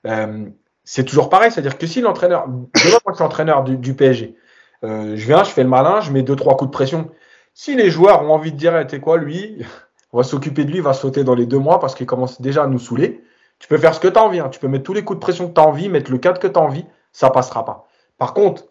Euh, 0.06 0.46
c'est 0.84 1.04
toujours 1.04 1.28
pareil, 1.28 1.50
c'est-à-dire 1.50 1.78
que 1.78 1.86
si 1.86 2.00
l'entraîneur. 2.00 2.46
Demain, 2.46 2.98
moi, 3.04 3.12
je 3.12 3.14
suis 3.14 3.24
entraîneur 3.24 3.64
du, 3.64 3.76
du 3.76 3.94
PSG. 3.94 4.36
je 4.82 5.14
viens, 5.14 5.42
je 5.42 5.50
fais 5.50 5.64
le 5.64 5.68
malin, 5.68 6.00
je 6.00 6.12
mets 6.12 6.22
deux, 6.22 6.36
trois 6.36 6.56
coups 6.56 6.70
de 6.70 6.74
pression. 6.74 7.10
Si 7.54 7.74
les 7.74 7.90
joueurs 7.90 8.22
ont 8.22 8.30
envie 8.30 8.52
de 8.52 8.56
dire, 8.56 8.76
eh, 8.78 8.86
t'es 8.86 9.00
quoi, 9.00 9.16
lui? 9.18 9.64
On 10.12 10.18
va 10.18 10.24
s'occuper 10.24 10.64
de 10.64 10.70
lui, 10.70 10.78
il 10.78 10.82
va 10.82 10.92
sauter 10.92 11.24
dans 11.24 11.34
les 11.34 11.46
deux 11.46 11.58
mois 11.58 11.78
parce 11.78 11.94
qu'il 11.94 12.06
commence 12.06 12.40
déjà 12.40 12.64
à 12.64 12.66
nous 12.66 12.78
saouler. 12.78 13.22
Tu 13.58 13.68
peux 13.68 13.78
faire 13.78 13.94
ce 13.94 14.00
que 14.00 14.08
tu 14.08 14.18
as 14.18 14.22
envie, 14.22 14.40
hein. 14.40 14.48
tu 14.48 14.58
peux 14.58 14.68
mettre 14.68 14.84
tous 14.84 14.94
les 14.94 15.04
coups 15.04 15.18
de 15.18 15.22
pression 15.22 15.48
que 15.48 15.54
tu 15.54 15.60
as 15.60 15.66
envie, 15.66 15.88
mettre 15.88 16.10
le 16.10 16.18
cadre 16.18 16.40
que 16.40 16.48
tu 16.48 16.58
as 16.58 16.62
envie, 16.62 16.84
ça 17.12 17.30
passera 17.30 17.64
pas. 17.64 17.86
Par 18.18 18.34
contre, 18.34 18.64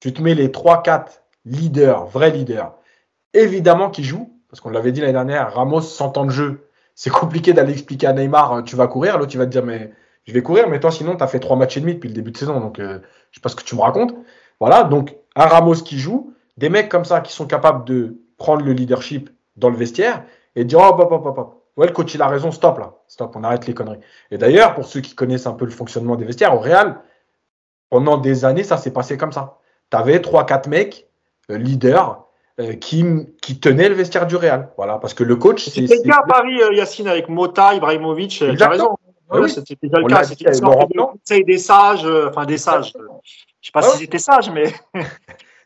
tu 0.00 0.12
te 0.12 0.20
mets 0.20 0.34
les 0.34 0.48
3-4 0.48 1.20
leaders, 1.46 2.06
vrais 2.06 2.30
leaders, 2.30 2.72
évidemment 3.32 3.90
qui 3.90 4.04
jouent, 4.04 4.34
parce 4.50 4.60
qu'on 4.60 4.70
l'avait 4.70 4.92
dit 4.92 5.00
l'année 5.00 5.12
dernière, 5.12 5.54
Ramos 5.54 5.80
100 5.80 6.18
ans 6.18 6.24
de 6.24 6.30
jeu, 6.30 6.68
c'est 6.94 7.10
compliqué 7.10 7.52
d'aller 7.52 7.72
expliquer 7.72 8.06
à 8.06 8.12
Neymar, 8.12 8.52
euh, 8.52 8.62
tu 8.62 8.76
vas 8.76 8.86
courir, 8.86 9.18
l'autre 9.18 9.30
tu 9.30 9.38
vas 9.38 9.46
te 9.46 9.50
dire, 9.50 9.64
mais 9.64 9.92
je 10.26 10.32
vais 10.32 10.42
courir, 10.42 10.68
mais 10.68 10.80
toi 10.80 10.90
sinon 10.90 11.16
tu 11.16 11.22
as 11.22 11.26
fait 11.26 11.40
trois 11.40 11.56
matchs 11.56 11.76
et 11.76 11.80
demi 11.80 11.94
depuis 11.94 12.08
le 12.08 12.14
début 12.14 12.30
de 12.32 12.36
saison, 12.36 12.60
donc 12.60 12.78
euh, 12.78 13.00
je 13.30 13.38
sais 13.38 13.40
pas 13.40 13.48
ce 13.48 13.56
que 13.56 13.64
tu 13.64 13.76
me 13.76 13.80
racontes. 13.80 14.14
Voilà, 14.60 14.84
donc 14.84 15.16
un 15.36 15.46
Ramos 15.46 15.74
qui 15.74 15.98
joue, 15.98 16.32
des 16.56 16.68
mecs 16.68 16.88
comme 16.88 17.04
ça 17.04 17.20
qui 17.20 17.32
sont 17.32 17.46
capables 17.46 17.84
de 17.84 18.16
prendre 18.36 18.64
le 18.64 18.72
leadership 18.72 19.30
dans 19.56 19.70
le 19.70 19.76
vestiaire 19.76 20.24
et 20.56 20.64
dire 20.64 20.78
oh, 20.80 20.94
hop, 20.94 21.12
hop, 21.12 21.26
hop, 21.26 21.38
hop. 21.38 21.60
Ouais, 21.76 21.86
le 21.86 21.92
coach, 21.92 22.14
il 22.14 22.22
a 22.22 22.28
raison, 22.28 22.52
stop 22.52 22.78
là. 22.78 22.94
Stop, 23.08 23.34
on 23.34 23.42
arrête 23.42 23.66
les 23.66 23.74
conneries. 23.74 24.00
Et 24.30 24.38
d'ailleurs, 24.38 24.74
pour 24.74 24.84
ceux 24.84 25.00
qui 25.00 25.14
connaissent 25.14 25.46
un 25.46 25.54
peu 25.54 25.64
le 25.64 25.72
fonctionnement 25.72 26.14
des 26.14 26.24
vestiaires, 26.24 26.54
au 26.54 26.60
Real, 26.60 27.00
pendant 27.90 28.16
des 28.16 28.44
années, 28.44 28.62
ça 28.62 28.76
s'est 28.76 28.92
passé 28.92 29.16
comme 29.16 29.32
ça. 29.32 29.58
Tu 29.90 29.96
avais 29.96 30.18
3-4 30.18 30.68
mecs, 30.68 31.08
euh, 31.50 31.58
leaders, 31.58 32.24
euh, 32.60 32.74
qui, 32.74 33.04
qui 33.42 33.58
tenaient 33.58 33.88
le 33.88 33.96
vestiaire 33.96 34.26
du 34.26 34.36
Real. 34.36 34.70
Voilà, 34.76 34.98
parce 34.98 35.14
que 35.14 35.24
le 35.24 35.34
coach. 35.34 35.64
C'était 35.64 35.96
le 35.96 36.08
cas 36.08 36.20
à 36.22 36.26
Paris, 36.26 36.62
euh, 36.62 36.72
Yacine, 36.72 37.08
avec 37.08 37.28
Mota, 37.28 37.74
Ibrahimovic. 37.74 38.30
Tu 38.30 38.62
as 38.62 38.68
raison. 38.68 38.96
Oui, 39.30 39.50
C'était 39.50 39.76
déjà 39.82 39.98
le 39.98 40.06
cas. 40.06 40.22
C'était 40.22 41.42
des 41.42 41.58
sages, 41.58 42.06
enfin 42.28 42.44
des 42.44 42.58
sages. 42.58 42.92
Je 42.94 42.98
ne 42.98 43.08
sais 43.62 43.72
pas 43.72 43.82
si 43.82 43.98
c'était 43.98 44.18
sage, 44.18 44.50
mais. 44.50 44.72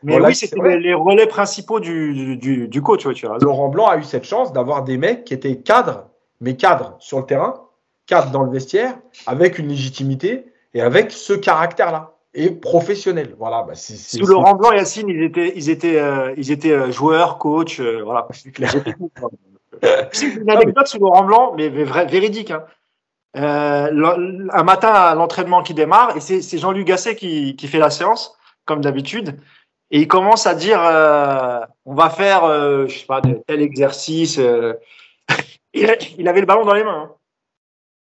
Mais 0.03 0.21
oui, 0.21 0.35
c'était 0.35 0.79
les, 0.79 0.95
relais 0.95 1.27
principaux 1.27 1.81
du, 1.81 2.37
du, 2.37 2.69
du 2.69 2.83
coach. 2.83 3.07
Tu 3.15 3.27
Laurent 3.41 3.69
Blanc 3.69 3.87
a 3.89 3.97
eu 3.97 4.05
cette 4.05 4.25
chance 4.25 4.53
d'avoir 4.53 4.85
des 4.85 4.97
mecs 4.97 5.25
qui 5.25 5.35
étaient 5.35 5.57
cadres, 5.57 6.07
mais 6.41 6.57
cadres 6.57 6.95
sur 7.01 7.19
le 7.19 7.27
terrain, 7.27 7.55
cadres 8.07 8.31
dans 8.31 8.43
le 8.43 8.51
vestiaire, 8.51 8.97
avec 9.27 9.59
une 9.59 9.69
légitimité 9.69 10.47
et 10.75 10.81
avec 10.81 11.11
ce 11.11 11.33
caractère-là 11.33 12.13
et 12.35 12.51
professionnel. 12.51 13.35
Voilà. 13.39 13.65
Bah 13.65 13.75
Sous 13.75 14.27
Laurent 14.27 14.55
Blanc, 14.55 14.73
Yacine, 14.73 15.09
ils 15.09 15.23
étaient, 15.23 15.53
ils 15.57 15.71
étaient, 15.71 15.99
euh, 15.99 16.33
ils 16.37 16.53
étaient 16.53 16.73
euh, 16.73 16.93
joueurs, 16.93 17.39
coach. 17.39 17.81
Euh, 17.81 18.03
voilà. 18.05 18.29
C'est 20.13 20.27
une 20.27 20.51
anecdote 20.51 20.87
sous 20.87 20.99
Laurent 20.99 21.25
Blanc, 21.25 21.55
mais 21.57 21.69
vrai, 21.69 22.07
véridique. 22.07 22.53
Hein. 22.53 22.65
un 23.35 24.63
matin 24.63 25.15
l'entraînement 25.15 25.63
qui 25.63 25.75
démarre, 25.75 26.17
et 26.17 26.21
c'est 26.21 26.59
Jean-Luc 26.59 26.87
Gasset 26.87 27.15
qui, 27.15 27.55
qui 27.55 27.69
fait 27.69 27.79
la 27.79 27.91
séance, 27.91 28.37
comme 28.65 28.81
d'habitude 28.81 29.39
et 29.91 30.01
il 30.01 30.09
commence 30.09 30.47
à 30.47 30.55
dire 30.55 30.83
euh, 30.83 31.61
on 31.85 31.95
va 31.95 32.11
faire 32.11 32.45
euh, 32.45 32.87
je 32.87 32.99
sais 32.99 33.07
pas 33.07 33.23
tel 33.47 33.63
exercice 33.63 34.39
euh. 34.39 34.75
il, 35.73 36.29
avait 36.29 36.41
le 36.41 36.47
ballon 36.47 36.65
dans 36.65 36.75
les 36.75 36.85
mains 36.85 37.11
hein. 37.11 37.15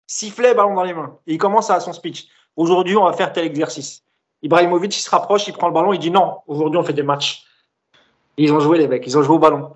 sifflet 0.08 0.54
ballon 0.54 0.76
dans 0.76 0.84
les 0.84 0.94
mains. 0.94 1.18
Et 1.28 1.34
il 1.34 1.38
commence 1.38 1.70
à 1.70 1.80
son 1.80 1.94
speech. 1.94 2.28
Aujourd'hui 2.56 2.96
on 2.96 3.06
va 3.06 3.14
faire 3.14 3.34
tel 3.34 3.46
exercice. 3.46 4.04
Ibrahimovic 4.42 4.96
il 4.96 5.02
se 5.02 5.10
rapproche 5.10 5.48
il 5.48 5.54
prend 5.54 5.68
le 5.68 5.74
ballon 5.74 5.92
il 5.92 6.00
dit 6.00 6.12
non 6.12 6.40
aujourd'hui 6.48 6.80
on 6.80 6.84
fait 6.84 6.94
des 6.94 7.04
matchs. 7.04 7.46
Ils 8.38 8.54
ont 8.54 8.60
joué 8.60 8.78
les 8.78 8.88
mecs 8.88 9.06
ils 9.06 9.18
ont 9.18 9.24
joué 9.24 9.36
au 9.36 9.40
ballon. 9.40 9.74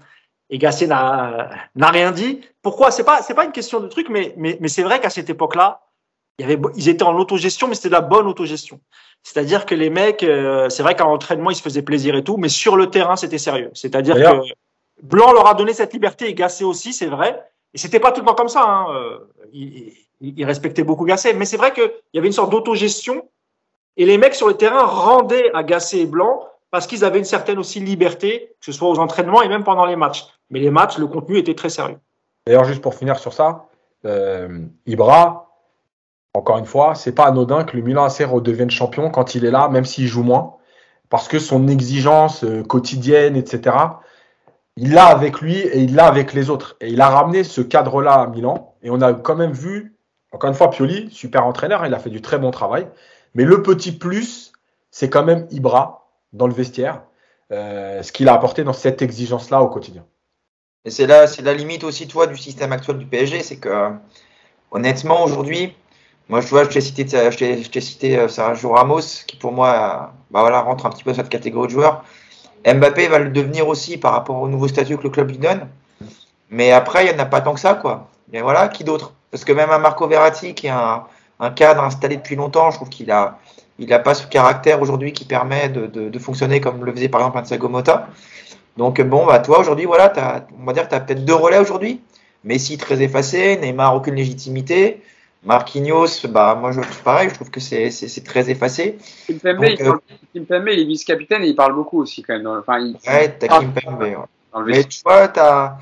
Et 0.51 0.57
Gasset 0.57 0.87
n'a 0.87 1.61
rien 1.75 2.11
dit. 2.11 2.41
Pourquoi? 2.63 2.89
C'est 2.89 3.03
pas 3.03 3.21
c'est 3.21 3.35
pas 3.35 3.45
une 3.45 3.51
question 3.51 3.79
de 3.79 3.87
truc 3.87 4.09
mais 4.09 4.33
mais, 4.37 4.67
c'est 4.67 4.83
vrai 4.83 4.99
qu'à 4.99 5.09
cette 5.09 5.29
époque 5.29 5.55
là 5.55 5.81
ils 6.39 6.89
étaient 6.89 7.03
en 7.03 7.17
autogestion, 7.17 7.67
mais 7.67 7.75
c'était 7.75 7.89
de 7.89 7.93
la 7.93 8.01
bonne 8.01 8.25
autogestion. 8.25 8.79
C'est-à-dire 9.23 9.65
que 9.65 9.75
les 9.75 9.89
mecs, 9.89 10.23
euh, 10.23 10.69
c'est 10.69 10.83
vrai 10.83 10.95
qu'en 10.95 11.11
entraînement, 11.11 11.49
ils 11.49 11.55
se 11.55 11.61
faisaient 11.61 11.81
plaisir 11.81 12.15
et 12.15 12.23
tout, 12.23 12.37
mais 12.37 12.49
sur 12.49 12.75
le 12.75 12.89
terrain, 12.89 13.15
c'était 13.15 13.37
sérieux. 13.37 13.69
C'est-à-dire 13.73 14.15
que 14.15 14.53
Blanc 15.03 15.33
leur 15.33 15.47
a 15.47 15.53
donné 15.53 15.73
cette 15.73 15.93
liberté 15.93 16.29
et 16.29 16.33
Gasset 16.33 16.63
aussi, 16.63 16.93
c'est 16.93 17.07
vrai. 17.07 17.41
Et 17.73 17.77
c'était 17.77 17.99
pas 17.99 18.11
tout 18.11 18.21
le 18.21 18.25
temps 18.25 18.35
comme 18.35 18.49
ça. 18.49 18.63
Hein. 18.63 18.87
Euh, 18.95 19.19
il, 19.53 19.93
il, 20.21 20.45
respectait 20.45 20.83
beaucoup 20.83 21.05
Gasset, 21.05 21.33
mais 21.33 21.45
c'est 21.45 21.57
vrai 21.57 21.73
qu'il 21.73 21.91
y 22.13 22.17
avait 22.17 22.27
une 22.27 22.33
sorte 22.33 22.51
d'autogestion. 22.51 23.29
Et 23.97 24.05
les 24.05 24.17
mecs 24.17 24.35
sur 24.35 24.47
le 24.47 24.55
terrain 24.55 24.85
rendaient 24.85 25.51
à 25.53 25.63
Gasset 25.63 25.99
et 25.99 26.05
Blanc 26.05 26.47
parce 26.71 26.87
qu'ils 26.87 27.03
avaient 27.03 27.19
une 27.19 27.25
certaine 27.25 27.57
aussi 27.57 27.79
liberté, 27.79 28.55
que 28.59 28.65
ce 28.65 28.71
soit 28.71 28.89
aux 28.89 28.99
entraînements 28.99 29.41
et 29.41 29.49
même 29.49 29.63
pendant 29.63 29.85
les 29.85 29.95
matchs. 29.95 30.25
Mais 30.49 30.59
les 30.59 30.71
matchs, 30.71 30.97
le 30.97 31.07
contenu 31.07 31.37
était 31.37 31.55
très 31.55 31.69
sérieux. 31.69 31.99
D'ailleurs, 32.45 32.65
juste 32.65 32.81
pour 32.81 32.95
finir 32.95 33.19
sur 33.19 33.33
ça, 33.33 33.67
euh, 34.05 34.65
Ibra, 34.85 35.48
encore 36.33 36.57
une 36.57 36.65
fois, 36.65 36.95
c'est 36.95 37.11
pas 37.11 37.25
anodin 37.25 37.63
que 37.63 37.75
le 37.75 37.83
Milan 37.83 38.05
AC 38.05 38.19
redevienne 38.19 38.69
champion 38.69 39.09
quand 39.09 39.35
il 39.35 39.45
est 39.45 39.51
là, 39.51 39.67
même 39.69 39.85
s'il 39.85 40.07
joue 40.07 40.23
moins, 40.23 40.55
parce 41.09 41.27
que 41.27 41.39
son 41.39 41.67
exigence 41.67 42.43
euh, 42.43 42.63
quotidienne, 42.63 43.35
etc., 43.35 43.75
il 44.75 44.93
l'a 44.93 45.07
avec 45.07 45.41
lui 45.41 45.57
et 45.57 45.79
il 45.79 45.95
l'a 45.95 46.05
avec 46.05 46.33
les 46.33 46.49
autres. 46.49 46.77
Et 46.79 46.89
il 46.89 47.01
a 47.01 47.09
ramené 47.09 47.43
ce 47.43 47.59
cadre-là 47.61 48.13
à 48.13 48.27
Milan. 48.27 48.75
Et 48.81 48.89
on 48.89 49.01
a 49.01 49.13
quand 49.13 49.35
même 49.35 49.51
vu, 49.51 49.97
encore 50.31 50.49
une 50.49 50.55
fois, 50.55 50.69
Pioli, 50.69 51.09
super 51.11 51.45
entraîneur, 51.45 51.85
il 51.85 51.93
a 51.93 51.99
fait 51.99 52.09
du 52.09 52.21
très 52.21 52.37
bon 52.37 52.51
travail. 52.51 52.87
Mais 53.33 53.43
le 53.43 53.61
petit 53.61 53.91
plus, 53.91 54.53
c'est 54.91 55.09
quand 55.09 55.23
même 55.23 55.47
Ibra 55.51 56.07
dans 56.31 56.47
le 56.47 56.53
vestiaire, 56.53 57.01
euh, 57.51 58.01
ce 58.03 58.11
qu'il 58.11 58.29
a 58.29 58.33
apporté 58.33 58.63
dans 58.63 58.73
cette 58.73 59.01
exigence-là 59.01 59.61
au 59.61 59.67
quotidien. 59.67 60.05
Et 60.85 60.91
c'est 60.91 61.07
là, 61.07 61.27
c'est 61.27 61.41
la 61.41 61.53
limite 61.53 61.83
aussi, 61.83 62.07
toi, 62.07 62.27
du 62.27 62.37
système 62.37 62.71
actuel 62.71 62.97
du 62.97 63.05
PSG, 63.05 63.43
c'est 63.43 63.57
que, 63.57 63.91
honnêtement, 64.71 65.23
aujourd'hui, 65.23 65.75
moi, 66.29 66.41
je 66.41 66.47
vois, 66.47 66.63
je 66.63 66.69
t'ai 66.69 66.81
cité, 66.81 67.05
je 67.07 67.69
t'ai 67.69 67.81
cité 67.81 68.17
euh, 68.19 68.27
Sergio 68.27 68.69
Ramos, 68.71 69.23
qui 69.25 69.35
pour 69.35 69.51
moi, 69.51 70.13
bah 70.29 70.41
voilà, 70.41 70.61
rentre 70.61 70.85
un 70.85 70.91
petit 70.91 71.03
peu 71.03 71.09
dans 71.11 71.17
cette 71.17 71.29
catégorie 71.29 71.67
de 71.67 71.73
joueurs. 71.73 72.03
Mbappé 72.65 73.07
va 73.07 73.17
le 73.17 73.31
devenir 73.31 73.67
aussi 73.67 73.97
par 73.97 74.11
rapport 74.13 74.39
au 74.39 74.47
nouveau 74.47 74.67
statut 74.67 74.97
que 74.97 75.03
le 75.03 75.09
club 75.09 75.29
lui 75.29 75.39
donne. 75.39 75.67
Mais 76.51 76.71
après, 76.71 77.05
il 77.05 77.09
n'y 77.09 77.15
en 77.15 77.23
a 77.23 77.25
pas 77.25 77.41
tant 77.41 77.53
que 77.55 77.59
ça, 77.59 77.73
quoi. 77.73 78.09
Et 78.31 78.41
voilà, 78.41 78.67
qui 78.67 78.83
d'autre? 78.83 79.13
Parce 79.31 79.43
que 79.43 79.53
même 79.53 79.71
un 79.71 79.79
Marco 79.79 80.07
Verratti, 80.07 80.53
qui 80.53 80.67
est 80.67 80.71
un, 80.71 81.05
cadre 81.55 81.83
installé 81.83 82.17
depuis 82.17 82.35
longtemps, 82.35 82.69
je 82.69 82.75
trouve 82.75 82.89
qu'il 82.89 83.09
a, 83.11 83.39
il 83.79 83.89
n'a 83.89 83.99
pas 83.99 84.13
ce 84.13 84.27
caractère 84.27 84.81
aujourd'hui 84.81 85.13
qui 85.13 85.25
permet 85.25 85.69
de, 85.69 85.87
de, 85.87 86.09
de, 86.09 86.19
fonctionner 86.19 86.59
comme 86.61 86.83
le 86.83 86.91
faisait 86.91 87.09
par 87.09 87.21
exemple 87.21 87.39
un 87.39 87.45
Sagomota. 87.45 88.07
Donc 88.77 89.01
bon, 89.01 89.25
bah 89.25 89.39
toi 89.39 89.59
aujourd'hui, 89.59 89.85
voilà, 89.85 90.13
on 90.61 90.65
va 90.65 90.73
dire 90.73 90.83
que 90.83 90.89
tu 90.89 90.95
as 90.95 90.99
peut-être 90.99 91.25
deux 91.25 91.33
relais 91.33 91.59
aujourd'hui. 91.59 92.01
Messi 92.43 92.77
très 92.77 93.01
effacé, 93.01 93.57
Neymar 93.57 93.95
aucune 93.95 94.15
légitimité. 94.15 95.01
Marquinhos, 95.43 96.27
bah 96.27 96.55
moi 96.55 96.71
je 96.71 96.81
pareil, 97.03 97.29
je 97.29 97.35
trouve 97.35 97.49
que 97.49 97.59
c'est 97.59 98.23
très 98.25 98.49
effacé. 98.49 98.97
Kimpembe, 99.27 99.61
Donc, 99.61 99.79
il, 99.79 99.87
euh, 99.87 99.93
Kimpembe, 100.33 100.67
il 100.69 100.79
est 100.79 100.85
vice-capitaine 100.85 101.43
et 101.43 101.47
il 101.47 101.55
parle 101.55 101.73
beaucoup 101.73 102.01
aussi 102.01 102.23
quand 102.23 102.33
même. 102.33 102.47
Enfin, 102.47 102.79
il... 102.79 102.97
Ouais, 103.07 103.29
t'as 103.29 103.47
ah, 103.49 103.59
Kimpembe. 103.59 104.01
Ouais. 104.01 104.17
Mais 104.65 104.83
tu 104.83 105.01
vois, 105.05 105.27
t'as 105.29 105.77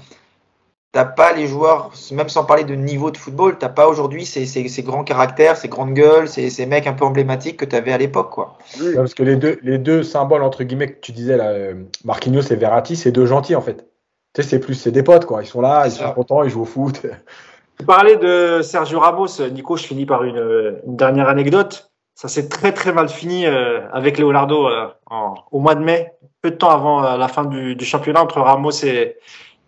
t'as 0.91 1.05
pas 1.05 1.34
les 1.34 1.47
joueurs, 1.47 1.91
même 2.11 2.29
sans 2.29 2.43
parler 2.43 2.63
de 2.63 2.73
niveau 2.73 3.11
de 3.11 3.17
football, 3.17 3.57
t'as 3.59 3.69
pas 3.69 3.88
aujourd'hui 3.88 4.25
ces, 4.25 4.45
ces, 4.45 4.67
ces, 4.67 4.84
grands 4.84 5.03
caractères, 5.03 5.57
ces 5.57 5.67
grandes 5.67 5.93
gueules, 5.93 6.27
ces, 6.27 6.49
ces 6.49 6.65
mecs 6.65 6.88
un 6.88 6.93
peu 6.93 7.05
emblématiques 7.05 7.57
que 7.57 7.65
tu 7.65 7.75
avais 7.75 7.91
à 7.91 7.97
l'époque, 7.97 8.31
quoi. 8.31 8.57
Oui. 8.79 8.95
Parce 8.95 9.13
que 9.13 9.21
les 9.21 9.35
deux, 9.35 9.59
les 9.61 9.77
deux 9.77 10.01
symboles 10.01 10.43
entre 10.43 10.63
guillemets 10.63 10.88
que 10.88 10.99
tu 10.99 11.11
disais 11.11 11.38
là, 11.38 11.49
euh, 11.49 11.75
Marquinhos 12.03 12.41
et 12.41 12.55
Verratti, 12.55 12.95
c'est 12.95 13.11
deux 13.11 13.25
gentils 13.25 13.55
en 13.55 13.61
fait. 13.61 13.88
Tu 14.34 14.41
sais, 14.41 14.49
c'est 14.49 14.59
plus, 14.59 14.75
c'est 14.75 14.91
des 14.91 15.03
potes 15.03 15.25
quoi. 15.25 15.43
Ils 15.43 15.47
sont 15.47 15.61
là, 15.61 15.85
ils 15.85 15.91
sont 15.91 16.11
contents, 16.13 16.43
ils 16.43 16.49
jouent 16.49 16.63
au 16.63 16.65
foot. 16.65 17.01
Tu 17.79 17.85
parlais 17.85 18.17
de 18.17 18.61
Sergio 18.61 18.99
Ramos, 18.99 19.41
Nico. 19.51 19.77
Je 19.77 19.83
finis 19.83 20.05
par 20.05 20.23
une, 20.23 20.81
une 20.85 20.95
dernière 20.95 21.29
anecdote. 21.29 21.91
Ça 22.15 22.27
s'est 22.27 22.49
très 22.49 22.73
très 22.73 22.91
mal 22.91 23.09
fini 23.09 23.45
euh, 23.45 23.87
avec 23.91 24.17
Leonardo 24.17 24.67
euh, 24.67 24.87
en, 25.05 25.35
au 25.51 25.59
mois 25.59 25.75
de 25.75 25.83
mai, 25.83 26.13
peu 26.41 26.49
de 26.49 26.55
temps 26.55 26.71
avant 26.71 27.03
euh, 27.03 27.15
la 27.15 27.27
fin 27.27 27.45
du, 27.45 27.75
du 27.75 27.85
championnat 27.85 28.23
entre 28.23 28.41
Ramos 28.41 28.83
et, 28.83 29.17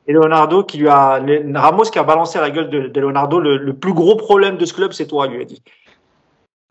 et 0.09 0.13
Leonardo 0.13 0.63
qui 0.63 0.79
lui 0.79 0.89
a 0.89 1.21
Ramos 1.55 1.83
qui 1.83 1.99
a 1.99 2.03
balancé 2.03 2.39
à 2.39 2.41
la 2.41 2.49
gueule 2.49 2.69
de, 2.69 2.87
de 2.87 2.99
Leonardo 2.99 3.39
le, 3.39 3.57
le, 3.57 3.73
plus 3.73 3.93
gros 3.93 4.15
problème 4.15 4.57
de 4.57 4.65
ce 4.65 4.73
club 4.73 4.91
c'est 4.91 5.05
toi 5.05 5.27
lui 5.27 5.41
a 5.41 5.45
dit 5.45 5.61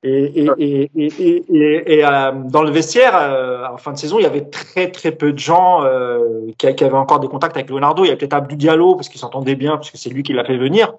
et, 0.03 0.45
et, 0.45 0.51
et, 0.59 0.91
et, 0.97 1.99
et 1.99 2.05
euh, 2.05 2.33
dans 2.33 2.63
le 2.63 2.71
vestiaire 2.71 3.17
euh, 3.17 3.65
en 3.67 3.77
fin 3.77 3.93
de 3.93 3.99
saison 3.99 4.19
il 4.19 4.23
y 4.23 4.27
avait 4.27 4.47
très 4.47 4.91
très 4.91 5.13
peu 5.13 5.33
de 5.33 5.39
gens 5.39 5.85
euh, 5.85 6.51
qui, 6.59 6.75
qui, 6.75 6.85
avaient 6.85 6.97
encore 6.97 7.21
des 7.21 7.29
contacts 7.29 7.57
avec 7.57 7.71
Leonardo 7.71 8.05
il 8.05 8.09
y 8.09 8.11
avait 8.11 8.19
peut-être 8.19 8.35
Abdou 8.35 8.57
Diallo 8.57 8.97
parce 8.97 9.09
qu'ils 9.09 9.21
s'entendaient 9.21 9.57
bien 9.57 9.77
parce 9.77 9.93
que 9.93 9.99
c'est 9.99 10.11
lui 10.11 10.25
qui 10.25 10.33
l'a 10.33 10.45
fait 10.45 10.59
venir 10.59 10.95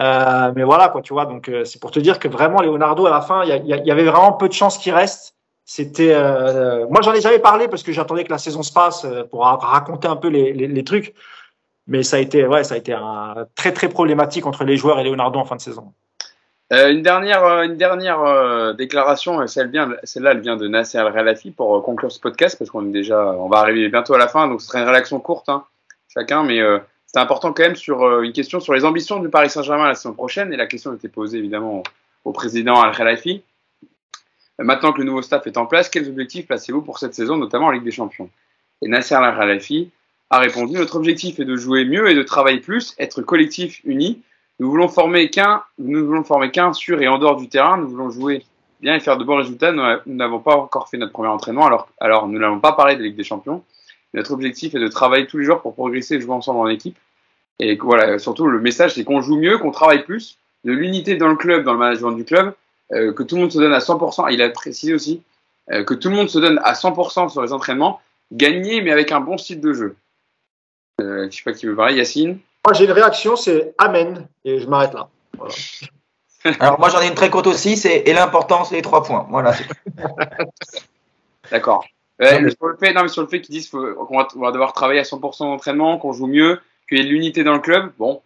euh, 0.00 0.52
mais 0.54 0.64
voilà 0.64 0.88
quoi 0.88 1.02
tu 1.02 1.12
vois 1.12 1.26
donc 1.26 1.48
euh, 1.48 1.64
c'est 1.64 1.80
pour 1.80 1.90
te 1.90 1.98
dire 1.98 2.18
que 2.18 2.28
vraiment 2.28 2.60
Leonardo 2.60 3.06
à 3.06 3.10
la 3.10 3.20
fin 3.20 3.44
il 3.44 3.66
y, 3.66 3.90
avait 3.90 4.04
vraiment 4.04 4.32
peu 4.32 4.48
de 4.48 4.52
chances 4.52 4.78
qu'il 4.78 4.92
reste 4.92 5.34
c'était 5.64 6.14
moi 6.90 7.00
j'en 7.02 7.12
ai 7.12 7.20
jamais 7.20 7.38
parlé 7.38 7.66
parce 7.66 7.82
que 7.82 7.92
j'attendais 7.92 8.24
que 8.24 8.30
la 8.30 8.38
saison 8.38 8.62
se 8.62 8.72
passe 8.72 9.06
pour 9.30 9.44
raconter 9.44 10.06
un 10.06 10.16
peu 10.16 10.28
les, 10.28 10.84
trucs 10.84 11.14
mais 11.88 12.02
ça 12.02 12.16
a 12.16 12.20
été, 12.20 12.46
ouais, 12.46 12.64
ça 12.64 12.74
a 12.74 12.78
été 12.78 12.96
très 13.54 13.72
très 13.72 13.88
problématique 13.88 14.46
entre 14.46 14.64
les 14.64 14.76
joueurs 14.76 14.98
et 15.00 15.04
Leonardo 15.04 15.38
en 15.38 15.44
fin 15.44 15.56
de 15.56 15.60
saison. 15.60 15.92
Euh, 16.72 16.90
une 16.90 17.02
dernière, 17.02 17.44
une 17.62 17.76
dernière 17.76 18.20
euh, 18.22 18.72
déclaration, 18.72 19.46
celle-là, 19.46 19.88
celle 20.02 20.26
elle 20.26 20.40
vient 20.40 20.56
de 20.56 20.66
Nasser 20.66 20.98
Al 20.98 21.12
Khelafi 21.12 21.52
pour 21.52 21.76
euh, 21.76 21.80
conclure 21.80 22.10
ce 22.10 22.18
podcast 22.18 22.58
parce 22.58 22.70
qu'on 22.70 22.88
est 22.88 22.92
déjà, 22.92 23.24
on 23.24 23.48
va 23.48 23.58
arriver 23.58 23.88
bientôt 23.88 24.14
à 24.14 24.18
la 24.18 24.26
fin, 24.26 24.48
donc 24.48 24.60
ce 24.60 24.66
serait 24.66 24.80
une 24.82 24.88
réaction 24.88 25.20
courte, 25.20 25.48
hein, 25.48 25.64
chacun, 26.08 26.42
mais 26.42 26.60
c'est 27.16 27.22
important 27.22 27.54
quand 27.54 27.62
même 27.62 27.76
sur 27.76 28.02
euh, 28.02 28.20
une 28.20 28.34
question 28.34 28.60
sur 28.60 28.74
les 28.74 28.84
ambitions 28.84 29.20
du 29.20 29.30
Paris 29.30 29.48
Saint-Germain 29.48 29.88
la 29.88 29.94
saison 29.94 30.12
prochaine 30.12 30.52
et 30.52 30.56
la 30.58 30.66
question 30.66 30.92
était 30.92 31.08
posée 31.08 31.38
évidemment 31.38 31.82
au, 32.26 32.32
président 32.32 32.78
Al 32.78 32.94
Khelafi. 32.94 33.42
Maintenant 34.58 34.92
que 34.92 34.98
le 34.98 35.04
nouveau 35.04 35.22
staff 35.22 35.46
est 35.46 35.56
en 35.56 35.64
place, 35.64 35.88
quels 35.88 36.10
objectifs 36.10 36.46
placez-vous 36.46 36.82
pour 36.82 36.98
cette 36.98 37.14
saison, 37.14 37.38
notamment 37.38 37.68
en 37.68 37.70
Ligue 37.70 37.84
des 37.84 37.90
Champions? 37.90 38.28
Et 38.82 38.88
Nasser 38.88 39.14
Al 39.14 39.34
Khelafi 39.34 39.88
a 40.28 40.40
répondu 40.40 40.74
Notre 40.74 40.96
objectif 40.96 41.40
est 41.40 41.46
de 41.46 41.56
jouer 41.56 41.86
mieux 41.86 42.10
et 42.10 42.14
de 42.14 42.22
travailler 42.22 42.60
plus, 42.60 42.94
être 42.98 43.22
collectif, 43.22 43.80
uni. 43.84 44.20
Nous 44.60 44.68
voulons 44.68 44.88
former 44.88 45.30
qu'un, 45.30 45.62
nous 45.78 46.04
voulons 46.04 46.22
former 46.22 46.50
qu'un 46.50 46.74
sur 46.74 47.00
et 47.00 47.08
en 47.08 47.16
dehors 47.16 47.36
du 47.36 47.48
terrain. 47.48 47.78
Nous 47.78 47.88
voulons 47.88 48.10
jouer 48.10 48.44
bien 48.82 48.94
et 48.94 49.00
faire 49.00 49.16
de 49.16 49.24
bons 49.24 49.36
résultats. 49.36 49.72
Nous 49.72 50.14
n'avons 50.14 50.40
pas 50.40 50.56
encore 50.56 50.90
fait 50.90 50.98
notre 50.98 51.12
premier 51.12 51.30
entraînement, 51.30 51.64
alors, 51.64 51.88
alors 51.98 52.28
nous 52.28 52.38
n'avons 52.38 52.60
pas 52.60 52.72
parlé 52.72 52.94
de 52.94 53.02
Ligue 53.02 53.16
des 53.16 53.24
Champions. 53.24 53.64
Notre 54.12 54.32
objectif 54.32 54.74
est 54.74 54.80
de 54.80 54.88
travailler 54.88 55.26
tous 55.26 55.38
les 55.38 55.46
jours 55.46 55.62
pour 55.62 55.72
progresser 55.72 56.16
et 56.16 56.20
jouer 56.20 56.34
ensemble 56.34 56.60
en 56.60 56.68
équipe. 56.68 56.98
Et 57.58 57.76
voilà, 57.76 58.18
surtout 58.18 58.46
le 58.46 58.60
message, 58.60 58.94
c'est 58.94 59.04
qu'on 59.04 59.20
joue 59.20 59.36
mieux, 59.36 59.58
qu'on 59.58 59.70
travaille 59.70 60.04
plus, 60.04 60.38
de 60.64 60.72
l'unité 60.72 61.16
dans 61.16 61.28
le 61.28 61.36
club, 61.36 61.64
dans 61.64 61.72
le 61.72 61.78
management 61.78 62.12
du 62.12 62.24
club, 62.24 62.54
euh, 62.92 63.12
que 63.12 63.22
tout 63.22 63.36
le 63.36 63.42
monde 63.42 63.52
se 63.52 63.58
donne 63.58 63.72
à 63.72 63.78
100%. 63.78 64.32
Il 64.32 64.42
a 64.42 64.50
précisé 64.50 64.94
aussi 64.94 65.22
euh, 65.70 65.84
que 65.84 65.94
tout 65.94 66.08
le 66.08 66.16
monde 66.16 66.28
se 66.28 66.38
donne 66.38 66.60
à 66.64 66.74
100% 66.74 67.30
sur 67.30 67.42
les 67.42 67.52
entraînements, 67.52 68.00
gagner 68.32 68.82
mais 68.82 68.92
avec 68.92 69.10
un 69.12 69.20
bon 69.20 69.38
style 69.38 69.60
de 69.60 69.72
jeu. 69.72 69.96
Euh, 71.00 71.22
je 71.22 71.26
ne 71.26 71.30
sais 71.30 71.42
pas 71.44 71.52
qui 71.52 71.66
veut 71.66 71.76
parler, 71.76 71.96
Yacine. 71.96 72.38
Moi, 72.64 72.74
j'ai 72.74 72.84
une 72.84 72.92
réaction, 72.92 73.36
c'est 73.36 73.74
Amen, 73.78 74.26
et 74.44 74.60
je 74.60 74.66
m'arrête 74.66 74.94
là. 74.94 75.08
Voilà. 75.36 75.54
Alors, 76.60 76.78
moi, 76.78 76.88
j'en 76.90 77.00
ai 77.00 77.08
une 77.08 77.14
très 77.14 77.30
courte 77.30 77.46
aussi, 77.46 77.76
c'est 77.76 78.02
et 78.06 78.12
l'important, 78.12 78.64
c'est 78.64 78.76
les 78.76 78.82
trois 78.82 79.02
points. 79.02 79.26
Voilà. 79.30 79.52
D'accord. 81.50 81.84
Mais... 82.18 82.50
sur 82.50 82.66
le 82.66 82.76
fait, 82.76 82.92
non, 82.92 83.02
mais 83.02 83.08
sur 83.08 83.22
le 83.22 83.28
fait 83.28 83.40
qu'ils 83.40 83.54
disent 83.54 83.68
qu'on 83.68 84.16
va, 84.16 84.52
devoir 84.52 84.72
travailler 84.72 85.00
à 85.00 85.04
100% 85.04 85.40
d'entraînement, 85.40 85.98
qu'on 85.98 86.12
joue 86.12 86.26
mieux, 86.26 86.60
qu'il 86.88 86.98
y 86.98 87.00
ait 87.00 87.04
de 87.04 87.10
l'unité 87.10 87.44
dans 87.44 87.54
le 87.54 87.60
club, 87.60 87.92
bon. 87.98 88.22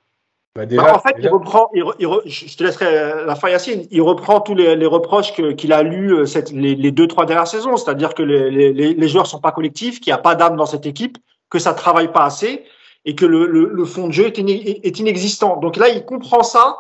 Bah 0.56 0.66
déjà, 0.66 0.82
bah, 0.82 0.96
en 0.96 0.98
fait, 0.98 1.14
déjà... 1.14 1.28
il 1.28 1.32
reprend, 1.32 1.70
il, 1.74 1.84
il, 2.00 2.08
je 2.26 2.56
te 2.56 2.64
laisserai 2.64 3.24
la 3.24 3.36
fin, 3.36 3.48
Yacine, 3.48 3.86
il 3.90 4.02
reprend 4.02 4.40
tous 4.40 4.54
les, 4.54 4.74
les 4.74 4.86
reproches 4.86 5.32
qu'il 5.32 5.54
qu 5.54 5.72
a 5.72 5.82
lus 5.82 6.12
euh, 6.12 6.26
cette, 6.26 6.50
les, 6.50 6.74
les, 6.74 6.90
deux, 6.90 7.06
trois 7.06 7.24
dernières 7.24 7.46
saisons, 7.46 7.76
c'est-à-dire 7.76 8.14
que 8.14 8.22
les, 8.24 8.50
les, 8.50 8.94
les 8.94 9.08
joueurs 9.08 9.28
sont 9.28 9.38
pas 9.38 9.52
collectifs, 9.52 10.00
qu'il 10.00 10.10
n'y 10.10 10.18
a 10.18 10.22
pas 10.22 10.34
d'âme 10.34 10.56
dans 10.56 10.66
cette 10.66 10.86
équipe, 10.86 11.18
que 11.50 11.60
ça 11.60 11.72
travaille 11.72 12.12
pas 12.12 12.24
assez 12.24 12.64
et 13.04 13.14
que 13.14 13.24
le, 13.24 13.46
le, 13.46 13.70
le 13.72 13.84
fond 13.84 14.08
de 14.08 14.12
jeu 14.12 14.26
est, 14.26 14.38
in, 14.38 14.46
est, 14.46 14.98
inexistant. 14.98 15.56
Donc 15.56 15.76
là, 15.76 15.88
il 15.88 16.04
comprend 16.04 16.42
ça 16.42 16.76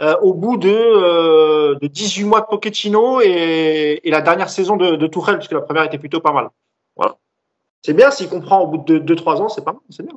euh, 0.00 0.16
au 0.20 0.34
bout 0.34 0.56
de, 0.56 0.68
euh, 0.68 1.76
de 1.80 1.86
18 1.86 2.24
mois 2.24 2.40
de 2.40 2.46
Pochettino 2.46 3.20
et, 3.20 4.00
et, 4.02 4.10
la 4.10 4.20
dernière 4.20 4.50
saison 4.50 4.76
de, 4.76 4.96
de 4.96 5.06
Tourelle, 5.06 5.36
puisque 5.36 5.52
la 5.52 5.60
première 5.60 5.84
était 5.84 5.98
plutôt 5.98 6.20
pas 6.20 6.32
mal. 6.32 6.50
Voilà. 6.96 7.16
C'est 7.82 7.94
bien 7.94 8.10
s'il 8.10 8.28
comprend 8.28 8.60
au 8.60 8.66
bout 8.66 8.78
de 8.78 9.14
2-3 9.14 9.42
ans, 9.42 9.48
c'est 9.48 9.64
pas 9.64 9.72
mal, 9.72 9.82
c'est 9.90 10.04
bien. 10.04 10.16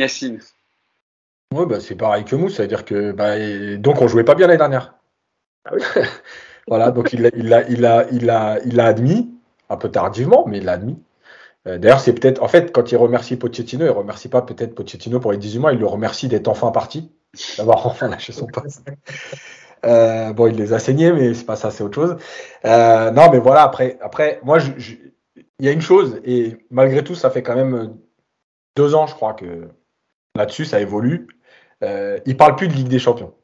Yacine. 0.00 0.40
Oui, 1.54 1.66
bah, 1.66 1.80
c'est 1.80 1.96
pareil 1.96 2.24
que 2.24 2.36
Mousse, 2.36 2.56
c'est-à-dire 2.56 2.84
que 2.84 3.12
bah, 3.12 3.36
donc 3.76 4.00
on 4.00 4.08
jouait 4.08 4.24
pas 4.24 4.34
bien 4.34 4.46
l'année 4.46 4.58
dernière. 4.58 4.94
Ah 5.64 5.72
oui. 5.74 5.82
voilà, 6.68 6.90
donc 6.90 7.12
il 7.12 7.22
l'a 7.22 7.30
il 7.34 7.52
a, 7.52 7.68
il 7.68 7.84
a, 7.84 8.06
il 8.10 8.30
a, 8.30 8.58
il 8.64 8.80
a 8.80 8.84
admis, 8.86 9.30
un 9.68 9.76
peu 9.76 9.90
tardivement, 9.90 10.46
mais 10.46 10.58
il 10.58 10.64
l'a 10.64 10.72
admis. 10.72 10.98
Euh, 11.66 11.78
D'ailleurs, 11.78 12.00
c'est 12.00 12.14
peut-être, 12.14 12.42
en 12.42 12.48
fait, 12.48 12.72
quand 12.72 12.90
il 12.92 12.96
remercie 12.96 13.36
Pochettino, 13.36 13.84
il 13.84 13.90
remercie 13.90 14.28
pas 14.28 14.42
peut-être 14.42 14.74
Pochettino 14.74 15.20
pour 15.20 15.32
les 15.32 15.38
18 15.38 15.58
mois, 15.58 15.72
il 15.72 15.78
le 15.78 15.86
remercie 15.86 16.28
d'être 16.28 16.48
enfin 16.48 16.70
parti, 16.70 17.12
d'avoir 17.58 17.86
enfin 17.86 18.08
lâché 18.08 18.32
son 18.32 18.46
poste. 18.46 18.86
Euh, 19.86 20.34
bon, 20.34 20.46
il 20.46 20.56
les 20.56 20.74
a 20.74 20.78
saignés, 20.78 21.10
mais 21.10 21.32
c'est 21.32 21.46
pas 21.46 21.56
ça, 21.56 21.70
c'est 21.70 21.82
autre 21.82 21.94
chose. 21.94 22.16
Euh, 22.66 23.10
non, 23.12 23.30
mais 23.30 23.38
voilà, 23.38 23.62
après, 23.62 23.98
après 24.02 24.38
moi, 24.42 24.58
il 24.58 25.64
y 25.64 25.68
a 25.70 25.72
une 25.72 25.80
chose, 25.80 26.20
et 26.22 26.58
malgré 26.70 27.02
tout, 27.02 27.14
ça 27.14 27.30
fait 27.30 27.42
quand 27.42 27.54
même 27.54 27.96
deux 28.76 28.94
ans, 28.94 29.06
je 29.06 29.14
crois, 29.14 29.32
que 29.32 29.70
là-dessus, 30.36 30.64
ça 30.64 30.80
évolue. 30.80 31.26
Euh, 31.82 32.18
il 32.26 32.36
parle 32.36 32.56
plus 32.56 32.68
de 32.68 32.74
Ligue 32.74 32.88
des 32.88 32.98
Champions. 32.98 33.34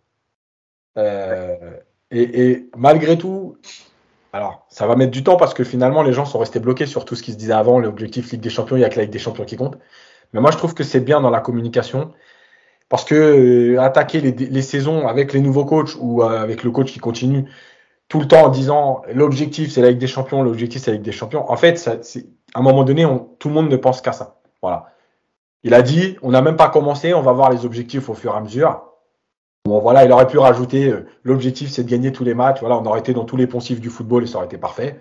Euh, 0.99 1.57
et, 2.11 2.69
malgré 2.77 3.19
tout, 3.19 3.57
alors, 4.33 4.67
ça 4.69 4.87
va 4.87 4.97
mettre 4.97 5.11
du 5.11 5.25
temps 5.25 5.37
parce 5.37 5.55
que 5.55 5.65
finalement, 5.65 6.03
les 6.03 6.13
gens 6.13 6.25
sont 6.25 6.39
restés 6.39 6.61
bloqués 6.61 6.87
sur 6.87 7.05
tout 7.05 7.15
ce 7.15 7.23
qui 7.23 7.33
se 7.33 7.37
disait 7.39 7.53
avant, 7.53 7.79
l'objectif 7.79 8.31
Ligue 8.33 8.41
des 8.41 8.51
Champions, 8.51 8.77
il 8.77 8.81
n'y 8.81 8.85
a 8.85 8.89
que 8.89 8.97
la 8.97 9.03
Ligue 9.03 9.13
des 9.13 9.19
Champions 9.19 9.45
qui 9.45 9.57
compte. 9.57 9.79
Mais 10.33 10.41
moi, 10.41 10.51
je 10.51 10.57
trouve 10.57 10.75
que 10.75 10.85
c'est 10.85 11.01
bien 11.01 11.21
dans 11.21 11.31
la 11.31 11.41
communication 11.41 12.13
parce 12.89 13.05
que 13.05 13.15
euh, 13.75 13.81
attaquer 13.81 14.21
les, 14.21 14.63
saisons 14.63 15.09
avec 15.09 15.33
les 15.33 15.41
nouveaux 15.41 15.65
coachs 15.65 15.97
ou 15.99 16.23
euh, 16.23 16.41
avec 16.41 16.63
le 16.63 16.71
coach 16.71 16.93
qui 16.93 17.01
continue, 17.01 17.47
tout 18.09 18.21
le 18.21 18.29
temps 18.29 18.45
en 18.45 18.49
disant 18.49 19.03
l'objectif 19.13 19.73
c'est 19.73 19.83
la 19.83 19.91
Ligue 19.91 19.99
des 19.99 20.07
Champions, 20.07 20.43
l'objectif 20.43 20.83
c'est 20.83 20.93
la 20.93 20.97
Ligue 20.97 21.05
des 21.05 21.13
Champions. 21.13 21.51
En 21.51 21.57
fait, 21.57 21.89
à 21.89 22.59
un 22.59 22.63
moment 22.63 22.85
donné, 22.85 23.05
on, 23.05 23.19
tout 23.19 23.49
le 23.49 23.55
monde 23.55 23.69
ne 23.69 23.77
pense 23.77 24.01
qu'à 24.01 24.13
ça. 24.13 24.39
Voilà. 24.63 24.93
Il 25.63 25.75
a 25.75 25.83
dit, 25.83 26.17
on 26.23 26.31
n'a 26.31 26.43
même 26.43 26.57
pas 26.57 26.69
commencé, 26.69 27.13
on 27.15 27.23
va 27.23 27.33
voir 27.33 27.51
les 27.51 27.65
objectifs 27.65 28.09
au 28.09 28.15
fur 28.15 28.35
et 28.35 28.37
à 28.37 28.41
mesure. 28.41 28.87
Bon, 29.67 29.81
voilà, 29.81 30.05
il 30.05 30.13
aurait 30.13 30.29
pu 30.29 30.39
rajouter 30.39 30.89
euh, 30.89 31.07
l'objectif 31.25 31.71
c'est 31.71 31.83
de 31.83 31.91
gagner 31.91 32.13
tous 32.13 32.25
les 32.25 32.35
matchs. 32.35 32.61
Voilà, 32.61 32.77
on 32.77 32.87
aurait 32.87 33.01
été 33.01 33.13
dans 33.13 33.25
tous 33.25 33.37
les 33.37 33.49
poncifs 33.49 33.81
du 33.81 33.91
football 33.91 34.23
et 34.23 34.27
ça 34.27 34.39
aurait 34.39 34.47
été 34.47 34.59
parfait. 34.59 35.01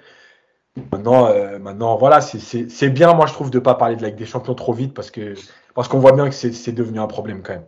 Maintenant, 0.91 1.27
euh, 1.27 1.60
maintenant 1.60 1.95
voilà, 1.98 2.19
c'est, 2.19 2.90
bien, 2.90 3.14
moi 3.14 3.27
je 3.27 3.34
trouve, 3.34 3.52
de 3.52 3.60
pas 3.60 3.76
parler 3.76 3.95
de 3.95 4.02
la 4.02 4.10
Ligue 4.10 4.18
des 4.18 4.26
Champions 4.26 4.56
trop 4.56 4.73
vite 4.73 4.94
parce 4.94 5.11
que 5.11 5.36
parce 5.73 5.88
qu'on 5.88 5.99
voit 5.99 6.14
bien 6.14 6.27
que 6.30 6.36
c'est, 6.36 6.72
devenu 6.72 6.99
un 6.99 7.07
problème 7.07 7.44
quand 7.44 7.53
même. 7.53 7.65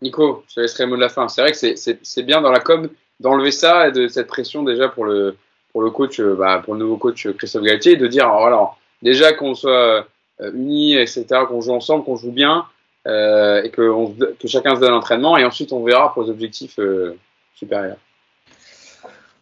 Nico, 0.00 0.44
je 0.48 0.54
te 0.54 0.60
laisserai 0.60 0.84
le 0.84 0.90
mot 0.90 0.96
de 0.96 1.00
la 1.00 1.08
fin. 1.08 1.28
C'est 1.28 1.42
vrai 1.42 1.52
que 1.52 1.76
c'est, 1.76 2.22
bien 2.22 2.40
dans 2.40 2.50
la 2.50 2.60
com 2.60 2.88
d'enlever 3.20 3.50
ça 3.50 3.88
et 3.88 3.92
de 3.92 4.08
cette 4.08 4.28
pression 4.28 4.62
déjà 4.62 4.88
pour 4.88 5.04
le, 5.04 5.36
pour 5.72 5.82
le 5.82 5.90
coach, 5.90 6.20
euh, 6.20 6.36
bah, 6.36 6.62
pour 6.64 6.74
le 6.74 6.80
nouveau 6.80 6.96
coach 6.96 7.28
Christophe 7.36 7.64
Galtier, 7.64 7.96
de 7.96 8.06
dire 8.06 8.28
voilà, 8.28 8.70
déjà 9.02 9.32
qu'on 9.32 9.54
soit 9.54 10.06
unis, 10.40 10.96
etc., 10.96 11.26
qu'on 11.48 11.60
joue 11.60 11.72
ensemble, 11.72 12.04
qu'on 12.04 12.16
joue 12.16 12.30
bien, 12.30 12.66
euh, 13.06 13.62
et 13.62 13.70
que, 13.70 13.82
on, 13.82 14.10
que 14.10 14.48
chacun 14.48 14.74
se 14.74 14.80
donne 14.80 14.92
l'entraînement, 14.92 15.36
et 15.36 15.44
ensuite 15.44 15.72
on 15.72 15.82
verra 15.82 16.12
pour 16.12 16.24
les 16.24 16.30
objectifs 16.30 16.78
euh, 16.78 17.16
supérieurs. 17.54 17.96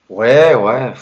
Ouais, 0.08 0.54
ouais. 0.54 0.92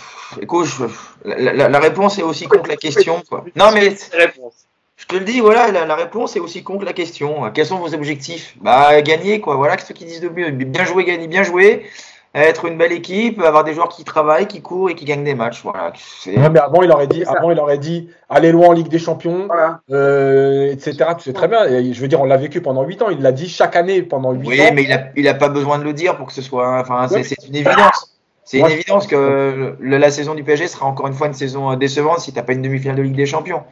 Écoute, 0.40 0.66
je, 0.66 0.84
la, 1.24 1.52
la, 1.52 1.68
la, 1.68 1.78
réponse 1.78 2.18
est 2.18 2.22
aussi 2.22 2.46
con 2.46 2.60
que 2.60 2.68
la 2.68 2.76
question. 2.76 3.22
Quoi. 3.28 3.44
Non, 3.54 3.70
mais 3.72 3.90
je 4.96 5.06
te 5.06 5.14
le 5.14 5.24
dis, 5.24 5.40
voilà, 5.40 5.70
la, 5.70 5.84
la, 5.84 5.94
réponse 5.94 6.36
est 6.36 6.40
aussi 6.40 6.62
con 6.62 6.78
que 6.78 6.86
la 6.86 6.94
question. 6.94 7.50
Quels 7.52 7.66
sont 7.66 7.78
vos 7.78 7.92
objectifs? 7.94 8.56
Bah, 8.60 9.02
gagner, 9.02 9.40
quoi. 9.40 9.56
Voilà, 9.56 9.76
ceux 9.78 9.92
qui 9.92 10.06
disent 10.06 10.22
de 10.22 10.30
mieux. 10.30 10.50
Bien 10.50 10.84
jouer, 10.84 11.04
gagner, 11.04 11.28
bien 11.28 11.42
jouer 11.42 11.86
être 12.42 12.64
une 12.64 12.76
belle 12.76 12.92
équipe, 12.92 13.40
avoir 13.40 13.62
des 13.62 13.74
joueurs 13.74 13.88
qui 13.88 14.02
travaillent, 14.02 14.48
qui 14.48 14.60
courent 14.60 14.90
et 14.90 14.94
qui 14.94 15.04
gagnent 15.04 15.22
des 15.22 15.36
matchs. 15.36 15.62
Voilà. 15.62 15.92
Ouais, 16.26 16.48
mais 16.50 16.58
avant, 16.58 16.82
il 16.82 16.90
aurait 16.90 17.06
dit, 17.06 17.24
avant, 17.24 17.50
il 17.52 17.58
aurait 17.60 17.78
dit, 17.78 18.08
aller 18.28 18.50
loin 18.50 18.68
en 18.68 18.72
Ligue 18.72 18.88
des 18.88 18.98
Champions, 18.98 19.46
voilà. 19.46 19.80
euh, 19.92 20.72
etc. 20.72 20.96
Tu 21.16 21.24
sais 21.24 21.32
très 21.32 21.46
bien. 21.46 21.64
Et 21.66 21.92
je 21.92 22.00
veux 22.00 22.08
dire, 22.08 22.20
on 22.20 22.24
l'a 22.24 22.36
vécu 22.36 22.60
pendant 22.60 22.82
8 22.82 23.02
ans. 23.02 23.10
Il 23.10 23.20
l'a 23.20 23.30
dit 23.30 23.48
chaque 23.48 23.76
année 23.76 24.02
pendant 24.02 24.32
8 24.32 24.48
oui, 24.48 24.60
ans. 24.60 24.64
Oui, 24.64 24.70
mais 24.74 24.82
il 24.82 24.92
a, 24.92 25.04
il 25.14 25.28
a 25.28 25.34
pas 25.34 25.48
besoin 25.48 25.78
de 25.78 25.84
le 25.84 25.92
dire 25.92 26.16
pour 26.16 26.26
que 26.26 26.32
ce 26.32 26.42
soit. 26.42 26.80
Enfin, 26.80 27.06
ouais. 27.08 27.22
c'est 27.22 27.36
une 27.46 27.54
évidence. 27.54 28.10
C'est 28.46 28.58
une 28.58 28.66
évidence 28.66 29.06
que 29.06 29.76
le, 29.78 29.96
la 29.96 30.10
saison 30.10 30.34
du 30.34 30.44
PSG 30.44 30.66
sera 30.66 30.84
encore 30.86 31.06
une 31.06 31.14
fois 31.14 31.28
une 31.28 31.34
saison 31.34 31.74
décevante 31.76 32.18
si 32.18 32.30
tu 32.30 32.36
n'as 32.36 32.42
pas 32.42 32.52
une 32.52 32.60
demi-finale 32.60 32.96
de 32.96 33.02
Ligue 33.02 33.16
des 33.16 33.26
Champions. 33.26 33.62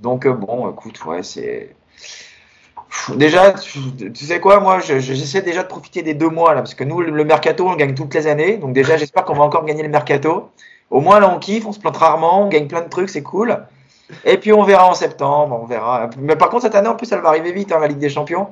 Donc, 0.00 0.26
bon, 0.26 0.70
écoute, 0.70 1.04
ouais, 1.04 1.22
c'est. 1.22 1.74
Déjà, 3.14 3.52
tu, 3.52 4.14
sais 4.14 4.40
quoi, 4.40 4.60
moi, 4.60 4.80
j'essaie 4.80 5.42
déjà 5.42 5.62
de 5.62 5.68
profiter 5.68 6.02
des 6.02 6.14
deux 6.14 6.28
mois 6.28 6.54
là, 6.54 6.60
parce 6.60 6.74
que 6.74 6.84
nous, 6.84 7.00
le, 7.00 7.24
mercato, 7.24 7.66
on 7.66 7.70
le 7.70 7.76
gagne 7.76 7.94
toutes 7.94 8.14
les 8.14 8.26
années. 8.26 8.56
Donc 8.56 8.72
déjà, 8.72 8.96
j'espère 8.96 9.24
qu'on 9.24 9.34
va 9.34 9.44
encore 9.44 9.64
gagner 9.64 9.82
le 9.82 9.88
mercato. 9.88 10.50
Au 10.90 11.00
moins 11.00 11.20
là, 11.20 11.32
on 11.34 11.38
kiffe, 11.38 11.66
on 11.66 11.72
se 11.72 11.80
plante 11.80 11.96
rarement, 11.96 12.42
on 12.44 12.48
gagne 12.48 12.68
plein 12.68 12.82
de 12.82 12.88
trucs, 12.88 13.10
c'est 13.10 13.22
cool. 13.22 13.58
Et 14.24 14.38
puis 14.38 14.52
on 14.52 14.62
verra 14.62 14.88
en 14.88 14.94
septembre, 14.94 15.58
on 15.60 15.66
verra. 15.66 16.10
Mais 16.18 16.36
par 16.36 16.48
contre, 16.48 16.62
cette 16.62 16.74
année, 16.74 16.88
en 16.88 16.94
plus, 16.94 17.10
elle 17.12 17.20
va 17.20 17.30
arriver 17.30 17.52
vite, 17.52 17.72
hein, 17.72 17.78
la 17.80 17.88
Ligue 17.88 17.98
des 17.98 18.08
Champions. 18.08 18.48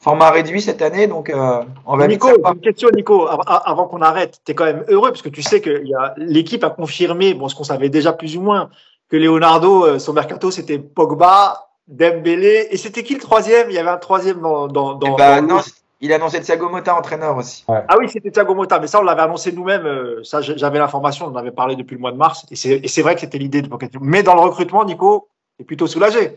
Format 0.00 0.30
réduit 0.30 0.60
cette 0.60 0.82
année, 0.82 1.06
donc 1.06 1.30
euh, 1.30 1.62
on 1.86 1.96
va. 1.96 2.06
Nico, 2.06 2.28
une 2.28 2.60
question, 2.60 2.90
Nico, 2.94 3.26
avant 3.26 3.86
qu'on 3.86 4.02
arrête, 4.02 4.38
tu 4.44 4.52
es 4.52 4.54
quand 4.54 4.66
même 4.66 4.84
heureux 4.88 5.08
parce 5.08 5.22
que 5.22 5.30
tu 5.30 5.40
sais 5.40 5.62
que 5.62 5.82
l'équipe 6.18 6.62
a 6.62 6.68
confirmé, 6.68 7.32
bon, 7.32 7.48
ce 7.48 7.54
qu'on 7.54 7.64
savait 7.64 7.88
déjà 7.88 8.12
plus 8.12 8.36
ou 8.36 8.42
moins, 8.42 8.68
que 9.08 9.16
Leonardo, 9.16 9.86
euh, 9.86 9.98
son 9.98 10.12
mercato, 10.12 10.50
c'était 10.50 10.78
Pogba, 10.78 11.68
Dembélé. 11.88 12.68
Et 12.70 12.76
c'était 12.76 13.02
qui 13.02 13.14
le 13.14 13.20
troisième? 13.20 13.70
Il 13.70 13.74
y 13.74 13.78
avait 13.78 13.90
un 13.90 13.98
troisième 13.98 14.40
dans. 14.40 14.68
dans, 14.68 14.94
dans, 14.94 15.16
bah, 15.16 15.40
dans 15.40 15.56
non, 15.56 15.60
il 16.00 16.12
a 16.12 16.16
annoncé 16.16 16.40
Thiago 16.40 16.68
Motta 16.68 16.94
entraîneur 16.96 17.36
aussi. 17.36 17.64
Ouais. 17.68 17.82
Ah 17.88 17.96
oui, 17.98 18.08
c'était 18.10 18.30
Thiago 18.30 18.54
Motta, 18.54 18.78
mais 18.78 18.86
ça 18.86 19.00
on 19.00 19.04
l'avait 19.04 19.22
annoncé 19.22 19.52
nous-mêmes. 19.52 19.86
Euh, 19.86 20.22
ça, 20.22 20.40
j'avais 20.42 20.78
l'information, 20.78 21.26
on 21.26 21.30
en 21.30 21.36
avait 21.36 21.50
parlé 21.50 21.76
depuis 21.76 21.94
le 21.94 22.00
mois 22.00 22.12
de 22.12 22.16
mars. 22.16 22.44
Et 22.50 22.56
c'est 22.56 23.02
vrai 23.02 23.14
que 23.14 23.20
c'était 23.20 23.38
l'idée 23.38 23.62
de 23.62 23.68
Pochettino. 23.68 24.00
Mais 24.02 24.22
dans 24.22 24.34
le 24.34 24.40
recrutement, 24.40 24.84
Nico 24.84 25.28
est 25.58 25.64
plutôt 25.64 25.86
soulagé. 25.86 26.36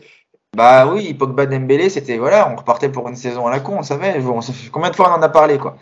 Bah 0.56 0.86
oui, 0.86 1.12
Pogba 1.12 1.44
Dembélé, 1.44 1.90
c'était 1.90 2.16
voilà, 2.16 2.50
on 2.50 2.56
repartait 2.56 2.88
pour 2.88 3.06
une 3.08 3.16
saison 3.16 3.46
à 3.46 3.50
la 3.50 3.60
con, 3.60 3.76
on 3.80 3.82
savait. 3.82 4.18
On, 4.24 4.40
combien 4.72 4.90
de 4.90 4.96
fois 4.96 5.10
on 5.10 5.18
en 5.18 5.22
a 5.22 5.28
parlé 5.28 5.58
quoi? 5.58 5.76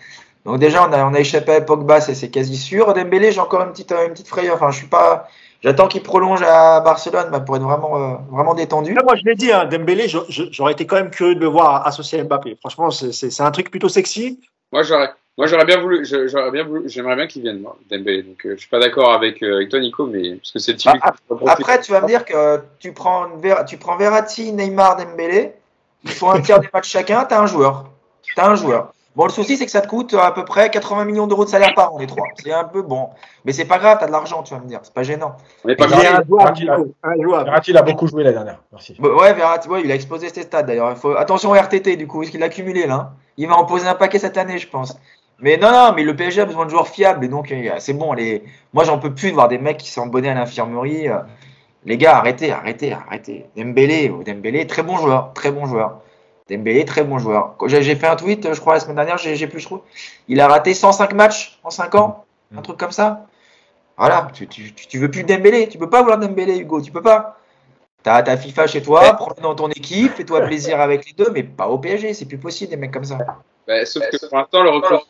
Donc 0.45 0.59
déjà, 0.59 0.89
on 0.89 0.93
a, 0.93 1.05
on 1.05 1.15
a 1.15 1.21
échappé 1.21 1.55
à 1.55 1.61
Pogba, 1.61 2.01
c'est 2.01 2.31
quasi 2.31 2.57
sûr. 2.57 2.93
Dembélé, 2.93 3.31
j'ai 3.31 3.41
encore 3.41 3.63
une 3.63 3.71
petite, 3.71 3.93
une 3.93 4.13
petite 4.13 4.29
frayeur. 4.29 4.57
Enfin, 4.57 4.71
je 4.71 4.79
suis 4.79 4.89
pas. 4.89 5.29
J'attends 5.63 5.89
qu'il 5.89 6.03
prolonge 6.03 6.43
à 6.43 6.81
Barcelone 6.81 7.29
bah, 7.31 7.41
pour 7.41 7.57
être 7.57 7.63
vraiment, 7.63 7.97
euh, 7.97 8.15
vraiment 8.31 8.55
détendu. 8.55 8.95
Là, 8.95 9.03
moi, 9.03 9.17
je 9.17 9.25
l'ai 9.25 9.35
dit, 9.35 9.51
hein, 9.51 9.65
Dembélé, 9.65 10.07
j'aurais 10.09 10.73
été 10.73 10.87
quand 10.87 10.97
même 10.97 11.11
curieux 11.11 11.35
de 11.35 11.41
le 11.41 11.47
voir 11.47 11.87
associé 11.87 12.21
à 12.21 12.25
Mbappé. 12.25 12.57
Franchement, 12.61 12.91
c'est 12.91 13.41
un 13.41 13.51
truc 13.51 13.71
plutôt 13.71 13.89
sexy. 13.89 14.41
Moi, 14.73 14.83
j'aurais, 14.83 15.11
moi, 15.39 15.47
j'aurais 15.47 15.65
bien 15.65 15.81
voulu, 15.81 16.05
j'aurais 16.05 16.51
bien 16.51 16.65
voulu, 16.65 16.89
j'aimerais 16.89 17.17
bien 17.17 17.27
qu'il 17.27 17.43
vienne, 17.43 17.61
moi, 17.61 17.77
Dembélé. 17.91 18.23
Donc, 18.23 18.45
euh, 18.47 18.55
je 18.55 18.61
suis 18.61 18.69
pas 18.69 18.79
d'accord 18.79 19.13
avec, 19.13 19.43
euh, 19.43 19.57
avec 19.57 19.69
toi, 19.69 19.81
Nico, 19.81 20.07
mais 20.07 20.37
parce 20.37 20.53
que 20.53 20.59
c'est 20.59 20.75
typique. 20.75 21.01
Bah, 21.01 21.37
après, 21.47 21.81
tu 21.81 21.93
vas 21.93 22.01
me 22.01 22.07
dire 22.07 22.25
que 22.25 22.61
tu 22.79 22.93
prends, 22.93 23.27
tu 23.67 23.77
prends 23.77 23.97
Verratti, 23.97 24.53
Neymar, 24.53 24.97
Dembélé. 24.97 25.53
Il 26.05 26.11
faut 26.11 26.31
un 26.31 26.41
tiers 26.41 26.61
des 26.61 26.69
matchs 26.73 26.91
chacun. 26.91 27.25
T'as 27.25 27.41
un 27.41 27.47
joueur. 27.47 27.87
T'as 28.35 28.49
un 28.49 28.55
joueur. 28.55 28.93
Bon, 29.17 29.25
le 29.25 29.31
souci, 29.31 29.57
c'est 29.57 29.65
que 29.65 29.71
ça 29.71 29.81
te 29.81 29.89
coûte 29.89 30.13
à 30.13 30.31
peu 30.31 30.45
près 30.45 30.69
80 30.69 31.07
millions 31.07 31.27
d'euros 31.27 31.47
de 31.47 31.49
salaire 31.49 31.73
par 31.75 31.95
an, 31.95 31.99
les 31.99 32.07
trois. 32.07 32.27
C'est 32.37 32.53
un 32.53 32.65
peu 32.65 32.83
bon. 32.83 33.09
Mais 33.47 33.53
c'est 33.53 33.65
pas 33.65 33.79
grave, 33.79 33.97
t'as 33.99 34.09
de 34.09 34.13
l'argent, 34.13 34.43
tu 34.43 34.53
vas 34.53 34.61
me 34.61 34.67
dire. 34.67 34.81
C'est 34.83 34.93
pas 34.93 35.05
gênant. 35.05 35.37
Est 35.67 35.75
pas 35.75 35.87
Verratti, 35.87 36.67
Verratti, 36.67 37.71
il 37.71 37.79
a 37.79 37.83
beaucoup 37.83 38.07
joué 38.07 38.25
la 38.25 38.33
dernière. 38.33 38.61
Merci. 38.71 38.95
Ouais, 39.01 39.33
Verratti, 39.33 39.71
ouais, 39.71 39.81
il 39.83 39.91
a 39.91 39.95
explosé 39.95 40.29
ses 40.29 40.43
stats 40.43 40.65
d'ailleurs. 40.65 40.99
Faut... 40.99 41.17
Attention 41.17 41.51
au 41.51 41.55
RTT, 41.55 41.97
du 41.97 42.07
coup, 42.07 42.23
est-ce 42.23 42.31
qu'il 42.31 42.43
a 42.43 42.51
cumulé 42.51 42.87
là 42.87 43.13
Il 43.39 43.49
va 43.49 43.57
en 43.57 43.65
poser 43.65 43.89
un 43.89 43.95
paquet 43.95 44.19
cette 44.19 44.37
année, 44.37 44.59
je 44.59 44.69
pense. 44.69 44.99
Mais 45.41 45.57
non, 45.57 45.73
non, 45.73 45.95
mais 45.97 46.03
le 46.03 46.15
PSG 46.15 46.43
a 46.43 46.45
besoin 46.45 46.67
de 46.67 46.71
joueurs 46.71 46.89
fiables 46.89 47.25
et 47.25 47.29
donc 47.29 47.55
c'est 47.79 47.95
bon. 47.95 48.13
Les... 48.13 48.45
Moi, 48.75 48.85
j'en 48.85 48.99
peux 48.99 49.15
plus 49.15 49.31
de 49.31 49.35
voir 49.35 49.49
des 49.49 49.59
mecs 49.59 49.79
qui 49.79 49.91
sont 49.91 50.03
abonnés 50.03 50.29
à 50.29 50.35
l'infirmerie. 50.35 51.07
Les 51.87 51.97
gars, 51.97 52.19
arrêtez, 52.19 52.53
arrêtez, 52.53 52.93
arrêtez. 52.93 53.47
Dembélé, 53.57 54.13
Dembélé, 54.27 54.67
très 54.67 54.83
bon 54.83 54.99
joueur, 54.99 55.33
très 55.33 55.51
bon 55.51 55.65
joueur. 55.65 56.03
Dembélé, 56.49 56.85
très 56.85 57.03
bon 57.03 57.19
joueur. 57.19 57.57
J'ai 57.67 57.97
fait 57.97 58.07
un 58.07 58.17
tweet, 58.17 58.53
je 58.55 58.61
crois, 58.61 58.75
la 58.75 58.81
semaine 58.81 58.97
dernière, 58.97 59.19
j'ai 59.19 59.47
plus, 59.47 59.61
je 59.61 59.67
trouve. 59.67 59.81
Il 60.29 60.41
a 60.41 60.49
raté 60.49 60.75
105 60.75 61.13
matchs 61.15 61.59
en 61.65 61.71
5 61.71 61.95
ans, 61.97 62.25
un 62.57 62.63
truc 62.63 62.77
comme 62.77 62.93
ça. 62.93 63.27
Voilà, 63.97 64.29
tu, 64.33 64.47
tu, 64.47 64.73
tu 64.73 64.99
veux 64.99 65.11
plus 65.11 65.25
Dembélé, 65.25 65.69
tu 65.69 65.79
peux 65.79 65.91
pas 65.91 66.03
vouloir 66.03 66.19
Dembélé, 66.19 66.59
Hugo, 66.59 66.81
tu 66.81 66.93
peux 66.93 67.03
pas. 67.03 67.39
T'as 68.03 68.23
ta 68.23 68.37
FIFA 68.37 68.69
chez 68.69 68.83
toi, 68.83 69.15
prends-le 69.15 69.43
dans 69.43 69.57
ton 69.57 69.69
équipe, 69.69 70.13
fais-toi 70.13 70.43
plaisir 70.43 70.81
avec 70.81 71.07
les 71.07 71.13
deux, 71.13 71.31
mais 71.33 71.43
pas 71.43 71.67
au 71.67 71.79
PSG, 71.79 72.15
c'est 72.15 72.27
plus 72.27 72.39
possible 72.39 72.71
des 72.71 72.77
mecs 72.77 72.93
comme 72.93 73.05
ça. 73.05 73.19
Bah, 73.67 73.85
sauf 73.85 74.05
que 74.09 74.29
pour 74.29 74.39
l'instant, 74.39 74.63
le 74.63 74.71
recrutement, 74.71 75.03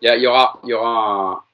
il 0.00 0.14
y, 0.14 0.20
y, 0.20 0.26
aura, 0.28 0.60
il 0.62 0.70
y 0.70 0.74
aura 0.74 1.45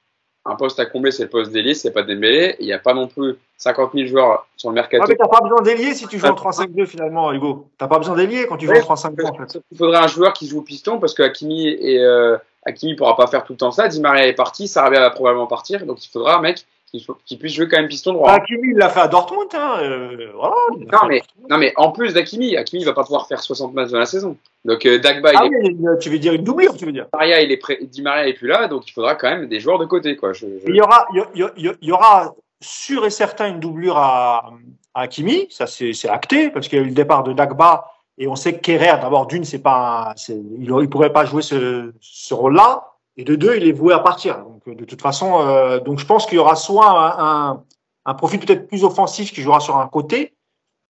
un, 0.45 0.55
poste 0.55 0.79
à 0.79 0.85
combler, 0.85 1.11
c'est 1.11 1.23
le 1.23 1.29
poste 1.29 1.51
d'ailier, 1.51 1.73
c'est 1.73 1.91
pas 1.91 2.03
Dembélé. 2.03 2.55
Il 2.59 2.65
n'y 2.65 2.73
a 2.73 2.79
pas 2.79 2.93
non 2.93 3.07
plus 3.07 3.35
50 3.57 3.91
000 3.93 4.07
joueurs 4.07 4.47
sur 4.57 4.69
le 4.69 4.75
mercato. 4.75 5.03
Ah, 5.03 5.07
mais 5.09 5.15
t'as 5.15 5.27
pas 5.27 5.41
besoin 5.41 5.61
d'ailier 5.61 5.93
si 5.93 6.07
tu 6.07 6.19
joues 6.19 6.27
en 6.27 6.35
3-5-2 6.35 6.85
finalement, 6.85 7.31
Hugo. 7.31 7.67
T'as 7.77 7.87
pas 7.87 7.97
besoin 7.97 8.15
d'ailier 8.15 8.45
quand 8.47 8.57
tu 8.57 8.65
joues 8.65 8.73
en 8.73 8.95
3-5-2 8.95 9.25
en 9.25 9.33
fait. 9.33 9.59
Il 9.71 9.77
faudrait 9.77 9.99
un 9.99 10.07
joueur 10.07 10.33
qui 10.33 10.47
joue 10.47 10.59
au 10.59 10.63
piston 10.63 10.99
parce 10.99 11.13
que 11.13 11.23
Hakimi 11.23 11.67
et 11.67 11.99
euh, 11.99 12.37
Hakimi 12.65 12.95
pourra 12.95 13.15
pas 13.15 13.27
faire 13.27 13.43
tout 13.43 13.53
le 13.53 13.57
temps 13.57 13.71
ça. 13.71 13.87
Di 13.87 14.01
Maria 14.01 14.27
est 14.27 14.33
parti, 14.33 14.67
Sarabia 14.67 14.99
va 14.99 15.09
probablement 15.11 15.47
partir, 15.47 15.85
donc 15.85 16.03
il 16.05 16.09
faudra 16.09 16.37
un 16.37 16.41
mec 16.41 16.65
qui, 16.93 17.05
qui 17.25 17.37
puisse 17.37 17.53
jouer 17.53 17.67
quand 17.67 17.77
même 17.77 17.87
piston 17.87 18.13
droit. 18.13 18.31
Hakimi 18.31 18.69
il 18.71 18.77
l'a 18.77 18.89
fait 18.89 18.99
à 18.99 19.07
Dortmund, 19.07 19.49
hein. 19.53 19.77
Euh, 19.81 20.31
voilà, 20.35 20.55
non 20.77 21.07
mais 21.07 21.23
non 21.49 21.57
mais 21.57 21.73
en 21.75 21.91
plus 21.91 22.13
d'Hakimi, 22.13 22.55
Hakimi 22.55 22.83
va 22.83 22.93
pas 22.93 23.03
pouvoir 23.03 23.27
faire 23.27 23.41
60 23.41 23.73
matchs 23.73 23.91
dans 23.91 23.99
la 23.99 24.05
saison. 24.05 24.37
Donc 24.63 24.85
euh, 24.85 24.99
Dagba, 24.99 25.31
ah, 25.35 25.45
il 25.45 25.53
est... 25.53 25.73
oui, 25.73 25.97
tu 25.99 26.09
veux 26.09 26.19
dire 26.19 26.33
une 26.33 26.43
doublure, 26.43 26.75
tu 26.77 26.85
veux 26.85 26.91
dire? 26.91 27.07
Maria, 27.13 27.41
il 27.41 27.51
est 27.51 27.57
prêt, 27.57 27.79
Di 27.81 28.01
Maria 28.01 28.27
est 28.27 28.33
plus 28.33 28.47
là, 28.47 28.67
donc 28.67 28.87
il 28.87 28.91
faudra 28.91 29.15
quand 29.15 29.29
même 29.29 29.47
des 29.47 29.59
joueurs 29.59 29.79
de 29.79 29.85
côté 29.85 30.15
quoi. 30.15 30.33
Je, 30.33 30.45
je... 30.45 30.69
Il 30.69 30.75
y 30.75 30.81
aura, 30.81 31.07
il 31.13 31.41
y, 31.41 31.45
il 31.57 31.87
y 31.87 31.91
aura 31.91 32.35
sûr 32.61 33.05
et 33.05 33.09
certain 33.09 33.47
une 33.49 33.59
doublure 33.59 33.97
à, 33.97 34.53
à 34.93 35.01
Hakimi, 35.01 35.47
ça 35.49 35.65
c'est 35.67 36.09
acté, 36.09 36.49
parce 36.49 36.67
qu'il 36.67 36.77
y 36.77 36.81
a 36.81 36.85
eu 36.85 36.89
le 36.89 36.93
départ 36.93 37.23
de 37.23 37.33
Dagba, 37.33 37.91
et 38.17 38.27
on 38.27 38.35
sait 38.35 38.53
que 38.53 38.61
Kerrer, 38.61 38.99
d'abord 39.01 39.25
d'une, 39.25 39.43
c'est 39.43 39.59
pas, 39.59 40.13
il 40.29 40.69
ne 40.69 40.85
pourrait 40.85 41.11
pas 41.11 41.25
jouer 41.25 41.41
ce, 41.41 41.91
ce 41.99 42.33
rôle-là, 42.33 42.93
et 43.17 43.23
de 43.23 43.35
deux, 43.35 43.55
il 43.55 43.67
est 43.67 43.71
voué 43.71 43.93
à 43.93 43.99
partir. 43.99 44.43
Donc 44.65 44.77
de 44.77 44.85
toute 44.85 45.01
façon, 45.01 45.41
euh, 45.41 45.79
donc 45.79 45.99
je 45.99 46.05
pense 46.05 46.25
qu'il 46.25 46.35
y 46.35 46.39
aura 46.39 46.55
soit 46.55 46.87
un, 46.87 47.51
un, 47.51 47.63
un 48.05 48.13
profil 48.13 48.39
peut-être 48.39 48.67
plus 48.67 48.83
offensif 48.83 49.31
qui 49.31 49.41
jouera 49.41 49.59
sur 49.59 49.77
un 49.77 49.87
côté, 49.87 50.35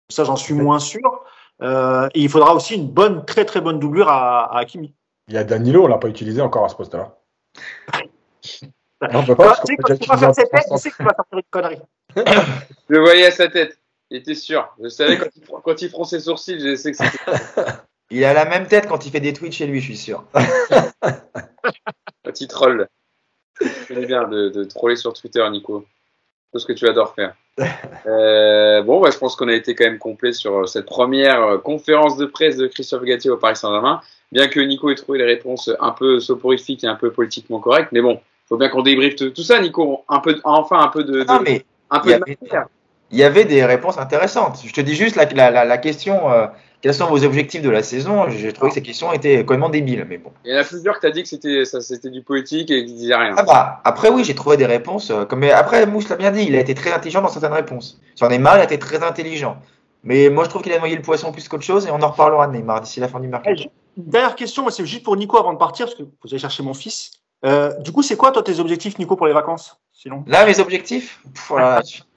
ça 0.09 0.25
j'en 0.25 0.37
suis 0.37 0.55
moins 0.55 0.79
sûr, 0.79 1.25
euh, 1.63 2.09
et 2.15 2.21
il 2.21 2.29
faudra 2.29 2.55
aussi 2.55 2.77
une 2.77 2.89
bonne, 2.89 3.25
très 3.25 3.45
très 3.45 3.61
bonne 3.61 3.79
doublure 3.79 4.09
à, 4.09 4.55
à 4.55 4.61
Hakimi. 4.61 4.95
Il 5.29 5.35
y 5.35 5.39
a 5.39 5.45
Danilo, 5.45 5.85
on 5.85 5.87
l'a 5.89 5.99
pas 5.99 6.09
utilisé 6.09 6.41
encore 6.41 6.65
à 6.65 6.69
ce 6.69 6.77
poste-là. 6.77 7.19
Non, 9.01 9.25
pas, 9.25 9.57
tu 9.65 9.67
sais, 9.67 9.77
quand 9.77 9.97
tu 9.97 10.09
vas 10.09 10.17
faire 10.19 10.35
cette 10.35 10.51
tête, 10.51 10.65
tu 10.69 10.79
sais 10.79 10.91
que 10.91 10.97
tu 10.97 11.05
vas 11.05 11.15
sortir 11.15 11.39
une 11.39 11.43
connerie. 11.51 11.81
je 12.17 12.23
le 12.89 12.99
voyais 12.99 13.27
à 13.27 13.31
sa 13.31 13.47
tête. 13.49 13.79
Il 14.11 14.17
était 14.17 14.35
sûr. 14.35 14.75
Je 14.83 14.89
savais 14.89 15.19
quand 15.19 15.29
il, 15.37 15.43
quand 15.47 15.83
il 15.83 15.89
fronçait 15.89 16.19
ses 16.19 16.25
sourcils, 16.25 16.59
je 16.59 16.75
sais 16.75 16.91
que 16.91 16.97
c'était. 16.97 17.19
il 18.11 18.25
a 18.25 18.33
la 18.33 18.45
même 18.47 18.67
tête 18.67 18.89
quand 18.89 19.07
il 19.07 19.13
fait 19.13 19.21
des 19.21 19.33
tweets 19.33 19.53
chez 19.53 19.67
lui, 19.67 19.81
je 19.81 19.85
suis 19.85 19.97
sûr. 19.97 20.25
Petit 22.25 22.49
troll. 22.49 22.89
C'est 23.87 24.07
bien 24.07 24.27
de, 24.29 24.49
de, 24.49 24.65
troller 24.65 24.97
sur 24.97 25.13
Twitter, 25.13 25.45
Nico. 25.51 25.85
C'est 26.53 26.61
ce 26.61 26.67
que 26.67 26.73
tu 26.73 26.89
adores 26.89 27.15
faire. 27.15 27.35
Euh, 28.07 28.83
bon, 28.83 29.01
bah, 29.01 29.11
je 29.13 29.19
pense 29.19 29.37
qu'on 29.37 29.49
a 29.49 29.53
été 29.55 29.75
quand 29.75 29.85
même 29.85 29.99
complet 29.99 30.33
sur 30.33 30.69
cette 30.69 30.87
première 30.87 31.61
conférence 31.63 32.17
de 32.17 32.27
presse 32.27 32.57
de 32.57 32.67
Christophe 32.67 33.03
Gatier 33.05 33.31
au 33.31 33.37
Paris 33.37 33.57
Saint-Germain. 33.57 34.01
Bien 34.33 34.49
que 34.49 34.61
Nico 34.61 34.91
ait 34.91 34.95
trouvé 34.95 35.19
les 35.19 35.25
réponses 35.25 35.71
un 35.81 35.91
peu 35.91 36.21
soporifiques 36.21 36.85
et 36.85 36.87
un 36.87 36.95
peu 36.95 37.11
politiquement 37.11 37.61
correctes, 37.61 37.91
mais 37.93 38.01
bon, 38.01 38.21
faut 38.49 38.57
bien 38.57 38.69
qu'on 38.69 38.83
débriefe 38.83 39.17
tout, 39.17 39.31
tout 39.31 39.43
ça, 39.43 39.61
Nico. 39.61 40.05
Un 40.09 40.21
peu, 40.21 40.39
enfin 40.45 40.81
un 40.81 40.89
peu 40.89 41.05
de, 41.05 41.21
de- 41.21 41.25
Non, 41.25 41.41
mais 41.43 41.65
un 41.91 42.01
peu 42.01 42.11
il 42.11 42.13
y 42.13 42.19
de 42.19 42.23
avait- 42.23 42.39
matière. 42.41 42.67
il 43.11 43.19
y 43.19 43.25
avait 43.25 43.45
des 43.45 43.65
réponses 43.65 43.99
intéressantes. 43.99 44.59
Je 44.65 44.73
te 44.73 44.81
dis 44.81 44.95
juste 44.95 45.17
la, 45.17 45.25
la, 45.27 45.51
la, 45.51 45.65
la 45.65 45.79
question 45.79 46.31
euh, 46.31 46.47
quels 46.81 46.95
sont 46.95 47.07
vos 47.07 47.25
objectifs 47.25 47.63
de 47.63 47.71
la 47.71 47.83
saison? 47.83 48.29
J'ai 48.29 48.53
trouvé 48.53 48.71
que 48.71 48.75
ces 48.75 48.83
questions 48.83 49.13
étaient 49.13 49.39
complètement 49.41 49.69
débiles, 49.69 50.07
mais 50.09 50.19
bon. 50.19 50.31
Il 50.45 50.53
y 50.53 50.57
en 50.57 50.61
a 50.61 50.65
plusieurs 50.65 50.97
que 50.97 51.01
t'as 51.01 51.11
dit 51.11 51.23
que 51.23 51.29
c'était, 51.29 51.65
ça, 51.65 51.81
c'était 51.81 52.11
du 52.11 52.23
poétique 52.23 52.71
et 52.71 52.85
qui 52.85 52.95
disaient 52.95 53.15
rien. 53.17 53.35
Ah 53.37 53.43
bah, 53.43 53.81
après, 53.85 54.09
oui, 54.11 54.25
j'ai 54.25 54.35
trouvé 54.35 54.57
des 54.57 54.67
réponses. 54.67 55.11
euh, 55.11 55.25
comme, 55.25 55.41
mais 55.41 55.51
après, 55.51 55.87
Mousse 55.87 56.09
l'a 56.09 56.17
bien 56.17 56.31
dit, 56.31 56.45
il 56.45 56.55
a 56.57 56.61
été 56.61 56.75
très 56.75 56.93
intelligent 56.93 57.21
dans 57.23 57.29
certaines 57.29 57.53
réponses. 57.53 58.01
Sur 58.15 58.29
Neymar, 58.29 58.57
il 58.57 58.61
a 58.61 58.65
été 58.65 58.79
très 58.79 59.03
intelligent. 59.03 59.57
Mais 60.05 60.31
moi, 60.31 60.45
je 60.45 60.51
trouve 60.51 60.63
qu'il 60.63 60.73
a 60.73 60.79
noyé 60.79 60.95
le 60.95 61.03
poisson 61.03 61.33
plus 61.33 61.49
qu'autre 61.49 61.65
chose 61.65 61.87
et 61.87 61.91
on 61.91 62.01
en 62.01 62.09
reparlera 62.11 62.47
de 62.47 62.53
Neymar 62.53 62.81
d'ici 62.81 63.01
la 63.01 63.09
fin 63.09 63.19
du 63.19 63.27
Eh, 63.27 63.31
mercato. 63.31 63.65
Une 63.97 64.05
dernière 64.11 64.37
question, 64.37 64.63
moi, 64.63 64.71
c'est 64.71 64.87
juste 64.87 65.03
pour 65.03 65.17
Nico 65.17 65.37
avant 65.39 65.53
de 65.53 65.59
partir, 65.59 65.87
parce 65.87 65.97
que 65.99 66.05
vous 66.05 66.11
allez 66.31 66.39
chercher 66.39 66.63
mon 66.63 66.75
fils. 66.75 67.11
Euh, 67.45 67.73
du 67.81 67.91
coup, 67.93 68.03
c'est 68.03 68.17
quoi, 68.17 68.31
toi, 68.31 68.43
tes 68.45 68.61
objectifs, 68.61 68.99
Nico, 68.99 69.17
pour 69.17 69.27
les 69.27 69.33
vacances? 69.33 69.81
Sinon, 69.93 70.23
Là, 70.29 70.47
mes 70.47 70.61
objectifs? 70.61 71.21
Pff, 71.35 71.49
voilà, 71.49 71.83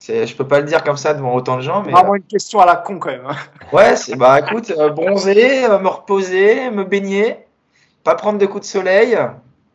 je, 0.00 0.06
c'est- 0.06 0.26
je 0.26 0.36
peux 0.36 0.46
pas 0.46 0.60
le 0.60 0.66
dire 0.66 0.82
comme 0.84 0.96
ça 0.96 1.14
devant 1.14 1.34
autant 1.34 1.56
de 1.56 1.62
gens, 1.62 1.82
mais 1.84 1.92
vraiment 1.92 2.14
une 2.14 2.22
question 2.24 2.60
à 2.60 2.66
la 2.66 2.76
con, 2.76 2.98
quand 2.98 3.10
même. 3.10 3.26
hein. 3.26 3.36
euh, 3.72 3.76
ouais, 3.76 3.96
c'est 3.96 4.16
bah 4.16 4.40
écoute, 4.40 4.70
euh, 4.76 4.88
bronzer, 4.90 5.64
euh, 5.64 5.78
me 5.78 5.88
reposer, 5.88 6.70
me 6.70 6.84
baigner, 6.84 7.38
pas 8.04 8.14
prendre 8.14 8.38
de 8.38 8.46
coups 8.46 8.66
de 8.66 8.70
soleil. 8.70 9.12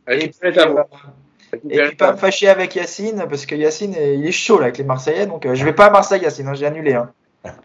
Et 0.07 0.14
Récupérer 0.14 0.52
puis, 0.52 0.61
euh, 0.61 1.57
et 1.69 1.88
puis 1.88 1.95
pas 1.95 2.11
me 2.11 2.18
fâcher 2.18 2.49
avec 2.49 2.76
Yacine, 2.76 3.26
parce 3.30 3.45
que 3.45 3.56
Yacine, 3.56 3.93
il 3.97 4.26
est 4.26 4.31
chaud 4.31 4.57
là 4.60 4.65
avec 4.65 4.77
les 4.77 4.84
Marseillais, 4.84 5.26
donc 5.26 5.45
euh, 5.45 5.56
je 5.56 5.64
vais 5.65 5.73
pas 5.73 5.85
à 5.85 5.89
Marseille, 5.89 6.22
Yacine, 6.22 6.47
hein, 6.47 6.53
j'ai 6.53 6.65
annulé. 6.65 6.93
Hein. 6.93 7.11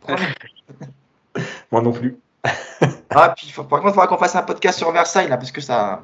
Moi 1.70 1.82
non 1.82 1.92
plus. 1.92 2.16
Ah, 3.12 3.34
puis 3.36 3.50
faut- 3.50 3.64
par 3.64 3.80
contre, 3.80 3.90
il 3.90 3.94
faudra 3.94 4.06
qu'on 4.06 4.18
fasse 4.18 4.36
un 4.36 4.42
podcast 4.42 4.78
sur 4.78 4.92
Versailles 4.92 5.28
là, 5.28 5.36
parce 5.36 5.50
que 5.50 5.60
ça. 5.60 6.02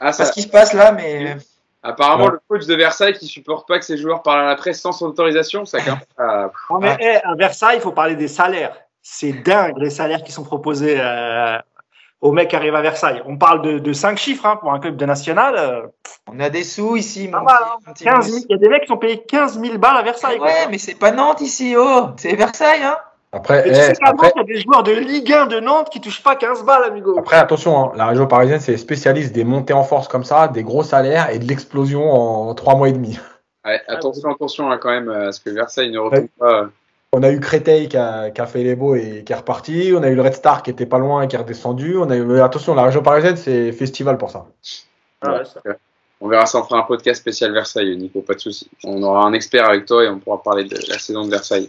Ah, 0.00 0.06
pas 0.06 0.12
ça, 0.12 0.24
ce 0.24 0.32
qui 0.32 0.40
se 0.42 0.48
passe 0.48 0.72
là, 0.72 0.90
mais. 0.90 1.36
Apparemment, 1.82 2.24
Ouais. 2.26 2.30
le 2.32 2.40
coach 2.48 2.66
de 2.66 2.74
Versailles 2.74 3.14
qui 3.14 3.26
supporte 3.26 3.66
pas 3.68 3.78
que 3.78 3.84
ses 3.84 3.96
joueurs 3.98 4.22
parlent 4.22 4.40
à 4.44 4.48
la 4.48 4.54
presse 4.56 4.80
sans 4.80 4.92
son 4.92 5.06
autorisation, 5.06 5.64
ça 5.64 5.80
commence 5.80 5.98
à- 6.18 6.50
Non, 6.70 6.78
mais 6.80 7.20
à 7.24 7.34
Versailles, 7.34 7.76
il 7.78 7.82
faut 7.82 7.92
parler 7.92 8.16
des 8.16 8.28
salaires. 8.28 8.74
C'est 9.02 9.32
dingue, 9.32 9.74
les 9.78 9.90
salaires 9.90 10.22
qui 10.22 10.30
sont 10.32 10.44
proposés 10.44 10.96
euh, 10.98 11.58
aux 12.20 12.30
mecs 12.30 12.50
qui 12.50 12.54
arrivent 12.56 12.76
à 12.76 12.82
Versailles. 12.82 13.20
On 13.26 13.36
parle 13.36 13.62
de, 13.62 13.78
de 13.80 13.92
5 13.92 14.16
chiffres 14.16 14.46
hein, 14.46 14.54
pour 14.56 14.72
un 14.72 14.78
club 14.78 14.96
de 14.96 15.04
national. 15.04 15.56
euh, 15.58 15.82
On 16.30 16.38
a 16.38 16.50
des 16.50 16.62
sous 16.62 16.94
ici, 16.94 17.26
mon 17.26 17.32
Pas 17.32 17.42
mal, 17.42 17.56
petit- 17.56 17.64
hein. 17.64 17.76
mon 17.86 17.92
petit 17.92 18.04
15 18.04 18.24
000 18.26 18.36
Mousse. 18.36 18.46
il 18.48 18.52
y 18.52 18.54
a 18.54 18.58
des 18.58 18.68
mecs 18.68 18.82
qui 18.82 18.86
sont 18.88 18.96
payés 18.96 19.22
15 19.24 19.58
000 19.60 19.78
balles 19.78 19.96
à 19.96 20.02
Versailles. 20.02 20.38
quoi. 20.38 20.46
Ouais, 20.46 20.68
mais 20.70 20.78
c'est 20.78 20.94
pas 20.94 21.10
Nantes 21.10 21.40
ici, 21.40 21.74
oh 21.76 22.10
C'est 22.16 22.36
Versailles, 22.36 22.84
hein 22.84 22.96
Après, 23.34 23.60
Et 23.60 23.72
tu 23.72 23.78
eh, 23.78 23.82
sais 23.82 23.92
qu'à 23.94 24.10
après, 24.10 24.26
Nantes, 24.26 24.34
il 24.36 24.38
y 24.38 24.42
a 24.42 24.54
des 24.54 24.60
joueurs 24.60 24.82
de 24.82 24.92
Ligue 24.92 25.32
1 25.32 25.46
de 25.46 25.60
Nantes 25.60 25.88
qui 25.90 26.00
touchent 26.02 26.22
pas 26.22 26.36
15 26.36 26.64
balles, 26.64 26.84
amigo. 26.84 27.18
après, 27.18 27.36
attention, 27.36 27.78
hein, 27.78 27.92
la 27.96 28.06
région 28.06 28.26
parisienne, 28.26 28.60
c'est 28.60 28.76
spécialiste 28.76 29.32
des 29.32 29.44
montées 29.44 29.72
en 29.72 29.84
force 29.84 30.06
comme 30.06 30.24
ça, 30.24 30.48
des 30.48 30.62
gros 30.62 30.82
salaires 30.82 31.30
et 31.30 31.38
de 31.38 31.46
l'explosion 31.46 32.10
en 32.12 32.54
trois 32.54 32.76
mois 32.76 32.90
et 32.90 32.92
demi. 32.92 33.18
Ouais, 33.64 33.80
attention, 33.88 34.30
attention 34.30 34.68
là, 34.68 34.76
quand 34.76 34.90
même, 34.90 35.08
euh, 35.08 35.28
à 35.28 35.32
ce 35.32 35.40
que 35.40 35.48
Versailles 35.48 35.90
ne 35.90 35.98
retrouve 35.98 36.28
pas. 36.38 36.62
euh, 36.62 36.66
On 37.12 37.22
a 37.22 37.30
eu 37.30 37.40
Créteil 37.40 37.88
qui 37.88 37.96
a, 37.96 38.30
qui 38.30 38.40
a 38.40 38.46
fait 38.46 38.64
les 38.64 38.74
beaux 38.74 38.96
et 38.96 39.22
qui 39.24 39.32
est 39.32 39.36
reparti. 39.36 39.92
On 39.96 40.02
a 40.02 40.08
eu 40.08 40.14
le 40.14 40.22
Red 40.22 40.34
Star 40.34 40.62
qui 40.62 40.70
était 40.70 40.84
pas 40.84 40.98
loin 40.98 41.22
et 41.22 41.28
qui 41.28 41.36
est 41.36 41.38
redescendu. 41.38 41.96
On 41.96 42.10
a 42.10 42.16
eu, 42.16 42.40
attention, 42.40 42.74
la 42.74 42.82
région 42.82 43.02
parisienne, 43.02 43.36
c'est 43.36 43.72
festival 43.72 44.18
pour 44.18 44.30
ça. 44.30 44.44
Ouais, 45.24 45.44
ça. 45.44 45.60
On 46.24 46.28
verra 46.28 46.46
ça, 46.46 46.60
on 46.60 46.62
fera 46.62 46.78
un 46.78 46.82
podcast 46.84 47.20
spécial 47.20 47.52
Versailles, 47.52 47.96
Nico, 47.96 48.20
pas 48.20 48.34
de 48.34 48.38
souci. 48.38 48.68
On 48.84 49.02
aura 49.02 49.24
un 49.24 49.32
expert 49.32 49.68
avec 49.68 49.86
toi 49.86 50.04
et 50.04 50.08
on 50.08 50.20
pourra 50.20 50.40
parler 50.40 50.62
de 50.64 50.76
la 50.88 50.98
saison 50.98 51.24
de 51.24 51.30
Versailles. 51.30 51.66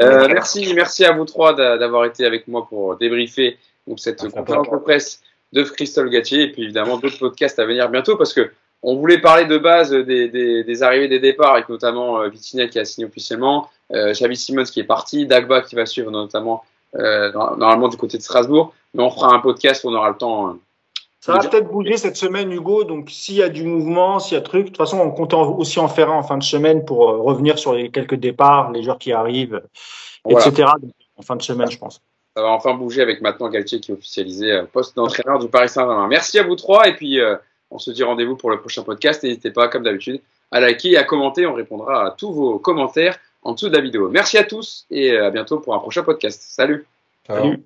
Euh, 0.00 0.26
merci, 0.28 0.72
merci 0.74 1.04
à 1.04 1.12
vous 1.12 1.24
trois 1.24 1.54
d'a- 1.54 1.78
d'avoir 1.78 2.04
été 2.04 2.26
avec 2.26 2.48
moi 2.48 2.66
pour 2.68 2.96
débriefer 2.96 3.58
donc, 3.86 4.00
cette 4.00 4.20
à 4.24 4.28
conférence 4.28 4.66
de 4.68 4.76
presse 4.78 5.20
de 5.52 5.62
Christophe 5.62 6.08
Gatier 6.10 6.42
et 6.42 6.52
puis 6.52 6.64
évidemment 6.64 6.96
d'autres 6.98 7.18
podcasts 7.18 7.58
à 7.60 7.64
venir 7.64 7.88
bientôt 7.90 8.16
parce 8.16 8.32
que 8.32 8.50
on 8.82 8.96
voulait 8.96 9.18
parler 9.20 9.44
de 9.44 9.58
base 9.58 9.92
des, 9.92 10.26
des, 10.28 10.64
des 10.64 10.82
arrivées 10.82 11.06
des 11.06 11.20
départs 11.20 11.52
avec 11.54 11.68
notamment 11.68 12.20
euh, 12.22 12.28
Vitinha 12.28 12.66
qui 12.66 12.80
a 12.80 12.84
signé 12.84 13.06
officiellement, 13.06 13.68
euh, 13.92 14.10
Xavi 14.12 14.36
Simons 14.36 14.64
qui 14.64 14.80
est 14.80 14.84
parti, 14.84 15.26
Dagba 15.26 15.60
qui 15.60 15.76
va 15.76 15.86
suivre 15.86 16.10
notamment 16.10 16.64
euh, 16.96 17.30
normalement 17.32 17.86
du 17.86 17.96
côté 17.96 18.18
de 18.18 18.22
Strasbourg. 18.24 18.74
Mais 18.94 19.02
on 19.04 19.10
fera 19.10 19.32
un 19.32 19.38
podcast 19.38 19.84
on 19.84 19.94
aura 19.94 20.08
le 20.10 20.16
temps. 20.16 20.58
Ça 21.24 21.32
va 21.34 21.38
peut-être 21.48 21.70
bouger 21.70 21.96
cette 21.96 22.16
semaine, 22.16 22.50
Hugo. 22.50 22.82
Donc, 22.84 23.08
s'il 23.08 23.36
y 23.36 23.42
a 23.42 23.48
du 23.48 23.62
mouvement, 23.64 24.18
s'il 24.18 24.34
y 24.34 24.38
a 24.38 24.42
truc, 24.42 24.62
de 24.64 24.68
toute 24.70 24.76
façon, 24.76 24.98
on 24.98 25.10
comptait 25.12 25.36
en- 25.36 25.56
aussi 25.56 25.78
en 25.78 25.86
faire 25.86 26.10
un 26.10 26.16
en 26.18 26.22
fin 26.24 26.36
de 26.36 26.42
semaine 26.42 26.84
pour 26.84 27.08
euh, 27.08 27.18
revenir 27.18 27.58
sur 27.60 27.74
les 27.74 27.90
quelques 27.90 28.16
départs, 28.16 28.72
les 28.72 28.82
joueurs 28.82 28.98
qui 28.98 29.12
arrivent, 29.12 29.62
Voilà. 30.24 30.46
etc. 30.48 30.68
Donc, 30.82 30.90
en 31.16 31.22
fin 31.22 31.36
de 31.36 31.42
semaine, 31.42 31.70
je 31.70 31.78
pense. 31.78 32.00
ça 32.36 32.42
va 32.42 32.48
enfin 32.50 32.74
bouger 32.74 33.02
avec 33.02 33.20
maintenant 33.20 33.48
Galtier 33.48 33.78
qui 33.78 33.92
est 33.92 33.94
officialisé 33.94 34.50
euh, 34.50 34.64
poste 34.64 34.96
d'entraîneur 34.96 35.38
du 35.38 35.48
Paris 35.48 35.68
Saint-Germain. 35.68 36.08
Merci 36.08 36.38
à 36.40 36.42
vous 36.42 36.56
trois 36.56 36.88
et 36.88 36.96
puis 36.96 37.20
euh, 37.20 37.36
on 37.70 37.78
se 37.78 37.90
dit 37.92 38.02
rendez-vous 38.02 38.36
pour 38.36 38.50
le 38.50 38.58
prochain 38.58 38.82
podcast. 38.82 39.22
N'hésitez 39.22 39.52
pas, 39.52 39.68
comme 39.68 39.84
d'habitude, 39.84 40.20
à 40.50 40.58
liker 40.58 40.90
et 40.90 40.96
à 40.96 41.04
commenter. 41.04 41.46
On 41.46 41.54
répondra 41.54 42.06
à 42.06 42.10
tous 42.10 42.32
vos 42.32 42.58
commentaires 42.58 43.16
en 43.42 43.52
dessous 43.52 43.68
de 43.68 43.76
la 43.76 43.80
vidéo. 43.82 44.08
Merci 44.08 44.38
à 44.38 44.44
tous 44.44 44.86
et 44.90 45.16
à 45.16 45.30
bientôt 45.30 45.60
pour 45.60 45.74
un 45.74 45.78
prochain 45.78 46.02
podcast. 46.02 46.42
Salut 46.42 46.84
Ciao. 47.28 47.36
Salut. 47.38 47.62